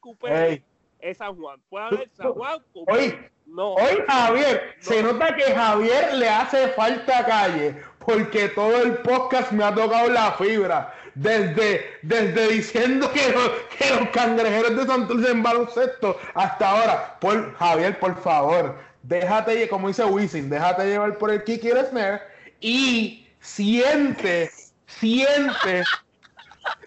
es 1.00 1.18
San 1.18 1.36
Juan. 1.36 1.60
Puede 1.70 1.86
haber 1.86 2.10
San 2.14 2.34
Juan, 2.34 2.60
Hoy, 2.88 3.20
no. 3.48 3.74
Hoy 3.74 4.04
Javier, 4.08 4.76
se 4.80 5.04
nota 5.04 5.36
que 5.36 5.44
Javier 5.44 6.14
le 6.14 6.30
hace 6.30 6.70
falta 6.70 7.26
calle, 7.26 7.76
porque 8.00 8.50
todo 8.50 8.82
el 8.84 8.98
podcast 9.00 9.52
me 9.52 9.64
ha 9.64 9.74
tocado 9.74 10.10
la 10.10 10.34
fibra. 10.34 10.94
Desde, 11.16 12.00
desde 12.02 12.48
diciendo 12.48 13.12
que 13.12 13.32
los, 13.32 13.50
que 13.78 13.90
los 13.94 14.10
cangrejeros 14.10 14.76
de 14.76 14.86
Santurce 14.86 15.32
en 15.32 15.44
baloncesto 15.44 16.18
hasta 16.34 16.70
ahora. 16.70 17.20
Por, 17.20 17.54
Javier, 17.56 18.00
por 18.00 18.20
favor, 18.22 18.76
déjate, 19.04 19.68
como 19.68 19.90
dice 19.90 20.04
Wisin, 20.06 20.50
déjate 20.50 20.86
llevar 20.86 21.18
por 21.18 21.32
el 21.32 21.44
Kiki 21.44 21.70
Lesnar 21.70 22.22
y 22.60 23.28
siente, 23.40 24.50
siente 24.88 25.84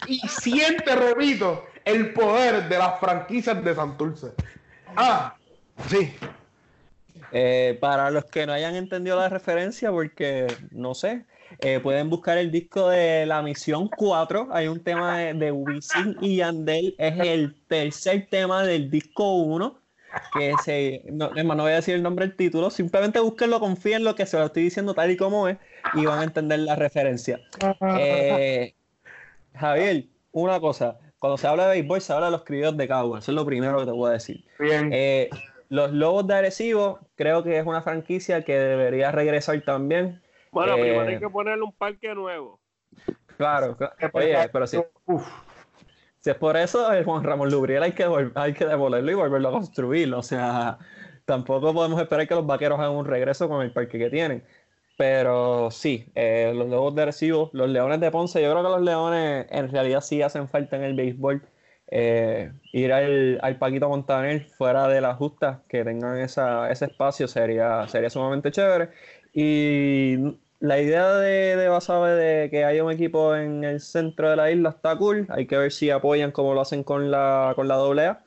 y 0.07 0.19
siente, 0.27 0.95
repito, 0.95 1.65
el 1.85 2.13
poder 2.13 2.67
de 2.67 2.77
las 2.77 2.99
franquicias 2.99 3.63
de 3.63 3.75
Santurce. 3.75 4.27
Ah, 4.95 5.35
sí. 5.87 6.13
Eh, 7.31 7.77
para 7.79 8.09
los 8.09 8.25
que 8.25 8.45
no 8.45 8.53
hayan 8.53 8.75
entendido 8.75 9.17
la 9.17 9.29
referencia, 9.29 9.91
porque 9.91 10.47
no 10.71 10.93
sé, 10.93 11.25
eh, 11.59 11.79
pueden 11.79 12.09
buscar 12.09 12.37
el 12.37 12.51
disco 12.51 12.89
de 12.89 13.25
La 13.25 13.41
Misión 13.41 13.89
4. 13.89 14.49
Hay 14.51 14.67
un 14.67 14.83
tema 14.83 15.17
de, 15.17 15.33
de 15.33 15.53
y 16.21 16.37
Yandel, 16.37 16.95
es 16.97 17.19
el 17.19 17.55
tercer 17.67 18.27
tema 18.29 18.63
del 18.63 18.89
disco 18.89 19.35
1. 19.35 19.79
Que 20.33 20.53
se, 20.63 21.03
no, 21.11 21.29
no 21.31 21.63
voy 21.63 21.71
a 21.71 21.75
decir 21.75 21.95
el 21.95 22.03
nombre 22.03 22.25
del 22.25 22.35
título, 22.35 22.69
simplemente 22.69 23.19
búsquenlo, 23.19 23.59
confíen 23.59 23.97
en 23.97 24.03
lo 24.03 24.15
que 24.15 24.25
se 24.25 24.37
lo 24.37 24.45
estoy 24.45 24.63
diciendo 24.63 24.93
tal 24.93 25.11
y 25.11 25.17
como 25.17 25.47
es 25.47 25.57
y 25.93 26.05
van 26.05 26.19
a 26.19 26.23
entender 26.23 26.59
la 26.59 26.75
referencia. 26.75 27.39
Eh, 27.99 28.73
Javier, 29.55 30.05
una 30.31 30.59
cosa, 30.59 30.99
cuando 31.19 31.37
se 31.37 31.47
habla 31.47 31.67
de 31.67 31.79
béisbol 31.79 32.01
se 32.01 32.13
habla 32.13 32.27
de 32.27 32.31
los 32.31 32.43
criollos 32.43 32.77
de 32.77 32.87
Cagua, 32.87 33.19
eso 33.19 33.31
es 33.31 33.35
lo 33.35 33.45
primero 33.45 33.79
que 33.79 33.85
te 33.85 33.91
voy 33.91 34.09
a 34.09 34.13
decir. 34.13 34.45
Bien. 34.59 34.89
Eh, 34.93 35.29
los 35.69 35.91
Lobos 35.91 36.25
de 36.27 36.35
Arecibo 36.35 36.99
creo 37.15 37.43
que 37.43 37.57
es 37.57 37.65
una 37.65 37.81
franquicia 37.81 38.43
que 38.43 38.57
debería 38.57 39.11
regresar 39.11 39.59
también. 39.61 40.21
Bueno, 40.51 40.75
eh, 40.77 40.81
primero 40.81 41.01
hay 41.01 41.19
que 41.19 41.29
ponerle 41.29 41.63
un 41.63 41.73
parque 41.73 42.13
nuevo. 42.15 42.59
Claro, 43.37 43.77
oye, 44.13 44.49
pero 44.51 44.65
si, 44.65 44.77
es 46.31 46.37
por 46.37 46.57
eso, 46.57 46.91
el 46.91 47.03
Juan 47.03 47.23
Ramón 47.23 47.49
Lubriel 47.51 47.83
hay 47.83 47.91
que, 47.93 48.65
demolerlo 48.65 49.11
y 49.11 49.15
volverlo 49.15 49.49
a 49.49 49.51
construir. 49.51 50.13
O 50.13 50.23
sea, 50.23 50.77
tampoco 51.25 51.73
podemos 51.73 52.01
esperar 52.01 52.27
que 52.27 52.35
los 52.35 52.45
vaqueros 52.45 52.79
hagan 52.79 52.93
un 52.95 53.05
regreso 53.05 53.49
con 53.49 53.61
el 53.61 53.71
parque 53.71 53.97
que 53.99 54.09
tienen. 54.09 54.43
Pero 54.97 55.69
sí, 55.71 56.07
eh, 56.15 56.51
los 56.55 56.67
Lobos 56.69 56.95
de 56.95 57.03
Arecibo, 57.03 57.49
los 57.53 57.69
Leones 57.69 57.99
de 57.99 58.11
Ponce, 58.11 58.41
yo 58.41 58.51
creo 58.51 58.63
que 58.63 58.69
los 58.69 58.81
Leones 58.81 59.45
en 59.51 59.69
realidad 59.71 60.01
sí 60.01 60.21
hacen 60.21 60.47
falta 60.47 60.75
en 60.75 60.83
el 60.83 60.95
béisbol. 60.95 61.41
Eh, 61.89 62.51
ir 62.73 62.91
al, 62.91 63.39
al, 63.41 63.57
Paquito 63.57 63.87
Montaner 63.87 64.45
fuera 64.57 64.87
de 64.87 64.99
la 64.99 65.15
justa, 65.15 65.63
que 65.69 65.85
tengan 65.85 66.17
esa, 66.17 66.69
ese 66.69 66.85
espacio 66.85 67.27
sería, 67.27 67.87
sería 67.87 68.09
sumamente 68.09 68.51
chévere. 68.51 68.89
Y 69.33 70.17
la 70.59 70.79
idea 70.79 71.13
de, 71.15 71.55
de 71.55 71.67
Basabe 71.69 72.11
de 72.11 72.49
que 72.49 72.65
haya 72.65 72.83
un 72.83 72.91
equipo 72.91 73.35
en 73.35 73.63
el 73.63 73.79
centro 73.79 74.29
de 74.29 74.35
la 74.35 74.51
isla 74.51 74.69
está 74.69 74.95
cool. 74.97 75.27
Hay 75.29 75.47
que 75.47 75.57
ver 75.57 75.71
si 75.71 75.89
apoyan 75.89 76.31
como 76.31 76.53
lo 76.53 76.61
hacen 76.61 76.83
con 76.83 77.11
la, 77.11 77.53
con 77.55 77.67
la 77.67 77.75
AA. 77.75 78.23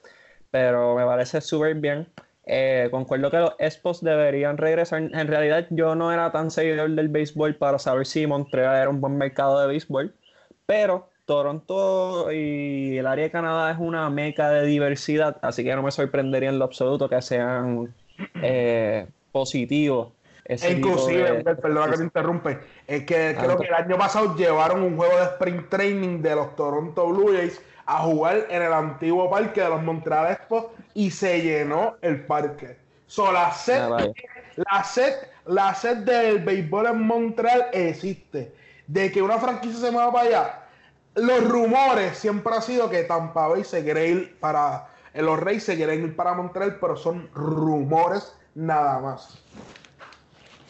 Pero 0.51 0.97
me 0.97 1.05
parece 1.05 1.40
súper 1.40 1.74
bien. 1.77 2.09
Eh, 2.47 2.89
concuerdo 2.90 3.31
que 3.31 3.39
los 3.39 3.55
Expos 3.59 4.02
deberían 4.02 4.59
regresar. 4.59 5.02
En 5.02 5.28
realidad, 5.28 5.66
yo 5.70 5.94
no 5.94 6.12
era 6.12 6.32
tan 6.32 6.51
seguidor 6.51 6.90
del 6.90 7.09
béisbol 7.09 7.57
para 7.57 7.78
saber 7.78 8.07
si 8.07 8.27
Montreal 8.27 8.77
era 8.77 8.90
un 8.90 9.01
buen 9.01 9.16
mercado 9.16 9.61
de 9.61 9.69
béisbol, 9.69 10.15
pero 10.66 11.11
Toronto 11.27 12.32
y 12.32 12.97
el 12.98 13.07
área 13.07 13.24
de 13.24 13.31
Canadá 13.31 13.70
es 13.70 13.78
una 13.78 14.11
meca 14.11 14.51
de 14.51 14.66
diversidad, 14.66 15.36
así 15.43 15.62
que 15.62 15.74
no 15.77 15.82
me 15.82 15.93
sorprendería 15.93 16.48
en 16.48 16.59
lo 16.59 16.65
absoluto 16.65 17.09
que 17.09 17.23
sean 17.23 17.94
eh, 18.43 19.07
positivos. 19.31 20.12
E 20.51 20.72
inclusive, 20.72 21.44
perdón 21.44 21.90
que 21.93 21.97
te 21.98 22.02
interrumpe, 22.02 22.59
es 22.89 23.05
que 23.05 23.36
creo 23.39 23.56
que 23.56 23.68
el 23.68 23.74
año 23.74 23.97
pasado 23.97 24.35
llevaron 24.35 24.82
un 24.82 24.97
juego 24.97 25.16
de 25.16 25.24
sprint 25.27 25.68
training 25.68 26.22
de 26.22 26.35
los 26.35 26.56
Toronto 26.56 27.06
Blue 27.06 27.32
Jays 27.32 27.60
a 27.86 27.98
jugar 28.01 28.47
en 28.51 28.62
el 28.62 28.72
antiguo 28.72 29.31
parque 29.31 29.60
de 29.60 29.68
los 29.68 29.82
Montreal 29.82 30.32
Expos 30.32 30.66
y 30.94 31.12
se 31.12 31.40
llenó 31.40 31.97
el 32.02 32.24
parque. 32.27 32.78
So, 33.06 33.31
la 33.31 33.52
set, 33.52 33.81
la 34.56 34.85
set, 34.85 35.31
la 35.47 35.74
set 35.74 35.98
del 35.98 36.40
béisbol 36.40 36.86
en 36.86 37.02
Montreal 37.02 37.66
existe. 37.72 38.52
De 38.89 39.12
que 39.12 39.22
una 39.22 39.39
franquicia 39.39 39.78
se 39.78 39.93
mueva 39.93 40.12
para 40.12 40.27
allá, 40.27 40.60
los 41.14 41.48
rumores 41.48 42.18
siempre 42.18 42.52
ha 42.56 42.60
sido 42.60 42.90
que 42.90 43.05
Tampa 43.05 43.47
Bay 43.47 43.62
se 43.62 43.85
quiere 43.85 44.09
ir 44.09 44.39
para. 44.40 44.89
Eh, 45.14 45.22
los 45.22 45.39
Reyes 45.39 45.62
se 45.62 45.77
quieren 45.77 46.02
ir 46.02 46.16
para 46.16 46.35
Montreal, 46.35 46.78
pero 46.81 46.97
son 46.97 47.28
rumores 47.35 48.35
nada 48.55 48.98
más. 48.98 49.43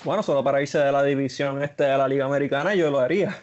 Bueno, 0.05 0.23
solo 0.23 0.43
para 0.43 0.63
irse 0.63 0.79
de 0.79 0.91
la 0.91 1.03
división 1.03 1.63
este 1.63 1.85
de 1.85 1.99
la 1.99 2.09
Liga 2.09 2.25
Americana, 2.25 2.75
yo 2.75 2.91
lo 2.91 3.01
haría. 3.01 3.37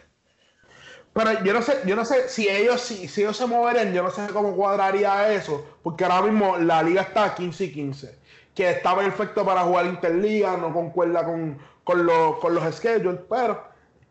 Pero 1.12 1.42
yo 1.42 1.52
no 1.52 1.62
sé, 1.62 1.80
yo 1.84 1.96
no 1.96 2.04
sé 2.04 2.28
si 2.28 2.48
ellos, 2.48 2.80
si, 2.80 3.08
si 3.08 3.22
ellos 3.22 3.36
se 3.36 3.46
moverían, 3.46 3.92
yo 3.92 4.02
no 4.02 4.10
sé 4.10 4.26
cómo 4.32 4.54
cuadraría 4.54 5.32
eso, 5.32 5.64
porque 5.82 6.04
ahora 6.04 6.22
mismo 6.22 6.56
la 6.58 6.82
liga 6.82 7.02
está 7.02 7.34
15 7.34 7.64
y 7.64 7.72
15, 7.72 8.18
que 8.54 8.70
está 8.70 8.94
perfecto 8.96 9.44
para 9.44 9.62
jugar 9.62 9.86
Interliga, 9.86 10.56
no 10.56 10.72
concuerda 10.72 11.24
con, 11.24 11.58
con, 11.84 12.06
los, 12.06 12.36
con 12.38 12.54
los 12.54 12.74
schedules, 12.74 13.20
pero 13.28 13.64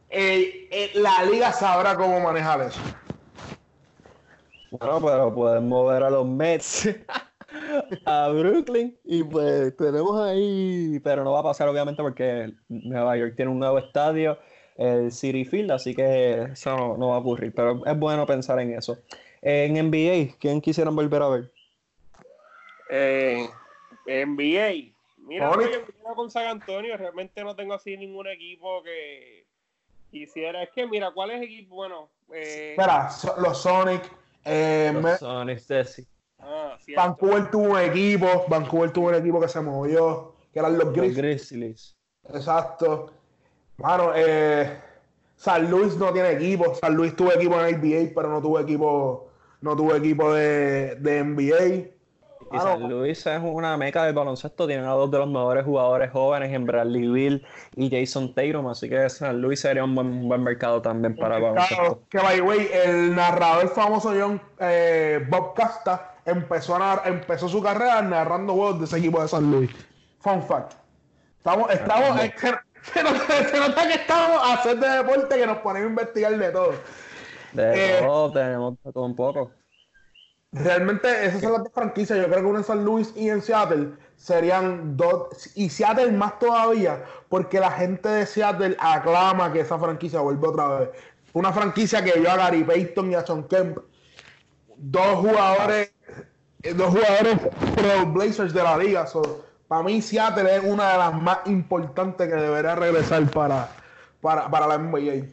eh, 0.10 0.68
eh, 0.72 0.92
la 0.96 1.24
liga 1.24 1.52
sabrá 1.54 1.96
cómo 1.96 2.20
manejar 2.20 2.62
eso. 2.62 2.82
Bueno, 4.72 5.00
pero 5.02 5.34
pueden 5.34 5.68
mover 5.68 6.04
a 6.04 6.10
los 6.10 6.26
Mets 6.26 6.90
a 8.06 8.30
Brooklyn 8.30 8.98
y 9.04 9.24
pues 9.24 9.76
tenemos 9.78 10.20
ahí, 10.20 11.00
pero 11.04 11.24
no 11.24 11.32
va 11.32 11.40
a 11.40 11.44
pasar 11.44 11.68
obviamente 11.68 12.02
porque 12.02 12.54
Nueva 12.68 13.18
York 13.18 13.34
tiene 13.36 13.52
un 13.52 13.60
nuevo 13.60 13.78
estadio, 13.78 14.38
el 14.76 15.12
City 15.12 15.46
Field, 15.46 15.72
así 15.72 15.96
que 15.96 16.44
eso 16.54 16.98
no, 16.98 17.10
va 17.10 17.16
a 17.16 17.20
ocurrir, 17.20 17.54
pero 17.54 17.86
es 17.86 17.98
bueno 17.98 18.26
pensar 18.26 18.60
en 18.60 18.74
eso. 18.74 18.98
En 19.42 19.74
NBA, 19.74 20.36
¿quién 20.40 20.62
quisieran 20.62 20.96
volver 20.96 21.22
a 21.22 21.30
ver? 21.30 21.52
Eh, 22.90 23.48
NBA, 24.06 24.94
mira, 25.18 25.52
yo 25.52 26.16
con 26.16 26.32
San 26.32 26.48
Antonio, 26.48 26.96
realmente 26.98 27.44
no 27.44 27.56
tengo 27.56 27.74
así 27.74 27.98
ningún 27.98 28.28
equipo 28.28 28.82
que 28.84 29.48
Quisiera, 30.12 30.64
es 30.64 30.70
que 30.70 30.88
mira, 30.88 31.12
¿cuál 31.12 31.32
es 31.32 31.38
el 31.38 31.44
equipo? 31.44 31.76
Bueno, 31.76 32.10
eh... 32.34 32.72
Espera, 32.72 33.10
los 33.40 33.62
Sonic. 33.62 34.10
Eh, 34.46 34.92
los 34.94 35.20
Sonic, 35.20 35.60
sí. 35.60 36.08
Ah, 36.40 36.78
Vancouver 36.96 37.50
tuvo 37.50 37.72
un 37.72 37.80
equipo, 37.80 38.46
Vancouver 38.48 38.92
tuvo 38.92 39.08
un 39.10 39.16
equipo 39.16 39.40
que 39.42 39.48
se 39.48 39.60
movió, 39.62 40.34
que 40.54 40.60
eran 40.60 40.78
los, 40.78 40.94
Grizzlies. 40.94 41.96
Exacto. 42.30 43.12
Bueno, 43.78 44.12
eh, 44.16 44.80
San 45.36 45.70
Luis 45.70 45.96
no 45.98 46.12
tiene 46.12 46.32
equipo. 46.32 46.74
San 46.76 46.96
Luis 46.96 47.16
tuvo 47.16 47.32
equipo 47.32 47.60
en 47.62 47.80
NBA, 47.80 48.12
pero 48.16 48.30
no 48.30 48.42
tuvo 48.42 48.60
equipo, 48.60 49.30
no 49.62 49.76
tuvo 49.76 49.96
equipo 49.96 50.34
de, 50.34 50.96
de 50.96 51.24
NBA. 51.24 51.98
Y 52.50 52.60
San 52.60 52.90
Luis 52.90 53.26
es 53.26 53.42
una 53.44 53.76
meca 53.76 54.06
del 54.06 54.14
baloncesto, 54.14 54.68
tienen 54.68 54.86
a 54.86 54.92
dos 54.92 55.12
de 55.12 55.18
los 55.18 55.28
mejores 55.28 55.66
jugadores 55.66 56.12
jóvenes 56.12 56.54
en 56.54 56.66
Bradley 56.66 57.08
Bill 57.08 57.46
y 57.76 57.90
Jason 57.90 58.34
Tatum, 58.34 58.68
así 58.68 58.88
que 58.88 59.10
San 59.10 59.42
Luis 59.42 59.60
sería 59.60 59.84
un 59.84 59.96
buen, 59.96 60.44
mercado 60.44 60.82
también 60.82 61.16
para 61.18 61.38
el 61.38 61.44
baloncesto. 61.44 62.04
Que 62.10 62.20
by 62.20 62.40
way, 62.40 62.70
el 62.86 63.14
narrador 63.14 63.68
famoso 63.70 64.14
John 64.18 64.42
eh, 64.60 65.26
Bob 65.30 65.56
Casta 65.56 66.07
empezó, 66.28 66.76
a 66.76 67.02
empezó 67.06 67.48
su 67.48 67.62
carrera 67.62 68.02
narrando 68.02 68.54
juegos 68.54 68.80
de 68.80 68.86
ese 68.86 68.98
equipo 68.98 69.22
de 69.22 69.28
San 69.28 69.50
Luis. 69.50 69.72
Fun 70.20 70.44
fact. 70.44 70.74
Estamos, 71.38 71.72
estamos, 71.72 72.20
se, 72.94 73.04
nota, 73.04 73.88
que 73.88 73.94
estamos 73.94 74.42
a 74.44 74.54
hacer 74.54 74.80
de 74.80 74.90
deporte 74.90 75.38
que 75.38 75.48
nos 75.48 75.58
ponemos 75.60 75.88
a 75.88 75.90
investigar 75.90 76.38
de 76.38 76.52
todo. 76.52 76.74
De 77.54 77.98
eh, 77.98 78.02
todo, 78.02 78.32
tenemos 78.34 78.76
todo 78.84 79.06
un 79.06 79.16
poco. 79.16 79.52
Realmente 80.52 81.26
esas 81.26 81.42
son 81.42 81.54
las 81.54 81.64
dos 81.64 81.74
franquicias. 81.74 82.20
Yo 82.20 82.26
creo 82.26 82.40
que 82.40 82.46
una 82.46 82.60
en 82.60 82.66
San 82.66 82.84
Luis 82.84 83.14
y 83.16 83.30
en 83.30 83.42
Seattle 83.42 83.92
serían 84.16 84.98
dos. 84.98 85.52
Y 85.56 85.70
Seattle 85.70 86.12
más 86.12 86.40
todavía, 86.40 87.04
porque 87.30 87.60
la 87.60 87.72
gente 87.72 88.10
de 88.10 88.26
Seattle 88.26 88.76
aclama 88.80 89.52
que 89.54 89.62
esa 89.62 89.78
franquicia 89.78 90.20
vuelve 90.20 90.48
otra 90.48 90.68
vez. 90.80 90.90
Una 91.34 91.54
franquicia 91.54 92.04
que 92.04 92.20
vio 92.20 92.32
a 92.32 92.36
Gary 92.36 92.64
Payton 92.64 93.12
y 93.12 93.16
a 93.16 93.26
Sean 93.26 93.44
Kemp. 93.44 93.78
Dos 94.78 95.18
jugadores, 95.18 95.92
dos 96.76 96.88
jugadores 96.88 97.38
pro 97.76 98.06
Blazers 98.08 98.54
de 98.54 98.64
la 98.64 98.78
liga. 98.78 99.06
para 99.68 99.84
mí 99.84 100.02
Seattle 100.02 100.56
es 100.56 100.64
una 100.64 100.92
de 100.92 100.98
las 100.98 101.22
más 101.22 101.40
importantes 101.46 102.28
que 102.28 102.36
debería 102.36 102.76
regresar 102.76 103.30
para, 103.32 103.70
para, 104.22 104.50
para 104.50 104.68
la 104.68 104.78
NBA. 104.78 105.28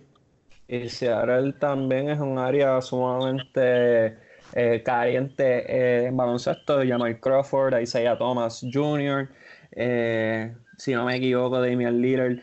Y 0.68 0.88
Seattle 0.88 1.52
también 1.54 2.08
es 2.10 2.18
un 2.18 2.38
área 2.38 2.80
sumamente 2.80 4.16
eh, 4.56 4.82
caliente 4.84 5.64
eh, 5.68 6.06
en 6.06 6.16
baloncesto, 6.16 6.80
Jamal 6.86 7.18
Crawford, 7.18 7.80
Isaiah 7.80 8.16
Thomas 8.16 8.64
Jr., 8.72 9.28
eh, 9.72 10.54
si 10.78 10.92
no 10.92 11.04
me 11.04 11.16
equivoco, 11.16 11.60
Damian 11.60 12.00
Lillard, 12.00 12.38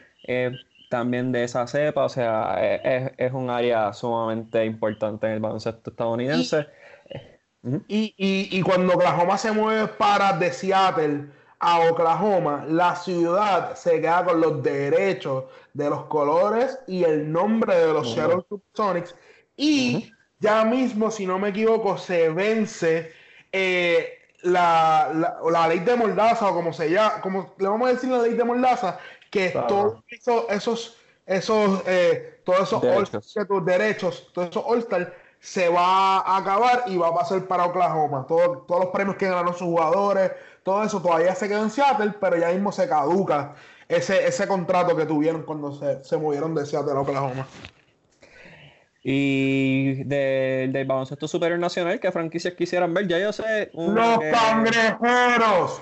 también 0.89 1.31
de 1.31 1.45
esa 1.45 1.65
cepa, 1.67 2.03
o 2.03 2.09
sea, 2.09 2.57
es, 3.17 3.31
un 3.31 3.49
área 3.49 3.93
sumamente 3.93 4.65
importante 4.65 5.27
en 5.27 5.33
el 5.33 5.39
baloncesto 5.39 5.91
estadounidense. 5.91 6.57
Y, 6.59 6.65
y, 7.87 8.61
cuando 8.63 8.93
Oklahoma 8.93 9.37
se 9.37 9.51
mueve 9.51 9.87
para 9.87 10.33
de 10.33 10.51
Seattle 10.51 11.27
a 11.59 11.79
Oklahoma, 11.81 12.65
la 12.67 12.95
ciudad 12.95 13.75
se 13.75 14.01
queda 14.01 14.25
con 14.25 14.41
los 14.41 14.63
derechos 14.63 15.45
de 15.73 15.89
los 15.89 16.05
colores 16.05 16.79
y 16.87 17.03
el 17.03 17.31
nombre 17.31 17.75
de 17.75 17.93
los 17.93 18.13
Seattle 18.13 18.43
Sonics 18.73 19.15
y 19.55 20.11
ya 20.39 20.65
mismo, 20.65 21.11
si 21.11 21.27
no 21.27 21.37
me 21.37 21.49
equivoco, 21.49 21.99
se 21.99 22.29
vence 22.29 23.13
eh, 23.51 24.17
la, 24.41 25.37
la, 25.51 25.67
ley 25.67 25.79
de 25.79 25.95
Mordaza, 25.95 26.49
o 26.49 26.55
como 26.55 26.73
se 26.73 26.89
llama, 26.89 27.21
como 27.21 27.53
le 27.59 27.67
vamos 27.67 27.89
a 27.89 27.93
decir 27.93 28.09
la 28.09 28.23
ley 28.23 28.33
de 28.33 28.43
Mordaza, 28.43 28.97
que 29.29 29.49
todos 29.67 30.03
esos, 30.49 30.97
esos, 31.27 31.83
eh, 31.85 32.41
todos 32.43 32.61
esos 32.63 32.81
derechos. 32.81 33.65
derechos, 33.65 34.31
todos 34.33 34.49
esos 34.49 34.63
all 34.65 35.13
se 35.41 35.69
va 35.69 36.19
a 36.19 36.37
acabar 36.37 36.83
y 36.85 36.97
va 36.97 37.07
a 37.07 37.15
pasar 37.15 37.45
para 37.47 37.65
Oklahoma. 37.65 38.25
todos 38.27 38.63
los 38.69 38.89
premios 38.89 39.17
que 39.17 39.27
ganaron 39.27 39.53
sus 39.53 39.67
jugadores, 39.67 40.31
todo 40.63 40.83
eso 40.83 41.01
todavía 41.01 41.33
se 41.33 41.47
queda 41.47 41.61
en 41.61 41.71
Seattle, 41.71 42.13
pero 42.21 42.37
ya 42.37 42.49
mismo 42.49 42.71
se 42.71 42.87
caduca 42.87 43.55
ese, 43.89 44.25
ese 44.27 44.47
contrato 44.47 44.95
que 44.95 45.05
tuvieron 45.05 45.41
cuando 45.41 45.73
se, 45.73 46.03
se 46.03 46.15
movieron 46.15 46.53
de 46.53 46.65
Seattle 46.65 46.93
a 46.93 46.99
Oklahoma. 46.99 47.47
Y 49.03 50.03
del 50.03 50.85
baloncesto 50.85 51.27
superior 51.27 51.59
nacional, 51.59 51.99
¿qué 51.99 52.11
franquicias 52.11 52.53
quisieran 52.53 52.93
ver? 52.93 53.07
Ya 53.07 53.17
yo 53.17 53.33
sé. 53.33 53.71
Los 53.73 54.19
cangrejeros. 54.19 55.81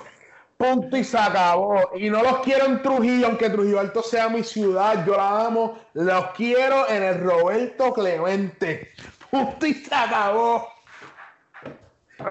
Punto 0.56 0.96
y 0.96 1.04
se 1.04 1.18
acabó. 1.18 1.90
Y 1.98 2.08
no 2.08 2.22
los 2.22 2.38
quiero 2.38 2.64
en 2.64 2.80
Trujillo, 2.80 3.26
aunque 3.26 3.50
Trujillo 3.50 3.78
Alto 3.78 4.02
sea 4.02 4.30
mi 4.30 4.42
ciudad. 4.42 5.04
Yo 5.06 5.18
la 5.18 5.46
amo. 5.46 5.78
Los 5.92 6.30
quiero 6.30 6.88
en 6.88 7.02
el 7.02 7.20
Roberto 7.20 7.92
Clemente. 7.92 8.92
Punto 9.30 9.66
y 9.66 9.74
se 9.74 9.94
acabó. 9.94 10.68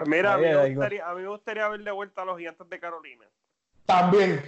Mira, 0.06 0.34
a 0.34 0.38
mí, 0.38 0.44
me 0.44 0.70
gustaría, 0.70 1.10
a 1.10 1.16
mí 1.16 1.22
me 1.22 1.30
gustaría 1.30 1.68
ver 1.68 1.84
de 1.84 1.92
vuelta 1.92 2.22
a 2.22 2.26
los 2.26 2.38
gigantes 2.38 2.70
de 2.70 2.80
Carolina. 2.80 3.26
También. 3.86 4.42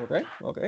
Ok, 0.00 0.12
ok. 0.40 0.58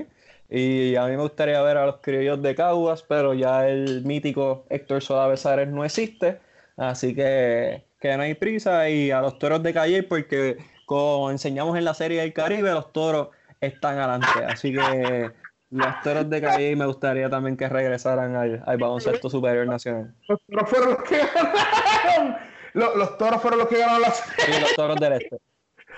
Y 0.48 0.96
a 0.96 1.04
mí 1.04 1.12
me 1.12 1.22
gustaría 1.22 1.62
ver 1.62 1.76
a 1.76 1.86
los 1.86 1.98
criollos 1.98 2.42
de 2.42 2.54
Caguas, 2.56 3.04
pero 3.04 3.34
ya 3.34 3.68
el 3.68 4.02
mítico 4.04 4.64
Héctor 4.68 5.02
Soda 5.02 5.28
Besares 5.28 5.68
no 5.68 5.84
existe. 5.84 6.40
Así 6.76 7.14
que, 7.14 7.84
que 8.00 8.16
no 8.16 8.24
hay 8.24 8.34
prisa. 8.34 8.88
Y 8.90 9.12
a 9.12 9.20
los 9.20 9.38
toros 9.38 9.62
de 9.62 9.72
Calle, 9.72 10.02
porque 10.02 10.56
como 10.86 11.30
enseñamos 11.30 11.78
en 11.78 11.84
la 11.84 11.94
serie 11.94 12.20
del 12.20 12.32
Caribe, 12.32 12.72
los 12.72 12.92
toros 12.92 13.28
están 13.60 13.98
adelante. 13.98 14.44
Así 14.44 14.72
que 14.72 15.30
los 15.70 16.00
toros 16.02 16.28
de 16.28 16.40
Calle 16.40 16.76
me 16.76 16.86
gustaría 16.86 17.30
también 17.30 17.56
que 17.56 17.68
regresaran 17.68 18.34
al, 18.34 18.62
al 18.66 18.78
baloncesto 18.78 19.30
superior 19.30 19.66
nacional. 19.66 20.14
Los 20.28 20.40
toros 20.46 20.68
fueron 20.68 20.90
los 20.90 21.02
que 21.04 21.18
ganaron. 21.18 22.36
Los, 22.72 23.18
toros 23.18 23.40
fueron 23.40 23.60
los 23.60 23.68
que 23.68 23.78
ganaron 23.78 24.02
la 24.02 24.10
serie. 24.10 24.54
Sí, 24.54 24.60
los 24.60 24.74
toros 24.74 24.96
del 24.96 25.12
este 25.14 25.38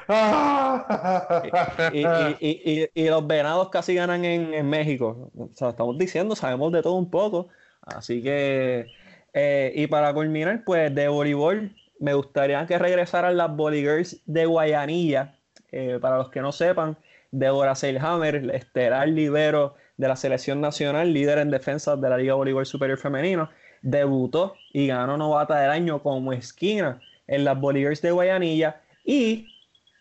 y, 2.40 3.08
los 3.08 3.26
venados 3.26 3.70
casi 3.70 3.94
ganan 3.94 4.24
en, 4.24 4.68
México. 4.68 5.30
O 5.36 5.48
sea, 5.54 5.70
estamos 5.70 5.98
diciendo, 5.98 6.36
sabemos 6.36 6.72
de 6.72 6.82
todo 6.82 6.94
un 6.94 7.10
poco. 7.10 7.48
Así 7.82 8.22
que, 8.22 8.86
eh, 9.32 9.72
y 9.74 9.86
para 9.86 10.12
culminar, 10.12 10.62
pues 10.64 10.94
de 10.94 11.08
voleibol, 11.08 11.74
me 11.98 12.14
gustaría 12.14 12.66
que 12.66 12.78
regresaran 12.78 13.36
las 13.36 13.50
Girls 13.56 14.20
de 14.26 14.46
Guayanilla. 14.46 15.34
eh, 15.70 15.98
para 16.00 16.18
los 16.18 16.30
que 16.30 16.40
no 16.40 16.52
sepan, 16.52 16.96
Deborah 17.32 17.74
Seilhammer, 17.74 18.50
estelar 18.54 19.08
libero 19.08 19.74
de 19.96 20.06
la 20.08 20.16
selección 20.16 20.60
nacional, 20.60 21.12
líder 21.12 21.38
en 21.38 21.50
defensa 21.50 21.96
de 21.96 22.08
la 22.08 22.16
Liga 22.16 22.34
Voleibol 22.34 22.66
Superior 22.66 22.98
Femenino, 22.98 23.50
debutó 23.82 24.54
y 24.72 24.86
ganó 24.86 25.16
novata 25.16 25.58
del 25.58 25.70
año 25.70 26.02
como 26.02 26.32
esquina 26.32 27.00
en 27.26 27.44
las 27.44 27.58
Bolivers 27.58 28.00
de 28.02 28.12
Guayanilla 28.12 28.80
y 29.04 29.48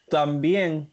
también 0.10 0.91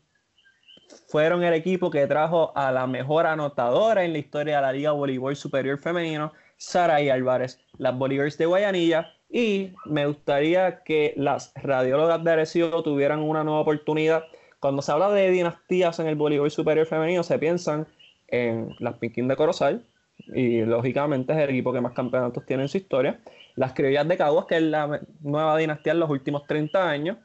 fueron 1.09 1.43
el 1.43 1.55
equipo 1.55 1.91
que 1.91 2.07
trajo 2.07 2.53
a 2.57 2.73
la 2.73 2.87
mejor 2.87 3.27
anotadora 3.27 4.05
en 4.05 4.13
la 4.13 4.19
historia 4.19 4.57
de 4.57 4.63
la 4.63 4.73
Liga 4.73 4.93
Voleibol 4.93 5.37
Superior 5.37 5.79
Femenino, 5.79 6.33
Saray 6.57 7.11
Álvarez, 7.11 7.61
las 7.79 7.97
Bolivers 7.97 8.39
de 8.39 8.47
Guayanilla. 8.47 9.13
Y 9.31 9.75
me 9.85 10.07
gustaría 10.07 10.83
que 10.85 11.13
las 11.17 11.53
radiólogas 11.55 12.25
de 12.25 12.31
Arecibo 12.31 12.83
tuvieran 12.83 13.21
una 13.21 13.45
nueva 13.45 13.61
oportunidad. 13.61 14.25
Cuando 14.61 14.83
se 14.83 14.93
habla 14.93 15.11
de 15.11 15.31
dinastías 15.31 15.99
en 16.01 16.07
el 16.07 16.17
voleibol 16.17 16.51
superior 16.51 16.87
femenino, 16.87 17.23
se 17.23 17.39
piensan 17.39 17.87
en 18.29 18.75
las 18.79 18.97
Pinquín 18.99 19.29
de 19.29 19.37
Corozal, 19.37 19.85
y 20.27 20.63
lógicamente 20.63 21.33
es 21.33 21.39
el 21.39 21.51
equipo 21.51 21.73
que 21.73 21.81
más 21.81 21.93
campeonatos 21.93 22.45
tiene 22.45 22.65
en 22.65 22.69
su 22.69 22.79
historia. 22.79 23.21
Las 23.55 23.73
Criollas 23.73 24.07
de 24.09 24.17
Caguas, 24.17 24.47
que 24.47 24.57
es 24.57 24.63
la 24.63 25.01
nueva 25.21 25.57
dinastía 25.57 25.93
en 25.93 26.01
los 26.01 26.11
últimos 26.11 26.47
30 26.47 26.89
años. 26.89 27.17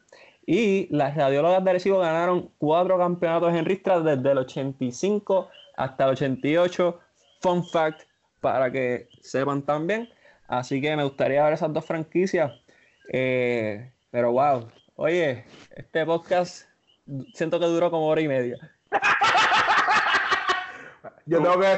Y 0.45 0.87
las 0.95 1.15
radiólogas 1.15 1.63
de 1.63 1.69
Arecibo 1.69 1.99
ganaron 1.99 2.51
cuatro 2.57 2.97
campeonatos 2.97 3.53
en 3.53 3.65
Ristra 3.65 4.01
desde 4.01 4.31
el 4.31 4.37
85 4.39 5.49
hasta 5.77 6.03
el 6.03 6.11
88. 6.11 6.99
Fun 7.41 7.65
fact 7.65 8.01
para 8.41 8.71
que 8.71 9.07
sepan 9.21 9.63
también. 9.63 10.09
Así 10.47 10.81
que 10.81 10.95
me 10.95 11.03
gustaría 11.03 11.43
ver 11.43 11.53
esas 11.53 11.73
dos 11.73 11.85
franquicias. 11.85 12.51
Eh, 13.11 13.91
pero 14.11 14.31
wow, 14.33 14.67
oye, 14.95 15.45
este 15.75 16.05
podcast 16.05 16.67
siento 17.33 17.59
que 17.59 17.65
duró 17.65 17.91
como 17.91 18.07
hora 18.07 18.21
y 18.21 18.27
media. 18.27 18.57
Yo 21.25 21.41
tengo 21.41 21.59
que. 21.59 21.73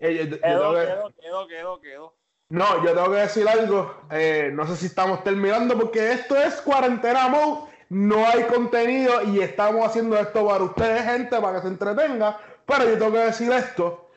eh, 0.00 0.14
yo- 0.14 0.24
yo 0.24 0.40
tengo 0.40 0.42
Quedó, 0.72 0.74
que- 0.74 0.86
quedó, 0.86 1.14
quedó, 1.20 1.46
quedó, 1.48 1.80
quedó. 1.80 2.14
No, 2.48 2.84
yo 2.84 2.94
tengo 2.94 3.10
que 3.10 3.16
decir 3.18 3.48
algo. 3.48 3.94
eh, 4.10 4.50
no 4.52 4.66
sé 4.66 4.76
si 4.76 4.86
estamos 4.86 5.22
terminando 5.24 5.76
porque 5.76 6.12
esto 6.12 6.36
es 6.36 6.60
cuarentena 6.62 7.28
mode. 7.28 7.70
No 7.88 8.26
hay 8.26 8.44
contenido 8.44 9.22
y 9.24 9.40
estamos 9.40 9.84
haciendo 9.86 10.16
esto 10.18 10.46
para 10.46 10.64
ustedes, 10.64 11.04
gente, 11.04 11.40
para 11.40 11.56
que 11.56 11.62
se 11.62 11.68
entretenga. 11.68 12.38
Pero 12.64 12.84
yo 12.84 12.98
tengo 12.98 13.12
que 13.12 13.18
decir 13.18 13.52
esto. 13.52 14.10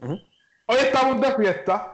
Hoy 0.00 0.76
estamos 0.80 1.20
de 1.20 1.32
fiesta. 1.34 1.92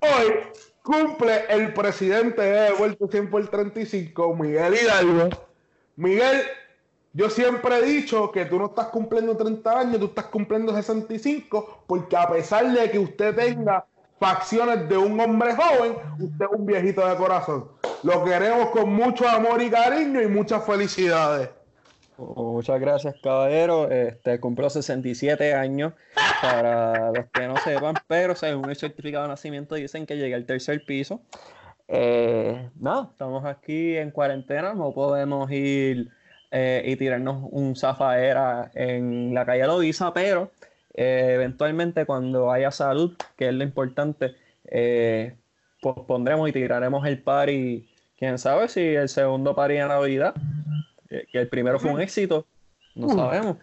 Hoy 0.00 0.34
cumple 0.82 1.46
el 1.48 1.72
presidente 1.72 2.42
de 2.42 2.72
Vuelta 2.72 3.06
100 3.10 3.30
por 3.30 3.46
35, 3.48 4.34
Miguel 4.36 4.74
Hidalgo. 4.74 5.28
Miguel, 5.96 6.42
yo 7.18 7.28
siempre 7.28 7.78
he 7.78 7.82
dicho 7.82 8.30
que 8.30 8.44
tú 8.44 8.60
no 8.60 8.66
estás 8.66 8.86
cumpliendo 8.86 9.36
30 9.36 9.80
años, 9.80 9.98
tú 9.98 10.04
estás 10.04 10.26
cumpliendo 10.26 10.72
65, 10.72 11.82
porque 11.88 12.16
a 12.16 12.28
pesar 12.28 12.70
de 12.70 12.88
que 12.92 13.00
usted 13.00 13.34
tenga 13.34 13.84
facciones 14.20 14.88
de 14.88 14.96
un 14.96 15.18
hombre 15.18 15.52
joven, 15.52 15.96
usted 16.20 16.44
es 16.44 16.50
un 16.56 16.64
viejito 16.64 17.04
de 17.04 17.16
corazón. 17.16 17.72
Lo 18.04 18.22
queremos 18.22 18.70
con 18.70 18.92
mucho 18.92 19.28
amor 19.28 19.60
y 19.60 19.68
cariño 19.68 20.22
y 20.22 20.28
muchas 20.28 20.64
felicidades. 20.64 21.50
Muchas 22.18 22.80
gracias, 22.80 23.16
caballero. 23.20 23.90
Este, 23.90 24.38
cumplo 24.38 24.70
67 24.70 25.54
años, 25.54 25.94
para 26.40 27.10
los 27.10 27.26
que 27.32 27.48
no 27.48 27.56
sepan, 27.56 27.96
pero 28.06 28.36
según 28.36 28.70
el 28.70 28.76
certificado 28.76 29.24
de 29.24 29.30
nacimiento 29.30 29.74
dicen 29.74 30.06
que 30.06 30.16
llegué 30.16 30.36
al 30.36 30.46
tercer 30.46 30.84
piso. 30.86 31.20
Eh, 31.88 32.70
nada, 32.78 33.08
estamos 33.10 33.44
aquí 33.44 33.96
en 33.96 34.12
cuarentena, 34.12 34.72
no 34.72 34.92
podemos 34.92 35.50
ir 35.50 36.16
eh, 36.50 36.82
y 36.86 36.96
tirarnos 36.96 37.44
un 37.50 37.76
zafaera 37.76 38.70
en 38.74 39.34
la 39.34 39.44
calle 39.44 39.66
Loiza, 39.66 40.12
pero 40.14 40.50
eh, 40.94 41.32
eventualmente 41.34 42.06
cuando 42.06 42.50
haya 42.50 42.70
salud, 42.70 43.16
que 43.36 43.48
es 43.48 43.54
lo 43.54 43.64
importante, 43.64 44.34
eh, 44.70 45.36
pues 45.80 45.94
pondremos 46.06 46.48
y 46.48 46.52
tiraremos 46.52 47.06
el 47.06 47.22
party, 47.22 47.88
quién 48.18 48.38
sabe 48.38 48.68
si 48.68 48.80
el 48.80 49.08
segundo 49.08 49.54
party 49.54 49.74
de 49.74 49.86
Navidad, 49.86 50.34
eh, 51.10 51.26
que 51.30 51.38
el 51.38 51.48
primero 51.48 51.78
fue 51.78 51.92
un 51.92 52.00
éxito, 52.00 52.46
no 52.94 53.08
sabemos. 53.10 53.58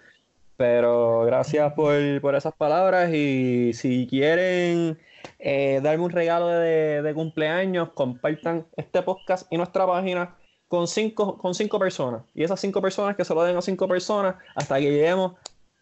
Pero 0.58 1.26
gracias 1.26 1.74
por, 1.74 2.22
por 2.22 2.36
esas 2.36 2.54
palabras 2.54 3.14
y 3.14 3.74
si 3.74 4.08
quieren 4.08 4.98
eh, 5.40 5.82
darme 5.84 6.06
un 6.06 6.12
regalo 6.12 6.48
de, 6.48 7.02
de 7.02 7.14
cumpleaños, 7.14 7.90
compartan 7.94 8.66
este 8.78 9.02
podcast 9.02 9.52
y 9.52 9.58
nuestra 9.58 9.86
página 9.86 10.36
con 10.68 10.88
cinco, 10.88 11.38
con 11.38 11.54
cinco 11.54 11.80
personas. 11.80 12.24
Y 12.34 12.44
esas 12.44 12.60
cinco 12.60 12.82
personas 12.82 13.16
que 13.16 13.26
se 13.26 13.34
lo 13.34 13.44
den 13.44 13.58
a 13.58 13.62
cinco 13.62 13.88
personas 13.88 14.36
hasta 14.56 14.76
que 14.80 14.92
lleguemos 14.92 15.34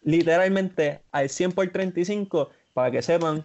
literalmente 0.02 1.00
al 1.12 1.28
100 1.28 1.52
por 1.52 1.66
35 1.68 2.50
para 2.74 2.90
que 2.90 3.02
sepan 3.02 3.44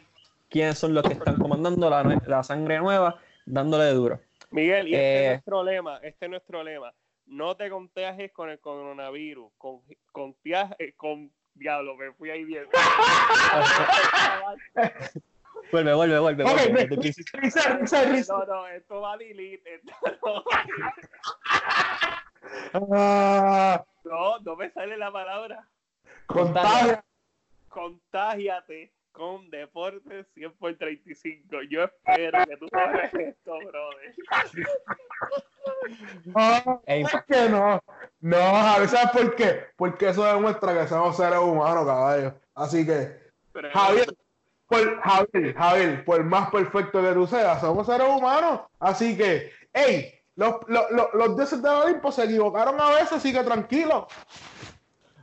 quiénes 0.49 0.77
son 0.77 0.93
los 0.93 1.03
que 1.03 1.13
están 1.13 1.37
comandando 1.37 1.89
la, 1.89 2.03
la 2.27 2.43
sangre 2.43 2.79
nueva, 2.79 3.19
dándole 3.45 3.89
duro. 3.91 4.19
Miguel, 4.51 4.87
y 4.87 4.95
este 4.95 5.05
Eh. 5.05 5.25
es 5.25 5.31
nuestro 5.31 5.63
lema, 5.63 5.97
este 6.03 6.25
es 6.25 6.31
nuestro 6.31 6.63
lema. 6.63 6.93
No 7.25 7.55
te 7.55 7.69
contagies 7.69 8.31
con 8.31 8.49
el 8.49 8.59
coronavirus, 8.59 9.51
con, 9.57 9.81
contagies 10.11 10.95
con 10.95 11.31
diablo, 11.53 11.95
me 11.95 12.11
fui 12.13 12.31
ahí 12.31 12.43
bien. 12.43 12.65
Vuelve, 15.71 15.93
vuelve, 15.93 16.19
vuelve. 16.19 16.43
Vuelve, 16.43 16.87
principio. 16.87 17.39
risa, 17.41 17.77
risa, 17.77 18.03
risa. 18.05 18.33
No, 18.33 18.45
no, 18.45 18.67
esto 18.67 19.01
va 19.01 19.13
a 19.13 19.17
delete. 19.17 19.75
esto 19.75 20.19
no. 20.23 20.43
Ah, 22.93 23.83
No, 24.03 24.39
no 24.39 24.55
me 24.55 24.69
sale 24.71 24.97
la 24.97 25.11
palabra. 25.11 25.67
contagia. 26.25 27.03
Contágiate 27.67 28.91
con 29.11 29.49
Deportes 29.51 30.25
100 30.33 30.53
por 30.53 30.75
35. 30.75 31.61
Yo 31.69 31.83
espero 31.83 32.45
que 32.45 32.57
tú 32.57 32.67
sabes 32.71 33.13
esto, 33.13 33.57
brother. 33.59 34.15
Ey, 36.87 37.01
es 37.03 37.11
que 37.27 37.49
no. 37.49 37.81
No, 38.21 38.37
Javi, 38.37 38.87
¿sabes 38.87 39.11
por 39.11 39.35
qué? 39.35 39.65
Porque 39.75 40.09
eso 40.09 40.23
demuestra 40.23 40.73
que 40.73 40.87
somos 40.87 41.15
seres 41.17 41.39
humanos, 41.39 41.85
caballo. 41.85 42.33
Así 42.55 42.85
que, 42.85 43.17
Pero- 43.53 43.69
Javier, 43.71 44.07
por, 44.69 45.01
Javier, 45.01 45.55
Javier, 45.55 46.05
por 46.05 46.23
más 46.23 46.49
perfecto 46.51 47.01
que 47.01 47.11
tú 47.11 47.27
seas, 47.27 47.59
somos 47.59 47.87
seres 47.87 48.07
humanos. 48.07 48.61
Así 48.79 49.17
que, 49.17 49.51
hey, 49.73 50.13
los, 50.35 50.55
los, 50.67 50.89
los, 50.91 51.07
los 51.13 51.35
dioses 51.35 51.61
del 51.61 51.71
Olimpo 51.73 52.11
se 52.11 52.23
equivocaron 52.23 52.79
a 52.79 52.91
veces, 52.91 53.13
así 53.13 53.33
que 53.33 53.43
tranquilo. 53.43 54.07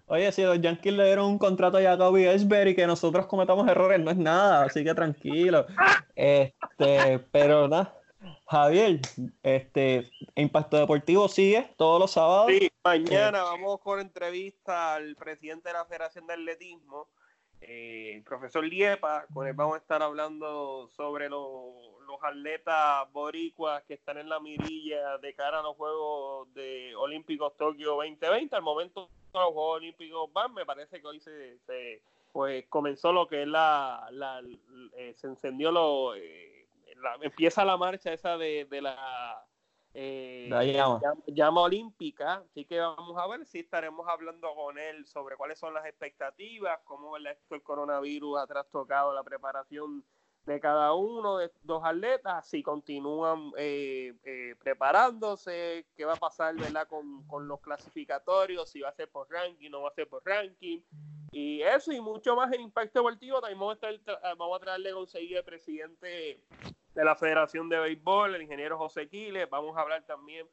Oye, 0.08 0.30
si 0.30 0.42
los 0.42 0.60
Yankees 0.60 0.92
le 0.92 1.04
dieron 1.04 1.26
un 1.26 1.38
contrato 1.38 1.78
a 1.78 1.82
Jacoby 1.82 2.26
Ellsbury 2.26 2.70
y 2.70 2.74
que 2.76 2.86
nosotros 2.86 3.26
cometamos 3.26 3.66
errores, 3.68 3.98
no 3.98 4.10
es 4.10 4.16
nada, 4.16 4.64
así 4.64 4.84
que 4.84 4.94
tranquilo. 4.94 5.66
Este, 6.14 7.18
pero 7.32 7.66
nada, 7.66 7.92
Javier, 8.48 9.00
este, 9.42 10.10
Impacto 10.36 10.76
Deportivo 10.76 11.28
sigue 11.28 11.72
todos 11.76 11.98
los 11.98 12.12
sábados. 12.12 12.46
Sí, 12.48 12.70
mañana 12.84 13.42
vamos 13.42 13.80
con 13.80 13.98
entrevista 14.00 14.94
al 14.94 15.16
presidente 15.16 15.68
de 15.68 15.74
la 15.74 15.84
Federación 15.84 16.26
de 16.26 16.34
Atletismo, 16.34 17.08
eh, 17.60 18.22
profesor 18.24 18.64
Liepa, 18.64 19.26
con 19.32 19.46
él 19.46 19.54
vamos 19.54 19.74
a 19.76 19.78
estar 19.78 20.02
hablando 20.02 20.88
sobre 20.88 21.28
lo- 21.28 22.00
los 22.06 22.22
atletas 22.22 23.10
boricuas 23.12 23.82
que 23.84 23.94
están 23.94 24.18
en 24.18 24.28
la 24.28 24.38
mirilla 24.40 25.18
de 25.18 25.34
cara 25.34 25.58
a 25.58 25.62
los 25.62 25.76
Juegos 25.76 26.52
de 26.54 26.94
Olímpicos 26.96 27.56
Tokio 27.56 27.96
2020. 27.96 28.54
Al 28.54 28.62
momento 28.62 29.08
los 29.34 29.44
Juegos 29.52 29.76
Olímpicos 29.78 30.32
van, 30.32 30.54
me 30.54 30.64
parece 30.64 31.00
que 31.00 31.06
hoy 31.06 31.18
se, 31.20 31.58
se, 31.60 32.00
pues 32.32 32.64
comenzó 32.68 33.12
lo 33.12 33.26
que 33.26 33.42
es 33.42 33.48
la, 33.48 34.06
la 34.12 34.40
eh, 34.96 35.14
se 35.16 35.26
encendió 35.26 35.72
lo 35.72 36.14
eh, 36.14 36.66
la- 36.96 37.18
empieza 37.22 37.64
la 37.64 37.76
marcha 37.76 38.12
esa 38.12 38.38
de, 38.38 38.66
de 38.66 38.82
la 38.82 39.44
eh, 39.98 40.46
La 40.50 40.62
llama. 40.62 41.00
llama, 41.02 41.22
llama 41.26 41.60
olímpica, 41.62 42.34
así 42.34 42.66
que 42.66 42.78
vamos 42.78 43.16
a 43.16 43.26
ver 43.28 43.46
si 43.46 43.60
estaremos 43.60 44.06
hablando 44.06 44.54
con 44.54 44.78
él 44.78 45.06
sobre 45.06 45.36
cuáles 45.36 45.58
son 45.58 45.72
las 45.72 45.86
expectativas, 45.86 46.78
cómo 46.84 47.16
esto 47.16 47.54
el 47.54 47.62
coronavirus 47.62 48.40
ha 48.40 48.46
trastocado 48.46 49.14
la 49.14 49.24
preparación 49.24 50.04
de 50.44 50.60
cada 50.60 50.92
uno 50.92 51.38
de 51.38 51.50
los 51.64 51.82
atletas, 51.82 52.46
si 52.46 52.62
continúan 52.62 53.52
eh, 53.56 54.12
eh, 54.22 54.54
preparándose, 54.62 55.86
qué 55.96 56.04
va 56.04 56.12
a 56.12 56.16
pasar 56.16 56.54
¿verdad? 56.56 56.86
Con, 56.86 57.26
con 57.26 57.48
los 57.48 57.60
clasificatorios, 57.60 58.68
si 58.68 58.82
va 58.82 58.90
a 58.90 58.94
ser 58.94 59.10
por 59.10 59.30
ranking, 59.30 59.70
no 59.70 59.80
va 59.80 59.88
a 59.88 59.94
ser 59.94 60.08
por 60.08 60.22
ranking, 60.26 60.82
y 61.32 61.62
eso 61.62 61.90
y 61.90 62.02
mucho 62.02 62.36
más 62.36 62.52
en 62.52 62.60
Impacto 62.60 62.98
Deportivo, 62.98 63.40
también 63.40 63.58
vamos 63.58 63.78
a, 63.82 63.90
estar 63.90 64.20
vamos 64.36 64.56
a 64.56 64.60
tratarle 64.60 64.90
a 64.90 64.94
conseguir 64.94 65.38
el 65.38 65.44
presidente 65.44 66.44
de 66.96 67.04
la 67.04 67.14
Federación 67.14 67.68
de 67.68 67.78
Béisbol, 67.78 68.34
el 68.34 68.42
ingeniero 68.42 68.78
José 68.78 69.06
Quiles. 69.06 69.48
Vamos 69.50 69.76
a 69.76 69.82
hablar 69.82 70.02
también 70.06 70.46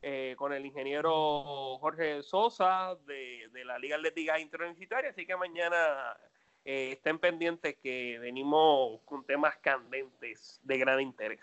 eh, 0.00 0.34
con 0.38 0.54
el 0.54 0.64
ingeniero 0.64 1.76
Jorge 1.78 2.22
Sosa 2.22 2.96
de, 3.06 3.48
de 3.52 3.64
la 3.66 3.78
Liga 3.78 3.96
Atlética 3.96 4.40
Interuniversitaria. 4.40 5.10
Así 5.10 5.26
que 5.26 5.36
mañana 5.36 6.16
eh, 6.64 6.92
estén 6.92 7.18
pendientes 7.18 7.76
que 7.82 8.18
venimos 8.18 9.02
con 9.04 9.26
temas 9.26 9.58
candentes 9.58 10.58
de 10.62 10.78
gran 10.78 11.02
interés. 11.02 11.40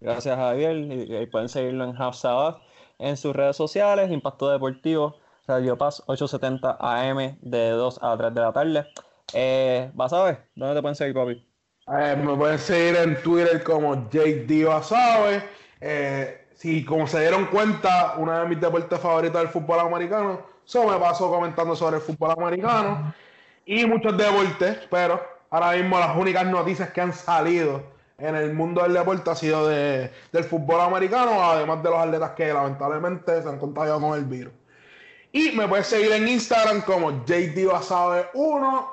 Gracias, 0.00 0.36
Javier. 0.36 0.76
Y, 0.76 1.16
y 1.16 1.26
pueden 1.26 1.48
seguirlo 1.48 1.84
en 1.84 1.96
Half 1.96 2.16
Sabbath 2.16 2.62
en 2.98 3.16
sus 3.16 3.34
redes 3.34 3.56
sociales, 3.56 4.10
Impacto 4.10 4.50
Deportivo, 4.50 5.16
Radio 5.46 5.78
Paz 5.78 6.02
870 6.06 6.76
AM 6.78 7.38
de 7.40 7.70
2 7.70 8.00
a 8.02 8.18
3 8.18 8.34
de 8.34 8.40
la 8.42 8.52
tarde. 8.52 8.86
Eh, 9.32 9.90
¿Vas 9.94 10.12
a 10.12 10.24
ver? 10.24 10.44
¿Dónde 10.54 10.74
te 10.74 10.82
pueden 10.82 10.94
seguir, 10.94 11.14
papi? 11.14 11.47
Eh, 11.90 12.16
me 12.16 12.36
pueden 12.36 12.58
seguir 12.58 12.96
en 12.96 13.22
Twitter 13.22 13.62
como 13.62 14.08
JD 14.10 14.66
Basabe. 14.66 15.42
Eh, 15.80 16.46
si 16.54 16.84
como 16.84 17.06
se 17.06 17.20
dieron 17.20 17.46
cuenta, 17.46 18.14
uno 18.18 18.40
de 18.40 18.46
mis 18.46 18.60
deportes 18.60 18.98
favoritos 18.98 19.40
del 19.40 19.48
fútbol 19.48 19.80
americano, 19.80 20.42
eso 20.66 20.86
me 20.86 20.98
paso 20.98 21.30
comentando 21.30 21.74
sobre 21.74 21.96
el 21.96 22.02
fútbol 22.02 22.32
americano 22.36 23.14
y 23.64 23.86
muchos 23.86 24.16
deportes, 24.16 24.78
pero 24.90 25.22
ahora 25.50 25.72
mismo 25.72 25.98
las 25.98 26.16
únicas 26.16 26.46
noticias 26.46 26.90
que 26.90 27.00
han 27.00 27.12
salido 27.12 27.82
en 28.18 28.34
el 28.34 28.52
mundo 28.52 28.82
del 28.82 28.94
deporte 28.94 29.30
ha 29.30 29.34
sido 29.34 29.68
de, 29.68 30.10
del 30.32 30.44
fútbol 30.44 30.80
americano, 30.80 31.42
además 31.42 31.82
de 31.82 31.90
los 31.90 31.98
atletas 31.98 32.32
que 32.32 32.52
lamentablemente 32.52 33.42
se 33.42 33.48
han 33.48 33.58
contagiado 33.58 34.00
con 34.00 34.18
el 34.18 34.24
virus. 34.24 34.52
Y 35.32 35.52
me 35.52 35.68
puedes 35.68 35.86
seguir 35.86 36.12
en 36.12 36.26
Instagram 36.26 36.82
como 36.82 37.24
JDBasabe1 37.24 38.86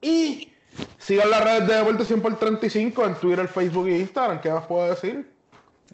y 0.00 0.53
sigan 0.98 1.30
las 1.30 1.44
redes 1.44 1.68
de 1.68 1.74
Deporte 1.74 2.04
100 2.04 2.22
por 2.22 2.38
35 2.38 3.06
en 3.06 3.14
Twitter, 3.14 3.48
Facebook 3.48 3.88
e 3.88 3.98
Instagram. 3.98 4.40
¿Qué 4.40 4.50
más 4.50 4.66
puedo 4.66 4.88
decir? 4.88 5.34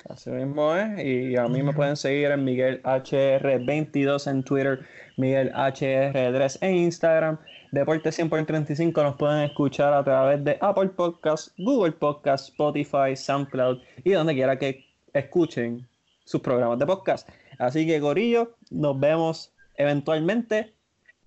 Así 0.09 0.31
mismo 0.31 0.74
es. 0.77 1.05
Y 1.05 1.36
a 1.36 1.47
mí 1.47 1.62
me 1.62 1.73
pueden 1.73 1.97
seguir 1.97 2.31
en 2.31 2.44
Miguel 2.44 2.82
HR22 2.82 4.31
en 4.31 4.43
Twitter, 4.43 4.86
Miguel 5.16 5.52
HR3 5.52 6.59
en 6.62 6.77
Instagram. 6.77 7.39
Deporte 7.73 8.11
100 8.11 8.31
por 8.31 8.44
35 8.44 9.02
nos 9.02 9.16
pueden 9.16 9.43
escuchar 9.43 9.93
a 9.93 10.02
través 10.02 10.43
de 10.44 10.59
Apple 10.61 10.89
Podcasts, 10.89 11.52
Google 11.59 11.93
Podcasts, 11.93 12.48
Spotify, 12.48 13.15
SoundCloud 13.15 13.78
y 14.02 14.11
donde 14.11 14.35
quiera 14.35 14.59
que 14.59 14.86
escuchen 15.12 15.86
sus 16.24 16.40
programas 16.40 16.78
de 16.78 16.86
podcast. 16.86 17.28
Así 17.59 17.86
que, 17.86 18.01
Gorillo, 18.01 18.57
nos 18.70 18.98
vemos 18.98 19.52
eventualmente. 19.77 20.74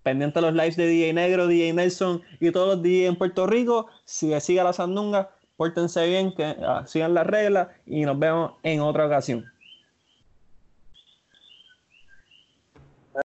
Pendiente 0.04 0.40
de 0.40 0.46
los 0.46 0.54
lives 0.54 0.76
de 0.76 0.88
DJ 0.88 1.14
Negro, 1.14 1.48
DJ 1.48 1.74
Nelson 1.74 2.22
y 2.40 2.52
todos 2.52 2.76
los 2.76 2.84
DJ 2.84 3.08
en 3.08 3.16
Puerto 3.16 3.48
Rico. 3.48 3.88
Si 4.06 4.40
siga 4.42 4.64
la 4.64 4.74
sandunga, 4.74 5.32
pórtense 5.56 6.06
bien, 6.08 6.34
que 6.36 6.44
ah, 6.44 6.84
sigan 6.86 7.14
las 7.14 7.26
reglas 7.26 7.70
y 7.86 8.02
nos 8.02 8.20
vemos 8.20 8.54
en 8.64 8.82
otra 8.82 9.06
ocasión. 9.06 9.53